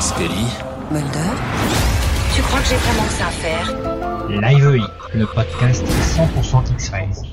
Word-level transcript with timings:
Scully 0.00 0.46
Mulder 0.92 1.34
Tu 2.34 2.42
crois 2.42 2.60
que 2.60 2.66
j'ai 2.66 2.76
vraiment 2.76 3.02
que 3.02 3.12
ça 3.12 3.26
à 3.26 3.30
faire? 3.30 4.28
Live 4.28 4.86
le 5.14 5.26
podcast 5.26 5.84
100% 5.84 6.72
X-Files. 6.72 7.32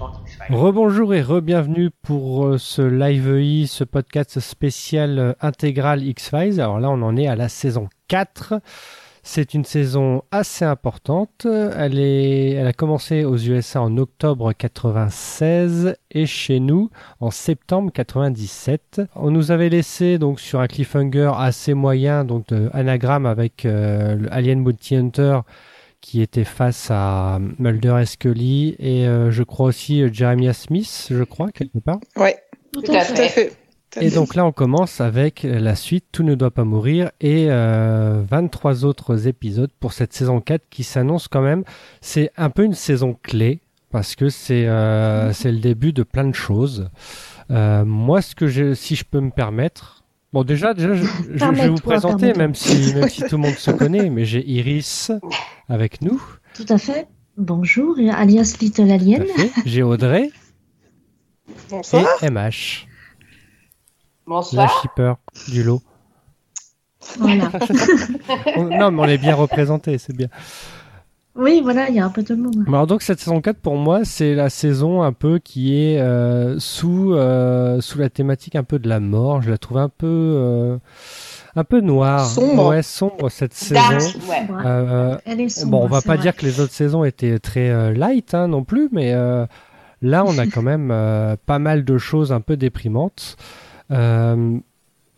Rebonjour 0.50 1.14
et 1.14 1.22
re-bienvenue 1.22 1.92
pour 2.02 2.46
euh, 2.46 2.58
ce 2.58 2.82
Live 2.82 3.30
EI, 3.30 3.68
ce 3.68 3.84
podcast 3.84 4.40
spécial 4.40 5.20
euh, 5.20 5.34
intégral 5.42 6.04
X-Files. 6.04 6.60
Alors 6.60 6.80
là, 6.80 6.90
on 6.90 7.02
en 7.04 7.16
est 7.18 7.28
à 7.28 7.36
la 7.36 7.50
saison 7.50 7.88
4. 8.08 8.56
C'est 9.28 9.56
une 9.56 9.66
saison 9.66 10.22
assez 10.32 10.66
importante. 10.66 11.48
Elle, 11.76 11.98
est, 11.98 12.52
elle 12.52 12.68
a 12.68 12.74
commencé 12.74 13.26
aux 13.26 13.36
USA 13.36 13.82
en 13.82 13.98
octobre 13.98 14.54
96 14.54 15.96
et 16.12 16.28
chez 16.28 16.60
nous 16.60 16.92
en 17.20 17.32
septembre 17.32 17.92
97. 17.92 19.02
On 19.16 19.32
nous 19.32 19.50
avait 19.50 19.70
laissé 19.70 20.20
donc 20.20 20.40
sur 20.40 20.60
un 20.60 20.68
cliffhanger 20.68 21.32
assez 21.38 21.74
moyen, 21.74 22.24
donc 22.24 22.48
de 22.50 22.70
anagramme 22.72 23.26
avec 23.26 23.66
euh, 23.66 24.20
Alien 24.30 24.64
Bounty 24.64 24.96
Hunter 24.96 25.40
qui 26.02 26.22
était 26.22 26.44
face 26.44 26.90
à 26.92 27.40
Mulder 27.58 27.98
et 28.04 28.06
Scully 28.06 28.76
et 28.78 29.08
euh, 29.08 29.32
je 29.32 29.42
crois 29.42 29.66
aussi 29.66 30.04
euh, 30.04 30.10
Jeremiah 30.14 30.54
Smith, 30.54 31.08
je 31.10 31.24
crois 31.24 31.50
quelque 31.52 31.80
part. 31.80 32.00
Ouais, 32.16 32.38
Tout 32.72 32.84
tout 32.84 32.92
à 32.92 33.02
fait. 33.02 33.54
Et 34.02 34.10
donc 34.10 34.36
là, 34.36 34.46
on 34.46 34.52
commence 34.52 35.00
avec 35.02 35.44
la 35.44 35.76
suite 35.76 36.06
Tout 36.12 36.24
ne 36.24 36.36
doit 36.36 36.52
pas 36.52 36.64
mourir 36.66 37.12
et 37.22 37.48
euh, 37.50 38.22
23 38.30 38.84
autres 38.86 39.28
épisodes 39.28 39.72
pour 39.80 39.94
cette 39.94 40.14
saison 40.14 40.42
4 40.42 40.64
qui 40.70 40.84
s'annonce 40.84 41.28
quand 41.28 41.42
même. 41.42 41.64
C'est 42.02 42.32
un 42.38 42.50
peu 42.50 42.64
une 42.64 42.74
saison 42.74 43.18
clé 43.22 43.60
parce 43.92 44.16
que 44.16 44.28
c'est 44.30 44.68
euh, 44.68 45.32
c'est 45.32 45.52
le 45.52 45.60
début 45.60 45.94
de 45.94 46.04
plein 46.04 46.26
de 46.26 46.36
choses. 46.36 46.90
Euh, 47.52 47.86
moi, 47.86 48.22
ce 48.22 48.36
que 48.36 48.48
je, 48.48 48.74
si 48.74 48.96
je 48.96 49.06
peux 49.06 49.22
me 49.22 49.30
permettre, 49.32 50.04
bon 50.34 50.44
déjà, 50.44 50.74
déjà, 50.74 50.94
je, 50.96 51.04
je- 51.04 51.08
je 51.38 51.46
vais 51.46 51.70
vous 51.70 51.76
présenter, 51.76 52.34
même 52.34 52.56
si 52.56 52.94
même 52.96 53.08
si 53.08 53.22
tout 53.22 53.38
le 53.38 53.44
monde 53.44 53.54
se 53.56 53.72
connaît, 53.82 54.10
mais 54.10 54.26
j'ai 54.26 54.46
Iris 54.50 55.12
avec 55.70 56.02
nous. 56.02 56.22
Tout 56.56 56.66
à 56.70 56.78
fait. 56.78 57.08
Bonjour, 57.38 57.96
alias 58.14 58.58
Little 58.62 58.92
Alien. 58.92 59.26
J'ai 59.66 59.84
Audrey 59.84 60.32
Bonsoir. 61.70 62.06
et 62.24 62.30
MH, 62.30 62.88
la 64.28 64.68
shipper 64.82 65.14
du 65.50 65.64
lot. 65.64 65.82
Voilà. 67.20 67.50
Non, 68.58 68.92
mais 68.92 69.02
on 69.02 69.06
est 69.06 69.18
bien 69.18 69.36
représenté, 69.36 69.98
c'est 69.98 70.16
bien. 70.16 70.28
Oui, 71.36 71.60
voilà, 71.62 71.90
il 71.90 71.96
y 71.96 72.00
a 72.00 72.06
un 72.06 72.10
peu 72.10 72.24
tout 72.24 72.34
le 72.34 72.42
monde. 72.42 72.64
Alors 72.68 72.88
donc 72.88 73.02
cette 73.02 73.20
saison 73.20 73.42
4 73.42 73.58
pour 73.58 73.76
moi 73.76 74.06
c'est 74.06 74.36
la 74.36 74.50
saison 74.50 75.04
un 75.04 75.12
peu 75.12 75.38
qui 75.38 75.76
est 75.78 76.00
euh, 76.00 76.58
sous 76.60 77.14
euh, 77.14 77.82
sous 77.82 78.00
la 78.00 78.10
thématique 78.10 78.56
un 78.56 78.64
peu 78.64 78.80
de 78.80 78.88
la 78.88 79.02
mort. 79.02 79.42
Je 79.42 79.52
la 79.52 79.58
trouve 79.58 79.80
un 79.80 79.90
peu 79.90 80.08
euh, 80.08 80.78
un 81.58 81.64
peu 81.66 81.82
noire. 81.82 82.26
Sombre. 82.26 82.70
Ouais 82.70 82.82
sombre 82.82 83.30
cette 83.30 83.52
Dark, 83.74 84.00
saison. 84.02 84.20
ouais. 84.30 84.48
Euh, 84.66 85.18
Elle 85.26 85.42
est 85.42 85.50
sombre, 85.50 85.72
bon 85.72 85.84
on 85.84 85.88
va 85.88 86.02
pas 86.02 86.14
vrai. 86.14 86.22
dire 86.24 86.36
que 86.38 86.46
les 86.46 86.62
autres 86.62 86.72
saisons 86.74 87.04
étaient 87.04 87.38
très 87.40 87.70
euh, 87.70 87.92
light 87.94 88.34
hein, 88.34 88.48
non 88.48 88.64
plus, 88.64 88.88
mais 88.94 89.12
euh, 89.14 89.46
là 90.02 90.24
on 90.26 90.38
a 90.38 90.48
quand 90.48 90.62
même 90.62 90.90
euh, 90.90 91.36
pas 91.46 91.60
mal 91.60 91.84
de 91.84 91.98
choses 91.98 92.32
un 92.32 92.40
peu 92.42 92.56
déprimantes. 92.56 93.36
Euh, 93.92 94.58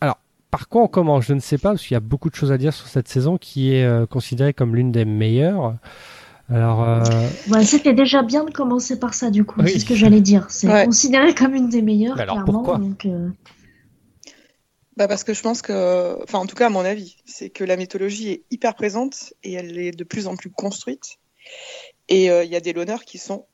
alors 0.01 0.19
par 0.51 0.67
quoi 0.69 0.83
on 0.83 0.87
commence? 0.87 1.25
Je 1.25 1.33
ne 1.33 1.39
sais 1.39 1.57
pas 1.57 1.69
parce 1.69 1.83
qu'il 1.85 1.95
y 1.95 1.97
a 1.97 2.01
beaucoup 2.01 2.29
de 2.29 2.35
choses 2.35 2.51
à 2.51 2.57
dire 2.57 2.73
sur 2.73 2.87
cette 2.87 3.07
saison 3.07 3.37
qui 3.37 3.73
est 3.73 3.83
euh, 3.85 4.05
considérée 4.05 4.53
comme 4.53 4.75
l'une 4.75 4.91
des 4.91 5.05
meilleures. 5.05 5.75
Alors 6.49 6.83
euh, 6.83 7.03
Ouais, 7.51 7.63
C'était 7.65 7.93
déjà 7.93 8.23
bien 8.23 8.45
de 8.45 8.51
commencer 8.51 8.97
par 8.99 9.13
ça, 9.13 9.29
du 9.31 9.43
coup. 9.43 9.61
Oui. 9.61 9.69
C'est 9.71 9.79
ce 9.79 9.85
que 9.85 9.95
j'allais 9.95 10.21
dire. 10.21 10.45
C'est 10.49 10.67
Ouais. 10.71 10.85
considéré 10.85 11.33
comme 11.35 11.53
une 11.55 11.69
des 11.69 11.81
meilleures, 11.81 12.15
Mais 12.15 12.21
alors, 12.23 12.35
clairement. 12.35 12.53
pourquoi? 12.53 12.77
donc, 12.77 13.05
euh, 13.05 13.29
Bah 14.95 15.07
parce 15.07 15.23
que 15.23 15.33
je 15.33 15.41
pense 15.41 15.61
que, 15.61 16.21
enfin 16.23 16.39
en 16.39 16.45
tout 16.47 16.55
cas 16.55 16.67
à 16.67 16.69
mon 16.69 16.85
avis, 16.85 17.17
c'est 17.25 17.49
que 17.49 17.63
la 17.63 17.75
mythologie 17.75 18.29
est 18.31 18.43
hyper 18.49 18.73
présente 18.75 19.33
et 19.43 19.53
elle 19.53 19.77
est 19.77 19.91
de 19.91 20.03
plus 20.03 20.27
en 20.27 20.35
plus 20.35 20.49
construite. 20.49 21.17
Et 22.09 22.29
euh, 22.31 22.43
il 22.45 22.49
y 22.51 22.55
a 22.55 22.61
des 22.61 22.73
l'honneur 22.73 23.03
qui 23.03 23.17
sont 23.17 23.45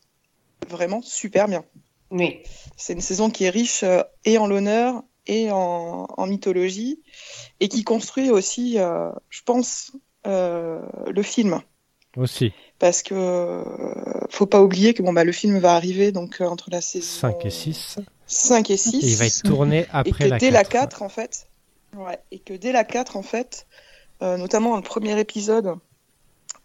vraiment 0.69 1.01
super 1.01 1.47
bien. 1.47 1.63
Oui. 2.11 2.39
C'est 2.77 2.93
une 2.93 3.01
saison 3.01 3.29
qui 3.29 3.43
est 3.45 3.49
riche 3.49 3.83
euh, 3.83 4.03
et 4.23 4.37
en 4.37 4.45
l'honneur 4.47 5.01
et 5.27 5.51
en, 5.51 6.07
en 6.17 6.27
mythologie 6.27 7.01
et 7.59 7.67
qui 7.69 7.83
construit 7.83 8.29
aussi, 8.29 8.79
euh, 8.79 9.09
je 9.29 9.41
pense, 9.43 9.91
euh, 10.27 10.81
le 11.07 11.21
film. 11.23 11.61
aussi. 12.17 12.53
Parce 12.79 13.01
que 13.03 13.13
euh, 13.15 13.63
faut 14.29 14.45
pas 14.45 14.61
oublier 14.61 14.93
que 14.93 15.01
bon 15.03 15.13
bah 15.13 15.23
le 15.23 15.31
film 15.31 15.57
va 15.59 15.75
arriver 15.75 16.11
donc 16.11 16.41
euh, 16.41 16.45
entre 16.45 16.69
la 16.69 16.81
saison 16.81 17.05
5 17.05 17.45
et 17.45 17.49
6. 17.49 17.99
5 18.27 18.69
et 18.69 18.73
Et 18.73 18.77
6. 18.77 18.99
il 19.03 19.15
va 19.15 19.25
être 19.25 19.43
tourné 19.43 19.79
et 19.81 19.85
après 19.91 20.25
que 20.25 20.29
la 20.29 20.37
dès 20.37 20.47
4. 20.47 20.53
la 20.53 20.63
4 20.65 21.01
en 21.01 21.09
fait 21.09 21.47
ouais, 21.95 22.19
et 22.31 22.39
que 22.39 22.53
dès 22.53 22.71
la 22.73 22.83
4 22.83 23.15
en 23.15 23.23
fait 23.23 23.67
euh, 24.21 24.37
notamment 24.37 24.71
dans 24.71 24.77
le 24.77 24.81
premier 24.83 25.17
épisode 25.19 25.75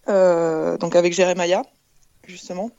euh, 0.08 0.76
donc 0.78 0.96
avec 0.96 1.12
Jeremiah 1.12 1.62
justement 2.26 2.70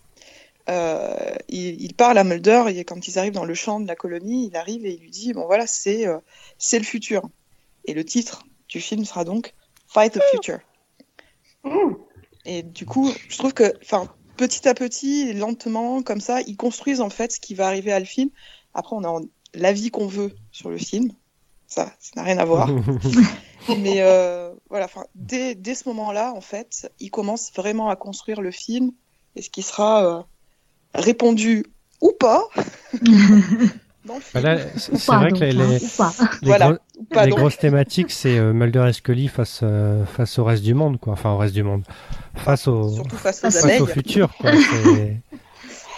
euh, 0.70 1.36
il, 1.48 1.82
il 1.82 1.94
parle 1.94 2.18
à 2.18 2.24
Mulder 2.24 2.66
et 2.68 2.84
quand 2.86 3.08
ils 3.08 3.18
arrivent 3.20 3.34
dans 3.34 3.46
le 3.46 3.54
champ 3.54 3.80
de 3.80 3.88
la 3.88 3.96
colonie 3.96 4.48
il 4.48 4.56
arrive 4.56 4.86
et 4.86 4.94
il 4.94 5.02
lui 5.02 5.10
dit 5.10 5.34
bon 5.34 5.46
voilà 5.46 5.68
c'est 5.68 6.08
euh, 6.08 6.20
c'est 6.58 6.80
le 6.80 6.86
futur. 6.86 7.24
Et 7.86 7.94
le 7.94 8.06
titre 8.06 8.44
du 8.68 8.80
film 8.80 9.06
sera 9.06 9.24
donc 9.24 9.54
Fight 9.88 10.14
the 10.14 10.22
Future. 10.32 10.60
Mmh. 11.64 11.94
et 12.46 12.64
du 12.64 12.86
coup 12.86 13.12
je 13.28 13.38
trouve 13.38 13.54
que 13.54 13.74
enfin 13.82 14.08
petit 14.38 14.66
à 14.70 14.74
petit 14.74 15.34
lentement 15.34 16.02
comme 16.02 16.22
ça 16.22 16.40
ils 16.40 16.56
construisent 16.56 17.02
en 17.02 17.10
fait 17.10 17.34
ce 17.34 17.40
qui 17.42 17.54
va 17.54 17.68
arriver 17.68 17.92
à 17.92 18.00
le 18.00 18.06
film. 18.06 18.30
Après 18.74 18.96
on 18.96 19.04
a 19.04 19.22
l'avis 19.54 19.92
qu'on 19.92 20.08
veut 20.08 20.34
sur 20.52 20.70
le 20.70 20.78
film. 20.78 21.12
Ça 21.68 21.92
ça 22.00 22.12
n'a 22.16 22.24
rien 22.24 22.38
à 22.38 22.46
voir. 22.46 22.70
Mais 23.68 24.02
euh, 24.02 24.54
voilà, 24.70 24.86
enfin, 24.86 25.06
dès, 25.16 25.56
dès 25.56 25.76
ce 25.76 25.88
moment-là, 25.90 26.34
en 26.34 26.42
fait, 26.42 26.92
il 27.00 27.12
commence 27.12 27.52
vraiment 27.54 27.90
à 27.90 27.96
construire 27.96 28.42
le 28.42 28.52
film 28.52 28.92
et 29.36 29.42
ce 29.42 29.50
qui 29.50 29.62
sera 29.62 30.06
euh, 30.06 30.24
répondu 30.96 31.66
ou 32.02 32.12
pas 32.20 32.44
Bah 34.06 34.16
c'est 34.24 34.42
vrai 35.06 35.30
donc, 35.30 35.40
que 35.40 35.44
les, 35.46 35.62
hein, 35.62 35.68
les- 35.70 35.88
pas. 35.98 36.12
les 36.42 36.48
Voilà. 36.48 36.78
gros- 37.28 37.36
grosses 37.38 37.58
thématiques, 37.60 38.10
c'est 38.12 38.40
euh, 38.40 38.54
Mulder 38.54 38.86
et 38.90 38.94
Scully 38.94 39.28
face, 39.28 39.60
euh, 39.62 40.04
face 40.06 40.40
au 40.40 40.44
reste 40.46 40.64
du 40.64 40.74
monde, 40.74 41.00
quoi. 41.00 41.14
Enfin, 41.14 41.32
au 41.32 41.38
reste 41.38 41.54
du 41.54 41.62
monde. 41.62 41.84
Face 42.36 42.68
au, 42.68 42.90
face 42.90 43.40
aux 43.44 43.52
Face 43.52 43.62
face 43.62 43.82
au 43.82 43.86
futur, 43.86 44.34
quoi. 44.40 44.52
C'est- 44.52 45.22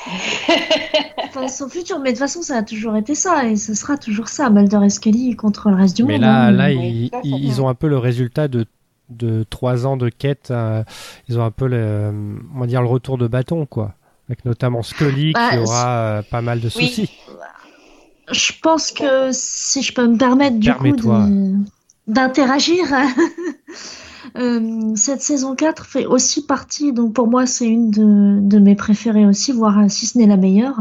Enfin, 1.28 1.48
son 1.48 1.70
futur, 1.70 2.00
mais 2.00 2.10
de 2.10 2.16
toute 2.18 2.20
façon, 2.20 2.42
ça 2.42 2.58
a 2.58 2.64
toujours 2.64 2.98
été 2.98 3.16
ça, 3.16 3.46
et 3.48 3.56
ce 3.56 3.74
sera 3.74 3.98
toujours 3.98 4.28
ça, 4.28 4.50
Mulder 4.50 4.80
et 4.84 4.90
Scully 4.90 5.36
contre 5.38 5.70
le 5.70 5.76
reste 5.76 5.96
du 5.96 6.04
Mais 6.04 6.14
monde. 6.14 6.22
là, 6.24 6.46
hein. 6.48 6.52
là, 6.52 6.72
ils, 6.72 7.62
ont 7.62 7.70
un 7.70 7.76
peu 7.76 7.88
le 7.88 7.98
résultat 7.98 8.48
de 8.48 8.66
de 9.10 9.44
trois 9.50 9.86
ans 9.86 9.96
de 9.98 10.08
quête. 10.10 10.52
euh, 10.52 10.84
ils 11.30 11.38
ont 11.38 11.44
un 11.44 11.52
peu 11.52 11.68
le, 11.68 12.12
on 12.56 12.60
va 12.60 12.66
dire 12.68 12.82
le 12.82 12.88
retour 12.88 13.18
de 13.18 13.28
bâton, 13.28 13.66
quoi. 13.66 13.94
Avec 14.32 14.46
notamment 14.46 14.82
Scully 14.82 15.34
qui 15.34 15.40
Bah, 15.40 15.60
aura 15.62 15.90
euh, 15.90 16.22
pas 16.22 16.42
mal 16.42 16.62
de 16.62 16.70
Oui. 16.78 16.88
soucis. 16.88 17.10
Je 18.32 18.54
pense 18.64 18.94
que 18.94 19.28
si 19.34 19.82
je 19.82 19.94
peux 19.94 20.08
me 20.08 20.16
permettre 20.18 20.58
du 20.58 20.74
coup 20.74 20.96
d'interagir, 22.08 22.86
euh, 24.38 24.92
cette 24.96 25.22
saison 25.22 25.54
4 25.54 25.86
fait 25.86 26.06
aussi 26.06 26.46
partie, 26.46 26.94
donc 26.94 27.12
pour 27.12 27.28
moi 27.28 27.46
c'est 27.46 27.68
une 27.68 27.92
de, 27.92 28.40
de 28.40 28.60
mes 28.60 28.76
préférées 28.76 29.26
aussi, 29.26 29.52
voire 29.52 29.80
euh, 29.80 29.90
si 29.90 30.06
ce 30.06 30.18
n'est 30.18 30.28
la 30.28 30.38
meilleure. 30.38 30.80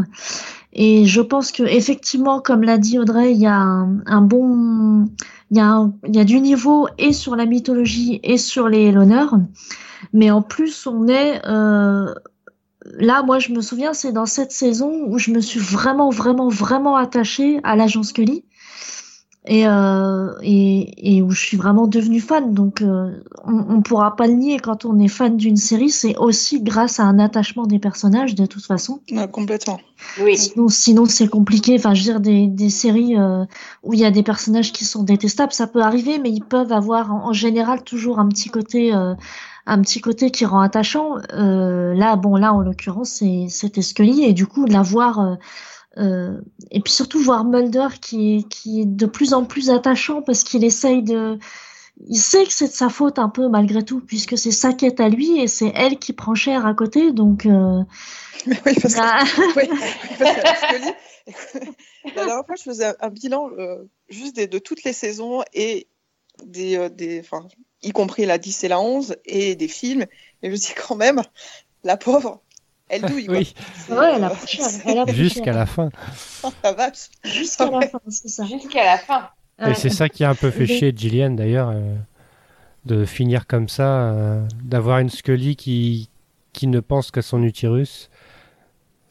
Et 0.72 1.06
je 1.06 1.20
pense 1.20 1.50
que 1.50 1.64
effectivement, 1.64 2.40
comme 2.40 2.62
l'a 2.62 2.78
dit 2.78 3.00
Audrey, 3.00 3.32
il 3.32 3.38
y 3.40 3.48
a 3.48 3.56
un, 3.56 3.98
un 4.06 4.20
bon, 4.20 5.08
il 5.50 5.56
y 5.56 5.60
a, 5.60 5.66
un- 5.66 5.92
il 6.06 6.14
y 6.14 6.20
a 6.20 6.24
du 6.24 6.38
niveau 6.40 6.86
et 6.98 7.12
sur 7.12 7.34
la 7.34 7.46
mythologie 7.46 8.20
et 8.22 8.38
sur 8.38 8.68
les 8.68 8.92
l'honneur, 8.92 9.34
mais 10.12 10.30
en 10.30 10.40
plus 10.42 10.86
on 10.86 11.08
est 11.08 11.42
euh, 11.48 12.14
là, 12.84 13.22
moi, 13.22 13.38
je 13.38 13.52
me 13.52 13.60
souviens, 13.60 13.92
c'est 13.92 14.12
dans 14.12 14.26
cette 14.26 14.52
saison 14.52 15.04
où 15.06 15.18
je 15.18 15.30
me 15.30 15.40
suis 15.40 15.60
vraiment, 15.60 16.10
vraiment, 16.10 16.48
vraiment 16.48 16.96
attachée 16.96 17.60
à 17.62 17.76
l'agent 17.76 18.02
Scully 18.02 18.44
et, 19.46 19.66
euh, 19.66 20.32
et, 20.42 21.16
et 21.16 21.22
où 21.22 21.30
je 21.30 21.40
suis 21.40 21.56
vraiment 21.56 21.86
devenue 21.86 22.20
fan. 22.20 22.52
Donc, 22.52 22.82
euh, 22.82 23.10
on, 23.44 23.76
on 23.76 23.82
pourra 23.82 24.14
pas 24.14 24.26
le 24.26 24.34
nier 24.34 24.58
quand 24.58 24.84
on 24.84 24.98
est 24.98 25.08
fan 25.08 25.36
d'une 25.36 25.56
série, 25.56 25.90
c'est 25.90 26.16
aussi 26.18 26.62
grâce 26.62 27.00
à 27.00 27.04
un 27.04 27.18
attachement 27.18 27.66
des 27.66 27.78
personnages, 27.78 28.34
de 28.34 28.44
toute 28.44 28.64
façon. 28.64 29.00
Ouais, 29.10 29.28
complètement. 29.30 29.80
Oui. 30.20 30.36
Sinon, 30.36 30.68
sinon 30.68 31.04
c'est 31.06 31.28
compliqué. 31.28 31.76
Enfin, 31.78 31.94
je 31.94 32.00
veux 32.00 32.12
dire, 32.12 32.20
des, 32.20 32.46
des 32.46 32.70
séries 32.70 33.16
euh, 33.18 33.44
où 33.82 33.94
il 33.94 34.00
y 34.00 34.04
a 34.04 34.10
des 34.10 34.22
personnages 34.22 34.72
qui 34.72 34.84
sont 34.84 35.02
détestables, 35.02 35.52
ça 35.52 35.66
peut 35.66 35.82
arriver, 35.82 36.18
mais 36.18 36.30
ils 36.30 36.44
peuvent 36.44 36.72
avoir 36.72 37.12
en, 37.12 37.28
en 37.28 37.32
général 37.32 37.82
toujours 37.82 38.18
un 38.18 38.28
petit 38.28 38.50
côté, 38.50 38.94
euh, 38.94 39.14
un 39.70 39.80
petit 39.82 40.00
côté 40.00 40.30
qui 40.30 40.44
rend 40.44 40.60
attachant. 40.60 41.16
Euh, 41.32 41.94
là, 41.94 42.16
bon, 42.16 42.36
là, 42.36 42.52
en 42.52 42.60
l'occurrence, 42.60 43.10
c'est 43.10 43.46
c'était 43.48 43.82
Scully, 43.82 44.24
et 44.24 44.32
du 44.32 44.46
coup, 44.46 44.64
de 44.66 44.72
la 44.72 44.82
voir. 44.82 45.20
euh, 45.20 45.34
euh, 45.98 46.40
et 46.70 46.80
puis 46.80 46.92
surtout 46.92 47.18
voir 47.20 47.44
Mulder 47.44 47.88
qui 48.00 48.36
est, 48.36 48.48
qui 48.48 48.80
est 48.82 48.86
de 48.86 49.06
plus 49.06 49.34
en 49.34 49.44
plus 49.44 49.70
attachant 49.70 50.22
parce 50.22 50.44
qu'il 50.44 50.62
essaye 50.62 51.02
de, 51.02 51.36
il 52.06 52.16
sait 52.16 52.44
que 52.44 52.52
c'est 52.52 52.68
de 52.68 52.72
sa 52.72 52.88
faute 52.88 53.18
un 53.18 53.28
peu 53.28 53.48
malgré 53.48 53.84
tout 53.84 54.00
puisque 54.00 54.38
c'est 54.38 54.52
sa 54.52 54.72
quête 54.72 55.00
à 55.00 55.08
lui 55.08 55.40
et 55.40 55.48
c'est 55.48 55.72
elle 55.74 55.98
qui 55.98 56.12
prend 56.12 56.36
cher 56.36 56.64
à 56.64 56.74
côté 56.74 57.10
donc 57.12 57.44
euh, 57.44 57.82
oui, 58.46 58.54
parce 58.80 58.94
que, 58.94 59.00
ah, 59.00 59.24
oui, 59.56 59.64
parce 60.16 60.34
que 60.36 60.66
Scully- 60.76 60.94
la 62.14 62.24
dernière 62.24 62.46
fois, 62.46 62.54
je 62.56 62.62
faisais 62.62 62.92
un, 63.00 63.08
bilan 63.10 63.50
juste 64.08 64.36
des- 64.36 64.46
de 64.46 64.60
toutes 64.60 64.84
les 64.84 64.92
saisons 64.92 65.42
et 65.54 65.88
des, 66.44 66.88
des, 66.90 67.18
enfin, 67.18 67.48
y 67.82 67.90
compris 67.92 68.26
la 68.26 68.38
10 68.38 68.64
et 68.64 68.68
la 68.68 68.80
11 68.80 69.16
et 69.24 69.54
des 69.56 69.68
films. 69.68 70.02
Et 70.42 70.46
je 70.46 70.50
me 70.50 70.56
dis 70.56 70.72
quand 70.86 70.96
même, 70.96 71.20
la 71.84 71.96
pauvre, 71.96 72.40
elle 72.88 73.02
douille. 73.02 73.26
Quoi. 73.26 73.38
Oui, 73.38 73.54
C'est, 73.76 73.92
Ouais, 73.92 74.12
elle 74.16 74.24
a 74.24 74.30
euh, 74.30 75.12
jusqu'à 75.12 75.52
la 75.52 75.66
fin. 75.66 75.90
la 76.62 76.72
vache. 76.72 77.08
Jusqu'à 77.24 77.70
la 77.70 77.80
fin, 77.88 77.98
c'est 78.08 78.28
ça. 78.28 78.44
Jusqu'à 78.44 78.84
la 78.84 78.98
fin. 78.98 79.28
Et 79.60 79.64
Ouais. 79.66 79.74
c'est 79.74 79.90
ça 79.90 80.08
qui 80.08 80.24
a 80.24 80.30
un 80.30 80.34
peu 80.34 80.50
fait 80.50 80.66
chier 80.66 80.92
Gillian 80.96 81.30
d'ailleurs, 81.30 81.70
euh, 81.74 81.94
de 82.86 83.04
finir 83.04 83.46
comme 83.46 83.68
ça, 83.68 84.10
euh, 84.10 84.42
d'avoir 84.62 84.98
une 85.00 85.10
Scully 85.10 85.54
qui, 85.56 86.08
qui 86.54 86.66
ne 86.66 86.80
pense 86.80 87.10
qu'à 87.10 87.22
son 87.22 87.42
utérus. 87.42 88.10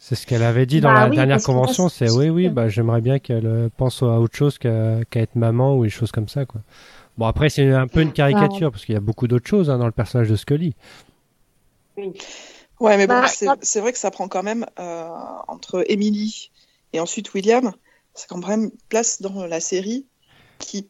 C'est 0.02 0.16
ce 0.16 0.26
qu'elle 0.26 0.44
avait 0.44 0.66
dit 0.66 0.80
dans 0.82 0.92
Bah 0.94 1.02
la 1.02 1.10
oui, 1.10 1.16
dernière 1.18 1.42
convention, 1.44 1.88
c'est 1.90 2.10
oui, 2.10 2.30
oui, 2.30 2.50
bah, 2.50 2.70
j'aimerais 2.70 3.02
bien 3.02 3.20
qu'elle 3.20 3.70
pense 3.78 4.02
à 4.02 4.20
autre 4.20 4.36
chose 4.36 4.58
qu'à 4.58 5.04
qu'à 5.10 5.20
être 5.20 5.36
maman 5.36 5.76
ou 5.76 5.84
des 5.84 5.90
choses 5.90 6.12
comme 6.12 6.30
ça. 6.30 6.46
Quoi. 6.46 6.62
Bon, 7.20 7.26
après, 7.26 7.50
c'est 7.50 7.70
un 7.74 7.86
peu 7.88 8.02
une 8.02 8.14
caricature, 8.14 8.72
parce 8.72 8.86
qu'il 8.86 8.94
y 8.94 8.98
a 8.98 9.02
beaucoup 9.02 9.28
d'autres 9.28 9.46
choses 9.46 9.70
hein, 9.70 9.78
dans 9.78 9.86
le 9.86 9.92
personnage 9.92 10.30
de 10.30 10.38
Scully. 10.38 10.74
Ouais, 12.80 12.96
mais 12.96 13.08
bon, 13.08 13.14
Bah, 13.14 13.28
c'est 13.28 13.46
ça- 13.46 13.58
c'est 13.62 13.82
vrai 13.82 13.92
que 13.92 14.00
ça 14.00 14.10
prend 14.10 14.30
quand 14.30 14.42
même 14.42 14.66
euh, 14.80 15.10
entre 15.50 15.84
Emily 15.92 16.50
et 16.94 17.02
ensuite 17.02 17.34
William, 17.34 17.74
c'est 18.14 18.30
quand 18.30 18.38
même 18.48 18.72
place 18.88 19.22
dans 19.22 19.46
la 19.46 19.60
série 19.60 20.08
qui, 20.60 20.90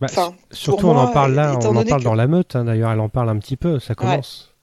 Bah, 0.00 0.06
enfin, 0.08 0.34
Surtout, 0.50 0.86
on 0.86 0.96
en 0.96 1.08
parle 1.08 1.34
là, 1.34 1.58
on 1.60 1.76
en 1.76 1.84
parle 1.84 2.00
que- 2.00 2.04
dans 2.06 2.14
la 2.14 2.26
meute, 2.26 2.56
hein, 2.56 2.64
d'ailleurs, 2.64 2.90
elle 2.90 3.00
en 3.00 3.10
parle 3.10 3.28
un 3.28 3.38
petit 3.38 3.58
peu, 3.58 3.78
ça 3.80 3.94
commence. 3.94 4.54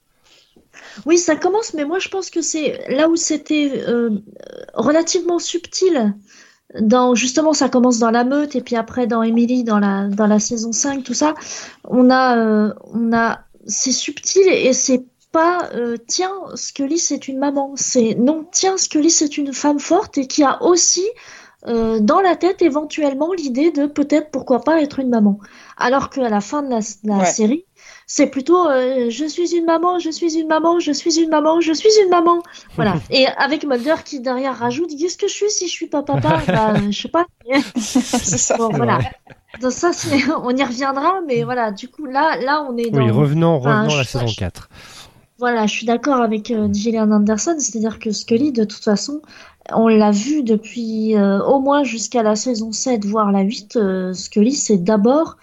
Oui, 1.06 1.16
ça 1.16 1.36
commence, 1.36 1.74
mais 1.74 1.84
moi 1.84 2.00
je 2.00 2.08
pense 2.08 2.28
que 2.28 2.42
c'est 2.42 2.88
là 2.88 3.08
où 3.08 3.14
c'était 3.14 3.84
euh, 3.86 4.10
relativement 4.74 5.38
subtil. 5.38 6.12
Dans, 6.80 7.14
justement, 7.14 7.54
ça 7.54 7.68
commence 7.70 7.98
dans 7.98 8.10
la 8.10 8.24
meute 8.24 8.54
et 8.54 8.60
puis 8.60 8.76
après 8.76 9.06
dans 9.06 9.22
Emily, 9.22 9.64
dans 9.64 9.78
la, 9.78 10.06
dans 10.08 10.26
la 10.26 10.38
saison 10.38 10.70
5, 10.72 11.02
tout 11.02 11.14
ça. 11.14 11.34
On 11.84 12.10
a, 12.10 12.36
euh, 12.36 12.74
on 12.92 13.12
a, 13.14 13.40
c'est 13.66 13.92
subtil 13.92 14.46
et 14.48 14.72
c'est 14.74 15.04
pas, 15.32 15.70
euh, 15.74 15.96
tiens, 16.06 16.32
Scully 16.54 16.98
c'est 16.98 17.26
une 17.28 17.38
maman. 17.38 17.72
C'est, 17.76 18.14
non, 18.16 18.46
tiens, 18.52 18.76
Scully 18.76 19.10
c'est 19.10 19.38
une 19.38 19.52
femme 19.54 19.78
forte 19.78 20.18
et 20.18 20.26
qui 20.26 20.42
a 20.44 20.62
aussi, 20.62 21.06
euh, 21.66 22.00
dans 22.00 22.20
la 22.20 22.36
tête 22.36 22.60
éventuellement 22.62 23.32
l'idée 23.32 23.70
de 23.70 23.86
peut-être 23.86 24.30
pourquoi 24.30 24.60
pas 24.60 24.80
être 24.82 24.98
une 25.00 25.08
maman. 25.08 25.38
Alors 25.78 26.10
qu'à 26.10 26.28
la 26.28 26.40
fin 26.40 26.62
de 26.62 26.68
la, 26.70 26.80
de 26.80 27.08
la 27.08 27.18
Ouais. 27.18 27.24
série, 27.24 27.64
c'est 28.10 28.26
plutôt 28.28 28.66
euh, 28.66 29.10
je 29.10 29.26
suis 29.26 29.54
une 29.54 29.66
maman, 29.66 29.98
je 29.98 30.08
suis 30.10 30.38
une 30.38 30.48
maman, 30.48 30.80
je 30.80 30.92
suis 30.92 31.20
une 31.20 31.28
maman, 31.28 31.60
je 31.60 31.72
suis 31.74 31.90
une 32.02 32.08
maman. 32.08 32.42
Voilà. 32.74 32.94
Et 33.10 33.26
avec 33.26 33.64
Mulder 33.66 33.96
qui 34.04 34.18
derrière 34.20 34.56
rajoute 34.58 34.90
qu'est-ce 34.98 35.18
que 35.18 35.28
je 35.28 35.34
suis 35.34 35.50
si 35.50 35.68
je 35.68 35.72
suis 35.72 35.86
pas 35.88 36.02
papa? 36.02 36.40
Bah, 36.48 36.72
je 36.90 36.98
sais 37.02 37.08
pas. 37.08 37.26
ça. 37.76 38.56
Bon, 38.56 38.70
voilà. 38.70 38.98
Donc 39.60 39.72
ça, 39.72 39.90
on 40.42 40.56
y 40.56 40.64
reviendra, 40.64 41.20
mais 41.26 41.42
voilà. 41.44 41.70
Du 41.70 41.88
coup, 41.88 42.06
là, 42.06 42.36
là, 42.42 42.66
on 42.68 42.76
est 42.78 42.90
dans. 42.90 43.02
Oui, 43.04 43.10
revenons, 43.10 43.56
Enfin, 43.56 43.80
revenons 43.82 43.94
à 43.94 43.98
la 43.98 44.02
je- 44.04 44.08
saison 44.08 44.26
je- 44.26 44.36
4. 44.36 44.68
Voilà, 45.38 45.66
je 45.66 45.72
suis 45.72 45.86
d'accord 45.86 46.20
avec 46.20 46.50
euh, 46.50 46.66
Gillian 46.72 47.12
Anderson, 47.12 47.54
c'est-à-dire 47.58 47.98
que 48.00 48.10
Scully, 48.10 48.50
de 48.50 48.64
toute 48.64 48.82
façon, 48.82 49.20
on 49.72 49.86
l'a 49.86 50.10
vu 50.10 50.42
depuis 50.42 51.14
euh, 51.14 51.40
au 51.44 51.60
moins 51.60 51.84
jusqu'à 51.84 52.22
la 52.24 52.34
saison 52.34 52.72
7, 52.72 53.04
voire 53.04 53.30
la 53.30 53.42
8, 53.42 53.76
euh, 53.76 54.12
Scully, 54.14 54.52
c'est 54.54 54.78
d'abord 54.78 55.36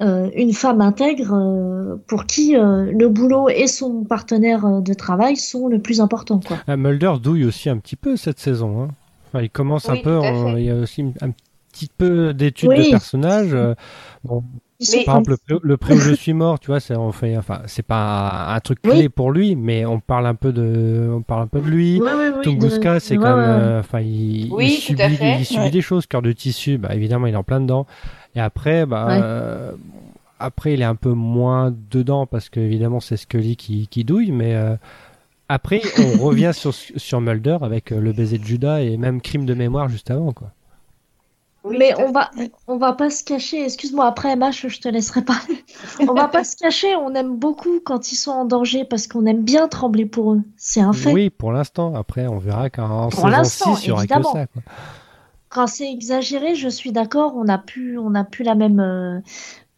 euh, 0.00 0.28
une 0.34 0.52
femme 0.52 0.80
intègre 0.80 1.32
euh, 1.34 1.96
pour 2.06 2.26
qui 2.26 2.56
euh, 2.56 2.90
le 2.92 3.08
boulot 3.08 3.48
et 3.48 3.66
son 3.66 4.04
partenaire 4.04 4.82
de 4.82 4.92
travail 4.94 5.36
sont 5.36 5.68
le 5.68 5.78
plus 5.78 6.00
important. 6.00 6.40
Quoi. 6.46 6.58
Ah, 6.66 6.76
Mulder 6.76 7.14
douille 7.22 7.44
aussi 7.44 7.68
un 7.70 7.78
petit 7.78 7.96
peu 7.96 8.16
cette 8.16 8.38
saison. 8.38 8.82
hein. 8.82 8.88
Enfin, 9.28 9.42
il 9.42 9.50
commence 9.50 9.88
un 9.88 9.94
Oui, 9.94 10.02
peu, 10.02 10.16
en- 10.18 10.56
il 10.56 10.64
y 10.64 10.70
a 10.70 10.74
aussi 10.76 11.02
un 11.20 11.30
petit 11.72 11.88
peu 11.96 12.32
d'études 12.34 12.68
Oui. 12.70 12.84
de 12.86 12.90
personnages. 12.90 13.54
euh, 13.54 13.74
bon, 14.24 14.42
sont 14.78 14.98
par 15.06 15.16
exemple, 15.18 15.36
le, 15.48 15.58
le 15.62 15.76
pré 15.78 15.94
où 15.94 15.98
je 15.98 16.12
suis 16.14 16.34
mort, 16.34 16.60
tu 16.60 16.66
vois, 16.66 16.80
c'est 16.80 16.94
on 16.94 17.10
fait, 17.12 17.36
enfin, 17.38 17.62
c'est 17.66 17.82
pas 17.82 18.48
un, 18.54 18.60
truc 18.60 18.78
Oui. 18.84 18.90
clé 18.90 19.08
pour 19.08 19.30
lui, 19.32 19.56
mais 19.56 19.86
on 19.86 19.98
parle 20.00 20.26
un 20.26 20.34
peu 20.34 20.52
de, 20.52 21.08
on 21.10 21.22
parle 21.22 21.42
un 21.42 21.46
peu 21.46 21.60
de 21.60 21.66
lui. 21.68 22.00
Ouais, 22.00 22.10
oui, 22.36 22.42
Tunguska, 22.42 22.94
de- 22.94 22.98
c'est 22.98 23.16
ouais, 23.16 23.24
quand 23.24 23.36
même, 23.36 23.72
ouais. 23.72 23.78
enfin, 23.78 24.00
il, 24.00 24.50
Oui, 24.52 24.66
il 24.66 24.74
tout 24.76 24.80
subit, 24.82 25.02
à 25.02 25.08
fait. 25.08 25.36
il 25.40 25.44
subit 25.46 25.60
Ouais. 25.60 25.70
des 25.70 25.80
choses. 25.80 26.06
Cœur 26.06 26.20
de 26.22 26.32
tissu, 26.32 26.76
bah 26.78 26.94
évidemment, 26.94 27.26
il 27.26 27.32
est 27.32 27.38
en 27.38 27.42
plein 27.42 27.60
dedans. 27.60 27.86
Et 28.36 28.40
après, 28.40 28.86
bah, 28.86 29.06
Ouais. 29.08 29.20
euh, 29.22 29.72
après, 30.38 30.74
il 30.74 30.82
est 30.82 30.84
un 30.84 30.94
peu 30.94 31.12
moins 31.12 31.74
dedans 31.90 32.26
parce 32.26 32.48
que 32.50 32.60
évidemment, 32.60 33.00
c'est 33.00 33.16
Scully 33.16 33.56
qui, 33.56 33.88
qui 33.88 34.04
douille, 34.04 34.30
mais 34.30 34.54
euh, 34.54 34.76
après, 35.48 35.80
on 35.98 36.18
revient 36.22 36.52
sur 36.54 36.72
sur 36.74 37.20
Mulder 37.20 37.58
avec 37.62 37.90
euh, 37.92 38.00
le 38.00 38.12
baiser 38.12 38.38
de 38.38 38.44
Judas 38.44 38.80
et 38.80 38.96
même 38.98 39.20
crime 39.20 39.46
de 39.46 39.54
mémoire 39.54 39.88
juste 39.88 40.10
avant, 40.10 40.32
quoi. 40.32 40.50
Mais 41.68 41.94
on 41.98 42.12
va, 42.12 42.30
on 42.68 42.76
va 42.76 42.92
pas 42.92 43.10
se 43.10 43.24
cacher. 43.24 43.64
Excuse-moi, 43.64 44.06
après 44.06 44.36
MH, 44.36 44.68
je 44.68 44.78
te 44.80 44.88
laisserai 44.88 45.22
parler. 45.24 45.64
on 46.08 46.14
va 46.14 46.28
pas 46.28 46.44
se 46.44 46.54
cacher. 46.56 46.94
On 46.94 47.12
aime 47.16 47.36
beaucoup 47.36 47.80
quand 47.84 48.12
ils 48.12 48.16
sont 48.16 48.30
en 48.30 48.44
danger 48.44 48.84
parce 48.84 49.08
qu'on 49.08 49.26
aime 49.26 49.42
bien 49.42 49.66
trembler 49.66 50.06
pour 50.06 50.34
eux. 50.34 50.42
C'est 50.56 50.80
un 50.80 50.92
fait. 50.92 51.12
Oui, 51.12 51.28
pour 51.28 51.50
l'instant. 51.50 51.96
Après, 51.96 52.28
on 52.28 52.38
verra 52.38 52.70
qu'en 52.70 53.10
saison 53.10 53.26
l'instant, 53.26 53.74
6, 53.74 53.84
il 53.84 53.88
y 53.88 53.90
aura 53.90 54.06
que 54.06 54.22
ça. 54.22 54.46
Quoi. 54.46 54.62
Quand 55.56 55.66
c'est 55.66 55.90
exagéré, 55.90 56.54
je 56.54 56.68
suis 56.68 56.92
d'accord. 56.92 57.34
On 57.34 57.44
n'a 57.44 57.56
plus, 57.56 57.98
on 57.98 58.10
n'a 58.10 58.24
plus 58.24 58.44
la 58.44 58.54
même, 58.54 58.78
euh, 58.78 59.20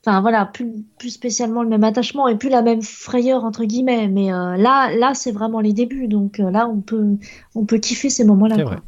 enfin 0.04 0.20
voilà, 0.20 0.44
plus, 0.44 0.82
plus 0.98 1.10
spécialement 1.10 1.62
le 1.62 1.68
même 1.68 1.84
attachement 1.84 2.26
et 2.26 2.36
plus 2.36 2.48
la 2.48 2.62
même 2.62 2.82
frayeur 2.82 3.44
entre 3.44 3.64
guillemets. 3.64 4.08
Mais 4.08 4.32
euh, 4.32 4.56
là, 4.56 4.90
là, 4.90 5.14
c'est 5.14 5.30
vraiment 5.30 5.60
les 5.60 5.72
débuts. 5.72 6.08
Donc 6.08 6.40
euh, 6.40 6.50
là, 6.50 6.66
on 6.66 6.80
peut, 6.80 7.16
on 7.54 7.64
peut 7.64 7.78
kiffer 7.78 8.10
ces 8.10 8.24
moments-là. 8.24 8.56
C'est 8.56 8.64
vrai. 8.64 8.78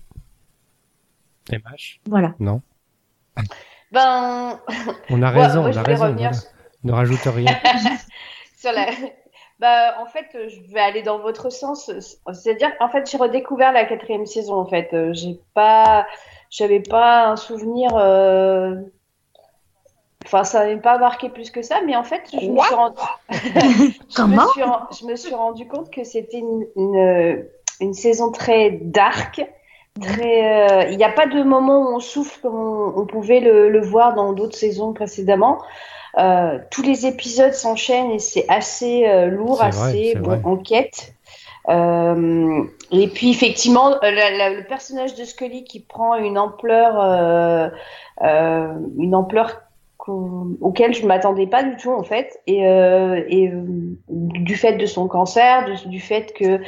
MH 1.53 2.01
Voilà. 2.09 2.35
Non. 2.41 2.61
Ben, 3.93 4.61
On 5.11 5.23
a 5.23 5.31
raison, 5.31 5.63
on 5.63 5.77
a 5.77 5.83
raison. 5.83 6.13
voilà. 6.15 6.31
Ne 6.85 6.93
rajoute 6.93 7.23
rien. 7.25 7.57
sur 8.57 8.73
la. 8.73 8.87
Bah, 9.61 9.97
en 10.01 10.07
fait, 10.07 10.27
je 10.49 10.73
vais 10.73 10.81
aller 10.81 11.03
dans 11.03 11.19
votre 11.19 11.51
sens. 11.51 11.91
C'est-à-dire, 12.33 12.71
en 12.81 12.89
fait, 12.89 13.11
j'ai 13.11 13.17
redécouvert 13.17 13.73
la 13.73 13.85
quatrième 13.85 14.27
saison. 14.27 14.55
En 14.55 14.67
fait, 14.67 14.91
j'ai 15.13 15.41
pas, 15.55 16.07
j'avais 16.51 16.81
pas 16.81 17.27
un 17.29 17.37
souvenir. 17.37 17.97
euh, 17.97 18.75
Enfin, 20.27 20.45
ça 20.45 20.61
n'avait 20.61 20.77
pas 20.81 20.99
marqué 20.99 21.31
plus 21.31 21.51
que 21.51 21.63
ça, 21.63 21.81
mais 21.85 21.97
en 21.97 22.05
fait, 22.05 22.23
je 22.31 22.37
me 22.51 22.59
suis 22.61 22.75
rendu. 22.75 22.97
je, 23.31 23.93
Comment? 24.17 24.43
me 24.45 24.49
suis 24.49 24.63
ren- 24.63 24.87
je 25.01 25.07
me 25.07 25.17
suis 25.17 25.35
rendu 25.35 25.67
compte 25.67 25.91
que 25.91 26.05
c'était 26.05 26.39
une, 26.39 26.67
une, 26.77 27.47
une 27.81 27.95
saison 27.95 28.31
très 28.31 28.71
dark. 28.83 29.41
Très, 30.01 30.85
euh, 30.85 30.91
il 30.91 30.97
n'y 30.99 31.05
a 31.05 31.11
pas 31.11 31.27
de 31.27 31.43
moment 31.43 31.81
où 31.81 31.95
on 31.97 32.01
souffle 32.01 32.39
comme 32.43 32.55
on, 32.55 33.01
on 33.01 33.07
pouvait 33.07 33.41
le, 33.41 33.71
le 33.71 33.81
voir 33.81 34.15
dans 34.15 34.33
d'autres 34.33 34.57
saisons 34.57 34.93
précédemment. 34.93 35.59
Euh, 36.19 36.59
tous 36.71 36.83
les 36.83 37.07
épisodes 37.07 37.53
s'enchaînent 37.55 38.11
et 38.11 38.19
c'est 38.19 38.45
assez 38.49 39.07
euh, 39.09 39.27
lourd, 39.27 39.63
vrai, 39.63 39.69
assez 39.69 40.13
c'est 40.15 40.21
bon, 40.21 40.31
vrai. 40.31 40.41
enquête. 40.45 41.15
Euh, 41.69 42.65
et 42.91 43.09
puis 43.09 43.31
effectivement, 43.31 43.93
euh, 44.03 44.11
le 44.11 44.67
personnage 44.67 45.15
de 45.15 45.25
Scully 45.25 45.65
qui 45.65 45.81
prend 45.81 46.17
une 46.17 46.39
ampleur, 46.39 47.01
euh, 47.01 48.75
une 48.99 49.15
ampleur 49.15 49.63
auquel 50.09 50.95
je 50.95 51.07
m'attendais 51.07 51.47
pas 51.47 51.63
du 51.63 51.77
tout 51.77 51.93
en 51.93 52.03
fait, 52.03 52.41
et, 52.47 53.53
du 54.09 54.57
fait 54.57 54.73
de 54.73 54.87
son 54.87 55.07
cancer, 55.07 55.67
du 55.87 56.01
fait 56.01 56.33
que 56.33 56.61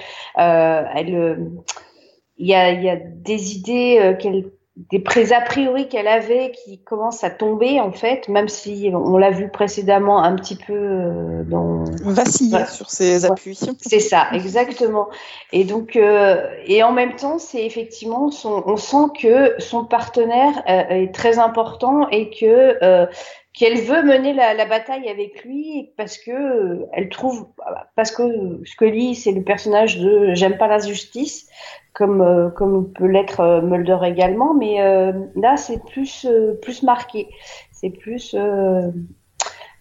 il 2.39 2.47
y 2.47 2.55
a, 2.55 2.97
des 2.97 3.57
idées 3.57 4.17
qu'elle 4.21 4.53
des 4.77 5.01
pré 5.01 5.33
a 5.33 5.43
priori 5.43 5.87
qu'elle 5.89 6.09
avait 6.09 6.51
qui 6.53 6.83
commencent 6.83 7.25
à 7.25 7.31
tomber 7.31 7.79
en 7.79 7.93
fait, 7.93 8.29
même 8.29 8.49
si 8.49 8.91
on 8.95 9.19
l'a 9.19 9.31
vu 9.31 9.51
précédemment 9.51 10.23
un 10.23 10.35
petit 10.35 10.57
peu 10.57 10.73
euh, 10.73 11.43
dans 11.45 11.85
Vaciller 12.05 12.57
Ouais. 12.57 12.67
sur 12.67 12.91
ses 12.91 13.27
appuis. 13.27 13.59
c'est 13.81 14.01
ça, 14.01 14.29
exactement. 14.33 15.09
Et 15.53 15.65
donc, 15.65 15.95
euh, 15.97 16.49
et 16.67 16.83
en 16.83 16.93
même 16.93 17.17
temps, 17.17 17.39
c'est 17.39 17.67
effectivement, 17.67 18.31
son, 18.31 18.63
on 18.67 18.77
sent 18.79 19.13
que 19.21 19.55
son 19.59 19.85
partenaire 19.85 20.63
euh, 20.69 21.03
est 21.03 21.15
très 21.15 21.39
important 21.39 22.09
et 22.09 22.31
que 22.31 22.79
euh, 22.83 23.07
qu'elle 23.53 23.83
veut 23.83 24.03
mener 24.03 24.33
la, 24.33 24.55
la 24.55 24.65
bataille 24.65 25.07
avec 25.11 25.45
lui 25.45 25.91
parce 25.99 26.17
que 26.17 26.31
euh, 26.31 26.87
elle 26.95 27.11
trouve, 27.11 27.47
parce 27.95 28.11
que 28.11 28.23
Scully, 28.65 29.15
c'est 29.15 29.33
le 29.33 29.43
personnage 29.43 29.99
de 29.99 30.33
j'aime 30.33 30.57
pas 30.57 30.69
la 30.69 30.79
justice, 30.79 31.47
comme 31.93 32.21
euh, 32.23 32.49
comme 32.51 32.93
peut 32.93 33.07
l'être 33.07 33.41
euh, 33.41 33.61
Mulder 33.63 33.99
également, 34.05 34.55
mais 34.55 34.81
euh, 34.83 35.13
là, 35.37 35.57
c'est 35.57 35.83
plus 35.85 36.27
euh, 36.29 36.55
plus 36.63 36.83
marqué, 36.83 37.29
c'est 37.73 37.91
plus 37.91 38.35
euh, 38.39 38.91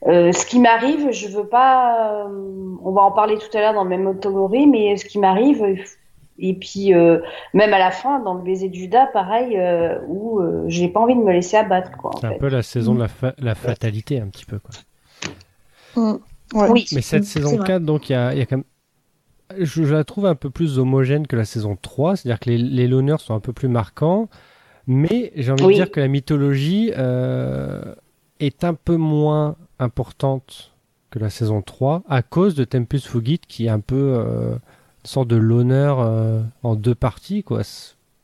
euh, 0.07 0.31
ce 0.31 0.45
qui 0.45 0.59
m'arrive, 0.59 1.11
je 1.11 1.27
veux 1.27 1.47
pas. 1.47 2.23
euh, 2.25 2.75
on 2.83 2.91
va 2.91 3.01
en 3.03 3.11
parler 3.11 3.37
tout 3.37 3.55
à 3.55 3.61
l'heure 3.61 3.73
dans 3.73 3.83
le 3.83 3.89
même 3.89 4.07
Otomori, 4.07 4.67
mais 4.67 4.97
ce 4.97 5.05
qui 5.05 5.19
m'arrive, 5.19 5.63
et 6.39 6.53
puis 6.55 6.93
euh, 6.93 7.19
même 7.53 7.73
à 7.73 7.79
la 7.79 7.91
fin, 7.91 8.19
dans 8.19 8.33
le 8.33 8.41
baiser 8.41 8.67
de 8.69 8.73
Judas, 8.73 9.07
pareil, 9.13 9.57
euh, 9.57 9.99
où 10.07 10.39
euh, 10.39 10.63
j'ai 10.67 10.87
pas 10.87 10.99
envie 11.01 11.15
de 11.15 11.21
me 11.21 11.31
laisser 11.31 11.55
abattre, 11.57 11.91
C'est 12.19 12.25
un 12.27 12.31
fait. 12.31 12.37
peu 12.39 12.47
la 12.49 12.63
saison 12.63 12.95
de 12.95 12.99
la, 12.99 13.07
fa- 13.07 13.35
la 13.37 13.53
fatalité, 13.55 14.19
un 14.19 14.27
petit 14.27 14.45
peu. 14.45 14.57
Quoi. 14.59 14.71
Ouais. 16.53 16.69
Oui. 16.69 16.85
Mais 16.93 17.01
cette 17.01 17.23
C'est 17.25 17.39
saison 17.39 17.57
vrai. 17.57 17.67
4, 17.67 17.83
donc, 17.83 18.09
il 18.09 18.13
y 18.13 18.15
a, 18.15 18.33
il 18.33 18.39
y 18.39 18.41
a 18.41 18.45
quand 18.45 18.57
même. 18.57 18.65
Je, 19.59 19.83
je 19.83 19.93
la 19.93 20.03
trouve 20.03 20.25
un 20.25 20.35
peu 20.35 20.49
plus 20.49 20.79
homogène 20.79 21.27
que 21.27 21.35
la 21.35 21.45
saison 21.45 21.77
3, 21.81 22.15
c'est-à-dire 22.15 22.39
que 22.39 22.49
les, 22.49 22.57
les 22.57 22.87
loners 22.87 23.19
sont 23.19 23.33
un 23.33 23.39
peu 23.39 23.53
plus 23.53 23.67
marquants, 23.67 24.29
mais 24.87 25.31
j'ai 25.35 25.51
envie 25.51 25.63
Oui. 25.63 25.73
de 25.73 25.79
dire 25.83 25.91
que 25.91 25.99
la 25.99 26.07
mythologie 26.07 26.91
euh, 26.97 27.93
est 28.39 28.63
un 28.63 28.73
peu 28.73 28.95
moins 28.97 29.55
importante 29.79 30.71
que 31.09 31.19
la 31.19 31.29
saison 31.29 31.61
3 31.61 32.03
à 32.09 32.21
cause 32.21 32.55
de 32.55 32.63
Tempus 32.63 33.05
Fugit 33.07 33.39
qui 33.47 33.65
est 33.65 33.69
un 33.69 33.79
peu 33.81 33.95
euh, 34.17 34.53
une 34.53 34.59
sorte 35.05 35.27
de 35.27 35.35
l'honneur 35.35 35.99
euh, 35.99 36.41
en 36.63 36.75
deux 36.75 36.95
parties 36.95 37.43
quoi. 37.43 37.61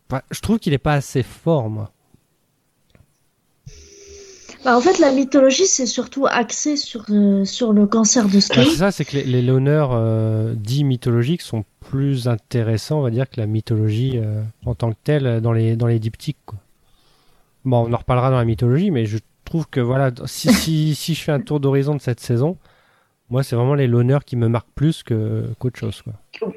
Enfin, 0.09 0.21
je 0.31 0.39
trouve 0.39 0.57
qu'il 0.59 0.73
est 0.73 0.77
pas 0.77 0.93
assez 0.93 1.21
fort 1.23 1.69
moi. 1.69 1.91
Bah, 4.65 4.75
en 4.77 4.81
fait, 4.81 4.99
la 4.99 5.11
mythologie, 5.11 5.65
c'est 5.67 5.85
surtout 5.85 6.25
axé 6.27 6.75
sur, 6.77 7.05
euh, 7.09 7.45
sur 7.45 7.73
le 7.73 7.85
cancer 7.87 8.27
de 8.27 8.33
Bah, 8.33 8.41
Scully. 8.41 8.65
c'est 8.71 8.77
ça, 8.77 8.91
c'est 8.91 9.05
que 9.05 9.15
les, 9.17 9.23
les 9.23 9.41
l'honneur 9.41 9.91
euh, 9.93 10.53
dits 10.55 10.83
mythologiques 10.83 11.41
sont 11.41 11.63
plus 11.89 12.27
intéressants, 12.27 12.99
on 12.99 13.01
va 13.01 13.11
dire, 13.11 13.29
que 13.29 13.39
la 13.39 13.45
mythologie 13.47 14.13
euh, 14.15 14.41
en 14.65 14.75
tant 14.75 14.91
que 14.91 14.97
telle 15.03 15.41
dans 15.41 15.53
les 15.53 15.75
dans 15.75 15.87
les 15.87 15.99
diptyques. 15.99 16.37
Quoi. 16.45 16.57
Bon, 17.65 17.87
on 17.87 17.93
en 17.93 17.97
reparlera 17.97 18.29
dans 18.31 18.37
la 18.37 18.45
mythologie, 18.45 18.91
mais 18.91 19.05
je 19.05 19.19
trouve 19.45 19.67
que 19.69 19.79
voilà, 19.79 20.11
si 20.25 20.51
si, 20.53 20.95
si 21.03 21.13
je 21.13 21.23
fais 21.23 21.31
un 21.31 21.39
tour 21.39 21.59
d'horizon 21.59 21.95
de 21.95 22.01
cette 22.01 22.19
saison, 22.19 22.57
moi 23.29 23.43
c'est 23.43 23.55
vraiment 23.55 23.75
les 23.75 23.87
l'honneur 23.87 24.25
qui 24.25 24.35
me 24.35 24.47
marquent 24.49 24.71
plus 24.75 25.03
que 25.03 25.45
qu'autre 25.59 25.79
chose. 25.79 26.01
Quoi. 26.01 26.13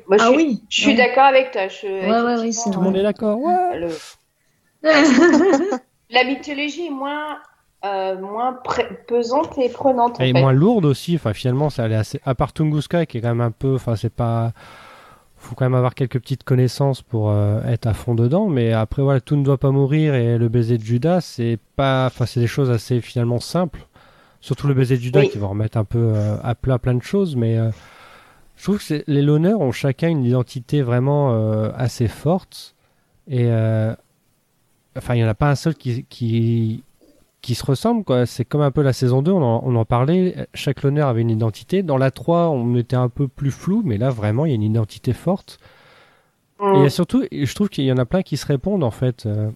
Moi, 0.08 0.16
je 0.18 0.22
ah 0.24 0.28
suis, 0.28 0.36
oui. 0.36 0.62
je 0.68 0.80
suis 0.80 0.90
ouais. 0.92 0.96
d'accord 0.96 1.24
avec 1.24 1.52
toi. 1.52 1.68
Je, 1.68 1.86
Ouais, 1.86 2.22
ouais, 2.34 2.40
oui, 2.40 2.52
c'est 2.52 2.70
Tout 2.70 2.80
le 2.80 2.84
monde 2.86 2.96
est 2.96 3.02
d'accord. 3.04 3.38
Ouais. 3.38 3.78
le- 3.78 3.88
la 6.10 6.24
mythologie 6.24 6.86
est 6.86 6.90
moins, 6.90 7.36
euh, 7.84 8.18
moins 8.20 8.58
pesante 9.06 9.56
et 9.58 9.68
prenante. 9.68 10.20
en 10.20 10.24
Et 10.24 10.32
fait. 10.32 10.40
moins 10.40 10.52
lourde 10.52 10.84
aussi. 10.84 11.14
Enfin, 11.16 11.32
finalement, 11.32 11.70
ça 11.70 11.84
allait 11.84 11.96
assez. 11.96 12.20
À 12.24 12.34
part 12.34 12.52
Tunguska, 12.52 13.06
qui 13.06 13.18
est 13.18 13.20
quand 13.20 13.28
même 13.28 13.40
un 13.40 13.50
peu. 13.50 13.74
Enfin, 13.74 13.96
c'est 13.96 14.12
pas. 14.12 14.52
Faut 15.36 15.54
quand 15.54 15.64
même 15.64 15.74
avoir 15.74 15.94
quelques 15.94 16.20
petites 16.20 16.44
connaissances 16.44 17.00
pour 17.00 17.30
euh, 17.30 17.62
être 17.64 17.86
à 17.86 17.94
fond 17.94 18.14
dedans. 18.14 18.48
Mais 18.48 18.72
après, 18.74 19.00
voilà, 19.02 19.20
tout 19.22 19.36
ne 19.36 19.42
doit 19.42 19.56
pas 19.56 19.70
mourir 19.70 20.14
et 20.14 20.36
le 20.36 20.48
baiser 20.50 20.76
de 20.76 20.82
Judas, 20.84 21.22
c'est 21.22 21.58
pas. 21.76 22.06
Enfin, 22.06 22.26
c'est 22.26 22.40
des 22.40 22.46
choses 22.46 22.70
assez 22.70 23.00
finalement 23.00 23.40
simples. 23.40 23.86
Surtout 24.42 24.66
le 24.68 24.74
baiser 24.74 24.96
de 24.96 25.02
Judas 25.02 25.20
Oui. 25.20 25.30
qui 25.30 25.38
va 25.38 25.46
remettre 25.46 25.78
un 25.78 25.84
peu 25.84 26.12
euh, 26.14 26.36
à 26.42 26.54
plat 26.54 26.78
plein 26.78 26.94
de 26.94 27.02
choses. 27.02 27.36
Mais 27.36 27.56
je 28.56 28.62
trouve 28.62 28.78
que 28.86 29.02
les 29.06 29.22
Loners 29.22 29.54
ont 29.54 29.72
chacun 29.72 30.08
une 30.08 30.24
identité 30.24 30.82
vraiment 30.82 31.32
assez 31.74 32.08
forte. 32.08 32.74
Et. 33.28 33.48
Enfin, 34.98 35.14
il 35.14 35.18
n'y 35.18 35.24
en 35.24 35.28
a 35.28 35.34
pas 35.34 35.48
un 35.48 35.54
seul 35.54 35.74
qui, 35.76 36.04
qui, 36.08 36.82
qui 37.42 37.54
se 37.54 37.64
ressemblent 37.64 38.04
quoi. 38.04 38.26
C'est 38.26 38.44
comme 38.44 38.60
un 38.60 38.70
peu 38.70 38.82
la 38.82 38.92
saison 38.92 39.22
2, 39.22 39.30
on 39.32 39.42
en, 39.42 39.62
on 39.64 39.74
en 39.76 39.84
parlait, 39.84 40.34
chaque 40.54 40.82
l'honneur 40.82 41.08
avait 41.08 41.22
une 41.22 41.30
identité. 41.30 41.82
Dans 41.82 41.96
la 41.96 42.10
3, 42.10 42.48
on 42.50 42.76
était 42.76 42.96
un 42.96 43.08
peu 43.08 43.28
plus 43.28 43.50
flou, 43.50 43.82
mais 43.84 43.96
là 43.98 44.10
vraiment, 44.10 44.44
il 44.46 44.50
y 44.50 44.52
a 44.52 44.56
une 44.56 44.62
identité 44.62 45.12
forte. 45.12 45.58
Mm. 46.60 46.74
Et 46.74 46.78
il 46.78 46.82
y 46.82 46.86
a 46.86 46.90
surtout, 46.90 47.24
je 47.32 47.54
trouve 47.54 47.68
qu'il 47.68 47.84
y 47.84 47.92
en 47.92 47.96
a 47.98 48.04
plein 48.04 48.22
qui 48.22 48.36
se 48.36 48.46
répondent 48.46 48.84
en 48.84 48.90
fait. 48.90 49.24
Euh, 49.26 49.50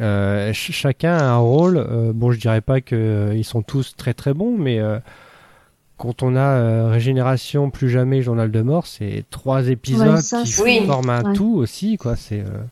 euh, 0.00 0.46
ch- 0.46 0.72
chacun 0.72 1.16
a 1.16 1.24
un 1.24 1.36
rôle. 1.38 1.76
euh, 1.76 2.12
bon, 2.14 2.32
je 2.32 2.40
dirais 2.40 2.60
pas 2.62 2.80
qu'ils 2.80 3.44
sont 3.44 3.62
tous 3.62 3.94
très 3.96 4.14
très 4.14 4.34
bons, 4.34 4.56
mais 4.58 4.80
euh, 4.80 4.98
quand 5.98 6.22
on 6.24 6.34
a 6.34 6.40
euh, 6.40 6.88
Régénération, 6.90 7.70
plus 7.70 7.88
jamais 7.90 8.20
Journal 8.22 8.50
de 8.50 8.60
mort, 8.62 8.86
c'est 8.86 9.24
trois 9.30 9.68
épisodes 9.68 10.08
Ouais, 10.16 10.20
ça, 10.20 10.42
qui 10.42 10.60
Oui. 10.62 10.86
forment 10.86 11.10
un 11.10 11.22
Ouais. 11.24 11.32
tout 11.34 11.54
aussi, 11.56 11.96
quoi. 11.96 12.16
C'est 12.16 12.40
euh, 12.40 12.64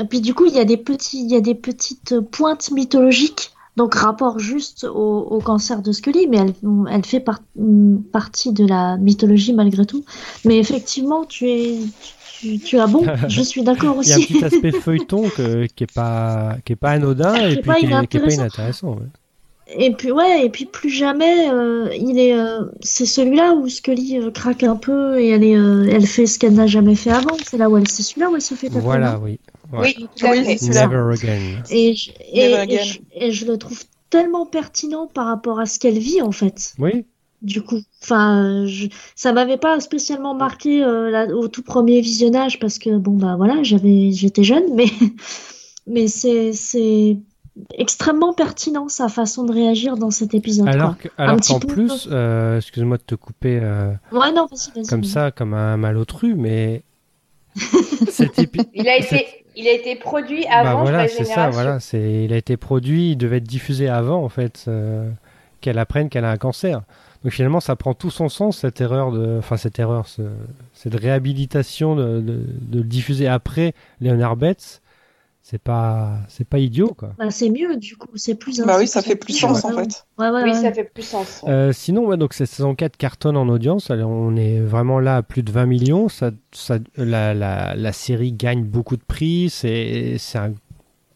Et 0.00 0.04
puis 0.04 0.20
du 0.20 0.34
coup, 0.34 0.46
il 0.46 0.54
y 0.54 0.58
a 0.60 0.64
des 0.64 0.76
petits, 0.76 1.20
il 1.24 1.30
y 1.30 1.36
a 1.36 1.40
des 1.40 1.54
petites 1.54 2.20
pointes 2.20 2.70
mythologiques, 2.70 3.50
donc 3.76 3.94
rapport 3.94 4.38
juste 4.38 4.84
au, 4.84 5.18
au 5.20 5.38
cancer 5.40 5.82
de 5.82 5.92
Scully, 5.92 6.26
mais 6.28 6.38
elle, 6.38 6.54
elle 6.90 7.04
fait 7.04 7.20
par- 7.20 7.40
partie 8.12 8.52
de 8.52 8.66
la 8.66 8.96
mythologie 8.96 9.52
malgré 9.52 9.84
tout. 9.86 10.04
Mais 10.44 10.58
effectivement, 10.58 11.24
tu 11.24 11.48
es, 11.50 11.78
tu, 12.40 12.58
tu 12.58 12.78
as 12.78 12.86
bon, 12.86 13.04
je 13.28 13.42
suis 13.42 13.62
d'accord 13.62 13.96
Il 14.02 14.08
y 14.08 14.12
a 14.12 14.16
un 14.16 14.18
aussi. 14.18 14.32
petit 14.34 14.44
aspect 14.44 14.72
feuilleton 14.80 15.28
que- 15.30 15.66
qui 15.66 15.84
est 15.84 15.92
pas 15.94 16.56
qui 16.64 16.72
est 16.72 16.76
pas 16.76 16.90
anodin 16.90 17.34
Qui 17.34 17.54
et 17.54 17.60
puis 17.62 17.70
qui 17.80 17.86
est, 17.86 18.06
qui 18.06 18.16
est 18.16 18.20
pas 18.20 18.32
inintéressant. 18.34 18.90
ouais. 18.92 19.06
Et 19.78 19.90
puis 19.92 20.12
ouais, 20.12 20.44
et 20.46 20.48
puis 20.48 20.64
plus 20.64 20.90
jamais, 20.90 21.50
euh, 21.50 21.88
il 21.98 22.20
est, 22.20 22.38
euh, 22.38 22.66
c'est 22.82 23.04
celui-là 23.04 23.54
où 23.54 23.68
Scully 23.68 24.16
euh, 24.20 24.30
craque 24.30 24.62
un 24.62 24.76
peu 24.76 25.18
et 25.20 25.30
elle 25.30 25.42
est, 25.42 25.50
elle 25.92 26.06
fait 26.06 26.26
ce 26.26 26.38
qu'elle 26.38 26.54
n'a 26.54 26.68
jamais 26.68 26.94
fait 26.94 27.10
avant. 27.10 27.36
C'est 27.44 27.58
là 27.58 27.68
où 27.68 27.76
elle, 27.76 27.88
c'est 27.88 28.04
celui-là 28.04 28.30
où 28.30 28.36
elle 28.36 28.42
se 28.42 28.54
fait. 28.54 28.68
Voilà, 28.68 29.18
oui. 29.18 29.40
Ouais. 29.72 29.94
Oui, 29.98 30.06
Oui, 30.22 30.44
fait. 30.44 30.58
c'est 30.58 30.72
ça. 30.72 30.86
Never 30.86 31.12
again. 31.14 31.62
Et 31.70 31.94
je, 31.94 32.10
et, 32.32 32.48
Never 32.48 32.52
et 32.52 32.56
again. 32.56 32.82
je, 32.84 32.98
et 33.14 33.32
je 33.32 33.46
le 33.46 33.56
trouve 33.58 33.82
tellement 34.10 34.46
pertinent 34.46 35.06
par 35.06 35.26
rapport 35.26 35.58
à 35.60 35.66
ce 35.66 35.78
qu'elle 35.78 35.98
vit 35.98 36.22
en 36.22 36.32
fait. 36.32 36.74
Oui, 36.78 37.04
Du 37.42 37.60
coup, 37.62 37.80
enfin, 38.02 38.64
je, 38.66 38.86
ça 39.14 39.32
m'avait 39.32 39.56
pas 39.58 39.78
spécialement 39.80 40.34
marqué 40.34 40.82
euh, 40.84 41.34
au 41.34 41.48
tout 41.48 41.62
premier 41.62 42.00
visionnage 42.00 42.58
parce 42.60 42.78
que 42.78 42.96
bon 42.96 43.12
bah 43.16 43.34
voilà, 43.36 43.62
j'avais, 43.62 44.12
j'étais 44.12 44.44
jeune, 44.44 44.74
mais 44.74 44.86
mais 45.86 46.06
c'est 46.08 46.52
c'est 46.52 47.18
extrêmement 47.74 48.32
pertinent 48.34 48.88
sa 48.88 49.08
façon 49.08 49.44
de 49.44 49.52
réagir 49.52 49.96
dans 49.96 50.10
cet 50.10 50.34
épisode. 50.34 50.68
alors 50.68 50.96
que- 50.98 51.08
alors 51.16 51.36
petit 51.36 51.52
qu'en 51.52 51.58
peu. 51.60 51.66
plus, 51.68 52.08
euh, 52.10 52.58
excuse-moi 52.58 52.98
de 52.98 53.02
te 53.02 53.14
couper 53.14 53.58
euh, 53.62 53.92
quoi. 54.10 54.20
Ouais 54.20 54.32
non, 54.32 54.46
vas-y, 54.46 54.70
vas-y. 54.74 54.86
comme 54.86 55.00
vas-y. 55.02 55.10
ça, 55.10 55.30
comme 55.30 55.54
un 55.54 55.76
malotru, 55.76 56.34
mais 56.34 56.82
cet 58.10 58.38
épi- 58.38 58.68
Il 58.74 58.88
a 58.88 58.96
été, 58.96 59.26
il 59.56 59.66
a 59.68 59.72
été 59.72 59.96
produit 59.96 60.44
avant 60.46 60.70
bah 60.74 60.80
voilà, 60.82 61.08
c'est 61.08 61.24
ça, 61.24 61.48
voilà, 61.50 61.80
c'est 61.80 62.24
il 62.24 62.32
a 62.32 62.36
été 62.36 62.56
produit, 62.56 63.12
il 63.12 63.16
devait 63.16 63.38
être 63.38 63.44
diffusé 63.44 63.88
avant 63.88 64.22
en 64.22 64.28
fait, 64.28 64.64
euh, 64.68 65.08
qu'elle 65.60 65.78
apprenne 65.78 66.08
qu'elle 66.08 66.24
a 66.24 66.30
un 66.30 66.36
cancer. 66.36 66.82
Donc 67.24 67.32
finalement, 67.32 67.60
ça 67.60 67.74
prend 67.74 67.94
tout 67.94 68.10
son 68.10 68.28
sens 68.28 68.58
cette 68.58 68.80
erreur 68.80 69.10
de, 69.10 69.36
enfin 69.38 69.56
cette 69.56 69.78
erreur, 69.78 70.06
ce- 70.06 70.22
cette 70.74 70.94
réhabilitation 70.94 71.96
de, 71.96 72.20
de, 72.20 72.40
de 72.60 72.78
le 72.78 72.84
diffuser 72.84 73.26
après 73.26 73.72
Leonard 74.00 74.36
Betts. 74.36 74.80
C'est 75.48 75.62
pas, 75.62 76.14
c'est 76.26 76.44
pas 76.44 76.58
idiot 76.58 76.92
quoi. 76.98 77.12
Bah, 77.20 77.30
c'est 77.30 77.50
mieux 77.50 77.76
du 77.76 77.96
coup, 77.96 78.08
c'est 78.16 78.34
plus. 78.34 78.58
Bah 78.62 78.78
oui, 78.80 78.88
ça 78.88 79.00
fait 79.00 79.14
plus 79.14 79.32
sens 79.32 79.64
en 79.64 79.68
fait. 79.68 80.04
Ouais, 80.18 80.28
ouais, 80.28 80.42
Oui, 80.42 80.50
ouais. 80.50 80.54
ça 80.60 80.72
fait 80.72 80.82
plus 80.82 81.04
sens. 81.04 81.44
Euh, 81.46 81.72
sinon, 81.72 82.04
ouais, 82.06 82.16
donc 82.16 82.34
cette 82.34 82.48
saison 82.48 82.74
4 82.74 82.96
cartonne 82.96 83.36
en 83.36 83.48
audience. 83.48 83.92
Alors, 83.92 84.10
on 84.10 84.34
est 84.34 84.58
vraiment 84.58 84.98
là 84.98 85.18
à 85.18 85.22
plus 85.22 85.44
de 85.44 85.52
20 85.52 85.66
millions. 85.66 86.08
Ça, 86.08 86.32
ça, 86.50 86.78
la, 86.96 87.32
la, 87.32 87.76
la 87.76 87.92
série 87.92 88.32
gagne 88.32 88.64
beaucoup 88.64 88.96
de 88.96 89.04
prix. 89.06 89.48
C'est 89.48 90.16
c'est 90.18 90.38
un, 90.38 90.52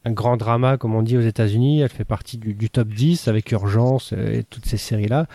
un 0.05 0.13
grand 0.13 0.37
drama, 0.37 0.77
comme 0.77 0.95
on 0.95 1.03
dit 1.03 1.17
aux 1.17 1.23
États-Unis. 1.23 1.81
Elle 1.81 1.89
fait 1.89 2.05
partie 2.05 2.39
du, 2.39 2.55
du 2.55 2.71
top 2.71 2.87
10 2.87 3.27
avec 3.27 3.51
Urgence 3.51 4.13
et 4.13 4.45
toutes 4.49 4.67
ces 4.67 4.77
séries-là. 4.77 5.27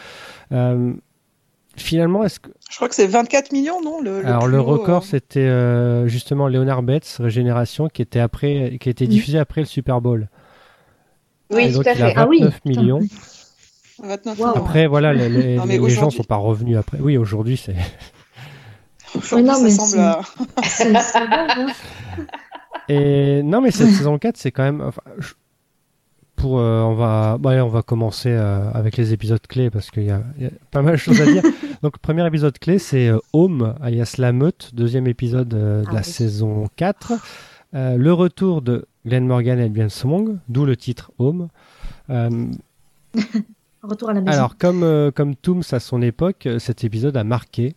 Euh, 0.53 0.93
finalement, 1.77 2.23
est-ce 2.23 2.39
que. 2.39 2.49
Je 2.69 2.75
crois 2.75 2.89
que 2.89 2.95
c'est 2.95 3.07
24 3.07 3.51
millions, 3.51 3.81
non 3.81 4.01
le, 4.01 4.21
le 4.21 4.27
Alors, 4.27 4.47
le 4.47 4.59
record, 4.59 5.03
euh, 5.03 5.05
c'était 5.05 5.39
euh, 5.39 6.07
justement 6.07 6.47
Leonard 6.47 6.83
Betts, 6.83 7.17
Régénération, 7.19 7.87
qui 7.89 8.01
était, 8.01 8.19
après, 8.19 8.77
qui 8.79 8.89
était 8.89 9.05
Mm. 9.05 9.09
diffusé 9.09 9.39
après 9.39 9.61
le 9.61 9.67
Super 9.67 10.01
Bowl. 10.01 10.29
Oui, 11.51 11.63
et 11.65 11.71
tout 11.71 11.77
donc, 11.77 11.87
à 11.87 11.93
il 11.93 12.01
a 12.03 12.07
fait. 12.09 12.13
29 12.15 12.15
Ah 12.15 12.27
oui, 12.27 12.43
millions. 12.65 12.99
oui. 12.99 13.11
29 14.03 14.37
Wow. 14.39 14.45
millions. 14.47 14.57
Après, 14.57 14.87
voilà, 14.87 15.13
les, 15.13 15.29
les- 15.29 15.55
Non, 15.57 15.65
mais 15.65 15.73
les 15.73 15.79
gens 15.79 15.85
aujourd'hui- 16.07 16.17
sont 16.17 16.23
pas 16.23 16.35
revenus 16.37 16.77
après. 16.77 16.97
Oui, 16.99 17.17
aujourd'hui, 17.17 17.57
c'est. 17.57 17.75
Aujourd'hui, 19.15 19.47
non, 19.47 19.53
ça 19.55 19.63
mais 19.63 19.69
semble. 19.71 20.25
c'est 20.63 20.91
dingue, 20.91 21.49
hein. 21.57 21.67
Et 22.89 23.41
non, 23.43 23.61
mais 23.61 23.71
cette 23.71 23.89
saison 23.91 24.17
4, 24.17 24.35
c'est 24.37 24.51
quand 24.51 24.63
même. 24.63 24.81
enfin, 24.81 25.01
je- 25.19 25.33
pour, 26.35 26.59
euh, 26.59 26.81
on 26.81 26.95
va, 26.95 27.37
bah, 27.39 27.51
allez, 27.51 27.61
on 27.61 27.69
va 27.69 27.81
commencer 27.81 28.29
euh, 28.29 28.69
avec 28.73 28.97
les 28.97 29.13
épisodes 29.13 29.39
clés 29.47 29.69
parce 29.69 29.89
qu'il 29.89 30.03
y 30.03 30.11
a 30.11 30.21
pas 30.69 30.81
mal 30.81 30.93
de 30.95 30.99
choses 30.99 31.21
à 31.21 31.25
dire. 31.25 31.43
Donc, 31.85 31.99
premier 31.99 32.25
épisode 32.25 32.57
clé, 32.57 32.79
c'est 32.79 33.09
euh, 33.09 33.19
Home, 33.31 33.75
alias 33.79 34.15
La 34.17 34.31
Meute, 34.31 34.71
deuxième 34.73 35.05
épisode 35.05 35.53
euh, 35.53 35.83
de 35.83 35.87
Ah 35.87 35.93
la 35.93 35.99
oui. 35.99 36.03
saison 36.03 36.67
4. 36.77 37.13
Euh, 37.75 37.95
le 37.95 38.11
retour 38.11 38.63
de 38.63 38.87
Glenn 39.05 39.27
Morgan 39.27 39.59
et 39.59 39.69
Bien 39.69 39.87
Song, 39.89 40.39
d'où 40.49 40.65
le 40.65 40.75
titre 40.75 41.11
Home. 41.19 41.47
Euh, 42.09 42.47
Retour 43.83 44.09
à 44.09 44.13
la 44.13 44.21
maison. 44.21 44.35
alors, 44.35 44.57
comme, 44.57 44.81
euh, 44.81 45.11
comme 45.11 45.35
Tooms 45.35 45.61
à 45.73 45.79
son 45.79 46.01
époque, 46.01 46.49
cet 46.57 46.83
épisode 46.83 47.15
a 47.17 47.23
marqué. 47.23 47.75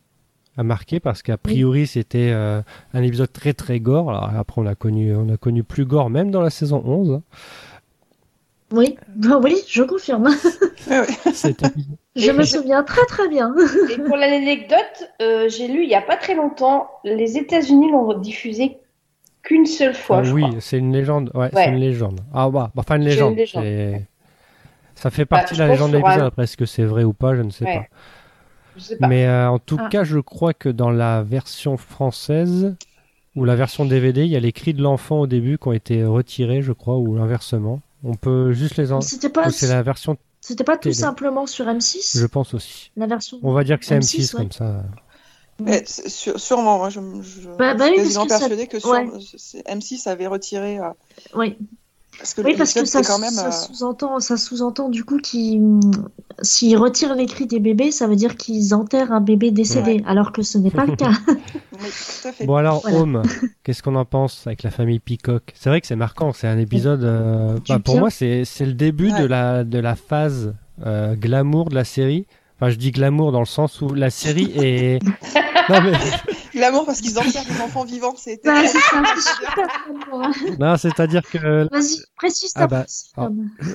A 0.57 0.63
marqué 0.63 1.01
parce 1.01 1.21
qu'a 1.23 1.37
priori, 1.37 1.87
c'était 1.87 2.31
euh, 2.33 2.63
un 2.95 3.03
épisode 3.03 3.31
très 3.31 3.53
très 3.53 3.79
gore. 3.79 4.09
Alors, 4.09 4.31
après, 4.35 4.63
on 4.63 4.67
a 4.67 4.75
connu, 4.75 5.15
on 5.15 5.29
a 5.29 5.37
connu 5.37 5.65
plus 5.65 5.85
gore 5.85 6.09
même 6.09 6.31
dans 6.31 6.41
la 6.41 6.49
saison 6.49 6.83
11. 6.83 7.11
hein. 7.13 7.23
Oui, 8.73 8.97
oui, 9.43 9.57
je 9.69 9.83
confirme. 9.83 10.31
Cet 11.35 11.63
épisode. 11.63 11.97
Je 12.19 12.31
me 12.33 12.43
souviens 12.43 12.83
très 12.83 13.05
très 13.07 13.29
bien. 13.29 13.55
Et 13.91 13.99
pour 14.03 14.17
l'anecdote, 14.17 15.11
euh, 15.23 15.49
j'ai 15.49 15.69
lu 15.69 15.85
il 15.85 15.89
y 15.91 15.95
a 15.95 16.03
pas 16.03 16.17
très 16.17 16.35
longtemps, 16.35 16.91
les 17.05 17.39
États-Unis 17.39 17.91
l'ont 17.91 18.19
diffusé 18.19 18.79
qu'une 19.43 19.67
seule 19.67 19.95
fois. 19.95 20.19
Ah 20.19 20.23
je 20.25 20.33
oui, 20.35 20.45
c'est 20.61 20.79
une 20.79 20.93
légende. 20.93 21.31
Ouais, 21.35 21.43
Ouais. 21.43 21.51
c'est 21.55 21.69
une 21.69 21.77
légende. 21.77 22.21
Ah 22.35 22.51
bah, 22.51 22.71
enfin 22.77 22.97
une 22.97 23.03
une 23.03 23.09
légende. 23.09 23.37
c'est- 23.53 24.07
Ça 24.95 25.11
fait 25.11 25.27
partie 25.27 25.55
je 25.55 25.61
de 25.61 25.65
la 25.65 25.73
légende 25.73 25.93
de 25.93 25.99
l'épisode. 25.99 26.23
Après, 26.23 26.43
est-ce 26.43 26.57
que 26.57 26.67
c'est 26.67 26.83
vrai 26.85 27.05
ou 27.05 27.13
pas, 27.13 27.37
je 27.37 27.43
ne 27.43 27.51
sais 27.51 27.65
Ouais. 27.65 27.77
pas. 27.77 27.85
Je 28.77 28.83
sais 28.83 28.97
pas. 28.97 29.07
Mais 29.07 29.27
euh, 29.27 29.49
en 29.51 29.59
tout 29.61 29.79
Ah. 29.81 29.89
cas, 29.91 30.03
je 30.05 30.19
crois 30.19 30.55
que 30.55 30.69
dans 30.69 30.91
la 30.91 31.23
version 31.23 31.77
française 31.77 32.75
ou 33.37 33.45
la 33.45 33.55
version 33.55 33.85
DVD, 33.85 34.23
il 34.25 34.29
y 34.31 34.37
a 34.37 34.41
les 34.41 34.51
cris 34.53 34.75
de 34.75 34.83
l'enfant 34.83 35.21
au 35.21 35.27
début 35.29 35.57
qui 35.59 35.69
ont 35.69 35.73
été 35.73 36.05
retirés, 36.05 36.63
je 36.63 36.73
crois, 36.73 36.97
ou 36.97 37.17
inversement. 37.19 37.81
On 38.05 38.15
peut 38.15 38.53
juste 38.53 38.77
les 38.77 38.93
en... 38.93 39.01
C'était 39.01 39.29
pas, 39.29 39.51
c'est 39.51 39.69
la 39.69 39.83
version, 39.83 40.17
c'était 40.49 40.65
pas 40.65 40.77
tout 40.77 40.85
télé. 40.85 40.95
simplement 40.95 41.47
sur 41.47 41.67
M6, 41.67 42.19
je 42.19 42.27
pense 42.27 42.55
aussi. 42.55 42.91
la 42.97 43.07
version. 43.07 43.39
On 43.43 43.53
va 43.53 43.65
dire 43.65 43.79
que 43.79 43.85
c'est 43.87 43.99
M6, 43.99 44.21
M6, 44.21 44.35
ouais. 44.37 44.43
comme 44.43 44.53
ça. 44.53 44.83
Mais 45.61 45.85
sûrement, 45.87 46.79
moi 46.79 46.89
je, 46.89 47.01
je 47.21 47.49
Bah- 47.59 47.75
bah 47.75 47.87
je 47.89 47.93
oui, 48.01 48.07
suis 48.07 48.15
parce 48.15 48.27
que 48.27 48.29
ça- 48.33 48.67
que 48.69 48.79
sur, 48.79 48.91
ouais. 48.91 49.09
c'est- 49.37 49.67
M6 49.67 50.07
avait 50.09 50.27
retiré. 50.29 50.79
euh, 50.79 50.91
Oui. 51.35 51.57
Parce 52.19 52.35
que 52.35 52.41
Oui, 52.43 52.55
parce 52.57 52.75
que 52.75 52.85
ça, 52.85 53.03
c'est 53.03 53.09
quand 53.09 53.19
même. 53.19 53.31
ça 53.31 53.47
euh, 53.47 53.51
sous-entend, 53.51 54.19
ça 54.19 54.37
sous-entend 54.37 54.89
du 54.89 55.05
coup 55.05 55.19
qu'ils, 55.19 55.81
s'ils 56.43 56.77
retirent 56.77 57.15
les 57.15 57.27
cris 57.27 57.47
des 57.47 57.61
bébés, 57.61 57.93
ça 57.93 58.07
veut 58.09 58.17
dire 58.17 58.37
qu'ils 58.37 58.75
enterrent 58.75 59.13
un 59.13 59.21
bébé 59.21 59.51
décédé, 59.51 60.03
alors 60.07 60.33
que 60.33 60.43
ce 60.43 60.59
n'est 60.59 60.71
pas 60.71 60.85
le 60.85 60.97
cas. 60.97 61.13
oui, 61.29 61.39
tout 61.73 62.29
à 62.29 62.33
fait. 62.33 62.45
Bon 62.45 62.57
alors, 62.57 62.81
Voilà. 62.83 62.99
Home, 62.99 63.23
qu'est-ce 63.63 63.83
qu'on 63.83 63.95
en 63.95 64.05
pense 64.05 64.47
avec 64.47 64.65
la 64.65 64.71
famille 64.71 64.99
Peacock? 64.99 65.53
C'est 65.55 65.71
vrai 65.71 65.81
que 65.81 65.87
c'est 65.87 65.97
marquant, 65.97 66.33
c'est 66.33 66.49
un 66.49 66.59
épisode... 66.59 67.05
euh, 67.05 67.59
bah, 67.69 67.79
pour 67.79 67.99
moi, 67.99 68.11
c'est 68.11 68.45
c'est 68.45 68.67
le 68.67 68.75
début 68.75 69.13
de, 69.13 69.25
la, 69.25 69.63
de 69.63 69.79
la 69.79 69.95
phase 69.95 70.55
euh, 70.85 71.15
glamour 71.15 71.69
de 71.69 71.77
la 71.77 71.85
série. 71.85 72.27
Enfin, 72.61 72.71
je 72.71 72.77
dis 72.77 72.91
glamour 72.91 73.31
dans 73.31 73.39
le 73.41 73.47
sens 73.47 73.81
où 73.81 73.95
la 73.95 74.11
série 74.11 74.53
est... 74.57 75.01
non, 75.69 75.81
mais... 75.83 75.93
L'amour 76.59 76.85
parce 76.87 77.01
qu'ils 77.01 77.19
enterrent 77.19 77.45
des 77.45 77.61
enfants 77.61 77.85
vivants, 77.85 78.15
c'est. 78.17 78.41
Bah, 78.45 78.63
non, 80.59 80.77
c'est-à-dire 80.77 81.23
que 81.23 81.69
Vas-y, 81.71 82.01
précise 82.17 82.53
ta 82.53 82.63
Ah 82.63 82.67
bah, 82.67 82.85
alors, 83.17 83.31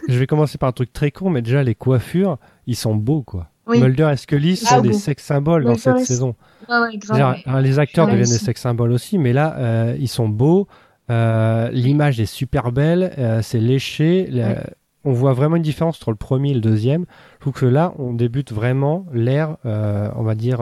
je 0.08 0.18
vais 0.20 0.28
commencer 0.28 0.58
par 0.58 0.70
un 0.70 0.74
truc 0.74 0.92
très 0.94 1.12
con, 1.12 1.30
mais 1.30 1.42
déjà 1.42 1.63
les 1.63 1.75
coiffures, 1.75 2.38
ils 2.68 2.75
sont 2.75 2.96
beaux 2.96 3.22
quoi. 3.24 3.48
Oui. 3.66 3.80
Mulder 3.80 4.10
et 4.12 4.18
Scully 4.18 4.58
sont 4.58 4.68
Ah, 4.78 4.82
des 4.82 4.90
beau. 4.90 4.98
sex 4.98 5.24
symboles 5.24 5.63
dans 5.63 5.75
cette 5.75 6.00
et- 6.00 6.06
saison. 6.06 6.36
Ouais, 6.70 6.98
grave. 6.98 7.38
Alors, 7.46 7.62
les 7.62 7.80
acteurs 7.80 8.08
deviennent 8.08 8.25
des 8.25 8.38
sont- 8.38 8.46
sex 8.46 8.60
symboles 8.62 8.92
aussi, 8.92 9.18
mais 9.18 9.32
là, 9.34 9.56
euh, 9.58 9.96
ils 10.00 10.10
sont 10.10 10.28
beaux. 10.28 10.68
euh, 11.10 11.70
L'image 11.72 12.20
est 12.20 12.25
super 12.25 12.72
belle, 12.72 13.13
euh, 13.18 13.42
c'est 13.42 13.60
léché. 13.60 14.28
la- 14.30 14.48
Ouais. 14.50 14.63
On 15.06 15.12
voit 15.12 15.34
vraiment 15.34 15.58
une 15.58 15.62
différence 15.63 15.98
entre 15.98 16.12
le 16.12 16.16
premier 16.16 16.52
et 16.52 16.54
le 16.54 16.62
deuxième. 16.62 17.06
Je 17.34 17.40
trouve 17.42 17.52
que 17.54 17.66
là, 17.66 17.94
on 18.00 18.13
débute 18.13 18.54
vraiment 18.54 19.06
l'ère, 19.12 19.58
euh, 19.66 20.10
on 20.16 20.24
va 20.24 20.34
dire, 20.34 20.62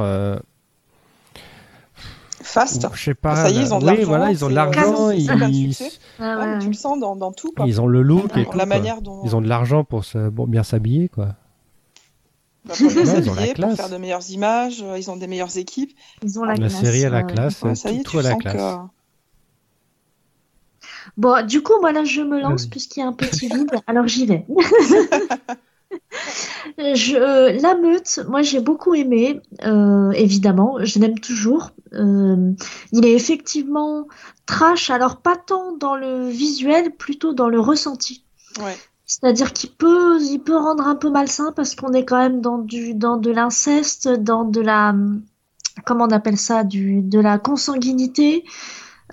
Fast. 2.43 2.87
je 2.93 3.03
sais 3.03 3.13
pas. 3.13 3.35
Ça 3.35 3.49
y 3.49 3.57
est, 3.57 3.61
ils 3.61 3.73
ont 3.73 3.79
de 3.79 3.85
oui, 3.85 3.91
l'argent, 3.91 4.07
voilà, 4.07 4.31
ils 4.31 4.45
ont 4.45 4.49
de 4.49 4.53
l'argent, 4.55 5.09
ils, 5.11 5.73
succès. 5.73 5.97
Ouais, 6.19 6.35
Ouais, 6.35 6.59
tu 6.59 6.67
le 6.67 6.73
sens 6.73 6.99
dans, 6.99 7.15
dans 7.15 7.31
tout. 7.31 7.51
Quoi. 7.55 7.65
ils 7.67 7.79
ont 7.81 7.87
le 7.87 8.01
look 8.01 8.25
et 8.37 8.43
tout. 8.45 8.51
la 8.51 8.57
quoi. 8.57 8.65
manière 8.65 9.01
dont. 9.01 9.21
Ils 9.23 9.35
ont 9.35 9.41
de 9.41 9.47
l'argent 9.47 9.83
pour, 9.83 10.03
se, 10.05 10.29
pour 10.29 10.47
bien 10.47 10.63
s'habiller, 10.63 11.07
quoi. 11.09 11.35
bah, 12.65 12.73
pour 12.77 12.87
Ouais, 12.87 12.93
ils 12.93 12.99
ont 13.29 13.33
la 13.33 13.45
s'habiller, 13.45 13.53
pour 13.53 13.73
faire 13.75 13.89
de 13.89 13.97
meilleures 13.97 14.29
images, 14.31 14.81
euh, 14.83 14.97
ils 14.97 15.09
ont 15.11 15.17
des 15.17 15.27
meilleures 15.27 15.55
équipes. 15.57 15.95
Ils 16.23 16.39
ont 16.39 16.43
la, 16.43 16.53
La 16.53 16.67
classe, 16.67 16.79
série 16.79 17.05
à 17.05 17.09
la 17.09 17.23
ouais. 17.25 17.33
classe, 17.33 17.61
Ouais, 17.61 17.75
ça 17.75 17.89
y 17.91 17.95
est, 17.95 18.03
tout, 18.03 18.03
tu 18.03 18.11
tout 18.11 18.19
à 18.19 18.23
la 18.23 18.35
classe. 18.35 18.55
que. 18.55 18.77
Bon, 21.17 21.45
du 21.45 21.61
coup, 21.63 21.73
moi 21.81 21.91
là, 21.91 22.03
je 22.03 22.21
me 22.21 22.39
lance 22.39 22.67
puisqu'il 22.67 22.99
y 22.99 23.03
a 23.03 23.07
un 23.07 23.13
petit 23.13 23.47
vide, 23.47 23.71
alors 23.87 24.07
j'y 24.07 24.25
vais. 24.25 24.45
je, 26.77 27.15
euh, 27.15 27.51
la 27.61 27.75
meute, 27.75 28.19
moi 28.27 28.41
j'ai 28.41 28.59
beaucoup 28.59 28.93
aimé, 28.93 29.41
euh, 29.63 30.11
évidemment, 30.11 30.77
je 30.81 30.99
l'aime 30.99 31.19
toujours. 31.19 31.71
Euh, 31.93 32.51
il 32.91 33.05
est 33.05 33.13
effectivement 33.13 34.07
trash, 34.45 34.89
alors 34.89 35.17
pas 35.17 35.35
tant 35.35 35.75
dans 35.77 35.95
le 35.95 36.29
visuel, 36.29 36.91
plutôt 36.95 37.33
dans 37.33 37.49
le 37.49 37.59
ressenti. 37.59 38.25
Ouais. 38.59 38.77
C'est-à-dire 39.05 39.51
qu'il 39.51 39.71
peut, 39.71 40.21
il 40.21 40.39
peut 40.39 40.55
rendre 40.55 40.87
un 40.87 40.95
peu 40.95 41.09
malsain 41.09 41.51
parce 41.53 41.75
qu'on 41.75 41.91
est 41.93 42.05
quand 42.05 42.17
même 42.17 42.39
dans 42.41 42.57
du, 42.57 42.93
dans 42.93 43.17
de 43.17 43.29
l'inceste, 43.29 44.07
dans 44.07 44.45
de 44.45 44.61
la, 44.61 44.95
comment 45.85 46.05
on 46.05 46.11
appelle 46.11 46.37
ça, 46.37 46.63
du, 46.63 47.01
de 47.01 47.19
la 47.19 47.37
consanguinité, 47.37 48.45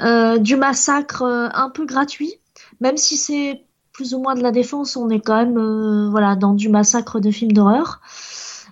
euh, 0.01 0.39
du 0.39 0.55
massacre 0.55 1.23
un 1.23 1.71
peu 1.71 1.85
gratuit. 1.85 2.35
Même 2.81 2.97
si 2.97 3.17
c'est 3.17 3.65
plus 3.99 4.15
ou 4.15 4.21
moins 4.21 4.37
de 4.37 4.45
la 4.45 4.53
défense, 4.53 4.95
on 4.95 5.11
est 5.11 5.19
quand 5.19 5.35
même, 5.35 5.59
euh, 5.59 6.09
voilà, 6.09 6.37
dans 6.37 6.55
du 6.55 6.69
massacre 6.69 7.19
de 7.19 7.33
films 7.33 7.51
d'horreur. 7.51 8.01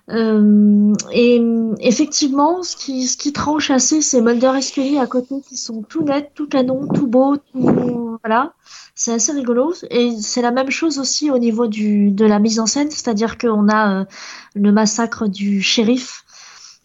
Euh, 0.09 0.95
et 1.11 1.43
effectivement, 1.81 2.63
ce 2.63 2.77
qui, 2.77 3.09
ce 3.09 3.17
qui 3.17 3.33
tranche 3.33 3.73
assez, 3.73 4.03
c'est 4.03 4.21
Mulder 4.21 4.53
et 4.57 4.63
Scully 4.63 4.99
à 4.99 5.09
côté 5.09 5.41
qui 5.41 5.57
sont 5.57 5.83
tout 5.83 6.05
nets, 6.05 6.31
tout 6.37 6.47
canon, 6.47 6.87
tout 6.87 7.09
beau, 7.09 7.39
tout, 7.39 8.19
voilà. 8.23 8.53
C'est 8.95 9.15
assez 9.15 9.33
rigolo. 9.33 9.75
Et 9.91 10.13
c'est 10.21 10.43
la 10.43 10.53
même 10.53 10.71
chose 10.71 11.01
aussi 11.01 11.33
au 11.33 11.39
niveau 11.39 11.67
du, 11.67 12.13
de 12.13 12.25
la 12.25 12.39
mise 12.39 12.61
en 12.61 12.67
scène, 12.67 12.93
c'est-à-dire 12.93 13.37
qu'on 13.37 13.69
a 13.69 14.03
euh, 14.03 14.05
le 14.55 14.71
massacre 14.71 15.27
du 15.27 15.61
shérif 15.61 16.25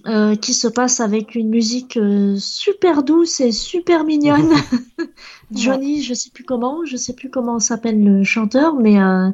euh, 0.07 0.35
qui 0.35 0.53
se 0.53 0.67
passe 0.67 0.99
avec 0.99 1.35
une 1.35 1.49
musique 1.49 1.97
euh, 1.97 2.35
super 2.37 3.03
douce 3.03 3.39
et 3.39 3.51
super 3.51 4.03
mignonne. 4.03 4.51
Johnny, 5.51 6.01
je 6.03 6.13
sais 6.13 6.29
plus 6.31 6.43
comment, 6.43 6.85
je 6.85 6.97
sais 6.97 7.13
plus 7.13 7.29
comment 7.29 7.59
s'appelle 7.59 8.03
le 8.03 8.23
chanteur, 8.23 8.75
mais 8.75 8.99
euh, 9.01 9.29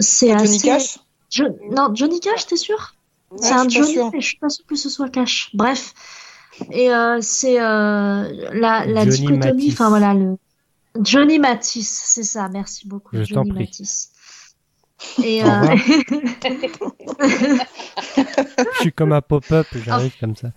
c'est 0.00 0.28
Johnny 0.28 0.56
assez. 0.56 0.66
Cash 0.66 0.98
Jo- 1.30 1.56
Non, 1.70 1.94
Johnny 1.94 2.20
Cash, 2.20 2.46
t'es 2.46 2.56
sûr? 2.56 2.94
Ouais, 3.30 3.38
C'est 3.42 3.54
un 3.54 3.68
Johnny, 3.68 3.96
mais 4.12 4.20
je 4.20 4.26
suis 4.28 4.38
pas 4.38 4.48
sûre 4.48 4.66
que 4.66 4.76
ce 4.76 4.88
soit 4.88 5.08
Cash. 5.08 5.50
Bref. 5.54 5.92
Et 6.70 6.92
euh, 6.92 7.18
c'est 7.20 7.60
euh, 7.60 8.50
la, 8.52 8.86
la 8.86 9.04
Johnny 9.04 9.08
dichotomie, 9.08 9.38
Matisse. 9.38 9.74
enfin 9.74 9.88
voilà, 9.88 10.14
le 10.14 10.36
Johnny 11.02 11.38
Matisse, 11.40 12.02
c'est 12.04 12.22
ça, 12.22 12.48
merci 12.48 12.86
beaucoup, 12.86 13.16
Je 13.16 13.24
Johnny 13.24 13.50
prie. 13.50 13.64
Matisse. 13.64 14.10
Et 15.22 15.42
euh, 15.44 15.46
Je 18.72 18.78
suis 18.80 18.92
comme 18.92 19.12
un 19.12 19.20
pop-up, 19.22 19.66
j'arrive 19.74 20.16
comme 20.18 20.36
ça. 20.36 20.48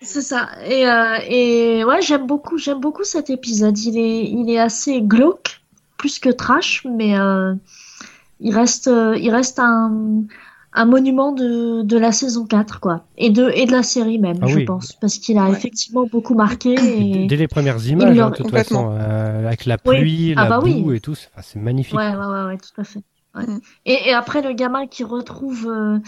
c'est 0.00 0.22
ça. 0.22 0.48
Et, 0.66 0.86
euh, 0.88 1.18
et 1.28 1.84
ouais, 1.84 2.02
j'aime 2.02 2.26
beaucoup, 2.26 2.58
j'aime 2.58 2.80
beaucoup 2.80 3.04
cet 3.04 3.30
épisode. 3.30 3.78
Il 3.78 3.98
est, 3.98 4.24
il 4.24 4.50
est 4.50 4.58
assez 4.58 5.00
glauque, 5.00 5.60
plus 5.96 6.18
que 6.18 6.28
trash, 6.30 6.84
mais 6.90 7.18
euh, 7.18 7.54
il 8.40 8.54
reste, 8.54 8.88
euh, 8.88 9.16
il 9.18 9.30
reste 9.30 9.58
un, 9.58 10.22
un 10.72 10.84
monument 10.84 11.32
de, 11.32 11.82
de 11.82 11.98
la 11.98 12.12
saison 12.12 12.44
4, 12.46 12.80
quoi. 12.80 13.04
Et 13.16 13.30
de, 13.30 13.50
et 13.54 13.64
de 13.66 13.72
la 13.72 13.82
série 13.82 14.18
même, 14.18 14.38
Ah 14.42 14.46
je 14.46 14.56
oui. 14.56 14.64
pense. 14.66 14.92
Parce 15.00 15.18
qu'il 15.18 15.38
a 15.38 15.44
Ouais. 15.48 15.52
effectivement 15.56 16.04
beaucoup 16.06 16.34
marqué. 16.34 16.74
Et. 16.74 17.26
Dès 17.26 17.36
les 17.36 17.48
premières 17.48 17.84
images, 17.86 18.18
hein, 18.18 18.30
de 18.30 18.36
toute 18.36 18.50
façon, 18.50 18.90
euh, 18.92 19.46
avec 19.46 19.64
la 19.64 19.78
Oui. 19.86 19.98
pluie, 19.98 20.34
Ah 20.36 20.44
la 20.44 20.50
bah 20.50 20.58
boue 20.60 20.90
oui. 20.90 20.96
et 20.96 21.00
tout, 21.00 21.14
c'est 21.14 21.56
magnifique. 21.56 21.96
Ouais, 21.98 22.10
ouais, 22.10 22.26
ouais, 22.26 22.44
ouais, 22.46 22.58
tout 22.58 22.78
à 22.80 22.84
fait. 22.84 23.00
Ouais. 23.36 23.46
Mm. 23.46 23.60
Et, 23.84 24.08
et 24.08 24.12
après, 24.14 24.42
le 24.42 24.52
gamin 24.52 24.86
qui 24.86 25.04
retrouve. 25.04 25.68
euh, 25.68 25.98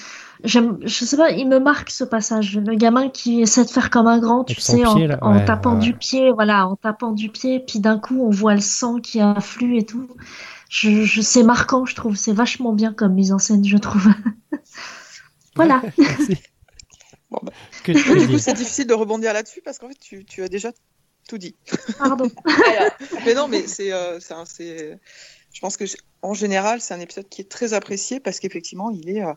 j'aime, 0.45 0.79
je 0.83 1.05
sais 1.05 1.17
pas, 1.17 1.31
il 1.31 1.49
me 1.49 1.59
marque 1.61 1.91
ce 1.91 2.05
passage. 2.05 2.57
Le 2.57 2.75
gamin 2.75 3.09
qui 3.11 3.41
essaie 3.43 3.65
de 3.65 3.71
faire 3.71 3.91
comme 3.91 4.07
un 4.07 4.19
grand, 4.19 4.45
tu 4.45 4.61
sais, 4.61 4.85
en, 4.85 4.95
pied, 4.95 5.07
là. 5.07 5.19
en 5.23 5.35
Ouais, 5.35 5.45
tapant 5.45 5.75
ouais, 5.75 5.81
du 5.81 5.95
pied, 5.95 6.33
voilà, 6.33 6.67
en 6.67 6.77
tapant 6.77 7.13
du 7.13 7.29
pied, 7.29 7.61
puis 7.61 7.81
d'un 7.81 7.99
coup, 7.99 8.21
on 8.23 8.31
voit 8.31 8.55
le 8.55 8.61
sang 8.61 8.99
qui 9.01 9.21
afflue 9.21 9.77
et 9.79 9.85
tout. 9.85 10.09
Je, 10.71 11.03
je, 11.05 11.21
c'est 11.21 11.43
marquant, 11.45 11.85
je 11.87 11.95
trouve. 11.95 12.17
C'est 12.17 12.33
vachement 12.33 12.73
bien 12.73 12.93
comme 12.93 13.15
mise 13.15 13.33
en 13.33 13.39
scène, 13.39 13.65
je 13.65 13.77
trouve. 13.79 14.07
voilà. 15.55 15.83
Bon, 17.31 17.41
bah. 17.43 17.53
Que 17.85 17.93
Du 17.93 18.27
coup, 18.27 18.39
c'est 18.39 18.55
difficile 18.55 18.87
de 18.87 18.95
rebondir 18.95 19.35
là-dessus 19.35 19.61
parce 19.63 19.79
qu'en 19.79 19.89
fait, 19.89 19.99
tu, 20.01 20.25
tu 20.25 20.43
as 20.43 20.49
déjà 20.49 20.73
tout 21.29 21.37
dit. 21.37 21.57
Pardon. 21.99 22.31
Mais 23.27 23.35
non, 23.35 23.49
mais 23.49 23.67
c'est, 23.67 23.93
euh, 23.93 24.19
je 25.59 25.61
pense 25.61 25.77
que 25.77 25.85
en 26.23 26.35
général, 26.35 26.81
c'est 26.81 26.95
un 26.95 27.01
épisode 27.01 27.29
qui 27.29 27.41
est 27.41 27.49
très 27.51 27.73
apprécié 27.75 28.21
parce 28.21 28.39
qu'effectivement, 28.39 28.91
il 28.93 29.11
est, 29.11 29.25
euh, 29.25 29.33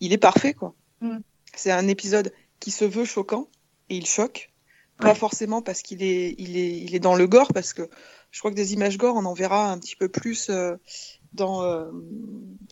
il 0.00 0.12
est 0.12 0.18
parfait, 0.18 0.52
quoi. 0.52 0.74
Mm. 1.00 1.16
C'est 1.54 1.70
un 1.70 1.88
épisode 1.88 2.30
qui 2.60 2.70
se 2.70 2.84
veut 2.84 3.06
choquant 3.06 3.48
et 3.88 3.96
il 3.96 4.04
choque. 4.04 4.50
Pas 4.98 5.08
Ouais. 5.08 5.14
forcément 5.14 5.62
parce 5.62 5.80
qu'il 5.80 6.02
est, 6.02 6.34
il 6.36 6.58
est, 6.58 6.76
il 6.76 6.94
est 6.94 6.98
dans 6.98 7.14
le 7.14 7.26
gore, 7.26 7.54
parce 7.54 7.72
que 7.72 7.88
je 8.32 8.38
crois 8.38 8.50
que 8.50 8.56
des 8.56 8.74
images 8.74 8.98
gore, 8.98 9.16
on 9.16 9.24
en 9.24 9.32
verra 9.32 9.70
un 9.72 9.78
petit 9.78 9.96
peu 9.96 10.10
plus 10.10 10.50
euh, 10.50 10.76
dans, 11.32 11.62
euh, 11.62 11.86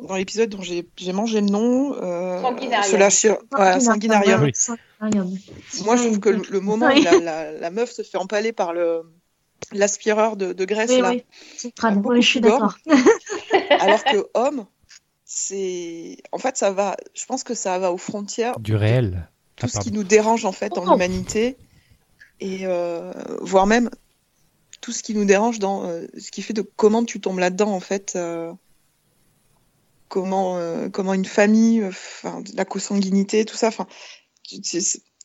dans 0.03 0.17
l'épisode 0.17 0.51
dont 0.51 0.61
j'ai, 0.61 0.87
mangé 1.15 1.41
le 1.41 1.47
nom. 1.47 1.95
Euh, 1.95 2.43
Sanguinarium. 2.43 3.39
ouais, 3.59 3.81
Sanguinarium. 3.81 4.43
Oui. 4.43 4.51
Sanguinarium. 4.55 5.39
Moi, 5.87 5.97
je 5.97 6.03
trouve 6.05 6.21
que 6.21 6.29
le, 6.29 6.43
le 6.51 6.61
moment 6.61 6.89
où 6.95 7.03
la, 7.03 7.19
la, 7.19 7.51
la 7.53 7.71
meuf 7.71 7.93
se 7.93 8.03
fait 8.03 8.19
empaler 8.19 8.53
par 8.53 8.75
le 8.75 9.05
l'aspireur 9.73 10.37
de, 10.37 10.53
de 10.53 10.65
graisse 10.65 10.91
Oui, 10.91 11.01
là, 11.01 11.11
oui. 11.11 11.25
Oui, 12.05 12.23
je 12.23 12.29
suis 12.29 12.41
d'accord. 12.41 12.77
alors 13.71 14.03
que 14.05 14.27
homme, 14.35 14.67
c'est 15.25 16.19
en 16.33 16.39
fait 16.39 16.57
ça 16.57 16.71
va. 16.71 16.97
Je 17.15 17.25
pense 17.27 17.45
que 17.45 17.55
ça 17.55 17.79
va 17.79 17.93
aux 17.93 17.99
frontières 17.99 18.59
Du 18.61 18.75
réel. 18.77 19.29
tout 19.57 19.67
Ah, 19.67 19.69
ce 19.69 19.73
pardon. 19.75 19.91
qui 19.91 19.95
nous 19.97 20.05
dérange 20.05 20.45
en 20.45 20.53
fait 20.53 20.71
dans 20.71 20.85
Oh. 20.87 20.91
l'humanité 20.93 21.57
et 22.41 22.67
euh, 22.67 23.13
voire 23.41 23.67
même 23.67 23.91
tout 24.81 24.93
ce 24.93 25.03
qui 25.03 25.15
nous 25.15 25.25
dérange 25.25 25.59
dans 25.61 25.87
euh, 25.87 26.07
ce 26.19 26.31
qui 26.31 26.43
fait 26.43 26.53
de 26.53 26.63
comment 26.77 27.05
tu 27.05 27.21
tombes 27.21 27.39
là-dedans 27.39 27.71
en 27.73 27.81
fait. 27.81 28.15
euh, 28.17 28.53
comment 30.09 30.57
euh, 30.59 30.89
comment 30.91 31.15
une 31.15 31.25
famille, 31.25 31.81
euh, 31.81 31.89
enfin 31.89 32.43
la 32.55 32.65
consanguinité, 32.65 33.45
tout 33.45 33.57
ça. 33.57 33.69
Enfin, 33.69 33.87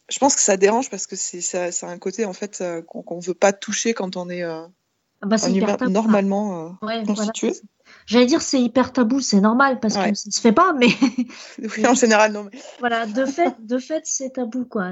je 0.10 0.20
pense 0.20 0.36
que 0.36 0.42
ça 0.42 0.58
dérange 0.58 0.90
parce 0.90 1.08
que 1.08 1.16
c'est 1.16 1.42
ça, 1.42 1.72
ça 1.72 1.88
a 1.88 1.92
un 1.92 1.98
côté 1.98 2.26
en 2.26 2.34
fait 2.34 2.60
euh, 2.62 2.82
qu'on 2.82 3.02
qu'on 3.04 3.20
veut 3.20 3.34
pas 3.34 3.54
toucher 3.54 3.94
quand 3.94 4.18
on 4.18 4.30
est 4.30 4.44
euh, 4.44 4.64
Ah 5.22 5.28
bah, 5.28 5.38
hyper 5.48 5.78
tabou. 5.78 5.92
normalement 5.92 6.68
euh, 6.82 6.86
Ouais, 6.86 7.04
constitué. 7.06 7.54
c'est 7.54 7.60
ça. 7.62 7.68
J'allais 8.06 8.26
dire 8.28 8.42
c'est 8.42 8.62
hyper 8.62 8.94
tabou, 8.94 9.20
c'est 9.20 9.42
normal 9.42 9.80
parce 9.80 9.96
Ouais. 9.96 10.12
que 10.12 10.18
ça 10.18 10.30
se 10.30 10.40
fait 10.42 10.52
pas, 10.52 10.74
mais 10.74 10.88
Oui, 11.60 11.86
en 11.88 11.94
général, 11.96 12.32
non. 12.34 12.46
Mais... 12.52 12.60
voilà, 12.80 13.06
de 13.08 13.26
fait, 13.26 13.56
de 13.66 13.78
fait, 13.80 14.02
c'est 14.06 14.32
tabou 14.34 14.66
quoi. 14.66 14.90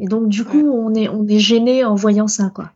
Et 0.00 0.06
donc 0.06 0.28
du 0.28 0.44
coup, 0.44 0.68
on 0.70 0.94
est 0.94 1.08
on 1.08 1.26
est 1.26 1.38
gêné 1.38 1.84
en 1.84 1.94
voyant 1.94 2.28
ça 2.28 2.50
quoi. 2.54 2.72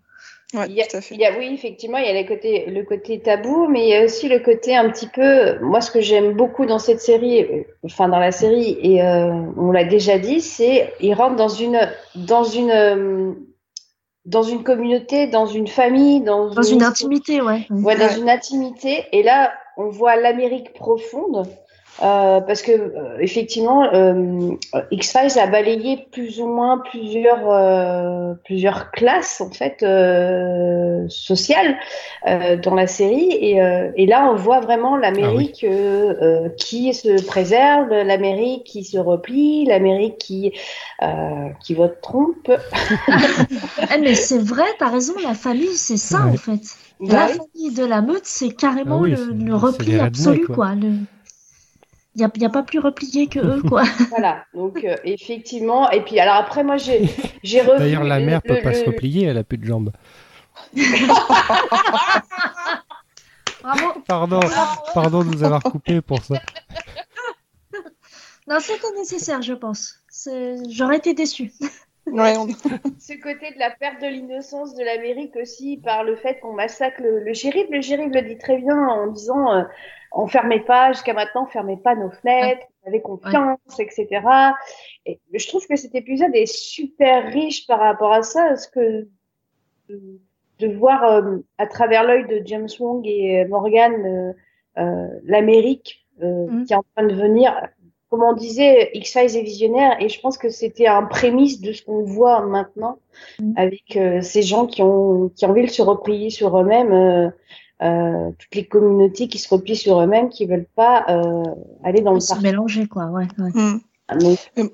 Ouais, 0.52 0.66
Il 0.68 0.74
y 0.74 0.82
a- 0.82 0.86
tout 0.86 0.96
à 0.96 1.00
fait. 1.00 1.14
il 1.14 1.20
y 1.20 1.24
a, 1.24 1.38
oui, 1.38 1.50
effectivement, 1.54 1.98
il 1.98 2.06
y 2.06 2.08
a 2.08 2.20
le 2.20 2.26
côté, 2.26 2.66
le 2.66 2.82
côté 2.82 3.20
tabou, 3.20 3.68
mais 3.68 3.82
il 3.82 3.88
y 3.88 3.94
a 3.94 4.04
aussi 4.04 4.28
le 4.28 4.40
côté 4.40 4.74
un 4.74 4.90
petit 4.90 5.06
peu. 5.06 5.58
Moi, 5.60 5.80
ce 5.80 5.90
que 5.92 6.00
j'aime 6.00 6.32
beaucoup 6.32 6.66
dans 6.66 6.80
cette 6.80 7.00
série, 7.00 7.44
euh, 7.44 7.62
enfin 7.84 8.08
dans 8.08 8.18
la 8.18 8.32
série, 8.32 8.76
et 8.82 9.00
euh, 9.02 9.30
on 9.56 9.70
l'a 9.70 9.84
déjà 9.84 10.18
dit, 10.18 10.40
c'est 10.40 10.92
il 11.00 11.14
rentre 11.14 11.36
dans 11.36 11.48
une, 11.48 11.78
dans 12.16 12.42
une, 12.42 12.70
euh, 12.72 13.32
dans 14.24 14.42
une 14.42 14.64
communauté, 14.64 15.28
dans 15.28 15.46
une 15.46 15.68
famille, 15.68 16.20
dans, 16.20 16.50
Dans 16.52 16.62
une 16.62 16.82
intimité, 16.82 17.40
ouais. 17.40 17.66
ouais. 17.70 17.82
Ouais, 17.82 17.96
dans 17.96 18.06
Ouais. 18.06 18.18
une 18.18 18.28
intimité. 18.28 19.04
Et 19.12 19.22
là, 19.22 19.52
on 19.76 19.88
voit 19.88 20.16
l'Amérique 20.16 20.72
profonde. 20.72 21.46
Euh, 22.02 22.40
parce 22.40 22.62
que 22.62 22.72
euh, 22.72 23.18
effectivement, 23.20 23.92
euh, 23.92 24.52
X-Files 24.90 25.38
a 25.38 25.46
balayé 25.46 26.06
plus 26.12 26.40
ou 26.40 26.46
moins 26.46 26.78
plusieurs 26.78 27.48
euh, 27.50 28.34
plusieurs 28.44 28.90
classes 28.90 29.40
en 29.40 29.50
fait 29.50 29.82
euh, 29.82 31.04
sociales 31.08 31.76
euh, 32.26 32.56
dans 32.56 32.74
la 32.74 32.86
série 32.86 33.30
et, 33.32 33.60
euh, 33.62 33.90
et 33.96 34.06
là 34.06 34.30
on 34.32 34.36
voit 34.36 34.60
vraiment 34.60 34.96
l'Amérique 34.96 35.64
euh, 35.64 36.14
euh, 36.22 36.48
qui 36.56 36.94
se 36.94 37.24
préserve, 37.26 37.90
l'Amérique 37.90 38.64
qui 38.64 38.84
se 38.84 38.98
replie, 38.98 39.64
l'Amérique 39.66 40.18
qui 40.18 40.52
euh, 41.02 41.48
qui 41.62 41.74
vote 41.74 41.98
Trump. 42.02 42.50
Eh, 43.94 43.98
mais 44.00 44.14
c'est 44.14 44.38
vrai, 44.38 44.64
t'as 44.78 44.88
raison, 44.90 45.14
la 45.22 45.34
famille, 45.34 45.74
c'est 45.76 45.96
ça 45.96 46.24
Ouais. 46.24 46.32
en 46.32 46.36
fait. 46.36 46.60
Bah 47.00 47.06
La 47.14 47.28
famille 47.28 47.74
de 47.74 47.84
la 47.84 48.02
meute, 48.02 48.24
c'est 48.24 48.50
carrément 48.50 48.98
Ah 49.00 49.02
oui, 49.04 49.14
le, 49.34 49.54
repli 49.54 49.98
absolu, 49.98 50.44
quoi. 50.46 50.54
quoi. 50.54 50.74
Le... 50.74 50.90
Il 52.16 52.18
n'y 52.18 52.24
a, 52.24 52.30
y 52.38 52.44
a 52.44 52.50
pas 52.50 52.62
plus 52.64 52.80
replié 52.80 53.28
que 53.28 53.38
eux, 53.38 53.62
quoi. 53.62 53.84
Voilà, 54.10 54.44
donc 54.52 54.84
euh, 54.84 54.96
effectivement. 55.04 55.88
Et 55.90 56.02
puis 56.02 56.18
alors 56.18 56.34
après, 56.34 56.64
moi 56.64 56.76
j'ai 56.76 57.08
j'ai 57.44 57.60
revu. 57.60 57.78
D'ailleurs, 57.78 58.02
la 58.04 58.18
mère 58.18 58.40
le- 58.44 58.54
peut 58.56 58.60
pas 58.62 58.70
le- 58.70 58.74
se 58.74 58.84
replier, 58.84 59.26
elle 59.26 59.38
a 59.38 59.44
plus 59.44 59.58
de 59.58 59.64
jambes. 59.64 59.92
Bravo. 63.62 64.00
Pardon, 64.06 64.40
pardon 64.94 65.22
de 65.24 65.28
nous 65.34 65.44
avoir 65.44 65.62
coupé 65.62 66.00
pour 66.00 66.22
ça. 66.22 66.36
Non, 68.48 68.58
c'était 68.58 68.90
nécessaire, 68.96 69.42
je 69.42 69.52
pense. 69.52 69.96
C'est- 70.08 70.56
J'aurais 70.70 70.96
été 70.96 71.14
déçue. 71.14 71.52
Ouais, 72.06 72.36
on- 72.38 72.48
Ce 72.98 73.12
côté 73.22 73.52
de 73.52 73.58
la 73.58 73.70
perte 73.70 74.00
de 74.00 74.06
l'innocence 74.08 74.74
de 74.74 74.82
l'Amérique 74.82 75.36
aussi 75.36 75.76
par 75.84 76.02
le 76.04 76.16
fait 76.16 76.40
qu'on 76.40 76.54
massacre 76.54 77.00
le, 77.02 77.20
le 77.22 77.34
shérif. 77.34 77.66
Le 77.70 77.80
shérif 77.82 78.10
le 78.12 78.22
dit 78.22 78.38
très 78.38 78.56
bien 78.58 78.76
en 78.76 79.06
disant 79.08 79.52
euh, 79.52 79.62
on 80.12 80.26
fermait 80.26 80.60
pas 80.60 80.92
jusqu'à 80.92 81.14
maintenant, 81.14 81.44
on 81.44 81.46
fermait 81.46 81.76
pas 81.76 81.94
nos 81.94 82.10
fenêtres, 82.10 82.66
on 82.84 82.88
avait 82.88 83.00
confiance, 83.00 83.58
etc. 83.78 84.08
Et 85.06 85.20
je 85.32 85.48
trouve 85.48 85.66
que 85.66 85.76
cet 85.76 85.94
épisode 85.94 86.34
est 86.34 86.46
super 86.52 87.32
riche 87.32 87.66
par 87.66 87.78
rapport 87.80 88.12
à 88.12 88.22
ça, 88.22 88.44
parce 88.48 88.66
que 88.66 89.08
de, 89.88 90.20
de 90.58 90.66
voir 90.74 91.04
euh, 91.04 91.36
à 91.58 91.66
travers 91.66 92.04
l'œil 92.04 92.26
de 92.26 92.42
James 92.44 92.68
Wong 92.78 93.06
et 93.06 93.44
Morgan 93.46 93.92
euh, 94.04 94.32
euh, 94.78 95.08
l'Amérique 95.24 96.06
euh, 96.22 96.46
Mhm. 96.48 96.64
qui 96.66 96.72
est 96.72 96.76
en 96.76 96.84
train 96.94 97.06
de 97.06 97.14
venir. 97.14 97.68
Comme 98.10 98.22
on 98.24 98.32
disait, 98.32 98.90
X-Files 98.94 99.36
est 99.36 99.42
visionnaire 99.42 99.96
et 100.02 100.08
je 100.08 100.20
pense 100.20 100.36
que 100.36 100.48
c'était 100.50 100.86
un 100.88 101.04
prémisse 101.04 101.60
de 101.60 101.72
ce 101.72 101.82
qu'on 101.84 102.02
voit 102.02 102.40
maintenant 102.44 102.98
Mhm. 103.38 103.54
avec 103.56 103.96
euh, 103.96 104.20
ces 104.20 104.42
gens 104.42 104.66
qui 104.66 104.82
ont, 104.82 105.28
qui 105.30 105.46
ont 105.46 105.50
envie 105.50 105.62
de 105.62 105.70
se 105.70 105.82
replier 105.82 106.30
sur 106.30 106.58
eux-mêmes, 106.58 107.32
euh, 107.82 108.30
toutes 108.38 108.54
les 108.54 108.66
communautés 108.66 109.28
qui 109.28 109.38
se 109.38 109.48
replient 109.48 109.76
sur 109.76 110.00
eux-mêmes, 110.00 110.28
qui 110.28 110.46
veulent 110.46 110.68
pas 110.76 111.04
euh, 111.08 111.42
aller 111.84 112.00
dans 112.02 112.12
le 112.14 112.20
Se 112.20 112.28
parc. 112.28 112.42
mélanger, 112.42 112.86
quoi. 112.86 113.06
Ouais, 113.06 113.26
ouais. 113.38 113.50
Hmm. 113.54 113.78
Donc, 114.18 114.38
Mais- 114.56 114.70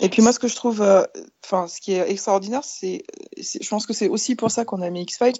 Et 0.00 0.08
puis 0.08 0.22
moi, 0.22 0.32
ce 0.32 0.38
que 0.38 0.48
je 0.48 0.54
trouve, 0.56 0.80
euh, 0.82 1.02
enfin, 1.44 1.66
ce 1.66 1.80
qui 1.80 1.92
est 1.92 2.10
extraordinaire, 2.10 2.64
c'est, 2.64 3.02
je 3.38 3.68
pense 3.68 3.86
que 3.86 3.92
c'est 3.92 4.08
aussi 4.08 4.34
pour 4.36 4.50
ça 4.50 4.64
qu'on 4.64 4.80
a 4.82 4.90
mis 4.90 5.02
X-Files, 5.02 5.34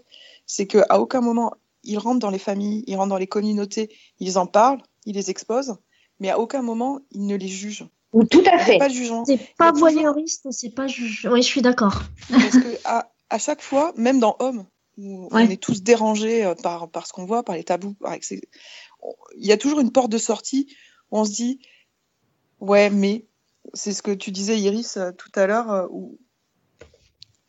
c'est 0.46 0.66
qu'à 0.66 1.00
aucun 1.00 1.20
moment, 1.20 1.52
ils 1.84 1.96
rentrent 1.98 2.18
dans 2.18 2.30
les 2.30 2.38
familles, 2.38 2.84
ils 2.86 2.96
rentrent 2.96 3.08
dans 3.10 3.16
les 3.18 3.26
communautés, 3.26 3.90
ils 4.18 4.38
en 4.38 4.46
parlent, 4.46 4.80
ils 5.06 5.14
les 5.14 5.30
exposent, 5.30 5.76
mais 6.18 6.28
à 6.30 6.38
aucun 6.38 6.60
moment, 6.62 7.00
ils 7.12 7.26
ne 7.26 7.36
les 7.36 7.48
jugent. 7.48 7.86
ou 8.12 8.24
tout 8.24 8.42
à 8.52 8.58
fait. 8.58 8.78
pas 8.78 8.88
de 8.88 8.92
jugement. 8.94 9.24
C'est 9.24 9.38
pas 9.56 9.68
a 9.68 9.72
toujours- 9.72 9.88
voyeuriste, 9.90 10.46
c'est 10.50 10.74
pas 10.74 10.88
juge. 10.88 11.28
Oui, 11.30 11.40
je 11.42 11.46
suis 11.46 11.62
d'accord. 11.62 12.02
Parce 12.30 12.58
que 12.58 12.76
à, 12.84 13.08
à 13.30 13.38
chaque 13.38 13.62
fois, 13.62 13.92
même 13.96 14.18
dans 14.18 14.34
Homme, 14.40 14.64
où 14.98 15.28
Ouais. 15.32 15.46
on 15.46 15.50
est 15.50 15.60
tous 15.60 15.82
dérangés 15.82 16.44
euh, 16.44 16.54
par, 16.54 16.90
par 16.90 17.06
ce 17.06 17.12
qu'on 17.12 17.24
voit, 17.24 17.42
par 17.42 17.54
les 17.54 17.64
tabous, 17.64 17.94
par 17.94 18.12
excès- 18.12 18.42
il 19.36 19.46
y 19.46 19.52
a 19.52 19.56
toujours 19.56 19.80
une 19.80 19.92
porte 19.92 20.10
de 20.10 20.18
sortie 20.18 20.74
où 21.10 21.18
on 21.18 21.24
se 21.24 21.32
dit, 21.32 21.60
ouais, 22.60 22.90
mais 22.90 23.26
c'est 23.74 23.92
ce 23.92 24.02
que 24.02 24.10
tu 24.10 24.30
disais, 24.30 24.58
Iris, 24.58 24.96
euh, 24.96 25.12
tout 25.12 25.30
à 25.34 25.46
l'heure, 25.46 25.70
euh, 25.70 25.86
où 25.90 26.18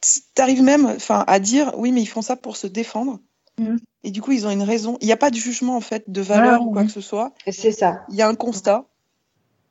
tu 0.02 0.42
arrives 0.42 0.64
même 0.64 0.86
enfin, 0.86 1.24
à 1.28 1.40
dire, 1.40 1.74
oui, 1.78 1.92
mais 1.92 2.02
ils 2.02 2.08
font 2.08 2.22
ça 2.22 2.36
pour 2.36 2.58
se 2.58 2.68
défendre. 2.68 3.20
Mhm. 3.60 3.80
Et 4.04 4.12
du 4.12 4.22
coup, 4.22 4.32
ils 4.32 4.48
ont 4.48 4.52
une 4.52 4.64
raison. 4.64 4.98
Il 5.02 5.06
n'y 5.06 5.12
a 5.12 5.18
pas 5.18 5.30
de 5.30 5.36
jugement, 5.36 5.76
en 5.76 5.82
fait, 5.82 6.10
de 6.10 6.22
valeur 6.22 6.64
ou 6.66 6.72
quoi 6.72 6.84
que 6.84 6.92
ce 6.92 7.02
soit. 7.02 7.34
C'est 7.48 7.72
ça. 7.72 8.04
Il 8.10 8.16
y 8.16 8.22
a 8.22 8.28
un 8.28 8.36
constat. 8.36 8.88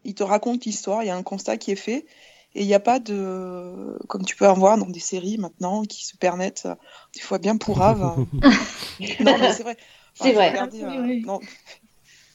Il 0.04 0.14
te 0.14 0.22
raconte 0.22 0.64
l'histoire, 0.64 1.02
il 1.02 1.06
y 1.06 1.11
a 1.11 1.16
un 1.16 1.22
constat 1.22 1.56
qui 1.56 1.72
est 1.72 1.76
fait. 1.76 2.06
Et 2.54 2.62
il 2.62 2.66
n'y 2.66 2.74
a 2.74 2.80
pas 2.80 2.98
de. 2.98 3.96
Comme 4.08 4.24
tu 4.24 4.34
peux 4.36 4.48
en 4.48 4.54
voir 4.54 4.76
dans 4.76 4.86
des 4.88 4.98
séries 5.00 5.38
maintenant 5.38 5.82
qui 5.82 6.04
se 6.04 6.16
permettent, 6.16 6.64
euh, 6.66 6.74
des 7.14 7.20
fois 7.20 7.38
bien 7.38 7.56
pourraves. 7.56 8.00
non, 9.20 9.38
mais 9.38 9.52
c'est 9.52 9.62
vrai. 9.62 9.76
C'est 10.14 10.32
vrai. 10.32 10.50
regardé, 10.50 10.82
euh, 10.82 10.88
Oui, 10.90 10.98
oui. 11.00 11.22
non. 11.24 11.38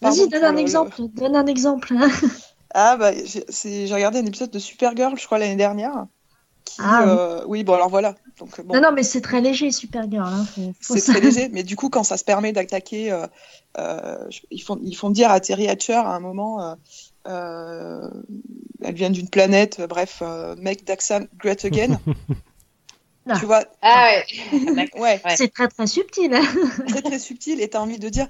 Vas-y, 0.01 0.27
donne 0.29 0.43
un 0.43 0.51
le- 0.53 0.59
exemple. 0.59 1.01
Donne 1.13 1.35
un 1.35 1.45
exemple. 1.47 1.93
Ah, 2.77 2.97
bah, 2.97 3.13
j'ai 3.13 3.45
c'est- 3.47 3.87
j'ai 3.87 3.93
regardé 3.93 4.19
un 4.19 4.25
épisode 4.25 4.51
de 4.51 4.59
Supergirl, 4.59 5.17
je 5.17 5.25
crois, 5.25 5.37
l'année 5.37 5.55
dernière. 5.55 6.07
Qui, 6.65 6.81
Ah, 6.83 7.03
oui. 7.05 7.09
euh, 7.09 7.43
oui, 7.47 7.63
bon, 7.63 7.73
alors 7.73 7.87
voilà. 7.87 8.15
Donc, 8.37 8.59
bon. 8.65 8.73
Non, 8.73 8.81
non, 8.81 8.91
mais 8.91 9.03
c'est 9.03 9.21
très 9.21 9.39
léger, 9.39 9.71
Supergirl. 9.71 10.27
Hein. 10.27 10.45
Faut, 10.53 10.73
faut 10.81 10.93
C'est 10.95 10.99
ça- 10.99 11.13
très 11.13 11.21
léger, 11.21 11.47
mais 11.53 11.63
du 11.63 11.77
coup, 11.77 11.87
quand 11.89 12.03
ça 12.03 12.17
se 12.17 12.25
permet 12.25 12.51
d'attaquer, 12.51 13.13
euh, 13.13 13.27
euh, 13.77 14.27
ils, 14.51 14.59
font, 14.61 14.77
ils 14.83 14.95
font 14.95 15.09
dire 15.09 15.31
à 15.31 15.39
Terry 15.39 15.69
Hatcher 15.69 15.93
à 15.93 16.09
un 16.09 16.19
moment, 16.19 16.75
elle 17.25 18.93
vient 18.93 19.09
d'une 19.09 19.29
planète, 19.29 19.79
euh, 19.79 19.87
bref, 19.87 20.19
euh, 20.21 20.55
make 20.57 20.85
Daxam 20.85 21.27
great 21.37 21.65
again. 21.65 21.99
Ah. 23.27 23.39
Tu 23.39 23.47
vois, 23.47 23.63
Ah 23.81 24.19
ouais. 24.53 24.91
ouais. 24.99 25.19
C'est 25.35 25.51
très 25.51 25.67
très 25.67 25.87
subtil. 25.87 26.31
hein. 26.31 26.43
très 26.87 27.01
très 27.01 27.17
subtil, 27.17 27.59
et 27.59 27.67
t'as 27.67 27.79
envie 27.79 27.97
de 27.97 28.07
dire, 28.07 28.27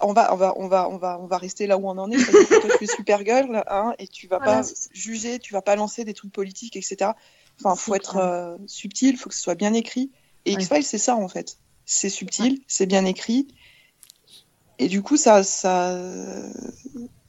on 0.00 0.12
va, 0.12 0.32
on 0.32 0.36
va, 0.36 0.54
on 0.56 0.68
va, 0.68 0.88
on 0.88 0.98
va, 0.98 1.18
on 1.20 1.26
va 1.26 1.36
rester 1.36 1.66
là 1.66 1.76
où 1.76 1.88
on 1.88 1.98
en 1.98 2.08
est. 2.12 2.14
que 2.16 2.60
toi, 2.60 2.76
tu 2.78 2.84
es 2.84 2.86
Supergirl, 2.86 3.64
hein, 3.66 3.94
et 3.98 4.06
tu 4.06 4.28
vas 4.28 4.38
Voilà, 4.38 4.62
pas 4.62 4.68
juger, 4.92 5.40
tu 5.40 5.52
vas 5.52 5.62
pas 5.62 5.74
lancer 5.74 6.04
des 6.04 6.14
trucs 6.14 6.30
politiques, 6.32 6.76
etc. 6.76 7.10
Enfin, 7.58 7.74
faut 7.74 7.96
être 7.96 8.18
euh, 8.18 8.56
subtil, 8.68 9.16
faut 9.16 9.28
que 9.30 9.34
ce 9.34 9.40
soit 9.42 9.56
bien 9.56 9.72
écrit. 9.74 10.12
Et 10.44 10.54
Ouais. 10.54 10.62
X-Files, 10.62 10.84
c'est 10.84 10.98
ça 10.98 11.16
en 11.16 11.26
fait. 11.26 11.58
C'est 11.84 12.08
subtil, 12.08 12.60
c'est 12.68 12.86
bien 12.86 13.04
écrit. 13.04 13.48
Et 14.78 14.86
du 14.86 15.02
coup, 15.02 15.16
ça, 15.16 15.42
ça, 15.42 15.98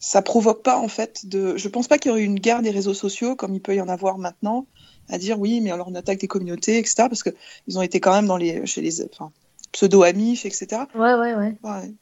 ça 0.08 0.22
provoque 0.22 0.64
pas 0.64 0.78
en 0.78 0.88
fait 0.88 1.26
de. 1.26 1.58
Je 1.58 1.68
pense 1.68 1.90
pas 1.90 1.98
qu'il 1.98 2.10
y 2.10 2.12
aurait 2.14 2.22
eu 2.22 2.26
une 2.26 2.40
guerre 2.40 2.62
des 2.62 2.72
réseaux 2.72 2.94
sociaux 2.94 3.36
comme 3.36 3.54
il 3.54 3.62
peut 3.62 3.76
y 3.76 3.82
en 3.82 3.90
avoir 3.90 4.18
maintenant, 4.18 4.66
à 5.10 5.18
dire 5.18 5.38
oui, 5.38 5.60
mais 5.60 5.70
alors 5.70 5.90
on 5.90 5.96
attaque 5.96 6.20
des 6.20 6.30
communautés, 6.30 6.78
etc. 6.78 7.08
Parce 7.10 7.24
que 7.24 7.32
ils 7.68 7.78
ont 7.78 7.82
été 7.82 8.00
quand 8.00 8.14
même 8.14 8.26
dans 8.26 8.38
les, 8.38 8.66
chez 8.66 8.80
les, 8.80 9.04
enfin, 9.04 9.34
pseudo 9.74 10.04
amis, 10.04 10.40
etc. 10.46 10.84
Ouais, 10.96 11.14
ouais, 11.14 11.36
ouais. 11.36 11.58
Ouais. 11.62 11.94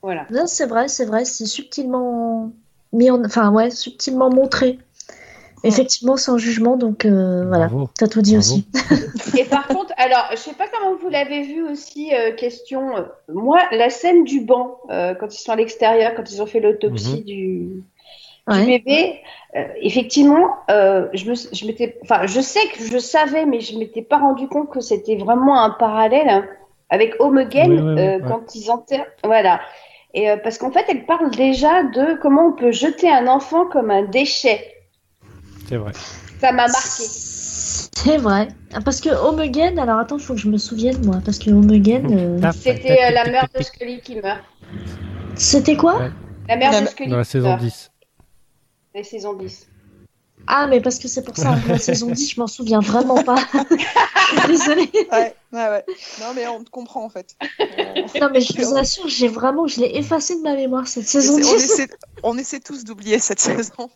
Voilà. 0.00 0.28
C'est 0.46 0.66
vrai, 0.66 0.86
c'est 0.86 1.06
vrai. 1.06 1.24
C'est 1.24 1.46
subtilement 1.46 2.52
mis 2.92 3.10
en... 3.10 3.24
Enfin, 3.24 3.50
ouais, 3.50 3.70
subtilement 3.72 4.30
montré. 4.30 4.78
Effectivement, 5.64 6.16
sans 6.16 6.38
jugement. 6.38 6.76
Donc, 6.76 7.04
euh, 7.04 7.44
voilà. 7.48 7.70
T'as 7.98 8.06
tout 8.08 8.22
dit 8.22 8.36
Bravo. 8.36 8.40
aussi. 8.54 8.66
Et 9.38 9.44
par 9.44 9.66
contre, 9.68 9.92
alors, 9.96 10.26
je 10.32 10.36
sais 10.36 10.52
pas 10.54 10.66
comment 10.72 10.96
vous 10.96 11.08
l'avez 11.08 11.42
vu 11.42 11.62
aussi, 11.62 12.14
euh, 12.14 12.32
question. 12.32 12.96
euh, 12.96 13.02
moi, 13.32 13.60
la 13.72 13.90
scène 13.90 14.24
du 14.24 14.40
banc, 14.40 14.78
euh, 14.90 15.14
quand 15.14 15.34
ils 15.34 15.38
sont 15.40 15.52
à 15.52 15.56
l'extérieur, 15.56 16.14
quand 16.14 16.30
ils 16.30 16.42
ont 16.42 16.46
fait 16.46 16.60
l'autopsie 16.60 17.18
Mhm. 17.18 17.24
du, 17.24 17.34
du 17.34 17.82
Ouais. 18.46 18.66
bébé, 18.66 19.20
euh, 19.56 19.64
effectivement, 19.80 20.50
euh, 20.70 21.08
je 21.14 21.30
me, 21.30 21.34
je 21.34 21.66
m'étais, 21.66 21.98
enfin, 22.02 22.26
je 22.26 22.40
sais 22.40 22.66
que 22.76 22.82
je 22.84 22.98
savais, 22.98 23.46
mais 23.46 23.60
je 23.60 23.78
m'étais 23.78 24.02
pas 24.02 24.18
rendu 24.18 24.48
compte 24.48 24.68
que 24.70 24.80
c'était 24.80 25.16
vraiment 25.16 25.62
un 25.62 25.70
parallèle 25.70 26.28
hein, 26.28 26.44
avec 26.90 27.14
Home 27.20 27.38
Again 27.38 27.70
Oui, 27.70 27.78
oui, 27.78 27.94
oui, 27.94 28.00
euh, 28.02 28.18
ouais. 28.18 28.22
quand 28.28 28.54
ils 28.54 28.70
enterrent, 28.70 29.06
voilà. 29.24 29.60
Et 30.12 30.30
euh, 30.30 30.36
parce 30.36 30.58
qu'en 30.58 30.70
fait, 30.70 30.84
elle 30.88 31.06
parle 31.06 31.30
déjà 31.30 31.82
de 31.84 32.18
comment 32.20 32.48
on 32.48 32.52
peut 32.52 32.70
jeter 32.70 33.10
un 33.10 33.26
enfant 33.28 33.64
comme 33.66 33.90
un 33.90 34.02
déchet. 34.02 34.60
C'est 35.68 35.76
vrai. 35.76 35.92
Ça 36.40 36.52
m'a 36.52 36.66
marqué. 36.66 37.02
C'est 37.96 38.18
vrai. 38.18 38.48
Ah, 38.74 38.80
Parce 38.84 39.00
que 39.00 39.08
Home 39.08 39.38
Again, 39.40 39.78
alors 39.78 39.98
attends, 39.98 40.18
il 40.18 40.22
faut 40.22 40.34
que 40.34 40.40
je 40.40 40.48
me 40.48 40.58
souvienne, 40.58 41.04
moi. 41.04 41.20
Parce 41.24 41.38
que 41.38 41.50
Home 41.50 41.70
Again, 41.70 42.04
euh, 42.10 42.52
C'était 42.52 42.98
euh, 43.08 43.10
la 43.12 43.24
mère 43.30 43.46
de 43.56 43.62
Scully 43.62 44.00
qui 44.00 44.16
meurt. 44.20 44.40
c'était 45.36 45.76
quoi? 45.76 45.98
Ouais. 45.98 46.10
La 46.48 46.56
mère 46.56 46.72
La- 46.72 46.82
de 46.82 46.86
Scully 46.86 47.10
Dans 47.10 47.16
la 47.16 47.24
saison 47.24 47.48
meurt. 47.48 47.60
10. 47.62 47.90
La 48.94 49.02
saison 49.02 49.34
10. 49.34 49.66
Ah, 50.46 50.66
mais 50.66 50.80
parce 50.80 50.98
que 50.98 51.08
c'est 51.08 51.24
pour 51.24 51.36
ça, 51.36 51.54
la 51.68 51.78
saison 51.78 52.10
10, 52.10 52.30
je 52.34 52.40
m'en 52.40 52.46
souviens 52.46 52.80
vraiment 52.80 53.22
pas. 53.22 53.36
Désolée. 54.46 54.90
Ouais, 55.12 55.34
ouais, 55.52 55.68
ouais. 55.68 55.84
Non, 56.20 56.32
mais 56.34 56.46
on 56.48 56.62
te 56.62 56.70
comprend 56.70 57.04
en 57.04 57.08
fait. 57.08 57.34
On- 57.40 58.20
Non, 58.20 58.30
mais 58.32 58.40
je 58.40 58.52
vous 58.62 58.76
assure, 58.76 59.08
j'ai 59.08 59.28
vraiment, 59.28 59.66
je 59.66 59.80
l'ai 59.80 59.96
effacé 59.96 60.36
de 60.36 60.42
ma 60.42 60.54
mémoire 60.54 60.86
cette 60.86 61.06
saison 61.06 61.34
on, 61.34 61.38
10. 61.38 61.54
essaie, 61.54 61.88
on 62.22 62.36
essaie 62.38 62.60
tous 62.60 62.84
d'oublier 62.84 63.18
cette 63.18 63.40
saison. 63.40 63.90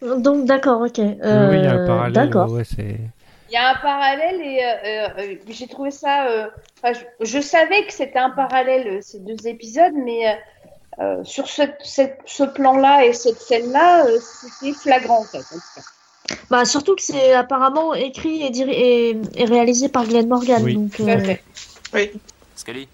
Donc, 0.02 0.44
d'accord, 0.44 0.82
ok. 0.82 0.98
Oui, 0.98 1.04
oui, 1.06 1.58
il 1.58 1.64
y 1.64 1.66
a 1.66 1.72
un 1.72 1.78
Euh, 1.78 1.86
parallèle. 1.86 2.12
D'accord. 2.12 2.50
Ouais, 2.52 2.64
c'est... 2.64 2.98
Il 3.50 3.54
y 3.54 3.56
a 3.56 3.70
un 3.70 3.74
parallèle 3.76 4.40
et 4.42 4.62
euh, 4.62 5.08
euh, 5.18 5.34
j'ai 5.48 5.66
trouvé 5.66 5.90
ça. 5.90 6.26
euh, 6.28 6.48
enfin, 6.82 6.92
je, 7.20 7.24
je 7.26 7.40
savais 7.40 7.86
que 7.86 7.92
c'était 7.94 8.18
un 8.18 8.28
parallèle 8.30 8.86
euh, 8.88 8.98
ces 9.00 9.20
deux 9.20 9.46
épisodes, 9.48 9.94
mais 9.94 10.38
euh, 11.00 11.22
sur 11.24 11.48
ce, 11.48 12.44
plan-là 12.44 13.04
et 13.04 13.12
cette 13.12 13.40
scène-là, 13.40 14.06
euh, 14.06 14.18
c'était 14.20 14.72
flagrant 14.72 15.20
en 15.20 15.24
fait. 15.24 15.38
en 15.38 15.42
tout 15.42 15.60
cas. 15.76 15.82
Bah, 16.50 16.64
surtout 16.64 16.94
que 16.96 17.02
c'est 17.02 17.32
apparemment 17.32 17.94
écrit 17.94 18.42
et, 18.42 18.50
diri- 18.50 18.72
et, 18.74 19.16
et 19.36 19.44
réalisé 19.44 19.88
par 19.88 20.06
Glenn 20.06 20.28
Morgan. 20.28 20.62
Oui. 20.62 20.74
Donc, 20.74 20.94
Tout 20.96 21.06
à 21.06 21.12
euh, 21.12 21.20
fait. 21.20 21.42
Oui. 21.94 22.10
Scully 22.54 22.88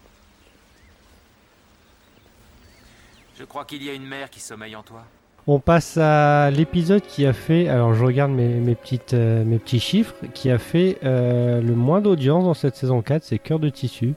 Je 3.38 3.44
crois 3.44 3.64
qu'il 3.64 3.82
y 3.82 3.90
a 3.90 3.92
une 3.92 4.06
mère 4.06 4.30
qui 4.30 4.40
sommeille 4.40 4.76
en 4.76 4.82
toi. 4.82 5.02
On 5.46 5.58
passe 5.58 5.98
à 5.98 6.50
l'épisode 6.50 7.02
qui 7.02 7.26
a 7.26 7.32
fait, 7.34 7.68
alors 7.68 7.92
je 7.92 8.02
regarde 8.04 8.30
mes, 8.30 8.48
mes, 8.48 8.74
petites, 8.74 9.12
euh, 9.12 9.44
mes 9.44 9.58
petits 9.58 9.80
chiffres, 9.80 10.14
qui 10.32 10.50
a 10.50 10.58
fait 10.58 10.98
euh, 11.04 11.60
le 11.60 11.74
moins 11.74 12.00
d'audience 12.00 12.44
dans 12.44 12.54
cette 12.54 12.76
saison 12.76 13.02
4, 13.02 13.24
c'est 13.24 13.38
Cœur 13.38 13.58
de 13.58 13.68
tissu, 13.68 14.14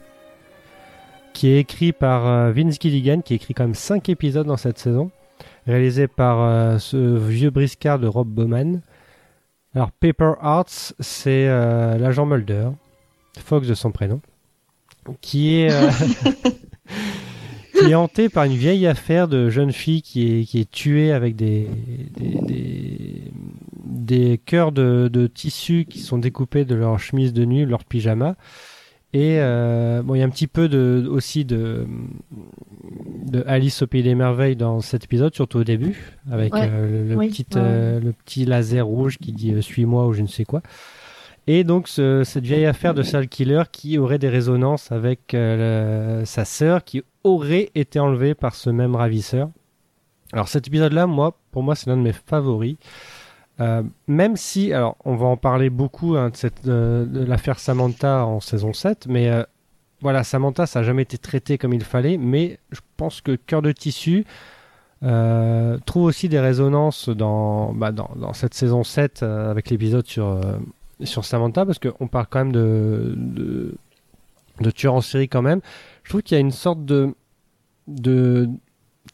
qui 1.38 1.50
est 1.50 1.60
écrit 1.60 1.92
par 1.94 2.26
euh, 2.26 2.52
Vince 2.52 2.78
Gilligan, 2.82 3.22
qui 3.22 3.36
écrit 3.36 3.54
quand 3.54 3.66
même 3.66 3.76
5 3.76 4.10
épisodes 4.10 4.48
dans 4.48 4.58
cette 4.58 4.80
saison, 4.80 5.12
réalisé 5.68 6.08
par 6.08 6.42
euh, 6.42 6.80
ce 6.80 6.98
vieux 6.98 7.52
briscard 7.52 8.00
de 8.00 8.08
Rob 8.08 8.28
Bowman. 8.28 8.82
Alors 9.76 9.92
Paper 9.92 10.34
Arts, 10.42 10.94
c'est 11.00 11.48
euh, 11.48 12.00
l'agent 12.00 12.26
Mulder, 12.26 12.70
Fox 13.38 13.68
de 13.68 13.76
son 13.76 13.92
prénom, 13.92 14.20
qui 15.22 15.60
est... 15.60 15.70
qui 17.80 17.92
est 17.92 17.96
hanté 17.96 18.30
par 18.30 18.46
une 18.46 18.56
vieille 18.56 18.88
affaire 18.88 19.28
de 19.28 19.52
jeune 19.52 19.72
fille 19.72 20.02
qui 20.02 20.40
est, 20.40 20.44
qui 20.44 20.60
est 20.60 20.72
tuée 20.72 21.12
avec 21.12 21.36
des, 21.36 21.68
des, 22.16 22.40
des, 22.42 23.32
des 23.86 24.42
cœurs 24.44 24.72
de, 24.72 25.08
de 25.14 25.28
tissu 25.28 25.86
qui 25.88 26.00
sont 26.00 26.18
découpés 26.18 26.66
de 26.66 26.74
leur 26.74 26.98
chemise 26.98 27.32
de 27.32 27.46
nuit, 27.46 27.64
leur 27.64 27.86
pyjama. 27.86 28.36
Et 29.14 29.38
euh, 29.40 30.02
bon, 30.04 30.16
il 30.16 30.20
y 30.20 30.22
a 30.22 30.26
un 30.26 30.30
petit 30.30 30.48
peu 30.48 30.68
de, 30.68 31.08
aussi 31.10 31.46
de, 31.46 31.88
de 33.26 33.44
Alice 33.48 33.82
au 33.82 33.88
pays 33.88 34.04
des 34.04 34.16
merveilles 34.16 34.56
dans 34.56 34.82
cet 34.82 35.06
épisode, 35.06 35.34
surtout 35.34 35.60
au 35.60 35.64
début, 35.64 36.14
avec 36.30 36.54
Ouais. 36.54 36.68
euh, 36.70 37.04
le, 37.04 37.10
le 37.10 37.16
Oui, 37.16 37.30
petit, 37.30 37.46
ouais. 37.56 37.62
euh, 37.62 38.00
le 38.00 38.12
petit 38.12 38.46
laser 38.46 38.86
rouge 38.86 39.18
qui 39.18 39.32
dit 39.32 39.54
euh, 39.54 39.62
suis-moi 39.62 40.06
ou 40.08 40.14
je 40.14 40.22
ne 40.22 40.28
sais 40.28 40.46
quoi. 40.46 40.62
Et 41.48 41.64
donc 41.64 41.88
ce- 41.88 42.24
cette 42.26 42.44
vieille 42.44 42.66
affaire 42.66 42.94
de 42.94 43.02
serial 43.04 43.30
killer 43.30 43.64
qui 43.72 43.98
aurait 43.98 44.20
des 44.20 44.28
résonances 44.30 44.92
avec 44.92 45.34
euh, 45.34 46.20
le- 46.20 46.26
sa 46.26 46.44
sœur 46.44 46.84
qui 46.84 47.02
aurait 47.24 47.70
été 47.76 48.00
enlevée 48.00 48.36
par 48.36 48.54
ce 48.56 48.70
même 48.70 48.96
ravisseur. 48.96 49.50
Alors 50.34 50.50
cet 50.50 50.68
épisode-là, 50.68 51.08
moi, 51.08 51.38
pour 51.52 51.64
moi, 51.64 51.76
c'est 51.76 51.90
l'un 51.90 51.96
de 51.96 52.02
mes 52.02 52.12
favoris. 52.14 52.76
Euh, 53.60 53.84
même 54.08 54.38
si, 54.38 54.72
alors, 54.72 54.98
on 55.04 55.16
va 55.16 55.26
en 55.26 55.38
parler 55.38 55.70
beaucoup 55.70 56.16
hein, 56.16 56.30
de, 56.30 56.36
cette, 56.36 56.68
euh, 56.68 57.06
de 57.06 57.24
l'affaire 57.24 57.60
Samantha 57.60 58.26
en 58.26 58.40
saison 58.40 58.74
7, 58.74 59.08
mais 59.08 59.30
euh, 59.30 59.44
voilà, 60.02 60.24
Samantha, 60.24 60.68
ça 60.68 60.80
n'a 60.80 60.86
jamais 60.86 61.02
été 61.02 61.18
traité 61.18 61.58
comme 61.58 61.74
il 61.74 61.84
fallait, 61.84 62.18
mais 62.18 62.60
je 62.72 62.82
pense 62.98 63.22
que 63.22 63.36
Cœur 63.36 63.64
de 63.64 63.72
tissu 63.72 64.26
euh, 65.04 65.78
trouve 65.86 66.04
aussi 66.04 66.30
des 66.30 66.40
résonances 66.40 67.10
dans, 67.10 67.74
bah, 67.74 67.92
dans, 67.92 68.12
dans 68.16 68.34
cette 68.34 68.54
saison 68.54 68.84
7 68.84 69.24
euh, 69.24 69.50
avec 69.50 69.70
l'épisode 69.70 70.06
sur, 70.06 70.40
sur 71.04 71.26
Samantha, 71.26 71.66
parce 71.66 71.80
qu'on 71.80 72.08
parle 72.08 72.28
quand 72.30 72.40
même 72.40 72.52
de, 72.52 73.14
de, 73.16 73.76
de 74.62 74.72
tueur 74.72 74.94
en 74.94 75.02
série 75.02 75.30
quand 75.30 75.42
même. 75.42 75.62
Je 76.04 76.10
trouve 76.10 76.22
qu'il 76.22 76.36
y 76.36 76.38
a 76.38 76.42
une 76.42 76.52
sorte 76.52 76.86
de, 76.86 77.16
de 77.88 78.50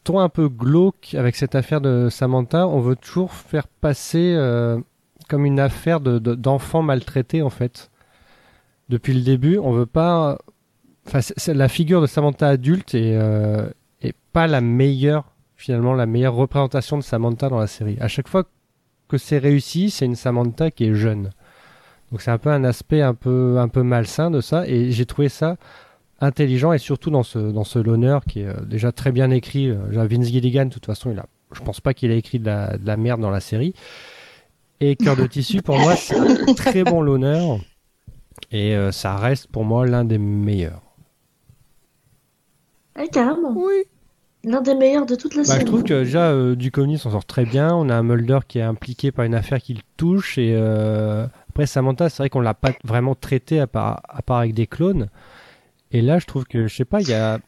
ton 0.03 0.19
un 0.19 0.29
peu 0.29 0.49
glauque 0.49 1.15
avec 1.17 1.35
cette 1.35 1.55
affaire 1.55 1.81
de 1.81 2.09
Samantha. 2.09 2.67
On 2.67 2.79
veut 2.79 2.95
toujours 2.95 3.33
faire 3.33 3.67
passer 3.67 4.33
euh, 4.35 4.79
comme 5.29 5.45
une 5.45 5.59
affaire 5.59 5.99
de, 5.99 6.19
de- 6.19 6.37
en 7.41 7.49
fait. 7.49 7.89
Depuis 8.89 9.13
le 9.13 9.21
début, 9.21 9.57
on 9.57 9.71
veut 9.71 9.85
pas. 9.85 10.37
Enfin, 11.07 11.19
la 11.53 11.67
figure 11.67 12.01
de 12.01 12.07
Samantha 12.07 12.47
adulte 12.47 12.95
est, 12.95 13.15
euh, 13.15 13.69
est 14.01 14.15
pas 14.31 14.47
la 14.47 14.61
meilleure 14.61 15.25
finalement 15.55 15.93
la 15.93 16.05
meilleure 16.05 16.33
représentation 16.33 16.97
de 16.97 17.03
Samantha 17.03 17.47
dans 17.47 17.59
la 17.59 17.67
série. 17.67 17.97
À 18.01 18.09
chaque 18.09 18.27
fois 18.27 18.43
que 19.07 19.17
c'est 19.17 19.37
réussi, 19.37 19.89
c'est 19.91 20.05
une 20.05 20.15
Samantha 20.15 20.71
qui 20.71 20.85
est 20.85 20.93
jeune. 20.93 21.29
Donc 22.11 22.21
c'est 22.21 22.31
un 22.31 22.37
peu 22.37 22.49
un 22.49 22.63
aspect 22.65 23.01
un 23.01 23.13
peu 23.13 23.57
un 23.59 23.69
peu 23.69 23.81
malsain 23.81 24.29
de 24.29 24.41
ça 24.41 24.67
et 24.67 24.91
j'ai 24.91 25.05
trouvé 25.05 25.29
ça 25.29 25.55
intelligent 26.23 26.73
et 26.73 26.77
surtout 26.77 27.09
dans 27.09 27.23
ce 27.23 27.37
dans 27.39 27.63
ce 27.63 27.79
loner 27.79 28.19
qui 28.27 28.41
est 28.41 28.47
euh, 28.47 28.53
déjà 28.65 28.91
très 28.91 29.11
bien 29.11 29.29
écrit. 29.31 29.69
Euh, 29.69 29.77
Vince 29.91 30.27
Gilligan, 30.27 30.65
de 30.65 30.69
toute 30.73 30.85
façon, 30.85 31.11
il 31.11 31.19
a, 31.19 31.25
je 31.53 31.61
pense 31.61 31.81
pas 31.81 31.93
qu'il 31.93 32.11
a 32.11 32.15
écrit 32.15 32.39
de 32.39 32.45
la, 32.45 32.77
de 32.77 32.85
la 32.87 32.97
merde 32.97 33.21
dans 33.21 33.29
la 33.29 33.39
série. 33.39 33.73
Et 34.79 34.95
Cœur 34.95 35.15
de 35.15 35.25
tissu, 35.27 35.61
pour 35.61 35.77
moi, 35.77 35.95
c'est 35.95 36.17
un 36.17 36.53
très 36.55 36.83
bon 36.83 37.01
loner 37.01 37.57
et 38.51 38.75
euh, 38.75 38.91
ça 38.91 39.15
reste 39.15 39.47
pour 39.47 39.63
moi 39.63 39.85
l'un 39.85 40.03
des 40.03 40.17
meilleurs. 40.17 40.81
ouais, 42.97 43.07
carrément. 43.07 43.53
Oui. 43.55 43.83
L'un 44.45 44.59
des 44.61 44.75
meilleurs 44.75 45.05
de 45.05 45.15
toute 45.15 45.35
la 45.35 45.43
Bah, 45.43 45.47
je 45.47 45.53
série. 45.53 45.65
trouve 45.65 45.83
que 45.83 46.03
déjà 46.03 46.31
euh, 46.31 46.55
Duchovny 46.55 46.97
s'en 46.97 47.11
sort 47.11 47.23
très 47.23 47.45
bien. 47.45 47.73
On 47.73 47.87
a 47.89 47.95
un 47.95 48.03
Mulder 48.03 48.39
qui 48.45 48.59
est 48.59 48.63
impliqué 48.63 49.11
par 49.13 49.23
une 49.23 49.35
affaire 49.35 49.61
qui 49.61 49.73
le 49.73 49.81
touche 49.95 50.37
et 50.37 50.53
euh, 50.53 51.25
après 51.49 51.65
Samantha, 51.65 52.09
c'est 52.09 52.17
vrai 52.23 52.29
qu'on 52.29 52.41
l'a 52.41 52.53
pas 52.53 52.71
vraiment 52.83 53.15
traité 53.15 53.61
à 53.61 53.67
part 53.67 54.01
à 54.09 54.21
part 54.21 54.39
avec 54.39 54.53
des 54.53 54.67
clones. 54.67 55.07
Et 55.93 56.01
là, 56.01 56.19
je 56.19 56.25
trouve 56.25 56.43
que 56.45 56.67
je 56.67 56.75
sais 56.75 56.85
pas, 56.85 57.01
il 57.01 57.07
y 57.07 57.13
a 57.13 57.39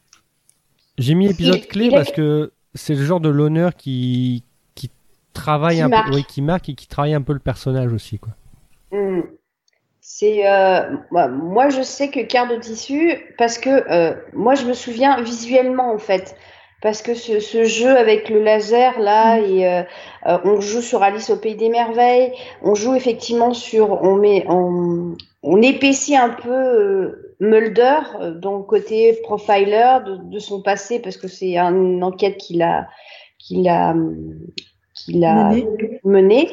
j'ai 0.98 1.14
mis 1.14 1.28
épisode 1.28 1.60
Il- 1.60 1.66
clé 1.66 1.90
il 1.90 1.94
a- 1.96 1.98
parce 1.98 2.12
que 2.12 2.52
c'est 2.74 2.94
le 2.94 3.04
genre 3.04 3.20
de 3.20 3.28
l'honneur 3.28 3.74
qui 3.76 4.44
qui 4.74 4.90
travaille 5.32 5.76
Qui 5.76 5.82
un 5.82 5.88
marque. 5.88 6.06
peu, 6.06 6.10
oui, 6.10 6.24
qui 6.24 6.42
marque 6.42 6.68
et 6.68 6.74
qui 6.74 6.86
travaille 6.88 7.14
un 7.14 7.22
peu 7.22 7.32
le 7.32 7.38
personnage 7.38 7.92
aussi 7.92 8.18
quoi. 8.18 8.32
Hmm. 8.92 9.22
C'est 10.00 10.48
euh, 10.48 10.96
moi, 11.10 11.28
moi, 11.28 11.68
je 11.70 11.82
sais 11.82 12.10
que 12.10 12.20
quart 12.20 12.48
de 12.48 12.56
tissu 12.56 13.14
parce 13.38 13.58
que 13.58 13.70
euh, 13.92 14.14
moi 14.32 14.54
je 14.54 14.66
me 14.66 14.74
souviens 14.74 15.20
visuellement 15.22 15.92
en 15.92 15.98
fait 15.98 16.36
parce 16.82 17.02
que 17.02 17.14
ce, 17.14 17.40
ce 17.40 17.64
jeu 17.64 17.96
avec 17.96 18.28
le 18.30 18.42
laser 18.42 18.98
là 19.00 19.38
et 19.40 19.66
euh, 19.68 19.82
euh, 20.26 20.38
on 20.44 20.60
joue 20.60 20.82
sur 20.82 21.02
Alice 21.02 21.30
au 21.30 21.36
pays 21.38 21.56
des 21.56 21.70
merveilles, 21.70 22.32
on 22.62 22.74
joue 22.74 22.94
effectivement 22.94 23.54
sur 23.54 24.02
on 24.02 24.16
met 24.16 24.44
on, 24.48 25.16
on 25.42 25.62
épaissit 25.62 26.16
un 26.16 26.30
peu 26.30 26.50
euh, 26.52 27.25
Mulder 27.40 27.98
euh, 28.20 28.30
dans 28.32 28.56
le 28.56 28.62
côté 28.62 29.12
profiler 29.22 29.98
de, 30.06 30.16
de 30.30 30.38
son 30.38 30.62
passé 30.62 31.00
parce 31.00 31.16
que 31.16 31.28
c'est 31.28 31.56
un- 31.58 31.74
une 31.74 32.02
enquête 32.04 32.38
qu'il 32.38 32.62
a 32.62 32.88
qu'il 33.38 33.68
a 33.68 33.94
qu'il 34.94 35.24
a 35.24 35.50
Menée. 35.50 36.00
menée. 36.04 36.50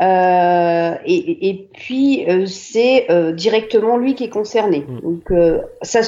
Euh, 0.00 0.94
et, 1.04 1.68
puis 1.74 2.24
euh, 2.28 2.46
c'est 2.46 3.10
euh, 3.10 3.32
directement 3.32 3.98
lui 3.98 4.14
qui 4.14 4.24
est 4.24 4.30
concerné. 4.30 4.80
Mm. 4.88 5.00
Donc 5.00 5.30
euh, 5.30 5.60
ça, 5.82 6.00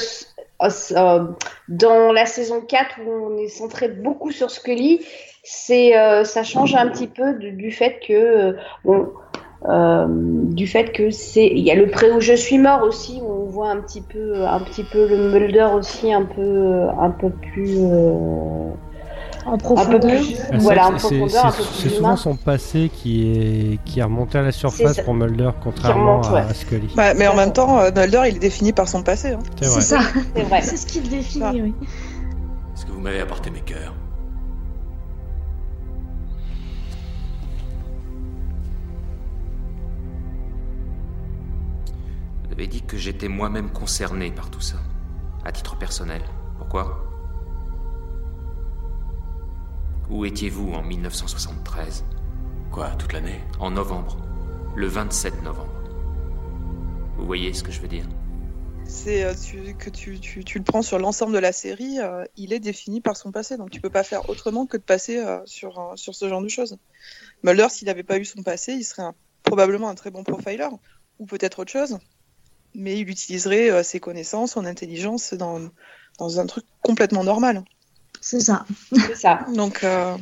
euh, 0.63 0.69
ça, 0.71 1.29
dans 1.69 2.11
la 2.11 2.25
saison 2.25 2.63
4 2.63 2.97
où 3.07 3.11
on 3.11 3.37
est 3.37 3.49
centré 3.49 3.89
beaucoup 3.89 4.31
sur 4.33 4.51
Scully, 4.51 5.05
c'est 5.43 5.97
euh, 5.99 6.25
ça 6.25 6.43
change 6.43 6.75
un 6.75 6.89
petit 6.89 7.07
peu 7.07 7.35
du, 7.35 7.53
du 7.53 7.71
fait 7.71 8.01
que 8.01 8.13
euh, 8.15 8.53
on- 8.87 9.09
euh, 9.69 10.07
du 10.09 10.67
fait 10.67 10.93
que 10.93 11.11
c'est 11.11 11.47
il 11.47 11.61
y 11.61 11.71
a 11.71 11.75
le 11.75 11.89
pré 11.89 12.11
où 12.13 12.21
je 12.21 12.35
suis 12.35 12.59
mort 12.59 12.83
aussi 12.83 13.21
où 13.23 13.31
on 13.31 13.45
voit 13.47 13.71
un 13.71 13.79
petit 13.79 14.03
peu 14.03 14.45
un 14.47 14.61
petit 14.61 14.85
peu 14.85 15.09
le 15.09 15.31
Mulder 15.33 15.69
aussi 15.75 16.13
un 16.13 16.25
peu 16.25 16.87
un 17.01 17.11
peu 17.11 17.31
plus 17.31 17.77
euh, 17.79 18.69
En 19.47 19.53
un 19.55 19.57
peu 19.57 19.63
profondeur. 19.65 20.01
plus 20.01 20.37
voilà 20.59 20.89
en 20.89 20.99
c'est- 20.99 21.19
profondeur 21.19 21.53
souvent 21.55 21.99
humain. 21.99 22.17
son 22.17 22.37
passé 22.37 22.91
qui 22.93 23.31
est 23.31 23.79
qui 23.87 24.01
est 24.01 24.03
remonté 24.03 24.37
à 24.39 24.43
la 24.43 24.53
surface 24.53 25.01
pour 25.01 25.15
Mulder 25.15 25.51
contrairement 25.63 26.21
remonte, 26.21 26.27
à, 26.27 26.33
ouais. 26.35 26.41
à 26.51 26.55
Scully. 26.55 26.89
Bah, 26.95 27.15
mais 27.15 27.27
en 27.29 27.35
même 27.37 27.53
temps, 27.53 27.79
euh, 27.81 27.91
Mulder, 27.97 28.23
il 28.29 28.37
est 28.37 28.41
défini 28.41 28.73
par 28.75 28.87
son 28.89 29.03
passé. 29.03 29.31
hein. 29.33 29.39
C'est 29.63 29.81
ça. 29.81 30.01
c'est 30.37 30.43
vrai 30.43 30.61
C'est 30.63 30.77
ce 30.77 30.87
qu'il 30.87 31.09
définit, 31.09 31.45
Ah. 31.45 31.53
oui. 31.55 31.75
Est-ce 32.75 32.85
que 32.87 32.93
vous 32.93 33.01
m'avez 33.01 33.21
apporté 33.21 33.51
mes 33.51 33.61
cœurs? 33.61 33.95
Avez 42.55 42.67
dit 42.69 42.83
que 42.83 42.97
j'étais 42.97 43.29
moi-même 43.29 43.71
concerné 43.71 44.31
par 44.31 44.51
tout 44.51 44.61
ça, 44.61 44.77
à 45.45 45.51
titre 45.53 45.77
personnel. 45.77 46.23
Pourquoi? 46.59 47.05
Où 50.09 50.25
étiez-vous 50.25 50.73
en 50.73 50.83
1973 50.83 52.05
Quoi, 52.71 52.91
toute 52.91 53.13
l'année? 53.13 53.41
En 53.59 53.71
novembre. 53.71 54.17
Le 54.77 54.87
27 54.87 55.43
novembre. 55.43 55.71
Vous 57.17 57.27
voyez 57.27 57.53
ce 57.55 57.63
que 57.63 57.73
je 57.73 57.81
veux 57.81 57.89
dire? 57.89 58.07
C'est 58.87 59.25
euh, 59.25 59.33
tu- 59.35 59.75
que 59.77 59.89
tu, 59.91 60.21
tu, 60.21 60.45
tu 60.45 60.59
le 60.59 60.65
prends 60.65 60.83
sur 60.83 60.99
l'ensemble 60.99 61.33
de 61.33 61.39
la 61.39 61.53
série, 61.53 61.99
euh, 62.01 62.25
il 62.37 62.53
est 62.53 62.61
défini 62.61 63.01
par 63.01 63.17
son 63.17 63.33
passé, 63.33 63.57
donc 63.57 63.71
tu 63.71 63.81
peux 63.81 63.89
pas 63.89 64.03
faire 64.05 64.29
autrement 64.29 64.67
que 64.67 64.77
de 64.77 64.83
passer 64.83 65.19
euh, 65.19 65.41
sur, 65.47 65.79
euh, 65.81 65.97
sur 65.97 66.15
ce 66.15 66.29
genre 66.29 66.43
de 66.43 66.49
choses. 66.49 66.77
Mulder, 67.43 67.69
s'il 67.71 67.87
n'avait 67.87 68.03
pas 68.03 68.19
eu 68.19 68.25
son 68.27 68.43
passé, 68.43 68.75
il 68.75 68.85
serait 68.85 69.03
un- 69.05 69.15
probablement 69.43 69.89
un 69.89 69.95
très 69.95 70.11
bon 70.11 70.23
profiler, 70.23 70.69
ou 71.19 71.25
peut-être 71.27 71.61
autre 71.61 71.73
chose, 71.73 71.99
mais 72.75 72.99
il 72.99 73.09
utiliserait 73.09 73.71
euh, 73.71 73.83
ses 73.83 74.01
connaissances, 74.01 74.53
son 74.53 74.65
intelligence 74.65 75.35
dans, 75.35 75.61
dans 76.19 76.41
un 76.41 76.47
truc 76.47 76.65
complètement 76.83 77.25
normal. 77.25 77.63
C'est 78.21 78.41
ça. 78.41 78.65
c'est 78.93 79.17
ça 79.17 79.45
Donc, 79.55 79.85
euh, 79.85 80.17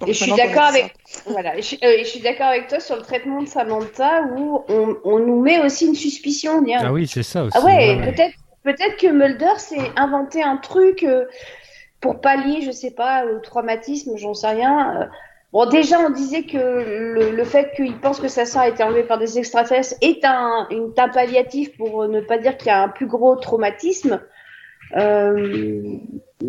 donc 0.00 0.08
Et 0.08 0.14
je 0.14 0.22
suis 0.24 0.32
d'accord 0.32 0.64
avec 0.64 0.94
voilà, 1.26 1.56
je, 1.56 1.62
suis- 1.62 1.78
euh, 1.84 1.96
je 1.98 2.04
suis 2.04 2.20
d'accord 2.20 2.46
avec 2.48 2.68
toi 2.68 2.80
sur 2.80 2.96
le 2.96 3.02
traitement 3.02 3.42
de 3.42 3.48
Samantha 3.48 4.22
où 4.36 4.64
on, 4.68 4.96
on 5.04 5.18
nous 5.18 5.40
met 5.40 5.60
aussi 5.60 5.86
une 5.86 5.94
suspicion. 5.94 6.64
Ah 6.78 6.92
oui, 6.92 7.06
c'est 7.06 7.22
ça 7.22 7.44
aussi. 7.44 7.56
ah 7.60 7.64
ouais, 7.64 7.96
ouais. 7.96 8.12
peut-être 8.12 8.34
peut-être 8.64 8.96
que 8.96 9.08
Mulder 9.08 9.58
s'est 9.58 9.90
inventé 9.96 10.42
un 10.42 10.56
truc 10.56 11.02
euh, 11.02 11.26
pour 12.00 12.20
pallier, 12.20 12.62
je 12.62 12.70
sais 12.70 12.90
pas, 12.90 13.24
au 13.26 13.38
traumatisme, 13.40 14.16
j'en 14.16 14.34
sais 14.34 14.48
rien. 14.48 15.08
Bon, 15.52 15.66
déjà, 15.68 15.98
on 16.00 16.10
disait 16.10 16.44
que 16.44 16.56
le, 16.56 17.36
le 17.36 17.44
fait 17.44 17.72
qu'il 17.76 17.94
pense 17.98 18.18
que 18.20 18.28
sa 18.28 18.46
sœur 18.46 18.62
a 18.62 18.68
été 18.68 18.82
enlevée 18.82 19.02
par 19.02 19.18
des 19.18 19.38
extraterrestres 19.38 19.94
est 20.00 20.24
un, 20.24 20.66
une, 20.70 20.92
un 20.96 21.08
palliatif 21.08 21.76
pour 21.76 22.08
ne 22.08 22.20
pas 22.22 22.38
dire 22.38 22.56
qu'il 22.56 22.68
y 22.68 22.70
a 22.70 22.82
un 22.82 22.88
plus 22.88 23.06
gros 23.06 23.36
traumatisme. 23.36 24.20
Euh, 24.96 25.96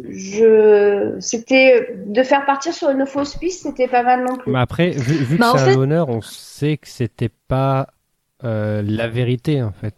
je, 0.10 1.16
c'était 1.20 1.96
de 2.06 2.24
faire 2.24 2.46
partir 2.46 2.74
sur 2.74 2.90
une 2.90 3.06
fausse 3.06 3.36
piste, 3.36 3.64
c'était 3.64 3.88
pas 3.88 4.04
mal 4.04 4.26
non 4.26 4.38
plus. 4.38 4.52
Mais 4.52 4.60
après, 4.60 4.90
vu, 4.92 5.16
vu 5.24 5.36
que 5.38 5.42
Bah, 5.42 5.54
c'est 5.56 5.66
fait- 5.66 5.72
un 5.72 5.78
honneur, 5.80 6.10
on 6.10 6.22
sait 6.22 6.78
que 6.78 6.88
c'était 6.88 7.30
pas 7.48 7.88
euh, 8.44 8.82
la 8.86 9.08
vérité 9.08 9.62
en 9.64 9.72
fait. 9.72 9.96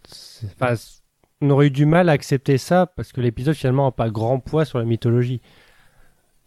Enfin, 0.60 0.74
on 1.40 1.50
aurait 1.50 1.66
eu 1.66 1.70
du 1.70 1.86
mal 1.86 2.08
à 2.08 2.12
accepter 2.12 2.58
ça 2.58 2.86
parce 2.86 3.12
que 3.12 3.20
l'épisode 3.20 3.54
finalement 3.54 3.86
n'a 3.86 3.92
pas 3.92 4.08
grand 4.10 4.38
poids 4.38 4.64
sur 4.64 4.78
la 4.78 4.84
mythologie. 4.84 5.40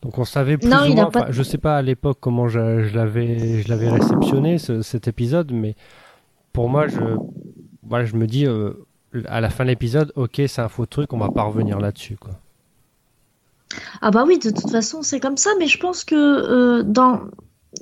Donc 0.02 0.18
on 0.18 0.24
savait 0.26 0.58
plus 0.58 0.70
Non, 0.70 0.86
ou 0.90 0.94
moins. 0.94 1.12
pas- 1.12 1.32
Je 1.32 1.44
sais 1.44 1.58
pas 1.58 1.78
à 1.78 1.82
l'époque 1.82 2.18
comment 2.22 2.48
je, 2.48 2.84
je 2.88 2.96
l'avais, 2.96 3.62
je 3.62 3.68
l'avais 3.70 3.90
réceptionné 3.90 4.58
ce- 4.58 4.82
cet 4.82 5.08
épisode, 5.08 5.52
mais 5.52 5.76
pour 6.54 6.70
moi, 6.70 6.88
je, 6.88 7.00
voilà, 7.84 8.06
je 8.06 8.16
me 8.16 8.26
dis 8.26 8.46
euh, 8.46 8.72
à 9.28 9.42
la 9.42 9.50
fin 9.50 9.66
de 9.66 9.70
l'épisode, 9.70 10.14
ok, 10.16 10.42
c'est 10.48 10.62
un 10.62 10.70
faux 10.70 10.86
truc, 10.86 11.12
on 11.14 11.18
va 11.18 11.30
pas 11.30 11.44
revenir 11.44 11.80
là-dessus 11.80 12.16
quoi. 12.16 12.32
Ah 14.02 14.10
bah 14.12 14.24
oui, 14.26 14.40
de 14.40 14.50
toute 14.50 14.70
façon, 14.72 15.02
c'est 15.04 15.20
comme 15.20 15.38
ça, 15.38 15.52
mais 15.60 15.68
je 15.68 15.80
pense 15.80 16.04
que 16.04 16.16
euh, 16.16 16.84
dans, 16.84 17.22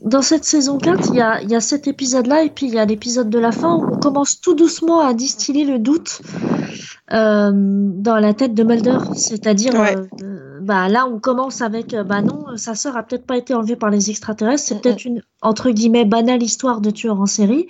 dans 0.04 0.22
cette 0.22 0.44
saison 0.44 0.78
4, 0.80 1.10
il 1.14 1.16
y 1.18 1.22
a, 1.22 1.42
il 1.42 1.50
y 1.50 1.56
a 1.56 1.62
cet 1.62 1.88
épisode-là, 1.88 2.44
et 2.44 2.50
puis 2.50 2.66
il 2.68 2.74
y 2.74 2.80
a 2.80 2.84
l'épisode 2.86 3.30
de 3.30 3.40
la 3.40 3.52
fin 3.54 3.76
où 3.76 3.94
on 3.94 3.98
commence 3.98 4.42
tout 4.42 4.54
doucement 4.54 5.00
à 5.06 5.14
distiller 5.14 5.64
le 5.66 5.80
doute 5.80 6.22
euh, 7.14 7.52
dans 7.54 8.18
la 8.18 8.34
tête 8.34 8.54
de 8.54 8.64
Mulder. 8.64 8.98
C'est-à-dire, 9.16 9.74
Ouais. 9.74 9.96
euh, 10.22 10.60
bah 10.62 10.90
là, 10.90 11.08
on 11.08 11.20
commence 11.20 11.62
avec, 11.62 11.94
euh, 11.94 12.04
bah 12.04 12.22
non, 12.22 12.46
sa 12.56 12.76
sœur 12.76 12.98
a 12.98 13.04
peut-être 13.04 13.26
pas 13.26 13.38
été 13.38 13.54
enlevée 13.54 13.76
par 13.76 13.90
les 13.90 14.10
extraterrestres, 14.10 14.64
c'est 14.64 14.82
peut-être 14.82 15.06
une, 15.06 15.22
entre 15.42 15.70
guillemets, 15.72 16.06
banale 16.06 16.44
histoire 16.44 16.82
de 16.82 16.90
tueur 16.90 17.20
en 17.20 17.26
série. 17.26 17.68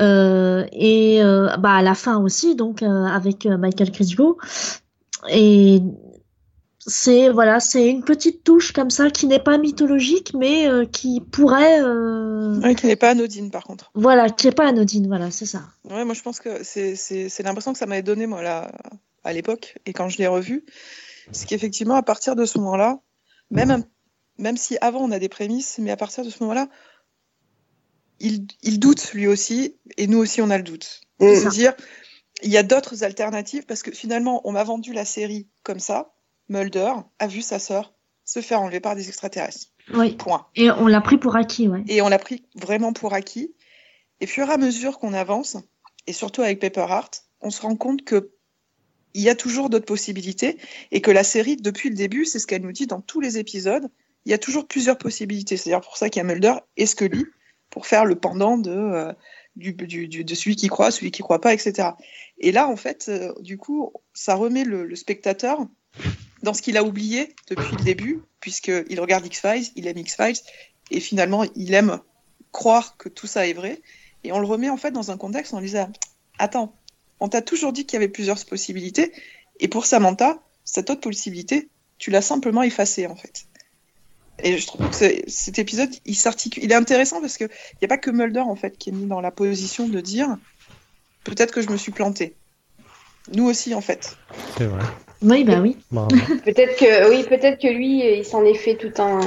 Euh, 0.00 0.64
et 0.72 1.20
bah 1.60 1.74
à 1.74 1.82
la 1.82 1.94
fin 1.94 2.18
aussi, 2.18 2.56
donc 2.56 2.82
avec 2.82 3.46
Michael 3.46 3.92
Crisgo. 3.92 4.38
Et 5.30 5.80
c'est 6.86 7.28
voilà, 7.30 7.58
c'est 7.60 7.88
une 7.88 8.04
petite 8.04 8.44
touche 8.44 8.72
comme 8.72 8.90
ça 8.90 9.10
qui 9.10 9.26
n'est 9.26 9.38
pas 9.42 9.58
mythologique, 9.58 10.32
mais 10.34 10.68
euh, 10.68 10.84
qui 10.86 11.20
pourrait, 11.20 11.80
euh, 11.82 12.60
Ouais, 12.60 12.74
qui 12.74 12.86
n'est 12.86 12.96
pas 12.96 13.10
anodine 13.10 13.50
par 13.50 13.64
contre. 13.64 13.90
voilà, 13.94 14.30
qui 14.30 14.46
est 14.48 14.52
pas 14.56 14.68
anodine, 14.68 15.06
voilà, 15.08 15.30
c'est 15.30 15.46
ça. 15.46 15.62
Ouais, 15.84 16.04
moi 16.04 16.14
je 16.14 16.22
pense 16.22 16.38
que 16.40 16.62
c'est 16.64 16.94
c'est- 16.96 17.28
c'est 17.28 17.42
l'impression 17.42 17.72
que 17.72 17.78
ça 17.78 17.86
m'avait 17.86 18.02
donné 18.02 18.26
moi 18.26 18.42
là 18.42 18.70
à 19.24 19.32
l'époque 19.32 19.78
et 19.86 19.92
quand 19.92 20.08
je 20.08 20.18
l'ai 20.18 20.26
revu, 20.28 20.64
c'est 21.32 21.46
qu'effectivement 21.48 21.96
à 21.96 22.02
partir 22.02 22.36
de 22.36 22.44
ce 22.44 22.58
moment-là, 22.58 23.00
même 23.50 23.84
même 24.38 24.56
si 24.56 24.76
avant 24.80 25.00
on 25.00 25.10
a 25.10 25.18
des 25.18 25.28
prémices, 25.28 25.78
mais 25.78 25.90
à 25.90 25.96
partir 25.96 26.24
de 26.24 26.30
ce 26.30 26.42
moment-là, 26.42 26.68
il, 28.20 28.46
il 28.62 28.78
doute 28.78 29.12
lui 29.12 29.26
aussi 29.26 29.76
et 29.96 30.06
nous 30.06 30.18
aussi 30.18 30.40
on 30.40 30.50
a 30.50 30.56
le 30.58 30.62
doute. 30.64 31.00
De 31.20 31.26
Mm. 31.26 31.34
se 31.44 31.48
dire 31.48 31.74
il 32.42 32.50
y 32.50 32.58
a 32.58 32.62
d'autres 32.62 33.02
alternatives 33.02 33.64
parce 33.66 33.82
que 33.82 33.90
finalement 33.90 34.40
on 34.44 34.52
m'a 34.52 34.62
vendu 34.64 34.92
la 34.92 35.04
série 35.04 35.48
comme 35.62 35.80
ça. 35.80 36.12
Mulder 36.48 36.92
a 37.18 37.26
vu 37.26 37.42
sa 37.42 37.58
sœur 37.58 37.92
se 38.24 38.40
faire 38.40 38.60
enlever 38.60 38.80
par 38.80 38.96
des 38.96 39.08
extraterrestres. 39.08 39.66
Oui. 39.94 40.16
Point. 40.16 40.46
Et 40.56 40.70
on 40.70 40.86
l'a 40.88 41.00
pris 41.00 41.16
pour 41.16 41.36
acquis, 41.36 41.68
ouais. 41.68 41.82
Et 41.88 42.02
on 42.02 42.08
l'a 42.08 42.18
pris 42.18 42.44
vraiment 42.56 42.92
pour 42.92 43.14
acquis. 43.14 43.54
Et 44.20 44.26
fur 44.26 44.48
et 44.48 44.52
à 44.52 44.56
mesure 44.56 44.98
qu'on 44.98 45.12
avance, 45.12 45.56
et 46.06 46.12
surtout 46.12 46.42
avec 46.42 46.58
Paper 46.60 46.86
Heart, 46.88 47.24
on 47.40 47.50
se 47.50 47.62
rend 47.62 47.76
compte 47.76 48.02
que 48.04 48.30
il 49.14 49.22
y 49.22 49.28
a 49.30 49.34
toujours 49.34 49.70
d'autres 49.70 49.86
possibilités 49.86 50.58
et 50.90 51.00
que 51.00 51.10
la 51.10 51.24
série, 51.24 51.56
depuis 51.56 51.88
le 51.88 51.94
début, 51.94 52.24
c'est 52.26 52.38
ce 52.38 52.46
qu'elle 52.46 52.62
nous 52.62 52.72
dit 52.72 52.86
dans 52.86 53.00
tous 53.00 53.20
les 53.20 53.38
épisodes, 53.38 53.88
il 54.24 54.30
y 54.30 54.34
a 54.34 54.38
toujours 54.38 54.66
plusieurs 54.66 54.98
possibilités. 54.98 55.56
C'est 55.56 55.70
d'ailleurs 55.70 55.80
pour 55.82 55.96
ça 55.96 56.10
qu'il 56.10 56.20
y 56.20 56.24
a 56.24 56.24
Mulder 56.24 56.54
et 56.76 56.84
Scully 56.86 57.24
pour 57.70 57.86
faire 57.86 58.04
le 58.04 58.16
pendant 58.16 58.58
de, 58.58 58.70
euh, 58.72 59.12
du, 59.54 59.72
du- 59.72 60.08
du- 60.08 60.24
de 60.24 60.34
celui 60.34 60.56
qui 60.56 60.68
croit, 60.68 60.90
celui 60.90 61.10
qui 61.12 61.22
croit 61.22 61.40
pas, 61.40 61.54
etc. 61.54 61.90
Et 62.38 62.52
là, 62.52 62.68
en 62.68 62.76
fait, 62.76 63.06
euh, 63.08 63.32
du 63.40 63.56
coup, 63.56 63.92
ça 64.12 64.34
remet 64.34 64.64
le, 64.64 64.84
le 64.84 64.96
spectateur 64.96 65.66
dans 66.42 66.54
ce 66.54 66.62
qu'il 66.62 66.76
a 66.76 66.84
oublié 66.84 67.34
depuis 67.48 67.76
le 67.76 67.84
début, 67.84 68.22
puisqu'il 68.40 69.00
regarde 69.00 69.26
X-Files, 69.26 69.70
il 69.74 69.86
aime 69.86 69.98
X-Files, 69.98 70.38
et 70.90 71.00
finalement, 71.00 71.44
il 71.54 71.74
aime 71.74 72.00
croire 72.52 72.96
que 72.96 73.08
tout 73.08 73.26
ça 73.26 73.46
est 73.46 73.52
vrai. 73.52 73.80
Et 74.24 74.32
on 74.32 74.38
le 74.38 74.46
remet 74.46 74.70
en 74.70 74.76
fait 74.76 74.90
dans 74.90 75.10
un 75.10 75.16
contexte 75.16 75.54
en 75.54 75.60
disant 75.60 75.90
Attends, 76.38 76.74
on 77.20 77.28
t'a 77.28 77.42
toujours 77.42 77.72
dit 77.72 77.86
qu'il 77.86 77.94
y 77.94 78.02
avait 78.02 78.08
plusieurs 78.08 78.44
possibilités, 78.44 79.12
et 79.60 79.68
pour 79.68 79.86
Samantha, 79.86 80.38
cette 80.64 80.90
autre 80.90 81.00
possibilité, 81.00 81.68
tu 81.98 82.10
l'as 82.10 82.22
simplement 82.22 82.62
effacée 82.62 83.06
en 83.06 83.16
fait. 83.16 83.46
Et 84.42 84.58
je 84.58 84.66
trouve 84.66 84.90
que 84.90 84.96
cet 85.28 85.58
épisode, 85.58 85.94
il 86.04 86.14
s'articule. 86.14 86.62
Il 86.62 86.70
est 86.70 86.74
intéressant 86.74 87.20
parce 87.20 87.38
qu'il 87.38 87.48
n'y 87.80 87.86
a 87.86 87.88
pas 87.88 87.96
que 87.96 88.10
Mulder 88.10 88.40
en 88.40 88.56
fait 88.56 88.76
qui 88.76 88.90
est 88.90 88.92
mis 88.92 89.06
dans 89.06 89.22
la 89.22 89.30
position 89.30 89.88
de 89.88 90.00
dire 90.00 90.36
peut-être 91.24 91.52
que 91.52 91.62
je 91.62 91.70
me 91.70 91.76
suis 91.78 91.92
planté. 91.92 92.36
Nous 93.32 93.46
aussi 93.46 93.74
en 93.74 93.80
fait. 93.80 94.16
C'est 94.58 94.66
vrai. 94.66 94.84
Oui, 95.22 95.44
bah 95.44 95.60
oui. 95.62 95.76
Peut-être 96.44 96.78
que 96.78 97.10
oui, 97.10 97.24
peut-être 97.24 97.60
que 97.60 97.68
lui, 97.68 98.18
il 98.18 98.24
s'en 98.24 98.44
est 98.44 98.54
fait 98.54 98.74
tout 98.74 98.92
un 99.00 99.20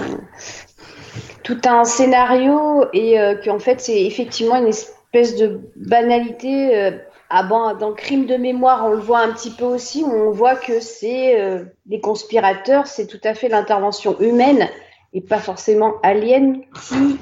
tout 1.44 1.60
un 1.66 1.84
scénario 1.84 2.86
et 2.94 3.20
euh, 3.20 3.36
qu'en 3.44 3.60
fait 3.60 3.82
c'est 3.82 4.06
effectivement 4.06 4.58
une 4.58 4.68
espèce 4.68 5.36
de 5.36 5.62
banalité. 5.76 6.78
euh, 6.78 6.92
ah 7.32 7.44
bon, 7.44 7.76
dans 7.78 7.94
Crime 7.94 8.26
de 8.26 8.38
mémoire, 8.38 8.86
on 8.86 8.90
le 8.90 9.00
voit 9.00 9.20
un 9.20 9.32
petit 9.32 9.52
peu 9.52 9.66
aussi, 9.66 10.04
où 10.04 10.12
on 10.12 10.32
voit 10.32 10.56
que 10.56 10.80
c'est 10.80 11.40
euh, 11.40 11.64
les 11.88 12.02
conspirateurs, 12.02 12.88
c'est 12.88 13.06
tout 13.06 13.20
à 13.24 13.36
fait 13.36 13.50
l'intervention 13.50 14.20
humaine 14.20 14.68
et 15.14 15.22
pas 15.22 15.38
forcément 15.38 15.96
alien 16.02 16.62
qui 16.88 17.18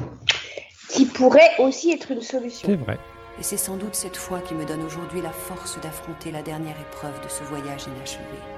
qui 0.89 1.05
pourrait 1.05 1.51
aussi 1.59 1.91
être 1.91 2.11
une 2.11 2.21
solution. 2.21 2.67
C'est 2.69 2.75
vrai. 2.75 2.97
Et 3.39 3.43
c'est 3.43 3.57
sans 3.57 3.75
doute 3.75 3.95
cette 3.95 4.17
foi 4.17 4.39
qui 4.39 4.55
me 4.55 4.65
donne 4.65 4.83
aujourd'hui 4.83 5.21
la 5.21 5.31
force 5.31 5.79
d'affronter 5.81 6.31
la 6.31 6.41
dernière 6.41 6.75
épreuve 6.79 7.21
de 7.23 7.29
ce 7.29 7.43
voyage 7.43 7.83
inachevé. 7.87 8.56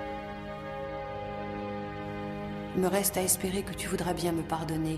Il 2.75 2.81
me 2.81 2.87
reste 2.87 3.17
à 3.17 3.21
espérer 3.23 3.61
que 3.63 3.73
tu 3.73 3.87
voudras 3.87 4.13
bien 4.13 4.31
me 4.31 4.41
pardonner 4.41 4.97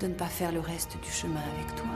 de 0.00 0.06
ne 0.06 0.14
pas 0.14 0.26
faire 0.26 0.52
le 0.52 0.60
reste 0.60 0.96
du 1.02 1.10
chemin 1.10 1.40
avec 1.54 1.74
toi. 1.76 1.86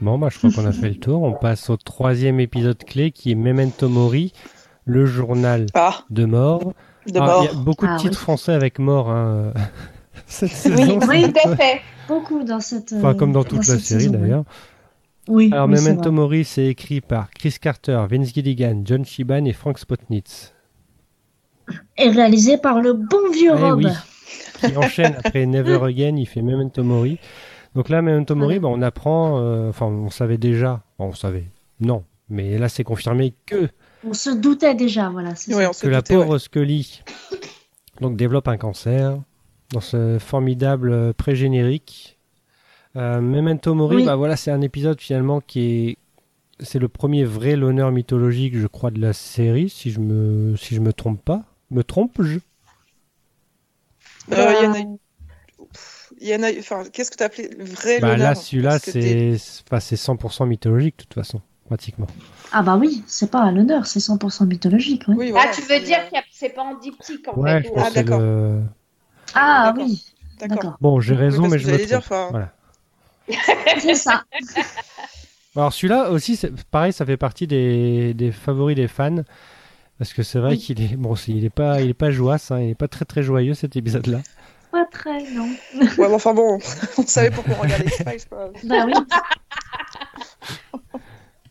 Bon, 0.00 0.18
bah, 0.18 0.28
je 0.30 0.38
crois 0.38 0.50
qu'on 0.50 0.66
a 0.66 0.72
fait 0.72 0.88
le 0.88 0.96
tour. 0.96 1.22
On 1.22 1.32
passe 1.32 1.70
au 1.70 1.76
troisième 1.76 2.40
épisode 2.40 2.78
clé 2.84 3.10
qui 3.10 3.30
est 3.30 3.34
Memento 3.34 3.88
Mori, 3.88 4.32
le 4.84 5.06
journal 5.06 5.66
Ah, 5.74 6.00
de 6.10 6.24
mort. 6.24 6.72
de 7.06 7.18
Alors, 7.20 7.26
mort. 7.26 7.42
Il 7.44 7.54
y 7.56 7.58
a 7.60 7.62
beaucoup 7.62 7.86
de 7.86 7.92
Ah, 7.92 7.96
titres 7.98 8.18
oui. 8.18 8.22
français 8.22 8.52
avec 8.52 8.78
mort. 8.78 9.10
Hein. 9.10 9.52
Cette 10.26 10.50
Oui, 10.50 10.56
saison, 10.86 10.98
oui, 11.08 11.32
tout 11.32 11.48
à 11.48 11.56
fait. 11.56 11.80
Beaucoup 12.08 12.44
dans 12.44 12.60
cette. 12.60 12.92
euh, 12.92 12.98
Enfin, 12.98 13.14
comme 13.14 13.32
dans 13.32 13.44
toute 13.44 13.66
la 13.66 13.78
série 13.78 14.10
d'ailleurs. 14.10 14.44
Oui. 15.26 15.48
Alors, 15.52 15.68
Memento. 15.68 16.12
Mori, 16.12 16.44
c'est 16.44 16.66
écrit 16.66 17.00
par 17.00 17.30
Chris 17.30 17.56
Carter, 17.60 18.04
Vince 18.10 18.32
Gilligan, 18.34 18.82
John 18.84 19.04
Shiban 19.06 19.44
et 19.46 19.52
Frank 19.54 19.78
Spotnitz. 19.78 20.53
Et 21.96 22.08
réalisé 22.10 22.58
par 22.58 22.80
le 22.80 22.92
bon 22.92 23.30
vieux 23.32 23.52
Eh 23.56 23.60
Rob. 23.62 23.78
oui. 23.84 23.90
Qui 24.60 24.76
enchaîne 24.76 25.16
après 25.24 25.46
Never 25.46 25.80
Again, 25.82 26.16
il 26.16 26.26
fait 26.26 26.42
Memento 26.42 26.82
Mori. 26.82 27.18
Donc 27.74 27.88
là, 27.88 28.02
Memento 28.02 28.34
Mori, 28.34 28.58
bah, 28.60 28.68
on 28.70 28.82
apprend, 28.82 29.38
euh, 29.40 29.68
enfin, 29.68 29.86
on 29.86 30.10
savait 30.10 30.38
déjà, 30.38 30.82
Bon, 30.98 31.06
on 31.06 31.12
savait, 31.14 31.44
non, 31.80 32.04
mais 32.28 32.56
là, 32.58 32.68
c'est 32.68 32.84
confirmé 32.84 33.34
que, 33.46 33.68
On 34.08 34.14
se 34.14 34.30
doutait 34.30 34.74
déjà, 34.74 35.08
voilà. 35.10 35.34
c'est 35.34 35.54
Ouais, 35.54 35.64
ça. 35.72 35.86
que 35.86 35.90
la 35.90 35.98
doutait, 35.98 36.16
ouais. 36.16 36.22
pauvre 36.24 36.38
Scully 36.38 37.02
donc, 38.00 38.16
développe 38.16 38.48
un 38.48 38.56
cancer 38.56 39.18
dans 39.72 39.80
ce 39.80 40.18
formidable 40.18 40.90
euh, 40.92 41.12
pré-générique. 41.12 42.18
Euh, 42.96 43.20
Memento 43.20 43.74
Mori, 43.74 43.96
Oui. 43.96 44.04
bah 44.04 44.14
voilà, 44.16 44.36
c'est 44.36 44.50
un 44.50 44.60
épisode 44.60 45.00
finalement 45.00 45.40
qui 45.40 45.60
est. 45.60 45.96
C'est 46.60 46.78
le 46.78 46.86
premier 46.88 47.24
vrai 47.24 47.56
l'honneur 47.56 47.90
mythologique, 47.90 48.56
je 48.56 48.68
crois, 48.68 48.92
de 48.92 49.00
la 49.00 49.12
série, 49.12 49.68
si 49.68 49.90
je 49.90 49.98
me, 49.98 50.54
si 50.56 50.76
je 50.76 50.80
me 50.80 50.92
trompe 50.92 51.20
pas. 51.24 51.42
Me 51.70 51.82
trompe-je? 51.82 52.38
Euh, 54.32 54.54
Il 54.60 54.64
y 54.64 54.66
en 54.66 54.72
a 54.74 54.80
eu- 54.80 54.98
Pff, 55.72 56.12
Il 56.20 56.28
y 56.28 56.34
en 56.34 56.42
a 56.42 56.50
Enfin, 56.58 56.84
qu'est-ce 56.92 57.10
que 57.10 57.16
tu 57.16 57.22
appelé 57.24 57.48
le 57.48 57.64
vrai 57.64 58.00
Bah 58.00 58.08
là, 58.08 58.16
l'honneur 58.16 58.36
celui-là, 58.36 58.78
c'est 58.78 59.36
enfin, 59.66 59.80
c'est 59.80 59.96
100% 59.96 60.46
mythologique, 60.46 60.96
de 60.98 61.02
toute 61.04 61.14
façon, 61.14 61.40
pratiquement. 61.66 62.06
Ah 62.52 62.62
bah 62.62 62.76
oui, 62.76 63.02
c'est 63.06 63.30
pas 63.30 63.42
à 63.42 63.50
l'honneur, 63.50 63.86
c'est 63.86 64.00
100% 64.00 64.46
mythologique. 64.46 65.02
ouais. 65.08 65.14
Oui, 65.16 65.30
voilà, 65.30 65.50
ah, 65.50 65.54
tu 65.54 65.62
veux 65.62 65.80
dire 65.80 65.98
euh, 66.00 66.18
que 66.20 66.24
c'est 66.30 66.50
pas 66.50 66.62
en 66.62 66.74
diptyque 66.78 67.26
en 67.28 67.38
Ouais, 67.40 67.62
fait. 67.62 67.68
ou- 67.70 67.74
Ah, 67.76 67.88
c'est 67.92 68.04
d'accord. 68.04 68.20
le. 68.20 68.62
Ah 69.34 69.74
oui, 69.76 70.04
D'accord. 70.38 70.76
Bon, 70.80 71.00
j'ai 71.00 71.14
raison, 71.14 71.48
mais 71.48 71.58
je 71.58 71.70
me 71.70 71.76
dire, 71.86 71.98
enfin- 71.98 72.28
Voilà. 72.30 72.52
C'est 73.80 73.94
ça. 73.94 74.24
Alors 75.56 75.72
celui-là 75.72 76.10
aussi, 76.10 76.38
pareil, 76.70 76.92
ça 76.92 77.06
fait 77.06 77.16
partie 77.16 77.46
des, 77.46 78.12
des 78.14 78.32
favoris 78.32 78.76
des 78.76 78.88
fans. 78.88 79.22
Parce 79.98 80.12
que 80.12 80.22
c'est 80.22 80.38
vrai 80.40 80.50
Oui. 80.52 80.58
qu'il 80.58 80.82
est 80.82 80.96
bon, 80.96 81.14
il 81.28 81.44
est 81.44 81.50
pas, 81.50 81.80
il 81.80 81.90
est 81.90 81.94
pas 81.94 82.10
joyeux, 82.10 82.40
hein, 82.50 82.60
il 82.60 82.70
est 82.70 82.74
pas 82.74 82.88
très 82.88 83.04
très 83.04 83.22
joyeux 83.22 83.54
cet 83.54 83.76
épisode-là. 83.76 84.18
Pas 84.72 84.84
très, 84.90 85.22
non. 85.30 85.48
Ouais, 85.98 86.08
mais 86.08 86.14
enfin 86.14 86.34
bon, 86.34 86.58
on 86.98 87.06
savait 87.06 87.30
pourquoi 87.30 87.54
on 87.58 87.62
regardait 87.62 87.90
quoi. 88.28 88.50
Bah 88.64 88.86
oui. 88.86 88.92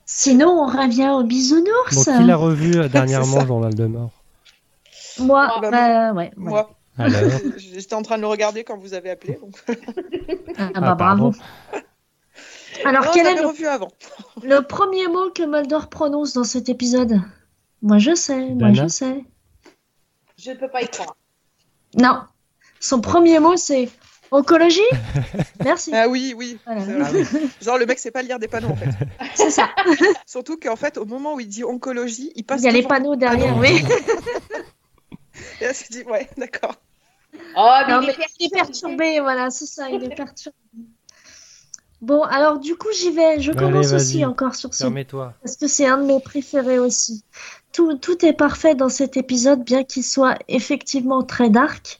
Sinon, 0.06 0.50
on 0.50 0.66
revient 0.68 1.10
au 1.18 1.24
bisounours. 1.24 1.96
Donc 2.06 2.16
il 2.22 2.30
a 2.30 2.36
revu 2.36 2.76
euh, 2.76 2.88
dernièrement 2.90 3.46
Journal 3.46 3.74
de 3.74 3.86
mort. 3.86 4.12
Moi, 5.20 5.50
Ah, 5.56 5.60
bah, 5.62 5.72
bah, 5.72 6.14
ouais. 6.14 6.32
Moi, 6.36 6.70
Alors 6.98 7.14
J'étais 7.58 7.96
en 7.96 8.02
train 8.02 8.18
de 8.18 8.22
le 8.22 8.28
regarder 8.28 8.64
quand 8.64 8.78
vous 8.78 8.94
avez 8.94 9.10
appelé. 9.12 9.40
Donc... 9.42 9.56
Ah, 10.58 10.70
Ah, 10.76 10.82
bah 10.82 10.96
pardon. 10.98 11.32
bravo. 11.32 11.34
Alors 12.86 13.06
non, 13.06 13.12
quel 13.14 13.28
est 13.28 13.42
le, 13.42 13.48
revu 13.48 13.68
avant. 13.68 13.90
le 14.44 14.60
premier 14.62 15.08
mot 15.08 15.30
que 15.30 15.44
Mulder 15.44 15.86
prononce 15.90 16.34
dans 16.34 16.44
cet 16.44 16.70
épisode? 16.70 17.22
Moi 17.84 18.00
je 18.00 18.16
sais, 18.16 18.50
moi 18.56 18.74
je 18.74 18.88
sais. 18.88 19.24
Je 20.40 20.52
ne 20.52 20.56
peux 20.56 20.70
pas 20.70 20.82
y 20.82 20.88
croire. 20.88 21.16
Non, 21.96 22.22
son 22.80 23.02
premier 23.02 23.40
mot 23.40 23.56
c'est 23.58 23.90
oncologie. 24.32 24.80
Merci. 25.64 25.92
Ah 25.94 26.08
oui, 26.08 26.34
oui. 26.36 26.58
Voilà. 26.66 27.08
Genre 27.62 27.78
le 27.78 27.86
mec 27.86 28.00
sait 28.00 28.10
pas 28.10 28.24
lire 28.24 28.40
des 28.40 28.48
panneaux 28.48 28.70
en 28.70 28.76
fait. 28.76 28.90
C'est 29.36 29.52
ça. 29.52 29.70
Surtout 30.26 30.58
qu'en 30.58 30.76
fait 30.76 30.98
au 30.98 31.06
moment 31.06 31.36
où 31.36 31.40
il 31.40 31.48
dit 31.48 31.64
oncologie, 31.64 32.32
il 32.36 32.44
passe. 32.44 32.62
Il 32.62 32.66
y 32.66 32.70
a 32.70 32.72
les 32.72 32.82
panneaux 32.84 33.16
derrière, 33.16 33.54
Ah, 33.56 33.60
oui. 33.60 33.84
Et 35.62 35.66
là, 35.66 35.74
tu 35.74 35.92
dis 35.92 36.04
ouais, 36.04 36.28
d'accord. 36.38 36.76
Oh, 37.56 37.70
mais 37.88 37.94
Non, 37.94 38.02
il 38.02 38.08
mais 38.08 38.14
est 38.14 38.28
il 38.40 38.46
est 38.48 38.50
perturbé, 38.50 39.20
voilà, 39.20 39.50
c'est 39.50 39.66
ça, 39.66 39.90
il 39.90 40.04
est 40.04 40.16
perturbé. 40.16 40.58
Bon, 42.02 42.22
alors 42.24 42.60
du 42.60 42.76
coup, 42.76 42.90
j'y 42.94 43.12
vais. 43.12 43.40
Je 43.40 43.52
commence 43.52 43.92
aussi 43.94 44.26
encore 44.26 44.56
sur 44.56 44.74
ce 44.74 44.84
Permets-toi. 44.84 45.34
parce 45.42 45.58
que 45.58 45.68
c'est 45.68 45.86
un 45.88 45.98
de 45.98 46.04
mes 46.06 46.20
préférés 46.20 46.80
aussi. 46.80 47.24
Tout, 47.74 47.96
tout 47.96 48.24
est 48.26 48.34
parfait 48.34 48.76
dans 48.76 48.90
cet 48.90 49.18
épisode, 49.18 49.64
bien 49.64 49.84
qu'il 49.84 50.04
soit 50.04 50.38
effectivement 50.48 51.24
très 51.24 51.50
dark, 51.50 52.00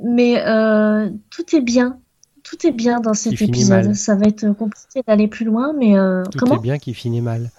mais 0.00 0.40
euh, 0.46 1.10
tout 1.30 1.54
est 1.56 1.60
bien. 1.60 1.98
Tout 2.44 2.66
est 2.66 2.70
bien 2.72 3.00
dans 3.00 3.14
cet 3.14 3.40
épisode. 3.42 3.84
mal. 3.86 3.96
Ça 3.96 4.14
va 4.14 4.26
être 4.26 4.50
compliqué 4.52 5.02
d'aller 5.06 5.28
plus 5.28 5.44
loin, 5.44 5.72
mais 5.76 5.98
euh, 5.98 6.22
Tout 6.24 6.38
comment 6.38 6.56
est 6.56 6.62
bien 6.62 6.78
qui 6.78 6.94
finit 6.94 7.20
mal. 7.20 7.50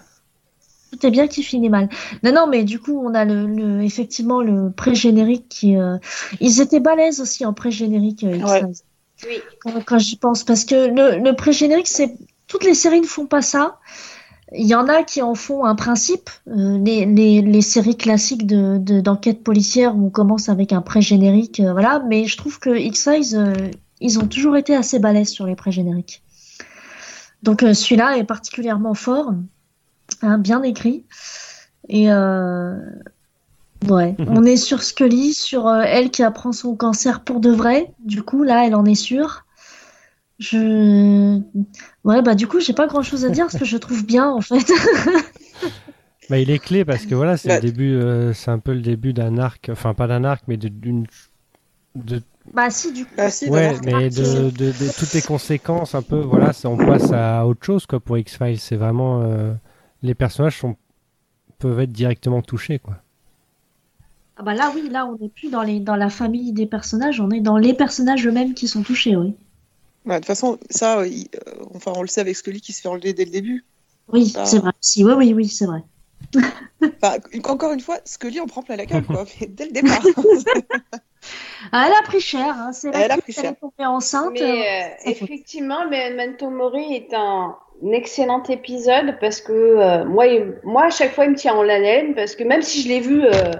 tout 0.91 1.05
est 1.05 1.11
bien 1.11 1.27
qui 1.27 1.43
finit 1.43 1.69
mal. 1.69 1.87
Non, 2.23 2.31
non, 2.33 2.47
mais 2.47 2.63
du 2.63 2.79
coup, 2.79 2.99
on 3.05 3.13
a 3.13 3.23
le, 3.25 3.45
le- 3.45 3.81
effectivement 3.83 4.41
le 4.41 4.71
pré-générique 4.71 5.47
qui. 5.49 5.77
euh, 5.77 5.97
Ils 6.39 6.61
étaient 6.61 6.79
balèzes 6.79 7.19
aussi 7.21 7.45
en 7.45 7.53
pré-générique. 7.53 8.23
euh, 8.23 8.37
Ouais. 8.39 8.63
Oui. 9.27 9.39
Quand, 9.59 9.83
quand 9.85 9.99
j'y 9.99 10.15
pense, 10.17 10.43
parce 10.43 10.65
que 10.65 10.75
le, 10.87 11.23
le 11.23 11.35
pré-générique, 11.35 11.87
c'est 11.87 12.15
toutes 12.47 12.63
les 12.63 12.73
séries 12.73 13.01
ne 13.01 13.05
font 13.05 13.27
pas 13.27 13.41
ça. 13.43 13.77
Il 14.53 14.67
y 14.67 14.75
en 14.75 14.87
a 14.89 15.03
qui 15.03 15.21
en 15.21 15.33
font 15.35 15.63
un 15.65 15.75
principe. 15.75 16.29
euh, 16.49 16.77
les, 16.83 17.05
les, 17.05 17.41
les 17.41 17.61
séries 17.61 17.95
classiques 17.95 18.45
de 18.45 18.77
de- 18.77 18.99
d'enquête 18.99 19.43
policière 19.43 19.95
où 19.95 20.07
on 20.07 20.09
commence 20.09 20.49
avec 20.49 20.73
un 20.73 20.81
pré-générique, 20.81 21.59
euh, 21.61 21.71
voilà. 21.71 22.03
Mais 22.07 22.25
je 22.25 22.35
trouve 22.37 22.59
que 22.59 22.69
X-Files, 22.77 23.35
euh, 23.35 23.53
ils 24.01 24.19
ont 24.19 24.27
toujours 24.27 24.57
été 24.57 24.75
assez 24.75 24.99
balèzes 24.99 25.29
sur 25.29 25.45
les 25.45 25.55
pré-génériques. 25.55 26.21
Donc 27.43 27.61
celui-là 27.61 28.17
est 28.17 28.23
particulièrement 28.23 28.93
fort, 28.93 29.33
hein, 30.21 30.37
bien 30.37 30.61
écrit. 30.63 31.05
Et 31.89 32.07
ouais, 32.07 34.15
Mhm. 34.19 34.25
on 34.27 34.43
est 34.45 34.57
sur 34.57 34.83
Scully, 34.83 35.33
sur 35.33 35.69
elle 35.71 36.11
qui 36.11 36.21
apprend 36.23 36.51
son 36.51 36.75
cancer 36.75 37.21
pour 37.21 37.39
de 37.39 37.49
vrai. 37.51 37.91
Du 38.05 38.21
coup, 38.21 38.43
là, 38.43 38.65
elle 38.67 38.75
en 38.75 38.85
est 38.85 38.93
sûre. 38.95 39.45
Je 40.41 41.39
ouais, 42.03 42.21
bah 42.23 42.35
du 42.35 42.47
coup, 42.47 42.59
j'ai 42.59 42.73
pas 42.73 42.87
grand-chose 42.87 43.25
à 43.25 43.29
dire 43.29 43.45
parce 43.45 43.55
que 43.57 43.65
je 43.65 43.77
trouve 43.77 44.05
bien 44.05 44.27
en 44.29 44.41
fait. 44.41 44.71
Bah, 46.29 46.39
il 46.39 46.49
est 46.49 46.59
clé 46.59 46.85
parce 46.85 47.05
que 47.05 47.15
voilà, 47.15 47.35
c'est 47.37 47.49
Bah, 47.49 47.55
le 47.55 47.61
début, 47.61 47.93
euh, 47.93 48.33
c'est 48.33 48.51
un 48.51 48.59
peu 48.59 48.73
le 48.73 48.81
début 48.81 49.13
d'un 49.13 49.37
arc, 49.37 49.69
enfin 49.69 49.93
pas 49.93 50.07
d'un 50.07 50.23
arc, 50.23 50.43
mais 50.47 50.57
de- 50.57 50.69
d'une, 50.69 51.05
de, 51.95 52.21
bah 52.53 52.69
si, 52.69 52.91
du 52.91 53.05
coup. 53.05 53.11
Ah 53.17 53.29
si, 53.29 53.49
ouais, 53.49 53.77
mais 53.83 54.09
de, 54.09 54.49
de, 54.51 54.71
de 54.71 54.89
toutes 54.89 55.13
les 55.13 55.21
conséquences, 55.21 55.95
un 55.95 56.01
peu, 56.03 56.19
voilà, 56.19 56.51
on 56.65 56.77
passe 56.77 57.11
à 57.13 57.45
autre 57.45 57.65
chose 57.65 57.85
quoi 57.85 57.99
pour 57.99 58.17
X 58.17 58.37
Files. 58.37 58.59
C'est 58.59 58.77
vraiment, 58.77 59.21
euh, 59.23 59.53
les 60.03 60.15
personnages 60.15 60.57
sont 60.59 60.75
peuvent 61.59 61.79
être 61.81 61.91
directement 61.93 62.41
touchés 62.41 62.79
quoi. 62.79 62.97
Ah 64.35 64.43
bah 64.43 64.53
là, 64.53 64.73
oui, 64.75 64.89
là, 64.89 65.05
on 65.07 65.15
n'est 65.17 65.29
plus 65.29 65.49
dans 65.49 65.61
les 65.63 65.79
dans 65.79 65.95
la 65.95 66.09
famille 66.09 66.51
des 66.51 66.65
personnages, 66.65 67.21
on 67.21 67.31
est 67.31 67.39
dans 67.39 67.57
les 67.57 67.73
personnages 67.73 68.27
eux-mêmes 68.27 68.53
qui 68.53 68.67
sont 68.67 68.83
touchés, 68.83 69.15
oui. 69.15 69.35
Ouais, 70.05 70.15
de 70.15 70.19
toute 70.19 70.25
façon, 70.25 70.57
ça, 70.69 70.99
euh, 70.99 71.07
il- 71.07 71.29
euh, 71.47 71.51
enfin, 71.75 71.93
on 71.95 72.01
le 72.01 72.07
sait 72.07 72.21
avec 72.21 72.35
Scully 72.35 72.59
qui 72.61 72.73
se 72.73 72.81
fait 72.81 72.87
enlever 72.87 73.13
dès 73.13 73.25
le 73.25 73.31
début. 73.31 73.63
Oui, 74.11 74.31
Bah. 74.33 74.45
c'est 74.45 74.57
vrai. 74.59 74.71
Si, 74.81 75.03
oui, 75.05 75.13
oui, 75.13 75.33
oui, 75.33 75.47
c'est 75.47 75.65
vrai. 75.65 75.81
Enfin, 76.81 77.17
encore 77.47 77.71
une 77.73 77.79
fois, 77.79 77.97
Scully 78.05 78.39
en 78.39 78.47
prend 78.47 78.63
plein 78.63 78.75
la 78.75 78.85
gueule, 78.85 79.03
quoi. 79.05 79.25
mais 79.39 79.47
dès 79.47 79.65
le 79.65 79.71
départ. 79.71 80.01
Elle 81.73 81.93
a 81.93 82.01
pris 82.03 82.19
cher, 82.19 82.55
hein. 82.57 82.71
C'est 82.73 82.89
Elle 82.93 83.11
a 83.11 83.17
pris 83.17 83.31
est 83.31 83.41
cher. 83.41 83.53
tombée 83.59 83.85
enceinte. 83.85 84.31
Mais 84.33 84.41
euh, 84.41 84.85
euh, 84.87 85.11
effectivement, 85.11 85.85
Memento 85.87 86.49
Mori 86.49 86.95
est 86.95 87.13
un 87.13 87.55
excellent 87.91 88.41
épisode 88.43 89.17
parce 89.19 89.41
que 89.41 89.51
euh, 89.53 90.05
moi, 90.05 90.25
il- 90.27 90.55
moi, 90.63 90.85
à 90.85 90.89
chaque 90.89 91.13
fois, 91.13 91.25
il 91.25 91.31
me 91.31 91.35
tient 91.35 91.53
en 91.53 91.61
haleine 91.61 92.15
parce 92.15 92.35
que 92.35 92.43
même 92.43 92.61
si 92.63 92.81
je 92.81 92.87
l'ai 92.87 92.99
vu 92.99 93.23
euh, 93.23 93.51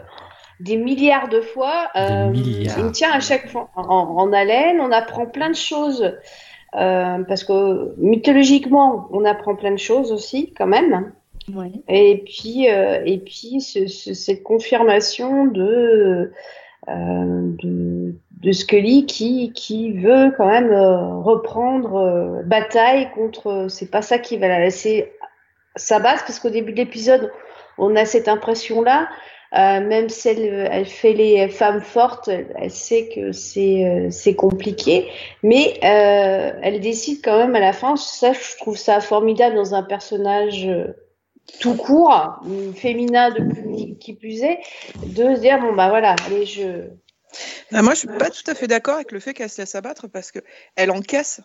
des 0.64 0.78
milliards 0.78 1.30
de 1.30 1.42
fois, 1.42 1.90
euh, 1.96 2.30
milliards. 2.30 2.78
il 2.78 2.86
me 2.86 2.92
tient 2.92 3.12
à 3.12 3.20
chaque 3.20 3.50
fois 3.50 3.70
en, 3.76 3.84
en 3.84 4.32
haleine. 4.34 4.80
On 4.80 4.92
apprend 4.92 5.26
plein 5.26 5.50
de 5.50 5.56
choses 5.56 6.14
euh, 6.76 7.18
parce 7.28 7.44
que 7.44 7.94
mythologiquement, 7.98 9.08
on 9.12 9.26
apprend 9.26 9.56
plein 9.56 9.72
de 9.72 9.80
choses 9.80 10.12
aussi 10.12 10.54
quand 10.58 10.68
même. 10.68 11.12
ouais. 11.54 11.72
Et 11.90 12.24
puis, 12.26 12.70
euh, 12.70 13.02
et 13.06 13.18
puis 13.18 13.62
ce- 13.62 13.88
ce- 13.88 14.14
cette 14.14 14.44
confirmation 14.44 15.46
de, 15.46 16.32
euh, 16.90 17.52
de, 17.64 18.14
de 18.42 18.52
Scully 18.52 19.06
qui, 19.06 19.52
qui 19.54 19.92
veut 19.92 20.34
quand 20.38 20.48
même 20.48 20.72
euh, 20.72 21.18
reprendre 21.20 21.96
euh, 21.96 22.44
bataille 22.44 23.10
contre. 23.14 23.68
C'est 23.70 23.92
pas 23.92 24.02
ça 24.02 24.18
qui 24.20 24.38
va 24.38 24.48
la 24.48 24.60
laisser 24.60 25.12
s'abattre, 25.76 26.24
parce 26.26 26.40
qu'au 26.40 26.50
début 26.50 26.72
de 26.74 26.78
l'épisode, 26.78 27.32
on 27.78 27.96
a 27.96 28.06
cette 28.06 28.28
impression-là. 28.28 29.08
Euh, 29.54 29.82
même 29.82 30.08
si 30.08 30.30
elle, 30.30 30.70
elle 30.72 30.86
fait 30.86 31.12
les 31.12 31.50
femmes 31.50 31.82
fortes, 31.82 32.30
elle, 32.30 32.72
sait 32.72 33.10
que 33.14 33.34
c'est 33.34 33.86
euh, 33.86 34.10
c'est 34.10 34.34
compliqué, 34.34 35.10
mais 35.44 35.78
euh, 35.84 36.58
elle 36.62 36.80
décide 36.80 37.22
quand 37.22 37.38
même 37.38 37.56
à 37.56 37.60
la 37.60 37.74
fin. 37.74 37.98
Ça, 37.98 38.32
je 38.32 38.58
trouve 38.58 38.78
ça 38.78 39.02
formidable 39.02 39.56
dans 39.56 39.76
un 39.76 39.84
personnage 39.84 40.66
euh, 40.66 40.88
tout 41.60 41.76
court, 41.76 42.40
euh, 42.48 42.72
féminin 42.72 43.32
de 43.32 43.44
plus, 43.44 43.98
qui 43.98 44.14
plus 44.14 44.42
est, 44.42 44.60
de 45.06 45.36
se 45.36 45.42
dire 45.42 45.60
bon 45.60 45.74
bah 45.74 45.90
voilà, 45.90 46.16
allez 46.28 46.46
je. 46.46 46.88
Bah, 47.72 47.82
moi, 47.82 47.94
je 47.94 48.00
suis 48.00 48.08
pas 48.08 48.30
tout 48.30 48.50
à 48.50 48.56
fait 48.56 48.68
d'accord 48.68 48.96
avec 48.96 49.12
le 49.12 49.20
fait 49.20 49.34
qu'elle 49.34 49.50
se 49.50 49.62
laisse 49.62 49.76
abattre 49.76 50.08
parce 50.08 50.32
que 50.32 50.40
elle 50.76 50.92
encaisse 50.92 51.42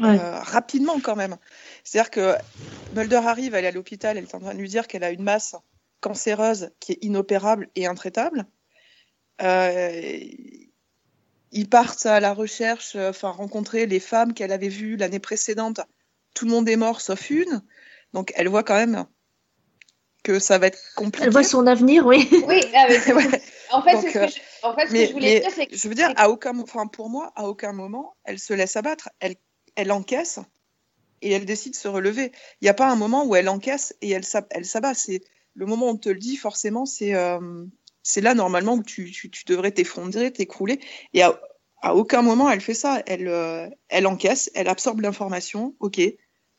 Ouais. 0.00 0.18
euh, 0.18 0.38
rapidement 0.40 0.98
quand 1.00 1.16
même. 1.16 1.36
C'est-à-dire 1.84 2.10
que 2.10 2.34
Mulder 2.94 3.20
arrive, 3.26 3.54
elle 3.54 3.66
est 3.66 3.68
à 3.68 3.72
l'hôpital, 3.72 4.16
elle 4.16 4.24
est 4.24 4.34
en 4.34 4.40
train 4.40 4.54
de 4.54 4.58
lui 4.58 4.68
dire 4.68 4.86
qu'elle 4.86 5.04
a 5.04 5.10
une 5.10 5.22
masse 5.22 5.54
cancéreuse 6.02 6.70
qui 6.80 6.92
est 6.92 6.98
inopérable 7.00 7.70
et 7.76 7.86
intraitable. 7.86 8.44
Euh, 9.40 10.18
ils 11.52 11.68
partent 11.68 12.04
à 12.06 12.20
la 12.20 12.34
recherche, 12.34 12.96
euh, 12.96 13.10
enfin 13.10 13.30
rencontrer 13.30 13.86
les 13.86 14.00
femmes 14.00 14.34
qu'elle 14.34 14.52
avait 14.52 14.68
vues 14.68 14.96
l'année 14.96 15.18
précédente. 15.20 15.80
Tout 16.34 16.44
le 16.44 16.50
monde 16.50 16.68
est 16.68 16.76
mort 16.76 17.00
sauf 17.00 17.30
une. 17.30 17.62
Donc 18.12 18.32
elle 18.36 18.48
voit 18.48 18.62
quand 18.62 18.74
même 18.76 19.06
que 20.22 20.38
ça 20.38 20.58
va 20.58 20.68
être 20.68 20.78
compliqué. 20.94 21.26
Elle 21.26 21.32
voit 21.32 21.42
son 21.44 21.66
avenir, 21.66 22.06
oui. 22.06 22.28
Oui, 22.46 22.62
avec- 22.74 23.06
Ouais. 23.06 23.42
en 23.72 23.82
fait, 23.82 23.92
Donc, 23.94 24.02
c'est 24.02 24.10
ce 24.12 24.18
euh, 24.18 24.26
que 24.26 24.32
je, 24.32 24.38
en 24.62 24.74
fait, 24.74 24.86
ce 24.86 24.86
que 24.88 24.92
Mais, 24.92 25.06
je 25.06 25.12
voulais 25.12 25.34
mais 25.34 25.40
dire, 25.40 25.50
c'est 25.54 25.66
que 25.66 25.76
je 25.76 25.88
veux 25.88 25.94
dire, 25.94 26.12
à 26.16 26.28
aucun, 26.30 26.58
enfin 26.60 26.86
pour 26.86 27.08
moi, 27.10 27.32
à 27.36 27.48
aucun 27.48 27.72
moment, 27.72 28.16
elle 28.24 28.38
se 28.38 28.52
laisse 28.52 28.76
abattre. 28.76 29.08
Elle, 29.20 29.36
elle 29.76 29.90
encaisse 29.92 30.38
et 31.22 31.32
elle 31.32 31.44
décide 31.44 31.72
de 31.72 31.76
se 31.76 31.88
relever. 31.88 32.32
Il 32.60 32.64
n'y 32.64 32.68
a 32.68 32.74
pas 32.74 32.88
un 32.88 32.96
moment 32.96 33.24
où 33.24 33.34
elle 33.34 33.48
encaisse 33.48 33.94
et 34.00 34.10
elle, 34.10 34.24
elle 34.50 34.64
s'abat. 34.64 34.94
C'est 34.94 35.22
le 35.54 35.66
moment 35.66 35.86
où 35.86 35.90
on 35.90 35.96
te 35.96 36.08
le 36.08 36.18
dit, 36.18 36.36
forcément, 36.36 36.86
c'est 36.86 37.14
euh, 37.14 37.64
là 38.16 38.34
normalement 38.34 38.74
où 38.74 38.82
tu, 38.82 39.10
tu, 39.10 39.30
tu 39.30 39.44
devrais 39.46 39.70
t'effondrer, 39.72 40.32
t'écrouler. 40.32 40.80
Et 41.14 41.22
à, 41.22 41.40
à 41.82 41.94
aucun 41.94 42.22
moment 42.22 42.50
elle 42.50 42.60
fait 42.60 42.74
ça. 42.74 43.02
Elle, 43.06 43.28
euh, 43.28 43.68
elle 43.88 44.06
encaisse, 44.06 44.50
elle 44.54 44.68
absorbe 44.68 45.00
l'information. 45.00 45.74
Ok, 45.80 46.00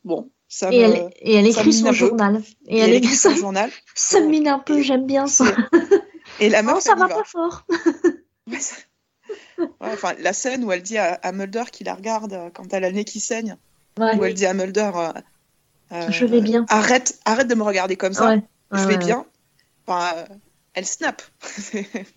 bon, 0.04 0.32
ça 0.48 0.72
Et 0.72 0.78
me. 0.80 0.84
elle, 0.84 1.10
et 1.22 1.34
elle 1.36 1.52
ça 1.54 1.62
écrit 1.62 1.74
son 1.74 1.92
journal. 1.92 2.42
Et, 2.68 2.76
et 2.76 2.80
elle 2.80 2.90
elle 2.92 2.96
écrit 2.98 3.16
son 3.16 3.34
journal. 3.36 3.70
Ça 3.96 4.20
me 4.22 4.28
mine 4.28 4.48
un 4.48 4.60
peu, 4.60 4.82
j'aime 4.82 5.06
bien 5.06 5.28
ça. 5.28 5.46
Et 6.40 6.50
la 6.50 6.62
meuf, 6.64 6.76
Non, 6.76 6.80
ça 6.82 6.96
va 6.96 7.08
va. 7.08 7.16
pas 7.16 7.24
fort. 7.24 7.66
Ouais, 8.48 8.60
ça- 8.60 8.76
Ouais, 9.60 9.68
enfin, 9.82 10.14
la 10.20 10.34
scène 10.34 10.64
où 10.64 10.72
elle 10.72 10.82
dit 10.82 10.98
à, 10.98 11.14
à 11.16 11.32
Mulder 11.32 11.64
qu'il 11.72 11.86
la 11.86 11.94
regarde 11.96 12.34
euh, 12.34 12.50
quand 12.50 12.74
elle 12.74 12.84
a 12.84 12.90
le 12.90 12.96
nez 12.96 13.06
qui 13.06 13.20
saigne, 13.20 13.58
Ouais. 14.00 14.18
où 14.18 14.24
elle 14.24 14.34
dit 14.34 14.46
à 14.46 14.54
Mulder 14.54 14.92
euh, 14.96 15.12
euh, 15.92 16.12
Je 16.12 16.26
vais 16.26 16.42
bien. 16.42 16.66
Arrête, 16.70 17.20
arrête 17.26 17.48
de 17.48 17.56
me 17.56 17.64
regarder 17.64 17.96
comme 17.96 18.14
ça, 18.14 18.36
Je 18.74 18.88
vais 18.88 18.94
ouais. 18.94 18.98
bien. 18.98 19.26
Enfin, 19.88 20.16
euh, 20.18 20.24
elle 20.74 20.86
snap. 20.86 21.22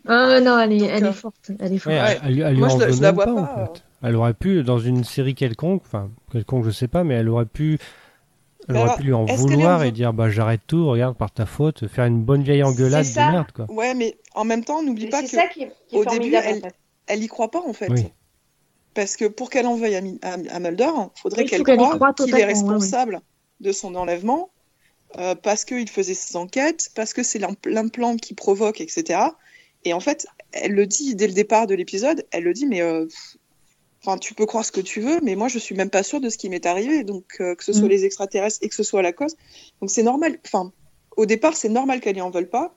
Ah, 0.07 0.41
non, 0.41 0.59
elle 0.59 0.73
est, 0.73 0.79
Donc, 0.79 0.89
elle 0.93 1.05
euh, 1.05 1.11
est 1.11 1.13
forte. 1.13 1.51
Elle 1.59 1.73
est 1.73 1.79
forte. 1.79 1.95
Ouais, 1.97 2.01
Ouais. 2.03 2.19
Elle, 2.25 2.33
elle- 2.33 2.41
elle 2.47 2.53
lui 2.55 2.59
Moi, 2.61 2.69
je 2.69 2.77
la- 2.79 2.91
je 2.93 3.03
la 3.03 3.13
vois 3.13 3.25
pas, 3.25 3.35
pas, 3.35 3.41
en 3.43 3.67
fait. 3.75 3.83
Elle 4.03 4.17
aurait 4.17 4.35
pu, 4.35 4.63
dans 4.63 4.79
une 4.79 5.05
série 5.05 5.35
quelconque, 5.35 5.83
enfin 5.85 6.11
quelconque 6.31 6.65
je 6.65 6.71
sais 6.71 6.87
pas, 6.89 7.03
mais 7.03 7.15
elle 7.15 7.29
aurait 7.29 7.47
pu, 7.47 7.79
elle 8.69 8.77
aurait 8.77 8.95
pu 8.97 9.05
lui 9.05 9.13
en 9.15 9.25
vouloir 9.25 9.81
en 9.81 9.83
et 9.85 9.91
dire 9.91 10.13
bah 10.13 10.29
j'arrête 10.29 10.61
tout, 10.67 10.87
regarde 10.87 11.17
par 11.17 11.31
ta 11.31 11.47
faute, 11.47 11.89
faire 11.89 12.05
une 12.05 12.23
bonne 12.23 12.43
vieille 12.43 12.63
engueulade 12.63 13.07
de 13.07 13.17
merde 13.33 13.53
quoi. 13.53 13.65
ouais, 13.71 13.95
mais 13.95 14.17
en 14.35 14.45
même 14.45 14.65
temps, 14.65 14.83
n'oublie 14.83 15.09
pas 15.09 15.23
que 15.23 15.29
ça 15.29 15.47
qui 15.49 15.63
est, 15.63 15.73
qui 15.89 15.97
est 15.97 15.99
au 15.99 16.05
début, 16.05 16.35
elle- 16.35 16.59
en 16.59 16.61
fait. 16.61 16.75
elle 17.07 17.23
y 17.23 17.27
croit 17.27 17.51
pas 17.51 17.63
en 17.67 17.73
fait. 17.73 17.89
Oui. 17.91 18.07
Parce 18.95 19.17
que 19.17 19.25
pour 19.27 19.51
qu'elle 19.51 19.67
en 19.67 19.77
veuille 19.77 19.97
à, 19.97 20.03
à, 20.23 20.35
à 20.57 20.61
Mulder, 20.61 20.85
il 20.85 21.21
faudrait 21.21 21.43
Il 21.45 21.49
faut 21.57 21.65
qu'elle 21.65 21.77
croie 21.79 22.13
qu'il 22.13 22.31
est 22.31 22.35
ouais, 22.35 22.45
responsable 22.45 23.21
de 23.61 23.73
son 23.73 23.95
enlèvement, 23.95 24.51
euh, 25.19 25.35
parce 25.35 25.65
qu'il 25.65 25.89
faisait 25.89 26.15
ses 26.15 26.37
enquêtes, 26.37 26.91
parce 26.95 27.13
que 27.13 27.23
c'est 27.23 27.39
l'im- 27.39 27.57
l'implant 27.65 28.17
qui 28.17 28.35
provoque, 28.35 28.81
etc. 28.81 29.21
Et 29.85 29.93
en 29.93 30.01
fait, 30.01 30.27
elle 30.53 30.73
le 30.73 30.87
dit 30.87 31.15
dès 31.15 31.27
le 31.29 31.33
départ 31.33 31.67
de 31.67 31.75
l'épisode. 31.75 32.27
Elle 32.33 32.45
le 32.45 32.53
dit, 32.53 32.67
mais 32.67 32.83
euh, 32.83 33.07
enfin, 34.03 34.19
tu 34.19 34.35
peux 34.35 34.47
croire 34.47 34.65
ce 34.65 34.73
que 34.73 34.81
tu 34.81 35.01
veux, 35.01 35.21
mais 35.23 35.37
moi, 35.37 35.49
je 35.49 35.59
suis 35.59 35.75
même 35.75 35.91
pas 35.91 36.03
sûre 36.03 36.21
de 36.21 36.29
ce 36.29 36.37
qui 36.39 36.49
m'est 36.49 36.67
arrivé. 36.67 37.05
Donc, 37.05 37.25
euh, 37.41 37.55
que 37.55 37.65
ce 37.65 37.73
soit 37.73 37.87
Mm. 37.87 37.91
les 37.91 38.05
extraterrestres 38.05 38.59
et 38.63 38.69
que 38.69 38.75
ce 38.75 38.83
soit 38.83 39.03
la 39.03 39.13
cause. 39.13 39.37
Donc, 39.81 39.91
c'est 39.91 40.03
normal. 40.03 40.39
Enfin, 40.45 40.73
au 41.17 41.25
départ, 41.25 41.57
c'est 41.57 41.69
normal 41.69 42.01
qu'elle 42.01 42.17
y 42.17 42.21
en 42.21 42.31
veuille 42.31 42.47
pas, 42.51 42.77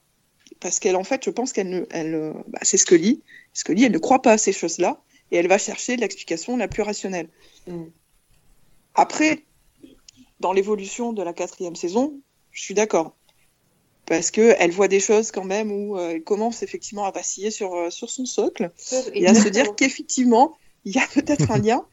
parce 0.60 0.80
qu'elle, 0.80 0.96
en 0.96 1.04
fait, 1.04 1.24
je 1.26 1.30
pense 1.32 1.52
qu'elle 1.52 1.70
ne, 1.70 1.86
elle, 1.90 2.34
bah, 2.48 2.60
c'est 2.62 2.78
Scully. 2.78 3.22
Scully, 3.54 3.86
elle 3.86 3.92
ne 3.92 3.98
croit 3.98 4.22
pas 4.22 4.34
à 4.34 4.38
ces 4.38 4.54
choses-là, 4.54 5.02
et 5.32 5.38
elle 5.38 5.48
va 5.48 5.58
chercher 5.58 5.98
l'explication 5.98 6.58
la 6.58 6.68
plus 6.68 6.84
rationnelle. 6.84 7.28
Mm. 7.68 7.86
Après, 8.96 9.44
dans 10.40 10.54
l'évolution 10.54 11.14
de 11.14 11.22
la 11.24 11.34
quatrième 11.34 11.76
saison, 11.76 12.20
je 12.52 12.62
suis 12.62 12.74
d'accord. 12.74 13.16
Parce 14.06 14.32
qu'elle 14.32 14.72
voit 14.72 14.88
des 14.88 15.00
choses 15.00 15.32
quand 15.32 15.44
même 15.44 15.72
où 15.72 15.98
euh, 15.98 16.12
elle 16.12 16.24
commence 16.24 16.64
effectivement 16.64 17.06
à 17.06 17.12
vaciller 17.12 17.52
sur, 17.52 17.76
euh, 17.76 17.90
sur 17.90 18.10
son 18.10 18.26
socle 18.26 18.72
et 19.14 19.28
à 19.28 19.36
se 19.36 19.50
dire 19.50 19.76
qu'effectivement, 19.76 20.58
il 20.84 20.96
y 20.96 20.98
a 20.98 21.06
peut-être 21.14 21.52
un 21.52 21.60
lien. 21.60 21.86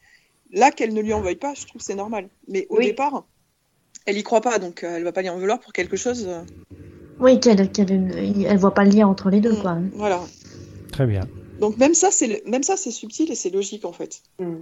Là, 0.51 0.71
qu'elle 0.71 0.93
ne 0.93 1.01
lui 1.01 1.13
en 1.13 1.21
veuille 1.21 1.35
pas, 1.35 1.53
je 1.53 1.65
trouve 1.65 1.79
que 1.79 1.85
c'est 1.85 1.93
normal. 1.93 2.29
Mais 2.47 2.65
au 2.69 2.77
Oui. 2.77 2.85
départ, 2.85 3.27
elle 4.05 4.17
y 4.17 4.23
croit 4.23 4.41
pas, 4.41 4.57
donc 4.59 4.83
euh, 4.83 4.95
elle 4.95 5.03
va 5.03 5.11
pas 5.11 5.21
lui 5.21 5.29
en 5.29 5.37
vouloir 5.37 5.59
pour 5.59 5.73
quelque 5.73 5.97
chose. 5.97 6.27
Oui, 7.19 7.39
qu'elle 7.39 7.71
qu'elle 7.71 8.45
elle 8.47 8.57
voit 8.57 8.73
pas 8.73 8.85
le 8.85 8.91
lien 8.91 9.07
entre 9.07 9.29
les 9.29 9.41
deux, 9.41 9.55
quoi. 9.55 9.77
Voilà. 9.93 10.23
Très 10.91 11.05
bien. 11.05 11.27
Donc 11.59 11.77
même 11.77 11.93
ça, 11.93 12.11
c'est 12.11 12.43
même 12.45 12.63
ça, 12.63 12.77
c'est 12.77 12.91
subtil 12.91 13.31
et 13.31 13.35
c'est 13.35 13.49
logique 13.49 13.85
en 13.85 13.93
fait. 13.93 14.21
Mm. 14.39 14.61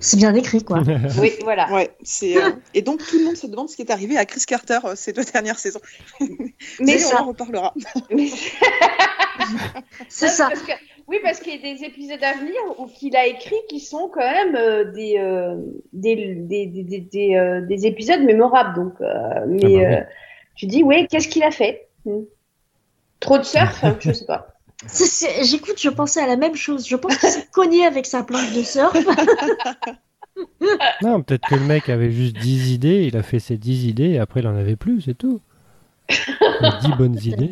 C'est 0.00 0.16
bien 0.18 0.34
écrit, 0.34 0.62
quoi. 0.62 0.80
Oui, 1.20 1.32
voilà. 1.42 1.72
Ouais, 1.72 1.90
c'est 2.02 2.36
euh, 2.36 2.50
et 2.74 2.82
donc 2.82 2.98
tout 3.06 3.18
le 3.18 3.24
monde 3.24 3.36
se 3.36 3.46
demande 3.46 3.68
ce 3.70 3.76
qui 3.76 3.82
est 3.82 3.90
arrivé 3.90 4.18
à 4.18 4.26
Chris 4.26 4.42
Carter 4.46 4.78
euh, 4.84 4.94
ces 4.96 5.12
deux 5.14 5.24
dernières 5.24 5.58
saisons. 5.58 5.80
Mais 6.80 6.98
ça- 6.98 7.16
on 7.20 7.24
en 7.24 7.28
reparlera. 7.28 7.72
Mais- 8.10 8.28
C'est 10.08 10.28
ça. 10.28 10.48
Parce 10.48 10.62
que- 10.62 10.72
oui, 11.06 11.18
parce 11.22 11.40
qu'il 11.40 11.54
y 11.54 11.58
a 11.58 11.74
des 11.74 11.84
épisodes 11.84 12.22
à 12.22 12.32
venir 12.32 12.54
où 12.78 12.86
qu'il 12.86 13.14
a 13.16 13.26
écrit 13.26 13.56
qui 13.68 13.78
sont 13.80 14.08
quand 14.12 14.20
même 14.20 14.56
euh, 14.56 14.84
des, 14.92 15.16
euh, 15.18 15.56
des, 15.92 16.16
des, 16.16 16.66
des, 16.66 16.82
des, 16.82 17.00
des, 17.00 17.34
euh, 17.36 17.60
des 17.62 17.86
épisodes 17.86 18.22
mémorables. 18.22 18.74
Donc, 18.74 18.94
euh, 19.00 19.44
mais 19.46 19.60
Ah 19.64 19.68
bah 19.68 19.68
oui. 19.68 19.84
euh, 19.84 20.00
tu 20.56 20.66
dis, 20.66 20.82
oui, 20.82 21.06
qu'est-ce 21.08 21.28
qu'il 21.28 21.42
a 21.42 21.50
fait? 21.50 21.88
Hmm. 22.06 22.22
Trop 23.20 23.36
de 23.38 23.42
surf 23.42 23.84
Je 24.00 24.12
sais 24.12 24.24
pas. 24.26 24.53
J'écoute, 25.42 25.80
je 25.80 25.88
pensais 25.88 26.20
à 26.20 26.26
la 26.26 26.36
même 26.36 26.54
chose. 26.56 26.86
Je 26.86 26.96
pense 26.96 27.16
qu'il 27.16 27.28
s'est 27.28 27.48
cogné 27.52 27.86
avec 27.86 28.06
sa 28.06 28.22
planche 28.22 28.52
de 28.52 28.62
surf. 28.62 28.96
Non, 31.02 31.22
peut-être 31.22 31.48
que 31.48 31.54
le 31.54 31.64
mec 31.64 31.88
avait 31.88 32.10
juste 32.10 32.36
10 32.36 32.72
idées, 32.72 33.04
il 33.04 33.16
a 33.16 33.22
fait 33.22 33.38
ses 33.38 33.56
10 33.56 33.86
idées 33.86 34.10
et 34.10 34.18
après 34.18 34.40
il 34.40 34.46
en 34.48 34.56
avait 34.56 34.76
plus, 34.76 35.02
c'est 35.02 35.14
tout. 35.14 35.40
Il 36.08 36.66
a 36.66 36.80
10 36.80 36.88
bonnes 36.98 37.18
idées. 37.22 37.50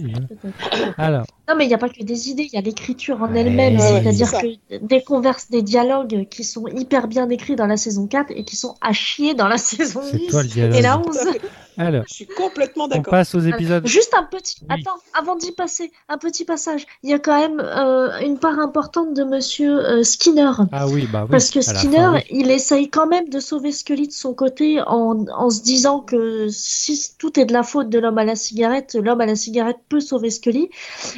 voilà. 0.74 0.95
Alors, 0.99 1.26
Non, 1.53 1.59
mais 1.59 1.67
il 1.67 1.69
n'y 1.69 1.75
a 1.75 1.79
pas 1.79 1.91
que 1.91 2.03
des 2.03 2.31
idées, 2.31 2.45
il 2.51 2.55
y 2.55 2.59
a 2.59 2.63
l'écriture 2.63 3.21
en 3.23 3.35
elle-même. 3.35 3.77
Ouais, 3.79 4.01
C'est-à-dire 4.03 4.27
c'est 4.29 4.59
que 4.71 4.87
des 4.87 5.03
converses, 5.03 5.51
des 5.51 5.61
dialogues 5.61 6.27
qui 6.31 6.45
sont 6.45 6.67
hyper 6.67 7.09
bien 7.09 7.29
écrits 7.29 7.57
dans 7.57 7.67
la 7.67 7.77
saison 7.77 8.07
4 8.07 8.31
et 8.35 8.45
qui 8.45 8.57
sont 8.57 8.75
à 8.81 8.95
chier 8.95 9.35
dans 9.35 9.49
la 9.49 9.59
saison 9.59 10.01
c'est 10.11 10.17
10 10.17 10.27
toi 10.29 10.43
et 10.57 10.81
la 10.81 10.97
Tout 10.97 11.11
11. 11.11 11.19
à 11.19 11.33
fait. 11.33 11.41
Alors, 11.79 12.05
Je 12.07 12.15
suis 12.15 12.27
complètement 12.27 12.85
on 12.85 12.89
d'accord. 12.89 13.11
passe 13.11 13.35
aux 13.35 13.41
épisodes. 13.41 13.87
Juste 13.87 14.15
un 14.15 14.25
petit. 14.25 14.57
Oui. 14.63 14.67
Attends, 14.71 14.99
avant 15.19 15.37
d'y 15.37 15.53
passer, 15.53 15.91
un 16.11 16.19
petit 16.19 16.45
passage. 16.45 16.87
Il 17.03 17.09
y 17.11 17.15
a 17.15 17.19
quand 17.19 17.39
même 17.39 17.61
euh, 17.61 18.19
une 18.21 18.39
part 18.39 18.59
importante 18.59 19.15
de 19.15 19.25
monsieur 19.25 19.79
euh, 19.79 20.03
Skinner. 20.05 20.51
Ah 20.71 20.87
oui, 20.89 21.09
bah 21.11 21.23
oui. 21.25 21.29
Parce 21.31 21.51
que 21.51 21.61
Skinner, 21.63 21.97
fin, 21.97 22.15
oui. 22.15 22.21
il 22.31 22.51
essaye 22.51 22.91
quand 22.91 23.07
même 23.07 23.29
de 23.31 23.41
sauver 23.41 23.73
Scully 23.73 24.09
de 24.09 24.13
son 24.13 24.35
côté 24.35 24.81
en, 24.87 25.25
en 25.35 25.49
se 25.51 25.63
disant 25.63 26.01
que 26.01 26.49
si 26.51 27.15
tout 27.19 27.39
est 27.41 27.47
de 27.47 27.55
la 27.55 27.63
faute 27.63 27.89
de 27.89 27.99
l'homme 27.99 28.19
à 28.19 28.25
la 28.25 28.37
cigarette, 28.37 28.95
l'homme 29.03 29.23
à 29.23 29.27
la 29.27 29.37
cigarette 29.37 29.79
peut 29.89 30.01
sauver 30.01 30.31
Scully. 30.31 30.69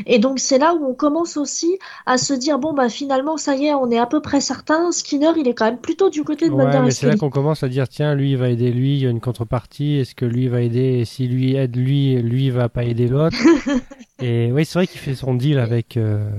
Et 0.07 0.20
donc 0.24 0.38
c'est 0.38 0.56
là 0.56 0.74
où 0.74 0.86
on 0.86 0.94
commence 0.94 1.36
aussi 1.36 1.78
à 2.06 2.16
se 2.16 2.32
dire 2.32 2.58
bon 2.58 2.72
bah 2.72 2.88
finalement 2.88 3.36
ça 3.36 3.54
y 3.56 3.66
est, 3.66 3.74
on 3.74 3.90
est 3.90 3.98
à 3.98 4.06
peu 4.06 4.22
près 4.22 4.40
certain. 4.40 4.90
Skinner, 4.90 5.32
il 5.36 5.46
est 5.46 5.52
quand 5.52 5.66
même 5.66 5.76
plutôt 5.78 6.08
du 6.08 6.24
côté 6.24 6.48
de 6.48 6.54
Ouais, 6.54 6.74
et 6.74 6.80
mais 6.80 6.90
c'est 6.92 7.06
là 7.06 7.16
qu'on 7.16 7.28
commence 7.28 7.62
à 7.62 7.68
dire 7.68 7.86
tiens, 7.88 8.14
lui 8.14 8.30
il 8.30 8.38
va 8.38 8.48
aider 8.48 8.72
lui, 8.72 8.94
il 8.94 9.02
y 9.02 9.06
a 9.06 9.10
une 9.10 9.20
contrepartie, 9.20 9.96
est-ce 9.96 10.14
que 10.14 10.24
lui 10.24 10.48
va 10.48 10.62
aider? 10.62 11.00
Et 11.00 11.04
si 11.04 11.28
lui 11.28 11.56
aide 11.56 11.76
lui, 11.76 12.14
lui 12.22 12.48
va 12.48 12.70
pas 12.70 12.84
aider 12.84 13.06
l'autre? 13.06 13.36
Et 14.22 14.50
oui, 14.50 14.64
c'est 14.64 14.78
vrai 14.78 14.86
qu'il 14.86 15.00
fait 15.00 15.14
son 15.14 15.34
deal 15.34 15.58
avec 15.58 15.98
euh, 15.98 16.30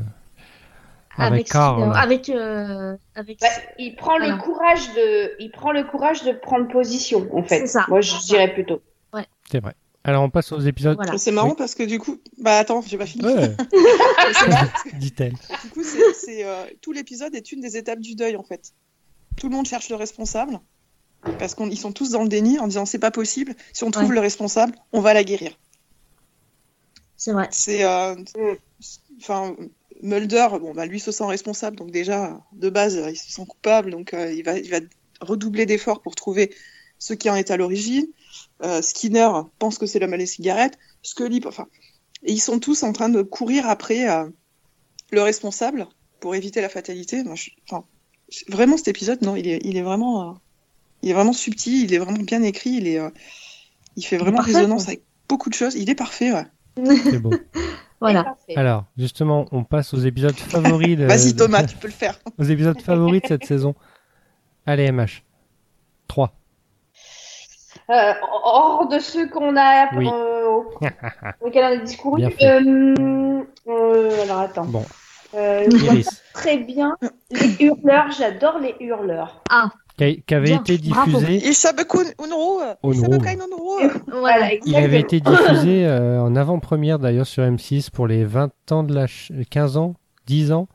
avec, 1.17 1.47
Carl. 1.47 1.91
Avec 1.95 2.29
euh, 2.29 2.95
avec. 3.13 3.39
Bah, 3.39 3.47
il 3.77 3.95
prend 3.95 4.17
le 4.17 4.35
courage 4.37 4.93
de, 4.95 5.39
il 5.39 5.51
prend 5.51 5.71
le 5.71 5.83
courage 5.83 6.23
de 6.23 6.31
prendre 6.31 6.67
position, 6.67 7.27
en 7.33 7.43
fait. 7.43 7.59
C'est 7.59 7.67
ça. 7.67 7.85
Moi, 7.87 8.01
je 8.01 8.17
dirais 8.25 8.51
plutôt. 8.53 8.81
C'est 9.49 9.59
vrai. 9.59 9.75
Alors 10.07 10.23
on 10.23 10.29
passe 10.29 10.51
aux 10.51 10.59
épisodes. 10.59 10.95
Voilà. 10.95 11.17
C'est 11.17 11.31
marrant 11.31 11.49
Oui. 11.49 11.55
parce 11.57 11.73
que 11.75 11.83
du 11.83 11.97
coup, 11.99 12.19
bah 12.37 12.57
attends, 12.59 12.81
j'ai 12.81 12.97
pas 12.97 13.07
fini. 13.07 13.25
Ouais, 13.25 13.55
dit-elle. 14.99 15.33
du 15.63 15.69
coup, 15.71 15.83
c'est, 15.83 16.13
c'est, 16.13 16.45
euh, 16.45 16.63
tout 16.81 16.91
l'épisode 16.91 17.33
est 17.35 17.51
une 17.51 17.59
des 17.59 17.75
étapes 17.75 17.99
du 17.99 18.13
deuil 18.15 18.35
en 18.37 18.43
fait. 18.43 18.71
Tout 19.35 19.49
le 19.49 19.55
monde 19.55 19.65
cherche 19.65 19.89
le 19.89 19.95
responsable 19.95 20.59
parce 21.39 21.55
qu'ils 21.55 21.77
sont 21.79 21.91
tous 21.91 22.11
dans 22.11 22.21
le 22.21 22.29
déni 22.29 22.59
en 22.59 22.67
disant 22.67 22.85
c'est 22.85 22.99
pas 22.99 23.09
possible. 23.11 23.55
Si 23.73 23.83
on 23.83 23.89
trouve 23.91 24.09
Ouais. 24.09 24.15
le 24.15 24.21
responsable, 24.21 24.75
on 24.93 25.01
va 25.01 25.13
la 25.15 25.23
guérir. 25.23 25.57
C'est 27.17 27.31
vrai. 27.31 27.47
C'est, 27.51 27.83
euh, 27.83 28.15
enfin, 29.19 29.55
Mulder, 30.03 30.47
bon 30.61 30.73
bah 30.73 30.85
lui 30.85 30.99
se 30.99 31.11
sent 31.11 31.23
responsable, 31.25 31.77
donc 31.77 31.89
déjà 31.89 32.39
de 32.51 32.69
base 32.69 32.93
il 33.09 33.15
se 33.17 33.31
sent 33.31 33.45
coupable, 33.47 33.89
donc 33.91 34.13
euh, 34.13 34.31
il 34.31 34.43
va, 34.43 34.59
il 34.59 34.69
va 34.69 34.79
redoubler 35.21 35.65
d'efforts 35.65 36.01
pour 36.01 36.13
trouver 36.15 36.53
ce 36.99 37.13
qui 37.13 37.29
en 37.29 37.35
est 37.35 37.49
à 37.49 37.57
l'origine. 37.57 38.05
Euh, 38.63 38.81
Skinner 38.81 39.29
pense 39.59 39.77
que 39.77 39.85
c'est 39.85 39.99
l'homme 39.99 40.13
à 40.13 40.17
les 40.17 40.25
cigarettes. 40.25 40.77
Scully, 41.03 41.41
enfin, 41.45 41.67
et 42.23 42.31
ils 42.33 42.39
sont 42.39 42.59
tous 42.59 42.83
en 42.83 42.93
train 42.93 43.09
de 43.09 43.21
courir 43.21 43.67
après 43.67 44.09
euh, 44.09 44.25
le 45.11 45.21
responsable 45.21 45.87
pour 46.19 46.35
éviter 46.35 46.61
la 46.61 46.69
fatalité. 46.69 47.23
Moi, 47.23 47.35
je- 47.35 47.49
enfin, 47.69 47.83
c'est- 48.29 48.49
vraiment 48.49 48.77
cet 48.77 48.87
épisode, 48.87 49.21
non, 49.21 49.35
il 49.35 49.47
est, 49.47 49.59
il 49.63 49.77
est 49.77 49.81
vraiment, 49.81 50.29
euh, 50.31 50.33
il 51.03 51.09
est 51.09 51.13
vraiment 51.13 51.33
subtil, 51.33 51.83
il 51.83 51.93
est 51.93 51.97
vraiment 51.99 52.23
bien 52.23 52.41
écrit, 52.43 52.71
il 52.71 52.87
est, 52.87 52.99
euh, 52.99 53.09
il 53.97 54.03
fait 54.05 54.17
vraiment 54.17 54.37
parfait, 54.37 54.53
résonance 54.53 54.87
avec 54.87 55.03
beaucoup 55.27 55.49
de 55.49 55.53
choses. 55.55 55.75
Il 55.75 55.89
est 55.89 55.95
parfait, 55.95 56.31
ouais. 56.31 56.45
C'est 57.03 57.19
beau. 57.19 57.31
Voilà. 58.01 58.35
Alors, 58.57 58.83
justement, 58.97 59.45
on 59.53 59.63
passe 59.63 59.93
aux 59.93 59.99
épisodes 59.99 60.35
favoris 60.35 60.97
de, 60.97 61.05
Vas-y 61.05 61.33
Thomas, 61.35 61.63
tu 61.63 61.77
peux 61.77 61.87
le 61.87 61.93
faire. 61.93 62.19
aux 62.37 62.43
épisodes 62.43 62.79
favoris 62.81 63.21
de 63.21 63.27
cette 63.27 63.45
saison. 63.45 63.73
Allez, 64.65 64.91
MH. 64.91 65.23
3. 66.07 66.33
Euh, 67.89 68.13
hors 68.43 68.87
de 68.87 68.97
ceux 68.99 69.27
qu'on 69.29 69.55
a, 69.57 69.87
Oui. 69.95 70.09
euh, 70.11 70.59
auxquels 71.41 71.63
on 71.63 71.67
a 71.67 71.77
discouru. 71.77 72.23
Euh, 72.23 73.43
euh, 73.67 74.23
alors 74.23 74.39
attends. 74.39 74.65
Bon, 74.65 74.83
Euh, 75.35 75.65
Iris, 75.69 76.23
très 76.33 76.57
bien 76.57 76.95
les 77.31 77.55
hurleurs. 77.65 78.09
J'adore 78.17 78.57
les 78.59 78.73
hurleurs. 78.79 79.43
qui, 79.97 80.03
a- 80.03 80.13
qui 80.15 80.33
avait 80.33 80.45
Bien, 80.45 80.59
été 80.61 80.77
diffusé, 80.77 81.41
il 84.65 84.75
avait 84.75 84.99
été 84.99 85.19
diffusé 85.19 85.85
euh, 85.85 86.21
en 86.21 86.35
avant-première 86.35 86.99
d'ailleurs 86.99 87.25
sur 87.27 87.43
M6 87.43 87.89
pour 87.91 88.07
les 88.07 88.23
20 88.23 88.51
ans 88.71 88.83
de 88.83 88.93
la 88.93 89.07
ch- 89.07 89.31
15 89.49 89.77
ans, 89.77 89.95
10 90.27 90.51
ans. 90.51 90.67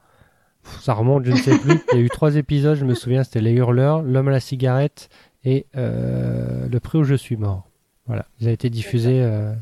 Pff, 0.62 0.80
Ça 0.82 0.92
remonte, 0.94 1.24
je 1.24 1.32
ne 1.32 1.36
sais 1.36 1.56
plus. 1.58 1.80
Il 1.92 1.98
y 1.98 2.02
a 2.02 2.04
eu 2.04 2.08
trois 2.10 2.36
épisodes, 2.36 2.76
je 2.76 2.84
me 2.84 2.94
souviens, 2.94 3.24
c'était 3.24 3.40
Les 3.40 3.52
Hurleurs, 3.52 4.02
L'homme 4.02 4.28
à 4.28 4.32
la 4.32 4.40
cigarette 4.40 5.08
et 5.44 5.66
euh, 5.76 6.66
Le 6.70 6.80
prix 6.80 6.98
où 6.98 7.04
je 7.04 7.14
suis 7.14 7.36
mort. 7.36 7.64
Voilà, 8.06 8.26
ils 8.40 8.48
ont 8.48 8.52
été 8.52 8.70
diffusés 8.70 9.20
euh, 9.22 9.52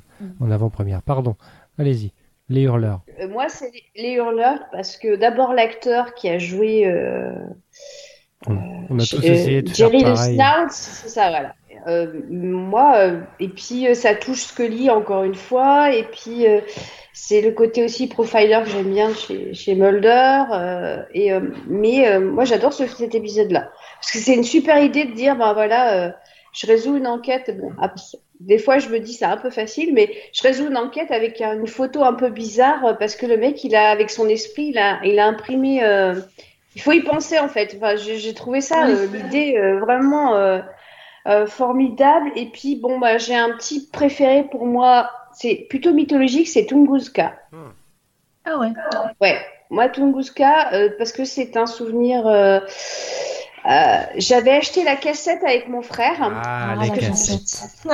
en 0.40 0.50
avant-première. 0.50 1.02
Pardon, 1.02 1.36
allez-y. 1.78 2.12
Les 2.48 2.62
Hurleurs. 2.62 3.02
Euh, 3.20 3.28
moi, 3.28 3.48
c'est 3.50 3.70
les- 3.72 4.02
les 4.02 4.12
hurleurs 4.14 4.60
parce 4.72 4.96
que 4.96 5.16
d'abord 5.16 5.52
l'acteur 5.52 6.14
qui 6.14 6.30
a 6.30 6.38
joué. 6.38 6.86
euh, 6.86 7.32
On 8.46 8.98
a 8.98 9.04
tous 9.04 9.22
essayé 9.24 9.62
de 9.62 9.68
Jerry 9.74 10.00
faire 10.00 10.08
le 10.10 10.14
pareil. 10.14 10.38
C'est 10.70 11.08
ça, 11.08 11.28
voilà. 11.28 11.54
Euh, 11.86 12.20
moi, 12.30 12.96
euh, 12.96 13.20
et 13.38 13.48
puis 13.48 13.86
euh, 13.86 13.94
ça 13.94 14.14
touche 14.14 14.42
Scully 14.44 14.90
encore 14.90 15.24
une 15.24 15.34
fois, 15.34 15.94
et 15.94 16.04
puis 16.04 16.46
euh, 16.46 16.60
c'est 17.12 17.40
le 17.40 17.52
côté 17.52 17.84
aussi 17.84 18.08
profiler 18.08 18.58
que 18.64 18.70
j'aime 18.70 18.92
bien 18.92 19.12
chez, 19.14 19.54
chez 19.54 19.74
Mulder. 19.74 20.42
euh, 20.52 21.02
et, 21.14 21.32
euh, 21.32 21.40
mais 21.68 22.08
euh, 22.08 22.20
moi, 22.20 22.44
j'adore 22.44 22.72
ce, 22.72 22.86
cet 22.86 23.14
épisode-là. 23.14 23.70
Parce 24.00 24.12
que 24.12 24.18
c'est 24.18 24.34
une 24.34 24.44
super 24.44 24.82
idée 24.82 25.04
de 25.04 25.12
dire, 25.12 25.36
ben 25.36 25.52
voilà, 25.52 25.92
euh, 26.06 26.10
je 26.52 26.66
résous 26.66 26.96
une 26.96 27.06
enquête. 27.06 27.56
Bon, 27.60 27.72
ap- 27.80 27.96
des 28.40 28.58
fois, 28.58 28.78
je 28.78 28.88
me 28.88 29.00
dis 29.00 29.12
c'est 29.14 29.24
un 29.24 29.36
peu 29.36 29.50
facile, 29.50 29.92
mais 29.92 30.14
je 30.32 30.42
résous 30.42 30.68
une 30.68 30.76
enquête 30.76 31.10
avec 31.10 31.40
un- 31.40 31.58
une 31.58 31.66
photo 31.66 32.04
un 32.04 32.14
peu 32.14 32.28
bizarre 32.30 32.84
euh, 32.86 32.94
parce 32.94 33.16
que 33.16 33.26
le 33.26 33.36
mec, 33.36 33.64
il 33.64 33.74
a, 33.74 33.90
avec 33.90 34.10
son 34.10 34.28
esprit, 34.28 34.66
il 34.68 34.78
a, 34.78 35.00
il 35.04 35.18
a 35.18 35.26
imprimé. 35.26 35.82
euh, 35.82 36.14
il 36.76 36.80
faut 36.80 36.92
y 36.92 37.00
penser 37.02 37.38
en 37.40 37.48
fait. 37.48 37.74
Enfin, 37.76 37.96
j'ai 37.96 38.34
trouvé 38.34 38.60
ça, 38.60 38.86
Oui. 38.86 38.92
euh, 38.92 39.06
l'idée 39.06 39.58
vraiment 39.80 40.60
formidable. 41.46 42.30
Et 42.36 42.46
puis 42.46 42.76
bon, 42.76 42.98
bah, 43.00 43.18
j'ai 43.18 43.34
un 43.34 43.50
petit 43.56 43.88
préféré 43.90 44.44
pour 44.44 44.64
moi. 44.64 45.10
C'est 45.32 45.66
plutôt 45.68 45.92
mythologique, 45.92 46.46
c'est 46.48 46.66
Tunguska. 46.66 47.36
Ah 48.44 48.58
ouais. 48.58 48.68
Ouais, 49.20 49.38
moi 49.70 49.88
Tunguska 49.88 50.70
parce 50.98 51.10
que 51.12 51.24
c'est 51.24 51.56
un 51.56 51.66
souvenir. 51.66 52.26
Euh, 53.68 54.02
J'avais 54.16 54.52
acheté 54.52 54.84
la 54.84 54.96
cassette 54.96 55.42
avec 55.44 55.68
mon 55.68 55.82
frère. 55.82 56.16
Ah, 56.20 56.72
Ah, 56.72 56.76
les 56.82 56.88
la 56.88 56.96
cassettes. 56.96 57.40
cassette. 57.40 57.88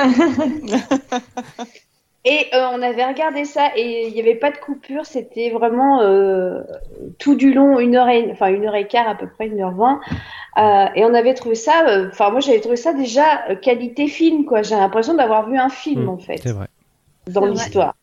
Et 2.27 2.47
euh, 2.55 2.69
on 2.73 2.81
avait 2.81 3.05
regardé 3.05 3.45
ça 3.45 3.69
et 3.75 4.07
il 4.07 4.13
n'y 4.15 4.19
avait 4.19 4.33
pas 4.33 4.49
de 4.49 4.57
coupure, 4.57 5.05
c'était 5.05 5.51
vraiment 5.51 6.01
euh, 6.01 6.63
tout 7.19 7.35
du 7.35 7.53
long, 7.53 7.77
une 7.79 7.95
heure 7.95 8.09
et, 8.09 8.27
enfin 8.31 8.47
une 8.47 8.65
heure 8.65 8.73
et 8.75 8.87
quart 8.87 9.07
à 9.07 9.13
peu 9.13 9.27
près, 9.29 9.45
une 9.45 9.61
heure 9.61 9.75
vingt. 9.75 9.99
Euh, 10.57 10.87
et 10.95 11.05
on 11.05 11.13
avait 11.13 11.35
trouvé 11.35 11.53
ça, 11.53 11.85
euh, 11.87 12.07
enfin 12.11 12.31
moi 12.31 12.39
j'avais 12.39 12.61
trouvé 12.61 12.77
ça 12.77 12.93
déjà 12.93 13.55
qualité 13.61 14.07
film 14.07 14.45
quoi. 14.45 14.63
J'ai 14.63 14.73
l'impression 14.73 15.13
d'avoir 15.13 15.47
vu 15.47 15.55
un 15.59 15.69
film 15.69 16.05
Mm, 16.05 16.09
en 16.09 16.17
fait 16.17 16.37
C'est 16.41 16.51
vrai. 16.53 16.65
dans 17.27 17.45
l'histoire. 17.45 17.93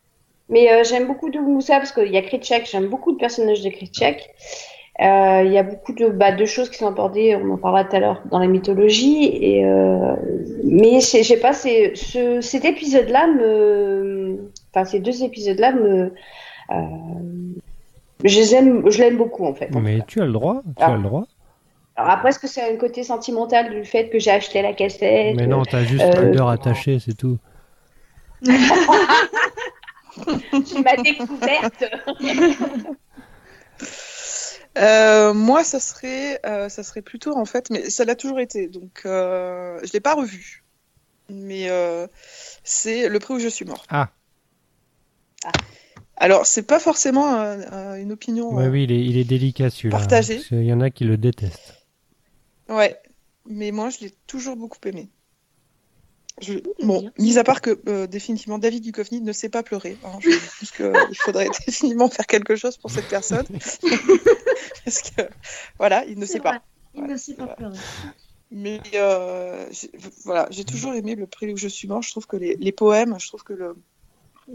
Mais 0.47 0.71
euh, 0.71 0.85
j'aime 0.85 1.05
beaucoup 1.07 1.29
de 1.29 1.39
Moussa 1.39 1.79
parce 1.79 1.91
qu'il 1.91 2.07
y 2.09 2.15
a 2.17 2.21
Kritchak, 2.21 2.65
j'aime 2.71 2.87
beaucoup 2.87 3.11
de 3.11 3.17
personnages 3.17 3.61
de 3.61 3.69
Kritchak. 3.71 4.29
Euh, 5.01 5.41
Il 5.45 5.51
y 5.51 5.57
a 5.57 5.63
beaucoup 5.63 5.93
de, 5.93 6.07
bah, 6.09 6.31
de 6.31 6.45
choses 6.45 6.69
qui 6.69 6.77
sont 6.77 6.87
abordées, 6.87 7.35
on 7.35 7.51
en 7.51 7.57
parlera 7.57 7.83
tout 7.83 7.95
à 7.95 7.99
l'heure, 7.99 8.21
dans 8.29 8.39
la 8.39 8.47
mythologie. 8.47 9.25
Et, 9.41 9.65
euh, 9.65 10.15
mais 10.63 10.99
je 11.01 11.23
sais 11.23 11.39
pas, 11.39 11.53
c'est, 11.53 11.95
ce, 11.95 12.41
cet 12.41 12.65
épisode-là 12.65 13.27
me. 13.27 14.51
Enfin, 14.73 14.85
ces 14.85 14.99
deux 14.99 15.23
épisodes-là 15.23 15.71
me. 15.73 16.13
Euh, 16.71 16.75
je 18.23 18.39
les 18.39 18.55
aime, 18.55 18.89
je 18.89 18.99
l'aime 18.99 19.17
beaucoup 19.17 19.45
en 19.45 19.53
fait. 19.53 19.75
en 19.75 19.79
Mais 19.79 19.97
cas. 19.99 20.05
tu 20.07 20.21
as 20.21 20.25
le 20.25 20.31
droit, 20.31 20.61
tu 20.77 20.83
as 20.83 20.95
le 20.95 21.03
droit. 21.03 21.25
Alors 21.95 22.11
après, 22.11 22.29
est-ce 22.29 22.39
que 22.39 22.47
c'est 22.47 22.73
un 22.73 22.77
côté 22.77 23.03
sentimental 23.03 23.69
du 23.71 23.85
fait 23.85 24.09
que 24.09 24.17
j'ai 24.17 24.31
acheté 24.31 24.61
la 24.61 24.73
cassette 24.73 25.35
Mais 25.35 25.45
non, 25.45 25.63
t'as 25.63 25.83
juste 25.83 26.03
euh, 26.03 26.25
Mulder 26.25 26.45
attaché, 26.47 26.99
c'est 26.99 27.15
tout. 27.17 27.37
C'est 30.65 30.83
ma 30.83 30.95
découverte. 31.01 31.85
Euh, 34.77 35.33
moi, 35.33 35.63
ça 35.63 35.79
serait, 35.79 36.39
euh, 36.45 36.67
ça 36.69 36.83
serait 36.83 37.01
plutôt 37.01 37.37
en 37.37 37.45
fait, 37.45 37.69
mais 37.69 37.89
ça 37.89 38.05
l'a 38.05 38.15
toujours 38.15 38.39
été, 38.39 38.67
donc 38.67 39.01
euh, 39.05 39.79
je 39.83 39.91
l'ai 39.93 39.99
pas 39.99 40.15
revu. 40.15 40.63
Mais 41.29 41.69
euh, 41.69 42.07
c'est 42.63 43.07
le 43.07 43.19
prix 43.19 43.35
où 43.35 43.39
je 43.39 43.47
suis 43.47 43.65
mort. 43.65 43.85
Ah. 43.89 44.11
Ah. 45.45 45.51
Alors, 46.17 46.45
c'est 46.45 46.63
pas 46.63 46.79
forcément 46.79 47.37
une 47.95 48.11
opinion. 48.11 48.53
Ouais, 48.53 48.67
oui, 48.67 48.83
il 48.83 48.91
est, 48.91 49.03
il 49.03 49.17
est 49.17 49.23
délicat 49.23 49.69
celui-là. 49.69 49.97
Partagé. 49.97 50.35
Parce 50.35 50.47
qu'il 50.47 50.63
y 50.63 50.73
en 50.73 50.81
a 50.81 50.89
qui 50.89 51.05
le 51.05 51.17
détestent. 51.17 51.85
Ouais, 52.69 52.97
mais 53.45 53.71
moi, 53.71 53.89
je 53.89 53.99
l'ai 54.01 54.11
toujours 54.27 54.55
beaucoup 54.55 54.77
aimé. 54.85 55.09
Je- 56.41 56.59
Bon, 56.83 57.09
mis 57.19 57.37
à 57.37 57.43
part 57.43 57.61
que 57.61 57.79
euh, 57.87 58.07
définitivement 58.07 58.57
David 58.57 58.83
Duchovny 58.83 59.21
ne 59.21 59.31
sait 59.31 59.49
pas 59.49 59.63
pleurer. 59.63 59.97
hein. 60.03 60.17
je 60.19 60.29
pense 60.59 60.71
qu'il 61.09 61.17
faudrait 61.17 61.49
définitivement 61.65 62.09
faire 62.09 62.25
quelque 62.27 62.55
chose 62.55 62.77
pour 62.77 62.91
cette 62.91 63.07
personne. 63.07 63.45
Parce 64.85 65.01
que 65.01 65.21
voilà, 65.77 66.03
il 66.05 66.17
ne 66.19 66.25
sait 66.25 66.39
vrai, 66.39 66.51
pas. 66.59 66.63
Il 66.95 67.03
ne 67.03 67.17
sait 67.17 67.33
pas 67.35 67.47
pleurer. 67.47 67.77
Mais 68.51 68.81
euh, 68.95 69.65
voilà, 70.25 70.47
j'ai 70.51 70.63
toujours 70.65 70.93
aimé 70.93 71.15
le 71.15 71.25
pré 71.27 71.51
où 71.51 71.57
je 71.57 71.67
suis 71.67 71.87
mort. 71.87 72.01
Je 72.01 72.11
trouve 72.11 72.27
que 72.27 72.35
les, 72.37 72.55
les 72.55 72.71
poèmes, 72.71 73.15
je 73.19 73.27
trouve 73.27 73.43
que 73.43 73.53
le, 73.53 73.75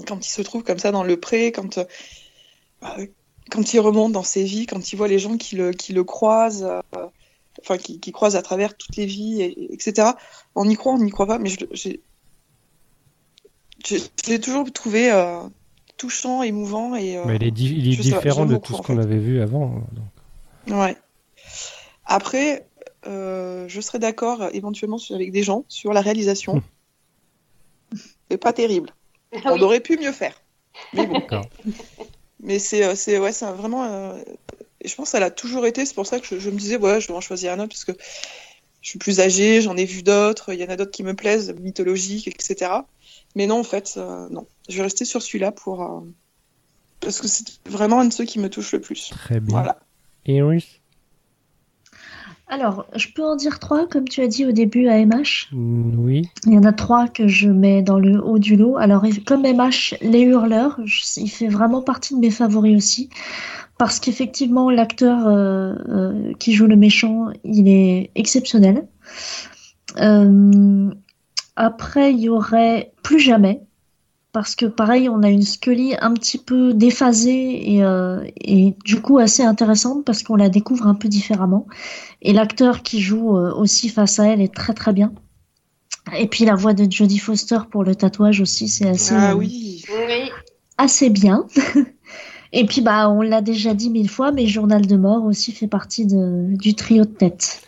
quand 0.07 0.25
il 0.25 0.29
se 0.31 0.43
trouve 0.43 0.63
comme 0.63 0.79
ça 0.79 0.93
dans 0.93 1.03
le 1.03 1.19
pré, 1.19 1.51
quand, 1.53 1.79
euh, 1.79 1.85
euh, 2.85 3.07
quand 3.51 3.73
il 3.73 3.81
remonte 3.81 4.13
dans 4.13 4.23
ses 4.23 4.45
vies, 4.45 4.67
quand 4.67 4.93
il 4.93 4.97
voit 4.97 5.09
les 5.09 5.19
gens 5.19 5.37
qui 5.37 5.57
le, 5.57 5.73
qui 5.73 5.93
le 5.93 6.05
croisent, 6.05 6.65
euh, 6.97 7.07
enfin 7.61 7.77
qui, 7.79 8.01
qui 8.01 8.13
croisent 8.13 8.37
à 8.37 8.43
travers 8.43 8.77
toutes 8.77 8.97
les 8.97 9.07
vies, 9.07 9.43
et- 9.43 9.73
etc. 9.75 10.11
On 10.55 10.69
y 10.69 10.75
croit, 10.77 10.93
on 10.95 10.99
n'y 10.99 11.11
croit 11.11 11.27
pas, 11.27 11.39
mais 11.39 11.49
je, 11.49 11.59
l'ai 14.29 14.41
toujours 14.41 14.71
trouvé 14.73 15.11
euh, 15.11 15.41
touchant, 15.97 16.43
émouvant 16.43 16.95
et 16.95 17.17
euh, 17.17 17.25
Mais 17.27 17.37
il 17.37 17.45
est, 17.45 17.51
di- 17.51 17.75
il 17.77 17.99
différent 17.99 18.47
de 18.47 18.57
tout 18.57 18.73
ce 18.75 18.79
en 18.79 18.83
qu'on 18.83 18.97
fait. 18.97 19.03
avait 19.03 19.19
vu 19.19 19.41
avant. 19.41 19.83
donc. 20.67 20.77
Ouais. 20.79 20.97
Après, 22.05 22.67
euh, 23.07 23.67
je 23.69 23.81
serais 23.81 23.99
d'accord 23.99 24.49
éventuellement 24.53 24.99
avec 25.11 25.31
des 25.33 25.43
gens 25.43 25.65
sur 25.69 25.93
la 25.93 26.01
réalisation. 26.01 26.63
C'est 28.31 28.37
pas 28.39 28.53
terrible. 28.53 28.91
Ah 29.33 29.39
On 29.47 29.55
oui. 29.55 29.63
aurait 29.63 29.81
pu 29.81 29.99
mieux 29.99 30.13
faire. 30.13 30.41
Mais 30.93 31.07
bon. 31.07 31.23
Mais 32.41 32.59
c'est 32.59 32.95
c'est 32.95 33.19
ouais, 33.19 33.33
vraiment. 33.33 34.15
Et 34.81 34.89
je 34.89 34.95
pense 34.95 35.07
que 35.07 35.11
ça 35.13 35.21
l'a 35.21 35.31
toujours 35.31 35.67
été. 35.67 35.85
C'est 35.87 35.95
pour 35.95 36.07
ça 36.07 36.21
que 36.21 36.27
je, 36.27 36.39
je 36.39 36.51
me 36.51 36.57
disais, 36.59 36.77
ouais, 36.77 37.01
je 37.01 37.09
dois 37.09 37.17
en 37.17 37.21
choisir 37.21 37.53
un 37.53 37.59
autre 37.61 37.71
parce 37.71 37.85
que 37.85 37.93
je 38.81 38.89
suis 38.91 38.99
plus 38.99 39.21
âgée, 39.21 39.61
j'en 39.61 39.77
ai 39.77 39.85
vu 39.85 40.03
d'autres. 40.03 40.53
Il 40.53 40.61
y 40.61 40.65
en 40.65 40.69
a 40.69 40.77
d'autres 40.77 40.93
qui 40.93 41.03
me 41.03 41.15
plaisent, 41.15 41.53
mythologiques, 41.61 42.29
etc. 42.29 42.71
Mais 43.35 43.47
non, 43.47 43.61
en 43.61 43.65
fait, 43.65 43.95
euh, 43.97 44.29
non. 44.31 44.47
Je 44.69 44.77
vais 44.77 44.83
rester 44.85 45.05
sur 45.05 45.21
celui-là 45.23 45.51
pour. 45.53 45.83
euh, 45.83 46.01
parce 47.01 47.21
que 47.21 47.29
c'est 47.29 47.45
vraiment 47.67 48.01
un 48.01 48.05
de 48.07 48.13
ceux 48.13 48.25
qui 48.25 48.39
me 48.39 48.49
touche 48.51 48.73
le 48.73 48.81
plus. 48.81 49.11
Très 49.11 49.41
bien. 49.41 49.57
Voilà. 49.59 49.79
Iris? 50.27 50.81
Alors, 52.51 52.87
je 52.97 53.09
peux 53.15 53.23
en 53.23 53.37
dire 53.37 53.59
trois, 53.59 53.87
comme 53.87 54.09
tu 54.09 54.23
as 54.23 54.27
dit 54.27 54.47
au 54.47 54.53
début 54.53 54.89
à 54.89 54.99
MH. 54.99 55.49
Mm, 55.53 55.99
Oui. 55.99 56.29
Il 56.47 56.55
y 56.55 56.59
en 56.59 56.65
a 56.65 56.73
trois 56.73 57.07
que 57.09 57.29
je 57.29 57.49
mets 57.51 57.83
dans 57.83 57.99
le 57.99 58.23
haut 58.25 58.39
du 58.39 58.57
lot. 58.57 58.77
Alors, 58.79 59.05
comme 59.27 59.45
MH, 59.45 59.97
Les 60.01 60.21
Hurleurs, 60.23 60.79
je- 60.87 61.21
il 61.21 61.29
fait 61.31 61.49
vraiment 61.49 61.83
partie 61.83 62.15
de 62.15 62.21
mes 62.21 62.31
favoris 62.31 62.77
aussi. 62.77 63.11
Parce 63.79 64.01
qu'effectivement, 64.01 64.71
l'acteur 64.71 65.27
euh, 65.27 65.75
euh, 65.89 66.33
qui 66.39 66.53
joue 66.53 66.67
le 66.67 66.77
méchant, 66.77 67.29
il 67.45 67.69
est 67.69 68.11
exceptionnel. 68.17 68.87
Euh, 69.99 70.91
après, 71.57 72.13
il 72.13 72.21
y 72.21 72.29
aurait 72.29 72.93
Plus 73.03 73.21
jamais. 73.21 73.63
Parce 74.33 74.55
que 74.55 74.67
pareil, 74.67 75.09
on 75.09 75.23
a 75.23 75.31
une 75.31 75.43
Scully 75.43 75.95
un 76.01 76.13
petit 76.13 76.37
peu 76.39 76.75
déphasée 76.75 77.75
et, 77.75 77.83
euh, 77.83 78.23
et 78.37 78.77
du 78.85 79.01
coup 79.01 79.19
assez 79.19 79.43
intéressante 79.43 80.05
parce 80.05 80.23
qu'on 80.23 80.37
la 80.37 80.51
découvre 80.51 80.87
un 80.87 80.95
peu 80.95 81.09
différemment. 81.09 81.67
Et 82.21 82.35
l'acteur 82.35 82.83
qui 82.83 83.01
joue 83.01 83.37
euh, 83.37 83.53
aussi 83.55 83.89
face 83.89 84.19
à 84.19 84.27
elle 84.27 84.43
est 84.43 84.55
très 84.55 84.75
très 84.75 84.93
bien. 84.93 85.13
Et 86.17 86.27
puis 86.27 86.45
la 86.45 86.55
voix 86.55 86.75
de 86.75 86.91
Jodie 86.91 87.19
Foster 87.19 87.59
pour 87.71 87.85
le 87.85 87.95
tatouage 87.95 88.41
aussi, 88.41 88.69
c'est 88.69 88.89
assez, 88.89 89.15
Ah 89.17 89.33
euh, 89.33 89.35
oui. 89.35 89.83
Oui. 89.89 90.31
assez 90.77 91.09
bien. 91.09 91.47
Et 92.53 92.65
puis 92.65 92.81
bah 92.81 93.11
on 93.11 93.23
l'a 93.23 93.41
déjà 93.43 93.75
dit 93.75 93.91
mille 93.91 94.09
fois, 94.09 94.33
mais 94.33 94.47
Journal 94.47 94.87
de 94.87 94.97
mort 94.97 95.25
aussi 95.25 95.53
fait 95.53 95.67
partie 95.67 96.07
de, 96.07 96.55
du 96.57 96.75
trio 96.75 97.05
de 97.05 97.11
tête. 97.11 97.63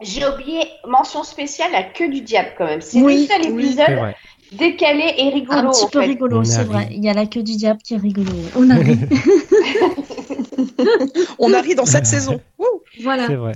J'ai 0.00 0.24
oublié 0.26 0.60
mention 0.86 1.24
spéciale 1.24 1.74
à 1.74 1.82
Queue 1.82 2.08
du 2.08 2.20
diable 2.20 2.50
quand 2.56 2.66
même. 2.66 2.80
C'est 2.80 3.00
Oui, 3.02 3.28
le 3.28 3.44
seul 3.44 3.52
épisode 3.58 4.14
décalé 4.52 5.12
et 5.18 5.28
rigolo. 5.30 5.58
un 5.58 5.70
petit 5.70 5.84
en 5.84 5.88
peu 5.88 6.00
fait. 6.00 6.06
rigolo, 6.06 6.44
c'est 6.44 6.64
vrai. 6.64 6.88
Il 6.92 7.04
y 7.04 7.08
a 7.08 7.14
la 7.14 7.26
queue 7.26 7.42
du 7.42 7.56
diable 7.56 7.80
qui 7.82 7.94
est 7.94 7.98
rigolo. 7.98 8.30
On 8.56 8.70
a 8.70 8.74
ri. 8.76 8.96
On 11.38 11.52
a 11.52 11.60
ri 11.60 11.74
dans 11.74 11.86
cette 11.86 12.06
saison. 12.06 12.40
Voilà. 13.02 13.26
C'est 13.28 13.36
vrai. 13.36 13.52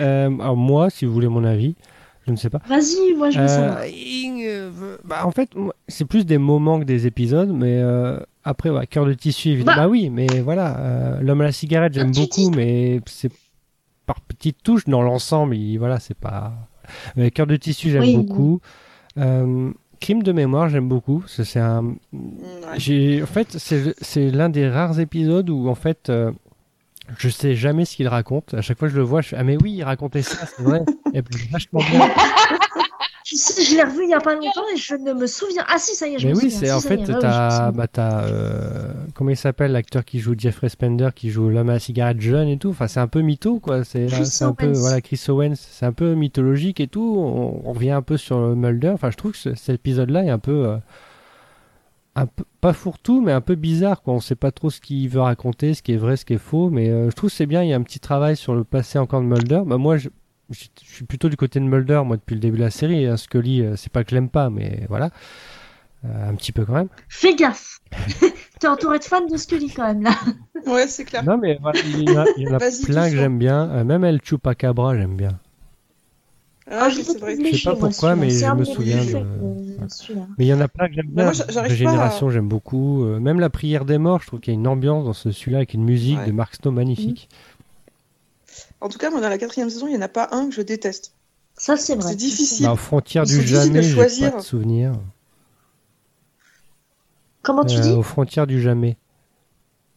Euh, 0.00 0.28
alors 0.40 0.56
moi, 0.56 0.90
si 0.90 1.04
vous 1.04 1.12
voulez 1.12 1.28
mon 1.28 1.44
avis, 1.44 1.76
je 2.26 2.32
ne 2.32 2.36
sais 2.36 2.50
pas. 2.50 2.60
Vas-y, 2.66 3.14
moi 3.14 3.30
je 3.30 3.38
veux 3.38 3.44
Euh, 3.44 3.48
savoir. 3.48 3.78
euh, 3.84 4.96
bah, 5.04 5.24
en 5.24 5.30
fait, 5.30 5.50
c'est 5.86 6.04
plus 6.04 6.26
des 6.26 6.38
moments 6.38 6.80
que 6.80 6.84
des 6.84 7.06
épisodes, 7.06 7.52
mais 7.54 7.76
euh, 7.78 8.18
après, 8.46 8.70
ouais, 8.70 8.86
cœur 8.86 9.04
de 9.06 9.12
tissu, 9.12 9.50
évidemment. 9.50 9.76
Bah. 9.76 9.82
Bah 9.84 9.88
oui, 9.88 10.08
mais 10.10 10.26
voilà, 10.40 10.78
euh, 10.78 11.20
l'homme 11.20 11.40
à 11.42 11.44
la 11.44 11.52
cigarette, 11.52 11.92
j'aime 11.92 12.12
beaucoup, 12.12 12.50
mais 12.50 13.00
c'est 13.06 13.30
par 14.06 14.20
petites 14.20 14.62
touches 14.62 14.84
dans 14.86 15.02
l'ensemble. 15.02 15.56
il- 15.56 15.78
Voilà, 15.78 15.98
c'est 16.00 16.16
pas. 16.16 16.54
Mais 17.16 17.30
cœur 17.30 17.46
de 17.46 17.56
tissu, 17.56 17.90
j'aime 17.90 18.02
Oui. 18.02 18.16
beaucoup. 18.16 18.60
Euh, 19.18 19.70
Crime 19.98 20.22
de 20.22 20.30
mémoire, 20.32 20.68
j'aime 20.68 20.88
beaucoup. 20.88 21.24
C'est 21.26 21.58
un. 21.58 21.94
Ouais. 22.12 23.22
En 23.22 23.26
fait, 23.26 23.56
c'est 23.58 23.94
c'est 24.00 24.30
l'un 24.30 24.48
des 24.50 24.68
rares 24.68 25.00
épisodes 25.00 25.48
où 25.50 25.68
en 25.68 25.74
fait. 25.74 26.08
euh, 26.10 26.32
je 27.18 27.28
sais 27.28 27.54
jamais 27.54 27.84
ce 27.84 27.94
qu'il 27.96 28.08
raconte. 28.08 28.52
À 28.54 28.62
chaque 28.62 28.78
fois 28.78 28.88
que 28.88 28.92
je 28.94 28.98
le 28.98 29.04
vois, 29.04 29.20
je 29.22 29.28
fais 29.28 29.36
Ah, 29.38 29.44
mais 29.44 29.56
oui, 29.62 29.72
il 29.72 29.82
racontait 29.84 30.22
ça, 30.22 30.44
c'est 30.44 30.62
vrai. 30.62 30.82
Et 31.14 31.22
puis, 31.22 31.48
vachement 31.52 31.80
bien. 31.88 32.08
Tu 33.26 33.34
sais, 33.34 33.60
je 33.60 33.74
l'ai 33.74 33.82
revu 33.82 34.04
il 34.04 34.10
y 34.10 34.14
a 34.14 34.20
pas 34.20 34.34
longtemps 34.34 34.62
et 34.72 34.76
je 34.76 34.94
ne 34.94 35.12
me 35.12 35.26
souviens. 35.26 35.64
Ah 35.66 35.78
si, 35.78 35.96
ça 35.96 36.06
y 36.06 36.14
est, 36.14 36.18
je 36.20 36.28
Mais 36.28 36.34
me 36.34 36.38
oui, 36.38 36.48
c'est 36.48 36.66
Si, 36.66 36.70
en 36.72 36.80
fait, 36.80 36.98
me 36.98 37.18
t'as, 37.18 37.72
bah, 37.72 37.88
t'as, 37.88 38.22
euh, 38.28 38.92
comment 39.14 39.30
il 39.30 39.36
s'appelle 39.36 39.72
l'acteur 39.72 40.04
qui 40.04 40.20
joue 40.20 40.34
Jeffrey 40.38 40.68
Spender, 40.68 41.08
qui 41.12 41.30
joue 41.30 41.48
l'homme 41.48 41.68
à 41.70 41.72
la 41.72 41.78
cigarette 41.80 42.20
jeune 42.20 42.46
et 42.46 42.56
tout. 42.56 42.68
Enfin, 42.70 42.86
c'est 42.86 43.00
un 43.00 43.08
peu 43.08 43.22
mytho, 43.22 43.58
quoi. 43.58 43.82
C'est, 43.82 44.06
un 44.42 44.52
peu, 44.52 44.70
voilà, 44.70 45.00
Chris 45.00 45.20
Owens. 45.26 45.56
C'est 45.56 45.84
un 45.86 45.92
peu 45.92 46.14
mythologique 46.14 46.78
et 46.78 46.86
tout. 46.86 47.16
On, 47.18 47.62
on 47.68 47.72
revient 47.72 47.90
un 47.90 48.02
peu 48.02 48.16
sur 48.16 48.38
Mulder. 48.54 48.90
Enfin, 48.90 49.10
je 49.10 49.16
trouve 49.16 49.32
que 49.32 49.38
ce- 49.38 49.56
cet 49.56 49.74
épisode-là 49.74 50.22
est 50.24 50.30
un 50.30 50.38
peu, 50.38 50.66
euh, 50.68 50.76
un 52.14 52.26
peu, 52.26 52.44
pas 52.60 52.72
fourre-tout, 52.74 53.20
mais 53.22 53.32
un 53.32 53.40
peu 53.40 53.56
bizarre, 53.56 54.02
quoi. 54.02 54.14
On 54.14 54.20
sait 54.20 54.36
pas 54.36 54.52
trop 54.52 54.70
ce 54.70 54.80
qu'il 54.80 55.08
veut 55.08 55.20
raconter, 55.20 55.74
ce 55.74 55.82
qui 55.82 55.94
est 55.94 55.96
vrai, 55.96 56.16
ce 56.16 56.24
qui 56.24 56.34
est 56.34 56.38
faux. 56.38 56.70
Mais 56.70 56.90
euh, 56.90 57.10
je 57.10 57.16
trouve 57.16 57.30
que 57.30 57.34
c'est 57.34 57.46
bien. 57.46 57.64
Il 57.64 57.70
y 57.70 57.72
a 57.72 57.76
un 57.76 57.82
petit 57.82 57.98
travail 57.98 58.36
sur 58.36 58.54
le 58.54 58.62
passé 58.62 59.00
encore 59.00 59.20
de 59.20 59.26
Mulder. 59.26 59.62
Bah, 59.66 59.78
moi, 59.78 59.96
je, 59.96 60.10
je 60.50 60.66
suis 60.82 61.04
plutôt 61.04 61.28
du 61.28 61.36
côté 61.36 61.58
de 61.60 61.64
Mulder, 61.64 62.02
moi, 62.04 62.16
depuis 62.16 62.34
le 62.34 62.40
début 62.40 62.58
de 62.58 62.62
la 62.64 62.70
série. 62.70 63.06
Hein. 63.06 63.16
Scully, 63.16 63.62
euh, 63.62 63.76
c'est 63.76 63.90
pas 63.92 64.04
que 64.04 64.10
je 64.10 64.14
l'aime 64.14 64.28
pas, 64.30 64.48
mais 64.50 64.86
voilà. 64.88 65.10
Euh, 66.04 66.28
un 66.30 66.34
petit 66.34 66.52
peu 66.52 66.64
quand 66.64 66.74
même. 66.74 66.88
Fais 67.08 67.34
gaffe. 67.34 67.80
T'es 68.60 68.68
entouré 68.68 68.98
de 68.98 69.04
fans 69.04 69.26
de 69.26 69.36
Scully 69.36 69.70
quand 69.70 69.86
même 69.86 70.02
là. 70.02 70.12
Ouais, 70.66 70.86
c'est 70.86 71.04
clair. 71.04 71.24
Non, 71.24 71.36
mais 71.38 71.58
voilà, 71.60 71.80
il 71.84 72.08
y 72.08 72.10
en 72.16 72.20
a, 72.22 72.24
il 72.36 72.42
y 72.44 72.48
en 72.48 72.54
a 72.54 72.58
Vas-y, 72.58 72.82
plein 72.84 73.10
que 73.10 73.16
j'aime 73.16 73.38
bien. 73.38 73.68
Euh, 73.70 73.84
même 73.84 74.04
El 74.04 74.20
Chupacabra, 74.22 74.96
j'aime 74.96 75.16
bien. 75.16 75.38
Ah, 76.68 76.88
je 76.88 76.96
oui, 76.96 76.98
l'ai 76.98 77.04
c'est 77.04 77.18
vrai. 77.20 77.34
trouvé 77.34 77.52
Je 77.52 77.56
sais 77.58 77.70
pas 77.70 77.76
pourquoi, 77.76 78.16
mais 78.16 78.28
je 78.30 78.44
me 78.54 78.64
souviens 78.64 79.04
de- 79.04 79.14
euh, 79.14 79.86
celui-là. 79.88 80.26
Mais 80.36 80.46
il 80.46 80.48
y 80.48 80.54
en 80.54 80.60
a 80.60 80.66
plein 80.66 80.88
que 80.88 80.94
j'aime 80.94 81.06
bien. 81.06 81.30
pas 81.32 81.58
à- 81.58 81.62
Régénération, 81.62 82.28
j'aime 82.30 82.48
beaucoup. 82.48 83.04
Euh, 83.04 83.20
même 83.20 83.38
La 83.38 83.50
prière 83.50 83.84
des 83.84 83.98
morts, 83.98 84.20
je 84.22 84.26
trouve 84.26 84.40
qu'il 84.40 84.52
y 84.52 84.56
a 84.56 84.58
une 84.58 84.66
ambiance 84.66 85.04
dans 85.04 85.12
ce, 85.12 85.30
celui-là 85.30 85.58
avec 85.58 85.74
une 85.74 85.84
musique 85.84 86.18
Ouais. 86.18 86.26
de 86.26 86.32
Mark 86.32 86.54
Snow 86.56 86.72
magnifique. 86.72 87.28
En 88.86 88.88
tout 88.88 88.98
cas, 88.98 89.10
moi, 89.10 89.20
dans 89.20 89.28
la 89.28 89.38
quatrième 89.38 89.68
saison, 89.68 89.86
il 89.88 89.90
n'y 89.90 89.96
en 89.98 90.02
a 90.02 90.08
pas 90.08 90.28
un 90.32 90.48
que 90.48 90.54
je 90.54 90.62
déteste. 90.62 91.12
Ça 91.56 91.76
c'est 91.76 91.94
vrai. 91.96 92.10
C'est 92.10 92.16
difficile. 92.16 92.66
Bah, 92.66 92.72
aux 92.72 92.76
frontières 92.76 93.26
C'est 93.26 93.34
du 93.38 93.40
difficile 93.44 93.58
de 93.60 93.66
jamais, 93.66 93.82
j'ai 93.82 93.94
choisir. 93.94 94.30
pas 94.32 94.38
de 94.38 94.42
souvenir. 94.42 94.92
Comment 97.42 97.64
tu 97.64 97.76
Euh, 97.76 97.80
dis 97.80 97.90
Aux 97.92 98.02
frontières 98.02 98.46
du 98.46 98.60
jamais. 98.60 98.96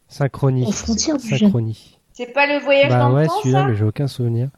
Synchronie. 0.08 0.66
Aux 0.68 0.72
frontières 0.72 1.18
du 1.18 1.28
jamais. 1.28 1.40
Synchronie. 1.42 2.00
C'est 2.14 2.34
pas 2.34 2.48
le 2.48 2.64
voyage 2.64 2.90
Bah 2.90 3.00
dans 3.00 3.14
ouais, 3.14 3.24
le 3.24 3.28
temps, 3.28 3.40
celui-là, 3.42 3.68
mais 3.68 3.76
j'ai 3.76 3.86
aucun 3.86 4.08
souvenir. 4.08 4.50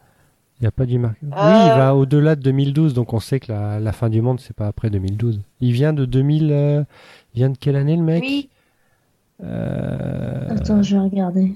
Il 0.60 0.64
n'y 0.64 0.68
a 0.68 0.72
pas 0.72 0.86
du 0.86 1.00
marque. 1.00 1.18
Oui, 1.24 1.30
Euh. 1.36 1.64
il 1.74 1.78
va 1.78 1.96
au-delà 1.96 2.36
de 2.36 2.42
2012, 2.42 2.94
donc 2.94 3.14
on 3.14 3.20
sait 3.20 3.40
que 3.40 3.52
la, 3.52 3.80
la 3.80 3.92
fin 3.92 4.10
du 4.10 4.22
monde, 4.22 4.40
c'est 4.40 4.56
pas 4.56 4.68
après 4.68 4.90
2012. 4.90 5.42
Il 5.60 5.72
vient 5.74 5.94
de 5.94 6.06
2000. 6.06 6.52
euh, 6.52 6.84
Il 7.34 7.38
vient 7.40 7.50
de 7.50 7.58
quelle 7.58 7.76
année 7.76 7.96
le 7.98 8.04
mec? 8.04 8.22
Oui. 8.24 8.50
Euh, 9.44 10.50
Attends, 10.52 10.84
je 10.84 10.96
vais 10.96 11.02
regarder. 11.02 11.54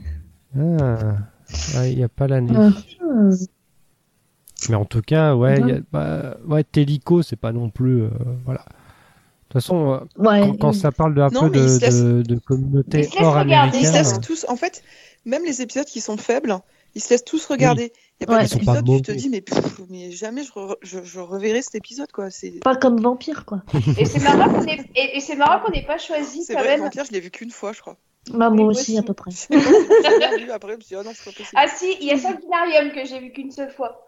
ah, 0.59 0.97
ouais, 1.75 1.91
il 1.91 1.97
n'y 1.97 2.03
a 2.03 2.09
pas 2.09 2.27
l'année. 2.27 2.55
Euh, 2.55 2.71
euh, 3.03 3.35
Mais 4.69 4.75
en 4.75 4.85
tout 4.85 5.01
cas, 5.01 5.35
ouais, 5.35 5.59
Mhm. 5.59 5.67
il 5.69 5.75
y 5.75 5.77
a- 5.77 5.81
bah, 5.91 6.37
ouais, 6.47 6.63
Télico, 6.63 7.21
c'est 7.21 7.35
pas 7.35 7.51
non 7.51 7.69
plus. 7.69 8.03
euh, 8.03 8.09
voilà. 8.45 8.59
De 8.59 9.59
toute 9.59 9.61
façon, 9.61 9.93
euh, 9.93 10.21
ouais. 10.21 10.41
quand, 10.41 10.57
quand 10.57 10.73
ça 10.73 10.91
parle 10.91 11.13
de, 11.13 11.21
un 11.21 11.29
Non, 11.29 11.49
peu 11.49 11.49
de, 11.51 12.19
de, 12.19 12.21
de 12.23 12.39
communauté 12.39 12.99
Il 12.99 13.05
se 13.05 13.11
laisse 13.15 13.21
hors 13.21 13.35
regarder. 13.35 13.77
Ils 13.77 13.83
se 13.83 13.87
américaine, 13.89 13.93
laissent 14.13 14.19
tous, 14.21 14.45
en 14.49 14.55
fait, 14.55 14.83
même 15.25 15.43
les 15.45 15.61
épisodes 15.61 15.85
qui 15.85 16.01
sont 16.01 16.17
faibles, 16.17 16.57
ils 16.95 17.01
se 17.01 17.09
laissent 17.11 17.23
tous 17.25 17.45
regarder. 17.45 17.91
Il 18.19 18.25
n'y 18.27 18.33
a 18.33 18.37
pas 18.37 18.37
Ouais. 18.39 18.45
Ils 18.45 18.49
sont 18.49 18.59
pas 18.59 18.81
d'épisode 18.81 18.89
où 18.89 18.95
tu 18.97 19.01
te 19.03 19.11
dis, 19.11 19.29
mais, 19.29 19.41
pff, 19.41 19.81
mais 19.89 20.11
jamais 20.11 20.43
je, 20.43 20.51
re- 20.51 20.75
je, 20.81 21.03
je 21.03 21.19
reverrai 21.19 21.61
cet 21.61 21.75
épisode, 21.75 22.11
quoi. 22.11 22.31
C'est 22.31 22.51
Pas 22.63 22.75
comme 22.75 22.99
vampire, 22.99 23.45
quoi. 23.45 23.61
Et 23.97 24.05
c'est 24.05 24.19
marrant 24.23 24.51
qu'on 24.53 24.65
ait, 24.65 24.79
et, 24.95 25.17
et 25.17 25.19
c'est 25.19 25.35
marrant 25.35 25.63
qu'on 25.63 25.71
n'ait 25.71 25.85
pas 25.85 25.97
choisi 25.99 26.45
quand 26.47 26.53
vrai, 26.59 26.69
même. 26.77 26.81
Vampire, 26.81 27.03
je 27.05 27.11
l'ai 27.11 27.19
vu 27.19 27.29
qu'une 27.29 27.51
fois, 27.51 27.71
je 27.73 27.81
crois. 27.81 27.97
Bah, 28.31 28.49
moi 28.49 28.49
moi 28.49 28.65
aussi, 28.67 28.79
aussi. 28.93 28.97
à 28.97 29.03
peu 29.03 29.13
près. 29.13 29.31
Je 29.31 29.35
sais 29.37 29.47
pas, 29.47 29.59
j'ai 30.11 30.17
bien 30.17 30.37
vu, 30.37 30.51
après, 30.51 30.71
je 30.71 30.77
me 30.77 30.81
suis 30.81 30.95
dit, 30.95 31.01
oh 31.01 31.03
non, 31.03 31.11
c'est 31.13 31.25
pas 31.31 31.37
possible. 31.37 31.49
Ah 31.55 31.67
si, 31.67 31.95
il 32.01 32.07
y 32.07 32.11
a 32.11 32.17
Sanguinarium 32.17 32.91
que 32.91 33.05
j'ai 33.05 33.19
vu 33.19 33.31
qu'une 33.31 33.51
seule 33.51 33.71
fois. 33.71 34.07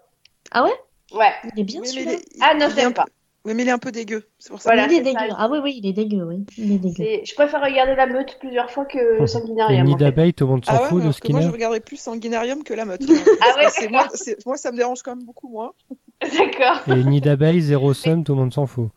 Ah 0.52 0.64
ouais? 0.64 0.72
Ouais. 1.14 1.32
Il 1.56 1.62
est 1.62 1.64
bien 1.64 1.82
mais 1.82 1.88
celui-là. 1.88 2.12
il 2.14 2.16
est- 2.18 2.26
Ah 2.42 2.54
non, 2.56 2.66
il 2.68 2.72
je 2.74 2.78
est 2.78 2.82
un 2.82 2.84
l'aime 2.86 2.94
pas. 2.94 3.04
peu- 3.06 3.12
Oui, 3.46 3.54
mais 3.54 3.64
il 3.64 3.70
est 3.70 3.72
un 3.72 3.78
peu 3.78 3.92
dégueu. 3.92 4.28
C'est 4.40 4.50
pour 4.50 4.60
ça. 4.62 4.70
Voilà, 4.72 4.88
il 4.92 4.98
est 4.98 5.02
dégueu. 5.02 5.20
ça. 5.30 5.36
Ah 5.38 5.48
oui, 5.50 5.60
oui, 5.64 5.76
il 5.82 5.88
est 5.88 5.94
dégueu, 5.94 6.24
oui. 6.24 6.46
Il 6.58 6.72
est 6.74 6.78
dégueu. 6.80 6.96
C'est- 6.98 7.22
Je 7.26 7.34
préfère 7.36 7.62
regarder 7.64 7.96
la 7.96 8.06
meute 8.08 8.38
plusieurs 8.40 8.70
fois 8.72 8.86
que 8.86 9.24
Et 9.24 9.28
Sanguinarium. 9.28 9.86
Nid 9.86 9.96
d'abeille, 9.96 10.34
tout 10.34 10.46
le 10.46 10.52
monde 10.52 10.66
s'en 10.66 10.72
Ah 10.74 10.82
ouais, 10.82 10.90
fout 10.90 11.00
de 11.00 11.06
parce 11.06 11.20
que 11.22 11.32
moi, 11.32 11.42
je 11.42 11.48
regarderais 11.50 11.80
plus 11.80 11.98
Sanguinarium 11.98 12.64
que 12.64 12.74
la 12.74 12.86
meute. 12.86 13.02
Ah 13.42 13.56
ouais, 13.58 13.70
c'est 13.70 13.88
moi, 13.90 14.08
c'est- 14.14 14.44
moi, 14.46 14.58
ça 14.58 14.72
me 14.72 14.78
dérange 14.78 15.02
quand 15.04 15.16
même 15.16 15.26
beaucoup 15.26 15.48
moins. 15.48 15.72
D'accord. 16.22 16.82
Et 16.94 17.04
Nid 17.04 17.22
d'abeille, 17.22 17.62
zéro 17.62 17.94
somme, 17.94 18.24
tout 18.24 18.34
le 18.34 18.40
monde 18.42 18.54
s'en 18.54 18.66
fout. 18.66 18.90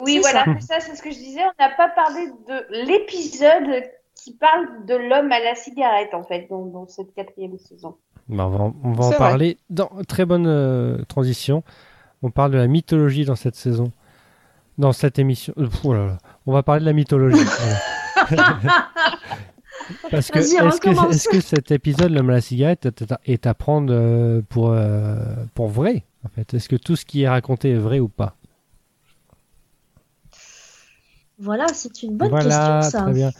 Oui, 0.00 0.14
C'est 0.14 0.20
voilà, 0.20 0.44
ça, 0.60 0.78
c'est 0.80 0.94
ce 0.94 1.02
que 1.02 1.10
je 1.10 1.18
disais. 1.18 1.40
On 1.42 1.62
n'a 1.62 1.70
pas 1.70 1.88
parlé 1.88 2.26
de 2.48 2.84
l'épisode 2.86 3.82
qui 4.22 4.34
parle 4.34 4.84
de 4.86 4.94
l'homme 4.94 5.32
à 5.32 5.40
la 5.40 5.54
cigarette, 5.54 6.10
en 6.14 6.22
fait, 6.22 6.46
dans, 6.50 6.66
dans 6.66 6.86
cette 6.86 7.14
quatrième 7.14 7.58
saison. 7.58 7.96
Bah, 8.28 8.46
on 8.46 8.50
va, 8.50 8.64
en- 8.64 8.74
on 8.84 8.92
va 8.92 9.04
en 9.04 9.10
C'est 9.10 9.16
vrai. 9.16 9.28
parler. 9.28 9.58
Dans, 9.70 9.90
très 10.06 10.24
bonne 10.26 10.46
euh, 10.46 11.02
transition. 11.08 11.62
On 12.22 12.30
parle 12.30 12.52
de 12.52 12.58
la 12.58 12.66
mythologie 12.66 13.24
dans 13.24 13.34
cette 13.36 13.56
saison. 13.56 13.92
Dans 14.78 14.92
cette 14.92 15.18
émission. 15.18 15.52
Euh, 15.58 15.66
pff, 15.68 15.84
oh 15.84 15.94
là 15.94 16.06
là. 16.06 16.18
On 16.46 16.52
va 16.52 16.62
parler 16.62 16.80
de 16.80 16.86
la 16.86 16.92
mythologie. 16.92 17.40
Parce 20.10 20.30
que 20.30 20.38
est-ce 20.38 20.54
que, 20.78 20.88
recommence. 20.90 21.14
est-ce 21.14 21.28
que 21.28 21.40
cet 21.40 21.70
épisode, 21.72 22.10
l'homme 22.12 22.30
à 22.30 22.34
la 22.34 22.40
cigarette, 22.40 22.86
est 22.86 23.10
à- 23.12 23.20
est 23.24 23.46
à 23.46 23.54
prendre 23.54 23.92
euh, 23.92 24.40
pour, 24.48 24.70
euh, 24.70 25.16
pour 25.54 25.68
vrai 25.68 26.04
en 26.24 26.28
fait? 26.28 26.54
Est-ce 26.54 26.68
que 26.68 26.76
tout 26.76 26.94
ce 26.96 27.04
qui 27.04 27.22
est 27.22 27.28
raconté 27.28 27.70
est 27.70 27.78
vrai 27.78 27.98
ou 27.98 28.08
pas? 28.08 28.36
Voilà, 31.38 31.66
c'est 31.68 32.02
une 32.02 32.16
bonne 32.16 32.28
Voilà, 32.28 32.80
question, 32.80 32.82
ça. 32.98 33.02
très 33.04 33.12
bien. 33.14 33.30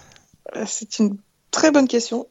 Euh, 0.57 0.65
C'est 0.67 0.99
une 0.99 1.17
très 1.51 1.71
bonne 1.71 1.89
question. 1.89 2.27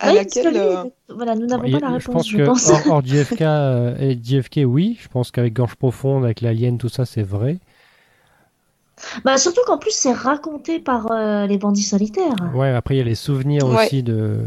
À 0.00 0.10
Oui, 0.10 0.14
laquelle. 0.16 0.56
euh, 0.56 0.84
Voilà, 1.08 1.34
nous 1.34 1.46
n'avons 1.46 1.62
pas 1.70 1.80
la 1.80 1.88
je 1.88 1.92
réponse, 1.94 2.04
pense 2.14 2.28
je 2.28 2.36
que 2.38 2.42
pense. 2.46 2.68
hors, 2.68 2.86
hors 2.88 3.04
JFK 3.04 3.42
euh, 3.42 3.96
et 3.98 4.18
JFK, 4.22 4.60
oui. 4.64 4.96
Je 5.00 5.08
pense 5.08 5.30
qu'avec 5.30 5.52
Gorge 5.52 5.74
Profonde, 5.74 6.24
avec 6.24 6.40
l'alien, 6.40 6.78
tout 6.78 6.88
ça, 6.88 7.04
c'est 7.04 7.22
vrai. 7.24 7.58
Bah, 9.24 9.36
surtout 9.38 9.62
qu'en 9.66 9.78
plus, 9.78 9.90
c'est 9.92 10.12
raconté 10.12 10.78
par 10.78 11.10
euh, 11.10 11.46
les 11.48 11.58
bandits 11.58 11.82
solitaires. 11.82 12.36
Ouais, 12.54 12.68
après, 12.70 12.94
il 12.94 12.98
y 12.98 13.00
a 13.00 13.04
les 13.04 13.16
souvenirs 13.16 13.66
Ouais. 13.66 13.86
aussi 13.86 14.02
de, 14.04 14.38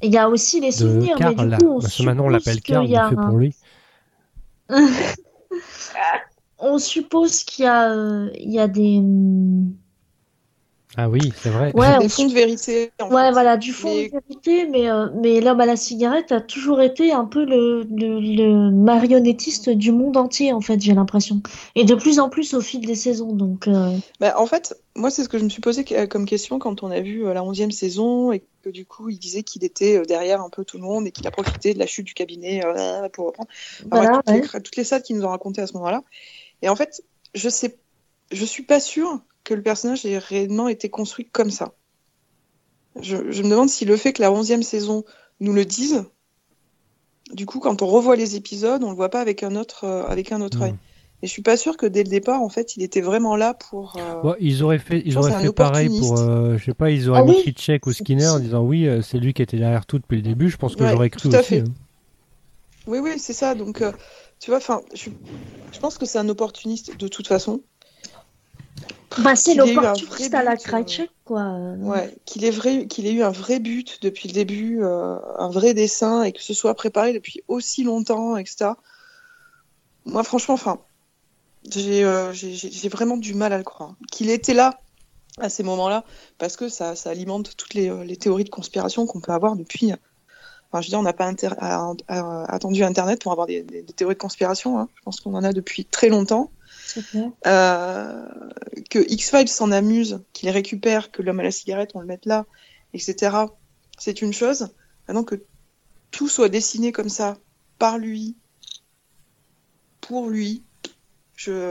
Et 0.00 0.06
Il 0.06 0.12
y 0.12 0.18
a 0.18 0.30
aussi 0.30 0.60
les 0.60 0.72
souvenirs, 0.72 1.16
mais 1.20 1.34
Karl. 1.34 1.50
du 1.50 1.56
coup, 1.64 1.72
on 1.76 1.80
Parce 1.80 1.96
que 1.98 2.02
maintenant, 2.02 2.24
on 2.24 2.28
l'appelle 2.30 2.56
a 2.56 2.80
on 2.80 2.86
fait 3.10 3.18
un- 3.18 3.26
pour 3.28 3.36
lui. 3.36 3.54
On 6.58 6.78
suppose 6.78 7.42
qu'il 7.42 7.64
y 7.64 7.68
a, 7.68 7.90
euh, 7.90 8.30
il 8.38 8.52
y 8.52 8.60
a 8.60 8.68
des... 8.68 9.00
Ah 10.98 11.08
oui, 11.08 11.32
c'est 11.40 11.48
vrai. 11.48 11.72
Ouais, 11.74 11.98
des 11.98 12.04
on 12.04 12.08
fonds 12.10 12.26
de 12.26 12.34
vérité. 12.34 12.92
en 13.00 13.08
Ouais, 13.10 13.22
fait. 13.26 13.32
voilà, 13.32 13.56
du 13.56 13.72
fond 13.72 13.88
Mais- 13.94 14.08
de 14.10 14.12
vérité, 14.28 14.66
mais, 14.66 14.90
euh, 14.90 15.08
mais 15.22 15.40
l'homme 15.40 15.60
à 15.60 15.64
la 15.66 15.76
cigarette 15.76 16.32
a 16.32 16.40
toujours 16.42 16.82
été 16.82 17.12
un 17.12 17.24
peu 17.24 17.46
le, 17.46 17.84
le, 17.90 18.20
le 18.20 18.70
marionnettiste 18.70 19.70
du 19.70 19.90
monde 19.90 20.18
entier, 20.18 20.52
en 20.52 20.60
fait, 20.60 20.80
j'ai 20.82 20.92
l'impression. 20.92 21.42
Et 21.76 21.84
de 21.84 21.94
plus 21.94 22.18
en 22.20 22.28
plus 22.28 22.52
au 22.52 22.60
fil 22.60 22.84
des 22.84 22.94
saisons, 22.94 23.32
donc... 23.32 23.68
euh, 23.68 23.96
Bah, 24.20 24.34
en 24.38 24.44
fait, 24.46 24.78
moi, 24.94 25.10
c'est 25.10 25.24
ce 25.24 25.30
que 25.30 25.38
je 25.38 25.44
me 25.44 25.48
suis 25.48 25.62
posé 25.62 25.84
que- 25.84 26.04
comme 26.04 26.26
question 26.26 26.58
quand 26.58 26.82
on 26.82 26.90
a 26.90 27.00
vu 27.00 27.24
euh, 27.26 27.32
la 27.32 27.42
11e 27.42 27.70
saison 27.70 28.30
et 28.32 28.44
que 28.62 28.68
du 28.68 28.84
coup, 28.84 29.08
il 29.08 29.18
disait 29.18 29.42
qu'il 29.42 29.64
était 29.64 29.96
euh, 29.96 30.04
derrière 30.04 30.42
un 30.42 30.50
peu 30.50 30.62
tout 30.64 30.76
le 30.76 30.82
monde 30.84 31.06
et 31.06 31.10
qu'il 31.10 31.26
a 31.26 31.30
profité 31.30 31.72
de 31.72 31.78
la 31.78 31.86
chute 31.86 32.06
du 32.06 32.12
cabinet 32.14 32.62
euh, 32.66 33.08
pour 33.08 33.28
reprendre. 33.28 33.48
Enfin, 33.86 33.88
Voilà, 33.90 34.10
bref, 34.10 34.20
toutes, 34.26 34.34
ouais. 34.34 34.58
les, 34.58 34.62
toutes 34.62 34.76
les 34.76 34.84
salles 34.84 35.02
qu'ils 35.02 35.16
nous 35.16 35.24
ont 35.24 35.30
racontées 35.30 35.62
à 35.62 35.66
ce 35.66 35.72
moment-là. 35.72 36.02
Et 36.60 36.68
en 36.68 36.76
fait, 36.76 37.02
je 37.34 37.48
sais, 37.48 37.78
je 38.30 38.44
suis 38.44 38.62
pas 38.62 38.78
sûre 38.78 39.20
que 39.44 39.54
le 39.54 39.62
personnage 39.62 40.04
ait 40.06 40.18
réellement 40.18 40.68
été 40.68 40.90
construit 40.90 41.30
comme 41.30 41.50
ça. 41.50 41.74
Je, 43.02 43.30
je 43.30 43.42
me 43.42 43.50
demande 43.50 43.68
si 43.68 43.84
le 43.84 43.98
fait 43.98 44.14
que 44.14 44.22
la 44.22 44.32
11e 44.32 44.62
saison 44.62 45.04
nous 45.40 45.52
le 45.52 45.66
dise, 45.66 46.06
du 47.32 47.46
coup, 47.46 47.60
quand 47.60 47.82
on 47.82 47.86
revoit 47.86 48.16
les 48.16 48.36
épisodes, 48.36 48.82
on 48.84 48.90
le 48.90 48.96
voit 48.96 49.08
pas 49.10 49.20
avec 49.20 49.42
un 49.42 49.56
autre, 49.56 49.84
euh, 49.84 50.04
avec 50.06 50.32
un 50.32 50.40
autre 50.40 50.62
œil. 50.62 50.74
Et 51.22 51.26
je 51.26 51.32
suis 51.32 51.42
pas 51.42 51.56
sûre 51.56 51.76
que 51.76 51.86
dès 51.86 52.02
le 52.02 52.08
départ, 52.10 52.42
en 52.42 52.48
fait, 52.48 52.76
il 52.76 52.82
était 52.82 53.00
vraiment 53.00 53.36
là 53.36 53.54
pour. 53.54 53.96
euh, 53.96 54.34
ils 54.40 54.62
auraient 54.62 54.78
fait, 54.78 55.02
ils 55.04 55.18
auraient 55.18 55.32
fait 55.32 55.52
pareil 55.52 55.88
pour, 55.88 56.16
euh, 56.18 56.58
je 56.58 56.64
sais 56.64 56.74
pas, 56.74 56.90
ils 56.90 57.08
auraient 57.08 57.20
Ah 57.20 57.24
mis 57.24 57.32
oui. 57.32 57.54
Ou 57.86 57.92
Skinner 57.92 58.28
en 58.28 58.38
disant 58.40 58.62
oui, 58.64 58.86
euh, 58.88 59.02
c'est 59.02 59.18
lui 59.18 59.32
qui 59.32 59.42
était 59.42 59.56
derrière 59.56 59.86
tout 59.86 59.98
depuis 59.98 60.16
le 60.16 60.22
début. 60.22 60.50
Je 60.50 60.56
pense 60.56 60.74
que 60.76 60.84
Ouais, 60.84 60.90
j'aurais 60.90 61.10
cru 61.10 61.28
tout 61.28 61.36
à 61.36 61.38
aussi. 61.38 61.54
fait. 61.54 61.60
hein. 61.60 61.72
Oui, 62.86 62.98
oui, 62.98 63.18
c'est 63.18 63.32
ça. 63.32 63.54
Donc, 63.54 63.80
euh, 63.82 63.92
tu 64.40 64.50
vois, 64.50 64.58
enfin, 64.58 64.82
je, 64.94 65.10
je 65.72 65.78
pense 65.80 65.98
que 65.98 66.06
c'est 66.06 66.18
un 66.18 66.28
opportuniste 66.28 66.96
de 66.96 67.08
toute 67.08 67.28
façon. 67.28 67.64
Bah, 69.18 69.36
c'est 69.36 69.54
l'opportuniste 69.54 70.34
à 70.34 70.42
la 70.42 70.56
but, 70.56 70.62
euh, 70.62 70.68
Krajcek, 70.70 71.10
quoi. 71.24 71.42
Ouais, 71.78 72.14
qu'il 72.24 72.44
ait 72.44 72.50
vrai, 72.50 72.86
qu'il 72.86 73.06
ait 73.06 73.12
eu 73.12 73.22
un 73.22 73.30
vrai 73.30 73.60
but 73.60 73.98
depuis 74.02 74.28
le 74.28 74.34
début, 74.34 74.82
euh, 74.82 75.18
un 75.38 75.48
vrai 75.50 75.74
dessin 75.74 76.22
et 76.22 76.32
que 76.32 76.42
ce 76.42 76.54
soit 76.54 76.74
préparé 76.74 77.12
depuis 77.12 77.42
aussi 77.48 77.84
longtemps, 77.84 78.36
etc. 78.36 78.70
Moi, 80.04 80.24
franchement, 80.24 80.54
enfin, 80.54 80.80
j'ai 81.70 82.04
euh, 82.04 82.32
j'ai- 82.32 82.54
j'ai- 82.54 82.88
vraiment 82.88 83.16
du 83.16 83.34
mal 83.34 83.52
à 83.52 83.58
le 83.58 83.64
croire. 83.64 83.94
Qu'il 84.10 84.30
était 84.30 84.54
là 84.54 84.80
à 85.38 85.48
ces 85.48 85.62
moments-là, 85.62 86.04
parce 86.38 86.56
que 86.56 86.68
ça, 86.68 86.96
ça 86.96 87.10
alimente 87.10 87.56
toutes 87.56 87.74
les, 87.74 87.90
les 88.04 88.16
théories 88.16 88.44
de 88.44 88.50
conspiration 88.50 89.06
qu'on 89.06 89.20
peut 89.20 89.32
avoir 89.32 89.56
depuis. 89.56 89.92
Enfin, 90.70 90.80
je 90.80 90.86
veux 90.86 90.90
dire, 90.90 90.98
on 90.98 91.02
n'a 91.04 91.12
pas 91.12 91.26
inter- 91.26 91.50
à- 91.58 91.92
à- 92.08 92.44
attendu 92.54 92.82
Internet 92.82 93.22
pour 93.22 93.32
avoir 93.32 93.46
des, 93.46 93.62
des- 93.62 93.82
des 93.82 93.92
théories 93.92 94.14
de 94.14 94.20
conspiration. 94.20 94.78
hein. 94.78 94.88
Je 94.96 95.02
pense 95.02 95.20
qu'on 95.20 95.34
en 95.34 95.44
a 95.44 95.52
depuis 95.52 95.84
très 95.84 96.08
longtemps. 96.08 96.50
Euh, 97.46 98.28
que 98.90 98.98
X-Files 99.10 99.48
s'en 99.48 99.72
amuse, 99.72 100.20
qu'il 100.32 100.50
récupère, 100.50 101.10
que 101.10 101.22
l'homme 101.22 101.40
à 101.40 101.44
la 101.44 101.50
cigarette, 101.50 101.90
on 101.94 102.00
le 102.00 102.06
mette 102.06 102.26
là, 102.26 102.46
etc. 102.94 103.36
C'est 103.98 104.22
une 104.22 104.32
chose. 104.32 104.68
Maintenant 105.08 105.24
que 105.24 105.42
tout 106.10 106.28
soit 106.28 106.48
dessiné 106.48 106.92
comme 106.92 107.08
ça, 107.08 107.38
par 107.78 107.98
lui, 107.98 108.36
pour 110.00 110.28
lui, 110.28 110.62
je. 111.34 111.70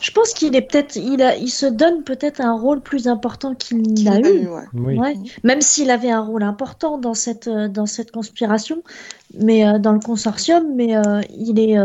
Je 0.00 0.10
pense 0.10 0.32
qu'il 0.32 0.56
est 0.56 0.62
peut-être, 0.62 0.96
il 0.96 1.22
a, 1.22 1.36
il 1.36 1.50
se 1.50 1.66
donne 1.66 2.02
peut-être 2.02 2.40
un 2.40 2.58
rôle 2.58 2.80
plus 2.80 3.06
important 3.06 3.54
qu'il 3.54 3.82
qu'il 3.94 4.06
l'a 4.06 4.14
a 4.14 4.20
eu. 4.20 4.42
eu, 4.42 4.48
ouais. 4.48 4.64
Oui. 4.72 4.98
Ouais. 4.98 5.14
Même 5.44 5.60
s'il 5.60 5.90
avait 5.90 6.10
un 6.10 6.22
rôle 6.22 6.42
important 6.42 6.98
dans 6.98 7.14
cette, 7.14 7.48
euh, 7.48 7.68
dans 7.68 7.86
cette 7.86 8.10
conspiration, 8.10 8.82
mais 9.38 9.66
euh, 9.66 9.78
dans 9.78 9.92
le 9.92 10.00
consortium, 10.00 10.74
mais 10.74 10.96
euh, 10.96 11.20
il 11.30 11.60
est. 11.60 11.76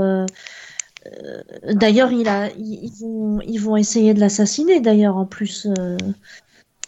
d'ailleurs, 1.74 2.12
il 2.12 2.28
a, 2.28 2.49
ils, 2.57 2.91
vont, 2.99 3.39
ils 3.41 3.60
vont 3.60 3.78
essayer 3.78 4.14
de 4.14 4.20
l'assassiner. 4.20 4.80
D'ailleurs, 4.80 5.18
en 5.18 5.26
plus, 5.26 5.68
euh, 5.78 5.97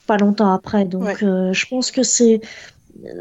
pas 0.08 0.18
longtemps 0.18 0.54
après. 0.54 0.86
Donc, 0.86 1.04
Ouais. 1.04 1.24
euh, 1.24 1.54
je 1.54 1.66
pense 1.68 1.92
que 1.92 2.04
c'est, 2.04 2.42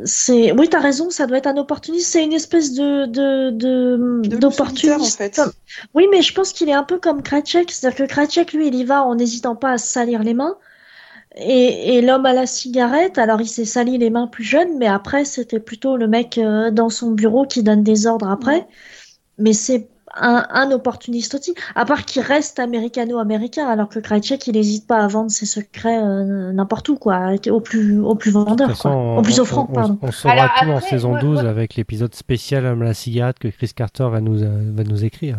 c'est. 0.05 0.53
Oui, 0.53 0.69
t'as 0.69 0.81
raison. 0.81 1.11
Ça 1.11 1.27
doit 1.27 1.39
être 1.39 1.47
un 1.47 1.57
opportuniste. 1.57 2.09
C'est 2.13 2.25
une 2.25 2.33
espèce 2.33 2.73
de, 2.75 3.07
de, 3.07 3.51
de, 3.51 4.21
De 4.29 4.37
d'opportuniste. 4.37 5.15
en 5.21 5.25
fait. 5.25 5.35
comme- 5.37 5.53
Oui, 5.95 6.07
mais 6.11 6.23
je 6.23 6.35
pense 6.35 6.53
qu'il 6.53 6.69
est 6.69 6.73
un 6.75 6.85
peu 6.85 6.99
comme 6.99 7.23
Krajcek, 7.23 7.71
c'est-à-dire 7.71 8.07
que 8.07 8.11
Krajcek, 8.13 8.53
lui, 8.53 8.69
il 8.69 8.75
y 8.75 8.85
va 8.85 9.05
en 9.05 9.15
n'hésitant 9.15 9.57
pas 9.57 9.73
à 9.73 9.79
se 9.79 9.87
salir 9.89 10.23
les 10.23 10.35
mains. 10.35 10.57
Et, 11.37 11.95
et 11.95 12.03
l'homme 12.03 12.27
à 12.27 12.33
la 12.33 12.45
cigarette, 12.45 13.17
alors 13.17 13.41
il 13.41 13.47
s'est 13.49 13.65
sali 13.65 13.99
les 13.99 14.11
mains 14.11 14.27
plus 14.27 14.43
jeune, 14.43 14.77
mais 14.79 14.89
après, 14.89 15.25
c'était 15.25 15.61
plutôt 15.61 15.97
le 15.97 16.09
mec 16.09 16.39
euh, 16.39 16.73
dans 16.73 16.89
son 16.91 17.13
bureau 17.13 17.47
qui 17.47 17.63
donne 17.63 17.85
des 17.85 18.09
ordres 18.09 18.29
après. 18.29 18.67
Mais 19.39 19.53
c'est 19.53 19.87
un, 20.15 20.47
un 20.51 20.71
opportuniste 20.73 21.35
aussi. 21.35 21.55
À 21.75 21.85
part 21.85 22.05
qu'il 22.05 22.23
reste 22.23 22.59
américano-américain, 22.59 23.67
alors 23.69 23.89
que 23.89 23.99
Krajcek, 23.99 24.47
il 24.47 24.55
n'hésite 24.55 24.87
pas 24.87 24.99
à 24.99 25.07
vendre 25.07 25.31
ses 25.31 25.47
secrets 25.47 25.99
euh, 26.03 26.53
n'importe 26.53 26.89
où, 26.89 26.97
quoi, 26.97 27.33
au 27.51 27.61
plus, 27.61 28.01
au 28.01 28.15
plus 28.15 28.31
De 28.31 28.35
vendeur, 28.39 28.69
toute 28.69 28.77
façon, 28.77 28.89
quoi. 28.91 28.99
on, 28.99 29.19
Au 29.19 29.23
plus 29.23 29.41
offrant, 29.41 29.67
on- 29.71 29.73
pardon. 29.75 29.99
on 30.03 30.11
saura 30.13 30.35
Alors 30.35 30.51
tout 30.61 30.69
en 30.71 30.81
saison 30.81 31.11
moi- 31.11 31.21
12 31.21 31.41
moi- 31.43 31.51
avec 31.51 31.75
l'épisode 31.77 32.15
spécial 32.15 32.67
Homme 32.67 32.83
à 32.83 32.87
la 32.87 32.95
cigarette 32.95 33.39
que 33.39 33.49
Chris 33.49 33.73
Carter 33.75 34.09
va 34.11 34.21
nous, 34.21 34.43
euh, 34.43 34.71
va 34.75 34.85
nous 34.85 35.05
écrire. 35.05 35.39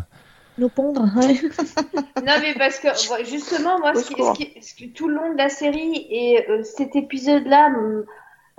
nous 0.58 0.70
pondre. 0.70 1.02
ouais. 1.18 1.42
Non, 2.26 2.34
mais 2.40 2.54
parce 2.56 2.78
que 2.78 2.88
justement, 3.28 3.80
moi, 3.80 3.94
ce 3.96 4.08
qui, 4.08 4.22
ce 4.24 4.34
qui- 4.34 4.62
ce 4.62 4.76
qui- 4.76 4.92
tout 4.92 5.08
le 5.08 5.16
long 5.16 5.34
de 5.34 5.38
la 5.38 5.50
série 5.50 6.06
et 6.12 6.46
euh, 6.50 6.62
cet 6.64 6.96
épisode-là 6.96 7.68
m- 7.70 8.04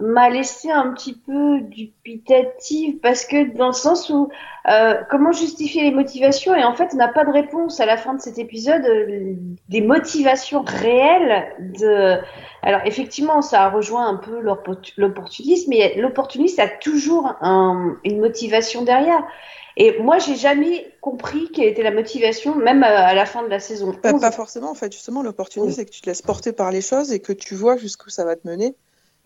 m'a 0.03 0.29
laissé 0.31 0.71
un 0.71 0.93
petit 0.93 1.15
peu 1.15 1.61
dubitative 1.61 2.99
parce 3.01 3.25
que 3.25 3.57
dans 3.57 3.69
le 3.69 3.73
sens 3.73 4.11
où 4.11 4.29
euh, 4.69 4.95
comment 5.11 5.33
justifier 5.33 5.83
les 5.85 5.91
motivations 5.91 6.55
et 6.55 6.65
en 6.65 6.75
fait 6.75 6.91
on 6.93 6.97
n'a 6.97 7.09
pas 7.09 7.25
de 7.25 7.31
réponse 7.31 7.81
à 7.81 7.87
la 7.87 7.97
fin 7.97 8.15
de 8.15 8.21
cet 8.21 8.39
épisode 8.39 8.85
euh, 8.85 9.35
des 9.69 9.81
motivations 9.81 10.63
réelles 10.67 11.45
de 11.59 12.17
alors 12.63 12.81
effectivement 12.85 13.43
ça 13.43 13.69
rejoint 13.71 14.07
un 14.09 14.17
peu 14.17 14.41
l'oppo- 14.41 14.77
l'opportunisme 14.97 15.71
mais 15.71 15.95
l'opportuniste 15.97 16.59
a 16.59 16.69
toujours 16.69 17.35
un- 17.41 17.97
une 18.05 18.21
motivation 18.21 18.83
derrière 18.83 19.25
et 19.77 19.99
moi 20.01 20.19
j'ai 20.19 20.37
jamais 20.37 20.87
compris 21.01 21.51
quelle 21.53 21.69
était 21.69 21.83
la 21.83 21.91
motivation 21.93 22.55
même 22.57 22.83
à, 22.83 22.89
à 23.07 23.15
la 23.15 23.25
fin 23.27 23.43
de 23.43 23.49
la 23.49 23.61
saison 23.61 23.93
11. 24.15 24.21
pas 24.21 24.31
forcément, 24.31 24.71
en 24.71 24.75
fait. 24.75 24.93
Justement, 24.93 25.23
l'opportunité, 25.23 25.73
c'est 25.73 25.85
que 25.87 25.91
tu 25.91 26.03
te 26.03 26.07
laisses 26.11 26.21
porter 26.23 26.53
par 26.53 26.71
les 26.71 26.83
choses 26.83 27.11
et 27.11 27.21
que 27.21 27.33
tu 27.33 27.55
vois 27.55 27.77
jusqu'où 27.79 28.11
ça 28.11 28.25
va 28.25 28.37
te 28.37 28.47
mener. 28.47 28.75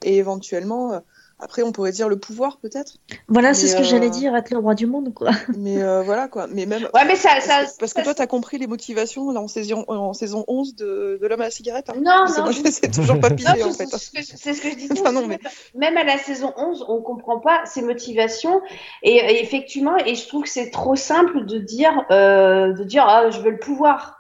Et 0.05 0.19
éventuellement, 0.19 0.93
euh, 0.93 0.99
après, 1.39 1.63
on 1.63 1.73
pourrait 1.73 1.93
dire 1.93 2.09
le 2.09 2.19
pouvoir, 2.19 2.59
peut-être. 2.59 2.95
Voilà, 3.29 3.53
c'est 3.55 3.67
ce 3.67 3.75
que 3.77 3.81
euh, 3.81 3.85
j'allais 3.85 4.09
dire, 4.11 4.35
être 4.37 4.51
le 4.51 4.59
roi 4.59 4.75
du 4.75 4.87
monde, 4.87 5.13
quoi. 5.15 5.31
Mais 5.59 5.83
euh, 5.83 6.03
voilà, 6.03 6.29
quoi. 6.29 6.47
Mais 6.51 6.65
même. 6.67 6.89
Ouais, 6.95 7.05
mais 7.07 7.17
ça, 7.17 7.31
Parce 7.35 7.45
ça, 7.47 7.65
que, 7.65 7.71
parce 7.79 7.93
que 7.95 8.01
ça- 8.01 8.05
toi, 8.05 8.15
t'as 8.15 8.27
compris 8.27 8.59
les 8.59 8.67
motivations 8.67 9.31
là, 9.33 9.41
en, 9.41 9.49
saison, 9.49 9.85
en 9.89 10.13
saison 10.13 10.45
11 10.49 10.77
de, 10.77 11.19
de 11.21 11.27
l'homme 11.27 11.41
à 11.41 11.45
la 11.45 11.51
cigarette. 11.51 11.91
hein. 11.91 11.95
Non, 11.97 12.03
Parce 12.05 12.33
que 12.35 12.39
non. 12.39 12.45
moi, 12.45 12.53
je 12.53 12.71
sais 12.71 12.91
toujours 12.91 13.21
pas 13.21 13.29
Non, 13.31 13.37
piler, 13.37 13.63
en 13.65 13.73
c'est 13.73 13.85
fait. 13.91 13.97
ce 13.99 14.11
que- 14.11 14.23
c'est 14.23 14.55
ce 14.55 14.61
que 14.63 14.71
je 14.71 14.77
disais. 14.77 14.93
Enfin, 15.01 15.13
non, 15.13 15.27
mais- 15.27 15.39
Même 15.75 15.97
à 15.97 16.05
la 16.05 16.19
saison 16.19 16.53
11, 16.57 16.85
on 16.89 17.01
comprend 17.03 17.39
pas 17.41 17.65
ses 17.67 17.83
motivations. 17.83 18.61
Et, 19.03 19.17
et 19.17 19.43
effectivement, 19.43 19.97
et 19.99 20.15
je 20.15 20.27
trouve 20.29 20.43
que 20.45 20.49
c'est 20.51 20.71
trop 20.71 20.97
simple 20.97 21.45
de 21.47 21.59
dire, 21.59 22.05
euh, 22.11 22.73
de 22.73 22.85
dire, 22.85 23.05
ah, 23.07 23.31
je 23.31 23.41
veux 23.41 23.51
le 23.51 23.59
pouvoir. 23.59 24.15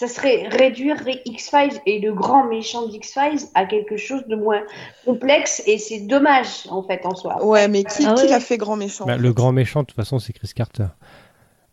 Ça 0.00 0.08
serait 0.08 0.48
réduire 0.48 0.96
X-Files 1.26 1.78
et 1.84 2.00
le 2.00 2.14
grand 2.14 2.46
méchant 2.46 2.86
d'X-Files 2.86 3.46
à 3.54 3.66
quelque 3.66 3.98
chose 3.98 4.26
de 4.28 4.34
moins 4.34 4.62
complexe. 5.04 5.62
Et 5.66 5.76
c'est 5.76 6.00
dommage, 6.00 6.66
en 6.70 6.82
fait, 6.82 7.04
en 7.04 7.14
soi. 7.14 7.44
Ouais, 7.44 7.68
mais 7.68 7.84
qui, 7.84 8.06
Ah 8.06 8.14
qui 8.14 8.26
l'a 8.26 8.40
fait 8.40 8.56
grand 8.56 8.76
méchant? 8.76 9.04
Bah, 9.04 9.18
le 9.18 9.30
grand 9.34 9.52
méchant, 9.52 9.82
de 9.82 9.88
toute 9.88 9.96
façon, 9.96 10.18
c'est 10.18 10.32
Chris 10.32 10.52
Carter. 10.56 10.86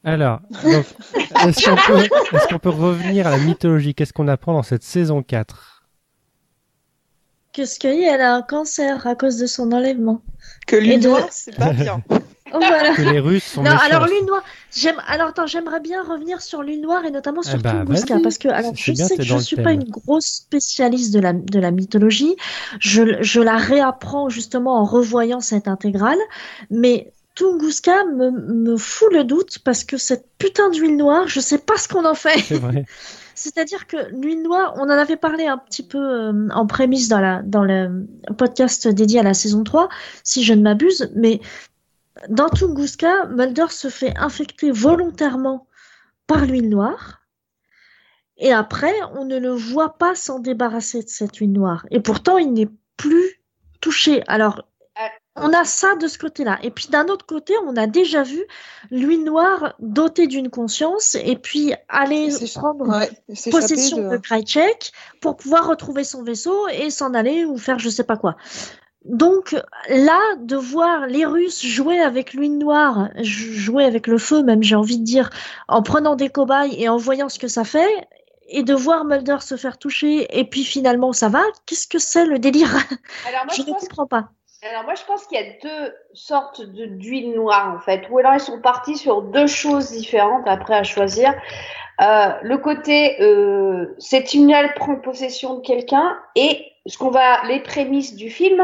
Alors, 0.03 0.41
est-ce 0.65 2.49
qu'on 2.49 2.59
peut, 2.59 2.69
revenir 2.69 3.28
à 3.28 3.32
la 3.32 3.38
mythologie? 3.38 3.95
Qu'est-ce 3.95 4.11
qu'on 4.11 4.28
apprend 4.28 4.51
dans 4.51 4.63
cette 4.63 4.84
saison 4.84 5.23
4 5.23 5.86
Que 7.53 7.63
Scully, 7.63 8.03
elle 8.03 8.19
a 8.19 8.34
un 8.34 8.41
cancer 8.41 9.07
à 9.07 9.15
cause 9.15 9.38
de 9.38 9.45
son 9.45 9.71
enlèvement. 9.71 10.19
Que 10.67 10.75
lui, 10.75 10.97
de- 10.97 11.13
c'est 11.32 11.55
pas 11.55 11.71
bien. 11.71 12.03
Oh, 12.53 12.57
voilà. 12.59 12.93
Que 12.95 13.01
les 13.01 13.19
Russes 13.19 13.43
sont 13.43 13.63
Non, 13.63 13.71
méchants. 13.71 13.83
alors 13.85 14.05
Lune 14.07 14.25
Noire, 14.25 14.43
j'aime. 14.75 14.95
Alors 15.07 15.29
attends, 15.29 15.47
j'aimerais 15.47 15.79
bien 15.79 16.03
revenir 16.03 16.41
sur 16.41 16.63
Lune 16.63 16.81
Noire 16.81 17.03
et 17.05 17.11
notamment 17.11 17.41
sur 17.41 17.55
Eh 17.59 17.61
bah, 17.61 17.71
Tunguska 17.85 18.19
parce 18.23 18.37
que 18.37 18.47
alors 18.49 18.73
je 18.75 18.91
bien, 18.91 19.07
sais 19.07 19.17
que 19.17 19.23
je 19.23 19.37
suis 19.37 19.55
thème. 19.55 19.65
pas 19.65 19.71
une 19.73 19.83
grosse 19.89 20.25
spécialiste 20.25 21.13
de 21.13 21.19
la 21.19 21.33
de 21.33 21.59
la 21.59 21.71
mythologie. 21.71 22.35
Je 22.79 23.21
je 23.21 23.41
la 23.41 23.57
réapprends 23.57 24.29
justement 24.29 24.79
en 24.79 24.85
revoyant 24.85 25.39
cette 25.41 25.67
intégrale, 25.67 26.19
mais 26.69 27.11
Tunguska 27.35 28.05
me 28.05 28.31
me 28.31 28.77
fout 28.77 29.11
le 29.11 29.23
doute 29.23 29.59
parce 29.63 29.83
que 29.83 29.97
cette 29.97 30.25
putain 30.39 30.69
d'huile 30.69 30.97
noire, 30.97 31.27
je 31.27 31.39
sais 31.39 31.59
pas 31.59 31.77
ce 31.77 31.87
qu'on 31.87 32.05
en 32.05 32.15
fait. 32.15 32.39
C'est 32.39 32.57
vrai. 32.59 32.85
C'est-à-dire 33.39 33.85
que 33.85 33.97
l'huile 34.19 34.41
noire, 34.41 34.73
on 34.77 34.85
en 34.85 34.89
avait 34.89 35.15
parlé 35.15 35.45
un 35.45 35.59
petit 35.59 35.83
peu 35.83 35.99
euh, 35.99 36.47
en 36.55 36.65
prémisse 36.65 37.07
dans, 37.07 37.19
la, 37.19 37.43
dans 37.43 37.63
le 37.63 38.07
podcast 38.35 38.87
dédié 38.87 39.19
à 39.19 39.23
la 39.23 39.35
saison 39.35 39.63
3, 39.63 39.89
si 40.23 40.43
je 40.43 40.53
ne 40.55 40.63
m'abuse, 40.63 41.11
mais 41.15 41.39
dans 42.30 42.49
Tunguska, 42.49 43.26
Mulder 43.28 43.68
se 43.70 43.89
fait 43.89 44.13
infecter 44.18 44.72
volontairement 44.72 45.68
par 46.28 46.45
l'huile 46.45 46.70
noire, 46.70 47.22
et 48.38 48.53
après, 48.53 48.93
on 49.15 49.26
ne 49.26 49.38
le 49.38 49.51
voit 49.51 49.97
pas 49.97 50.15
s'en 50.15 50.39
débarrasser 50.39 51.01
de 51.01 51.09
cette 51.09 51.38
huile 51.38 51.53
noire. 51.53 51.86
Et 51.89 51.99
pourtant, 51.99 52.38
il 52.38 52.53
n'est 52.53 52.70
plus 52.95 53.41
touché. 53.82 54.24
Alors, 54.28 54.63
on 55.36 55.53
a 55.53 55.65
ça 55.65 55.95
de 55.95 56.07
ce 56.07 56.18
côté-là. 56.18 56.59
Et 56.63 56.72
puis 56.72 56.88
d'un 56.89 57.07
autre 57.07 57.26
côté, 57.26 57.53
on 57.65 57.76
a 57.76 57.86
déjà 57.86 58.24
vu 58.24 58.43
l'huile 58.89 59.24
noire 59.24 59.76
dotée 59.80 60.26
d'une 60.26 60.49
conscience 60.49 61.15
et 61.15 61.36
puis 61.36 61.74
aller 61.89 62.30
prendre 62.55 62.88
Ouais, 62.88 63.09
possession 63.51 63.97
de, 63.97 64.09
de... 64.09 64.18
Krychek 64.18 64.91
pour 65.22 65.38
pouvoir 65.38 65.68
retrouver 65.68 66.03
son 66.03 66.24
vaisseau 66.24 66.68
et 66.70 66.89
s'en 66.89 67.13
aller 67.13 67.45
ou 67.45 67.57
faire 67.57 67.78
je 67.78 67.89
sais 67.89 68.03
pas 68.03 68.18
quoi. 68.18 68.36
Donc 69.07 69.55
là, 69.89 70.19
de 70.39 70.55
voir 70.55 71.07
les 71.07 71.25
Russes 71.25 71.65
jouer 71.65 71.99
avec 71.99 72.33
l'huile 72.33 72.57
noire, 72.57 73.09
jou- 73.17 73.53
jouer 73.53 73.85
avec 73.85 74.05
le 74.07 74.17
feu, 74.17 74.43
même 74.43 74.63
j'ai 74.63 74.75
envie 74.75 74.99
de 74.99 75.03
dire, 75.05 75.29
en 75.67 75.81
prenant 75.81 76.15
des 76.15 76.29
cobayes 76.29 76.75
et 76.81 76.89
en 76.89 76.97
voyant 76.97 77.29
ce 77.29 77.39
que 77.39 77.47
ça 77.47 77.63
fait, 77.63 78.07
et 78.49 78.63
de 78.63 78.73
voir 78.73 79.05
Mulder 79.05 79.37
se 79.41 79.55
faire 79.57 79.77
toucher 79.77 80.27
et 80.37 80.43
puis 80.45 80.63
finalement 80.63 81.13
ça 81.13 81.29
va, 81.29 81.41
qu'est-ce 81.65 81.87
que 81.87 81.99
c'est 81.99 82.25
le 82.25 82.39
délire? 82.39 82.69
Alors 83.27 83.45
moi, 83.45 83.53
Je 83.55 83.61
je 83.63 83.69
ne 83.69 83.73
comprends 83.73 84.07
pas. 84.07 84.29
Alors 84.69 84.83
moi 84.85 84.95
je 84.95 85.03
pense 85.05 85.25
qu'il 85.25 85.37
y 85.39 85.43
a 85.43 85.47
deux 85.61 85.93
sortes 86.13 86.61
de- 86.61 86.85
d'huile 86.85 87.33
noire 87.33 87.73
en 87.75 87.79
fait, 87.79 88.07
ou 88.09 88.17
alors 88.19 88.33
ils 88.33 88.39
sont 88.39 88.59
partis 88.59 88.97
sur 88.97 89.21
deux 89.21 89.47
choses 89.47 89.91
différentes 89.91 90.47
après 90.47 90.75
à 90.75 90.83
choisir. 90.83 91.33
Euh, 91.99 92.29
le 92.43 92.57
côté 92.57 93.21
euh, 93.21 93.95
cette 93.99 94.31
prend 94.75 94.95
possession 94.97 95.55
de 95.55 95.61
quelqu'un 95.61 96.17
et 96.35 96.65
ce 96.85 96.97
qu'on 96.97 97.09
va 97.09 97.43
les 97.47 97.61
prémices 97.61 98.15
du 98.15 98.29
film, 98.29 98.63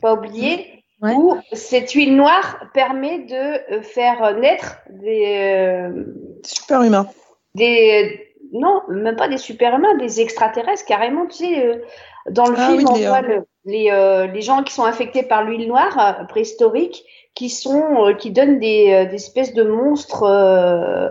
pas 0.00 0.14
oublier, 0.14 0.72
Ouais. 1.02 1.12
où 1.14 1.36
cette 1.52 1.90
huile 1.92 2.16
noire 2.16 2.58
permet 2.72 3.18
de 3.18 3.74
euh, 3.74 3.82
faire 3.82 4.34
naître 4.38 4.78
des 4.88 5.24
euh, 5.26 6.04
Super 6.42 6.82
humain. 6.82 7.06
des 7.54 8.32
non 8.54 8.80
même 8.88 9.16
pas 9.16 9.28
des 9.28 9.36
super 9.36 9.76
humains, 9.76 9.94
des 9.96 10.22
extraterrestres 10.22 10.86
carrément. 10.86 11.26
Tu 11.26 11.36
sais, 11.44 11.66
euh, 11.66 11.82
dans 12.30 12.46
le 12.46 12.54
Ah 12.56 12.66
film 12.68 12.78
oui, 12.78 12.84
on 12.88 12.94
les, 12.94 13.06
voit 13.08 13.18
euh, 13.18 13.28
le- 13.28 13.46
les 13.66 13.90
euh, 13.90 14.26
les 14.26 14.40
gens 14.40 14.62
qui 14.62 14.72
sont 14.72 14.84
infectés 14.86 15.22
par 15.22 15.44
l'huile 15.44 15.68
noire 15.68 15.98
euh, 16.20 16.24
préhistorique, 16.24 17.04
qui 17.34 17.50
sont 17.50 18.06
euh, 18.06 18.14
qui 18.14 18.30
donnent 18.30 18.58
des, 18.58 18.90
euh, 18.92 19.04
des 19.04 19.16
espèces 19.16 19.52
de 19.52 19.64
monstres. 19.64 20.22
euh, 20.22 21.10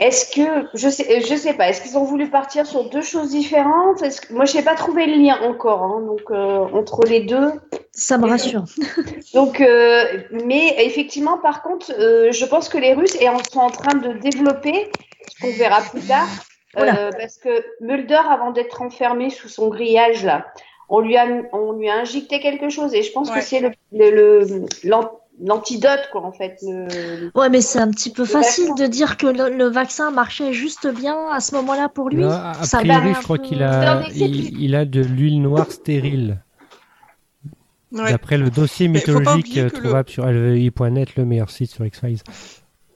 est-ce 0.00 0.34
que 0.34 0.66
je 0.74 0.88
sais 0.88 1.20
je 1.20 1.34
sais 1.36 1.54
pas 1.54 1.68
est-ce 1.68 1.80
qu'ils 1.82 1.96
ont 1.96 2.04
voulu 2.04 2.28
partir 2.28 2.66
sur 2.66 2.88
deux 2.90 3.02
choses 3.02 3.30
différentes? 3.30 4.02
Est-ce 4.02 4.20
que, 4.20 4.32
moi 4.32 4.44
j'ai 4.44 4.62
pas 4.62 4.74
trouvé 4.74 5.06
le 5.06 5.16
lien 5.22 5.38
encore 5.42 5.82
hein, 5.82 6.00
donc 6.06 6.22
euh, 6.30 6.66
entre 6.72 7.04
les 7.04 7.20
deux 7.20 7.52
Ça 7.92 8.18
me 8.18 8.26
rassure. 8.26 8.64
donc, 9.34 9.60
euh, 9.60 10.04
mais 10.32 10.74
effectivement, 10.84 11.38
par 11.38 11.62
contre, 11.62 11.92
euh, 11.98 12.32
je 12.32 12.44
pense 12.44 12.68
que 12.68 12.78
les 12.78 12.92
Russes 12.92 13.16
et 13.20 13.28
en- 13.28 13.38
sont 13.44 13.60
en 13.60 13.70
train 13.70 13.94
de 13.94 14.12
développer, 14.14 14.88
ce 15.28 15.40
qu'on 15.40 15.52
verra 15.56 15.80
plus 15.82 16.00
tard, 16.02 16.26
euh, 16.76 16.78
Voilà. 16.78 17.12
parce 17.12 17.36
que 17.38 17.64
Mulder, 17.80 18.20
avant 18.28 18.50
d'être 18.50 18.82
enfermé 18.82 19.30
sous 19.30 19.48
son 19.48 19.68
grillage 19.68 20.24
là, 20.24 20.44
on 20.88 20.98
lui 21.00 21.16
a, 21.16 21.26
on 21.52 21.72
lui 21.72 21.88
a 21.88 21.94
injecté 21.94 22.40
quelque 22.40 22.68
chose 22.68 22.92
et 22.94 23.02
je 23.02 23.12
pense 23.12 23.30
Ouais. 23.30 23.36
que 23.36 23.44
c'est 23.44 23.60
le, 23.60 23.70
le, 23.92 24.40
le- 24.82 24.98
l'antidote 25.40 26.08
quoi 26.12 26.22
en 26.24 26.32
fait. 26.32 26.58
le- 26.62 27.30
Ouais, 27.34 27.48
mais 27.48 27.60
c'est 27.60 27.78
un 27.80 27.90
petit 27.90 28.10
peu 28.10 28.22
Le 28.22 28.28
facile 28.28 28.68
vaccin. 28.68 28.84
de 28.84 28.88
dire 28.90 29.16
que 29.16 29.26
le, 29.26 29.56
le 29.56 29.64
vaccin 29.66 30.10
marchait 30.10 30.52
juste 30.52 30.86
bien 30.86 31.16
à 31.32 31.40
ce 31.40 31.54
moment-là 31.56 31.88
pour 31.88 32.08
lui. 32.10 32.24
A 32.24 32.54
Ça 32.62 32.78
priori, 32.78 33.14
je 33.14 33.22
crois 33.22 33.38
peu- 33.38 33.42
qu'il 33.44 33.62
a, 33.62 34.06
il, 34.14 34.60
il 34.60 34.74
a 34.74 34.84
de 34.84 35.00
l'huile 35.00 35.42
noire 35.42 35.70
stérile. 35.70 36.40
Ouais. 37.92 38.10
D'après 38.10 38.38
le 38.38 38.50
dossier 38.50 38.88
mythologique 38.88 39.56
euh, 39.56 39.64
le- 39.64 39.70
trouvable 39.70 40.08
sur 40.08 40.26
lvi.net, 40.26 41.14
le 41.16 41.24
meilleur 41.24 41.50
site 41.50 41.70
sur 41.70 41.86
X-Files. 41.86 42.18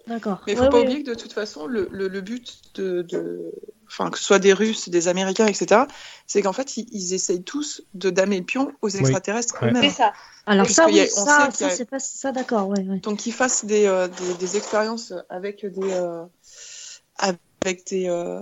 D'accord. 0.09 0.43
Mais 0.47 0.55
il 0.55 0.57
faut 0.57 0.65
Ouais, 0.65 0.71
pas 0.71 0.81
oublier 0.81 1.03
que 1.03 1.11
de 1.11 1.15
toute 1.15 1.33
façon, 1.33 1.67
le, 1.67 1.89
le, 1.93 2.09
le 2.09 2.21
but 2.21 2.63
de, 2.77 3.03
de, 3.03 3.53
enfin, 3.87 4.11
que 4.11 4.19
ce 4.19 4.25
soit 4.25 4.39
des 4.39 4.53
Russes, 4.53 4.89
des 4.89 5.09
Américains, 5.09 5.47
etc., 5.47 5.87
c'est 6.27 6.43
qu'en 6.43 6.53
fait, 6.53 6.77
ils, 6.77 6.87
ils 6.93 7.15
essayent 7.15 7.45
tous 7.45 7.83
de 7.95 8.11
damer 8.11 8.39
le 8.39 8.45
pion 8.45 8.73
aux 8.83 8.89
extraterrestres 8.89 9.57
eux-mêmes. 9.63 9.83
C'est 9.85 9.97
ça. 9.97 10.13
Alors 10.47 10.65
Parce 10.67 10.77
ça, 10.77 10.85
a- 10.85 10.87
oui, 10.87 11.01
on 11.17 11.25
ça, 11.27 11.51
sait 11.51 11.57
qu'il 11.57 11.67
y 11.67 11.69
ça 11.69 11.75
a- 11.75 11.77
c'est 11.77 11.85
pas 11.85 11.99
ça, 11.99 12.33
d'accord, 12.33 12.69
ouais, 12.69 12.81
ouais. 12.89 12.99
Donc 13.01 13.19
qu'ils 13.19 13.33
fassent 13.35 13.65
des, 13.65 13.87
euh, 13.87 14.09
des, 14.09 14.35
des 14.35 14.57
expériences 14.57 15.13
avec 15.29 15.65
des, 15.67 15.93
euh, 15.93 16.25
avec 17.63 17.87
des, 17.89 18.09
euh, 18.09 18.41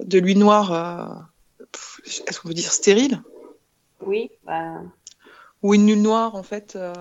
de 0.00 0.18
l'huile 0.18 0.38
noire, 0.38 0.72
euh, 0.72 1.66
est-ce 2.26 2.40
qu'on 2.40 2.48
peut 2.48 2.54
dire 2.54 2.72
stérile? 2.72 3.22
Oui. 4.06 4.30
bah, 4.44 4.80
ou 5.62 5.74
une 5.74 5.86
huile 5.88 6.02
noire 6.02 6.34
en 6.34 6.42
fait 6.42 6.76
euh, 6.76 6.92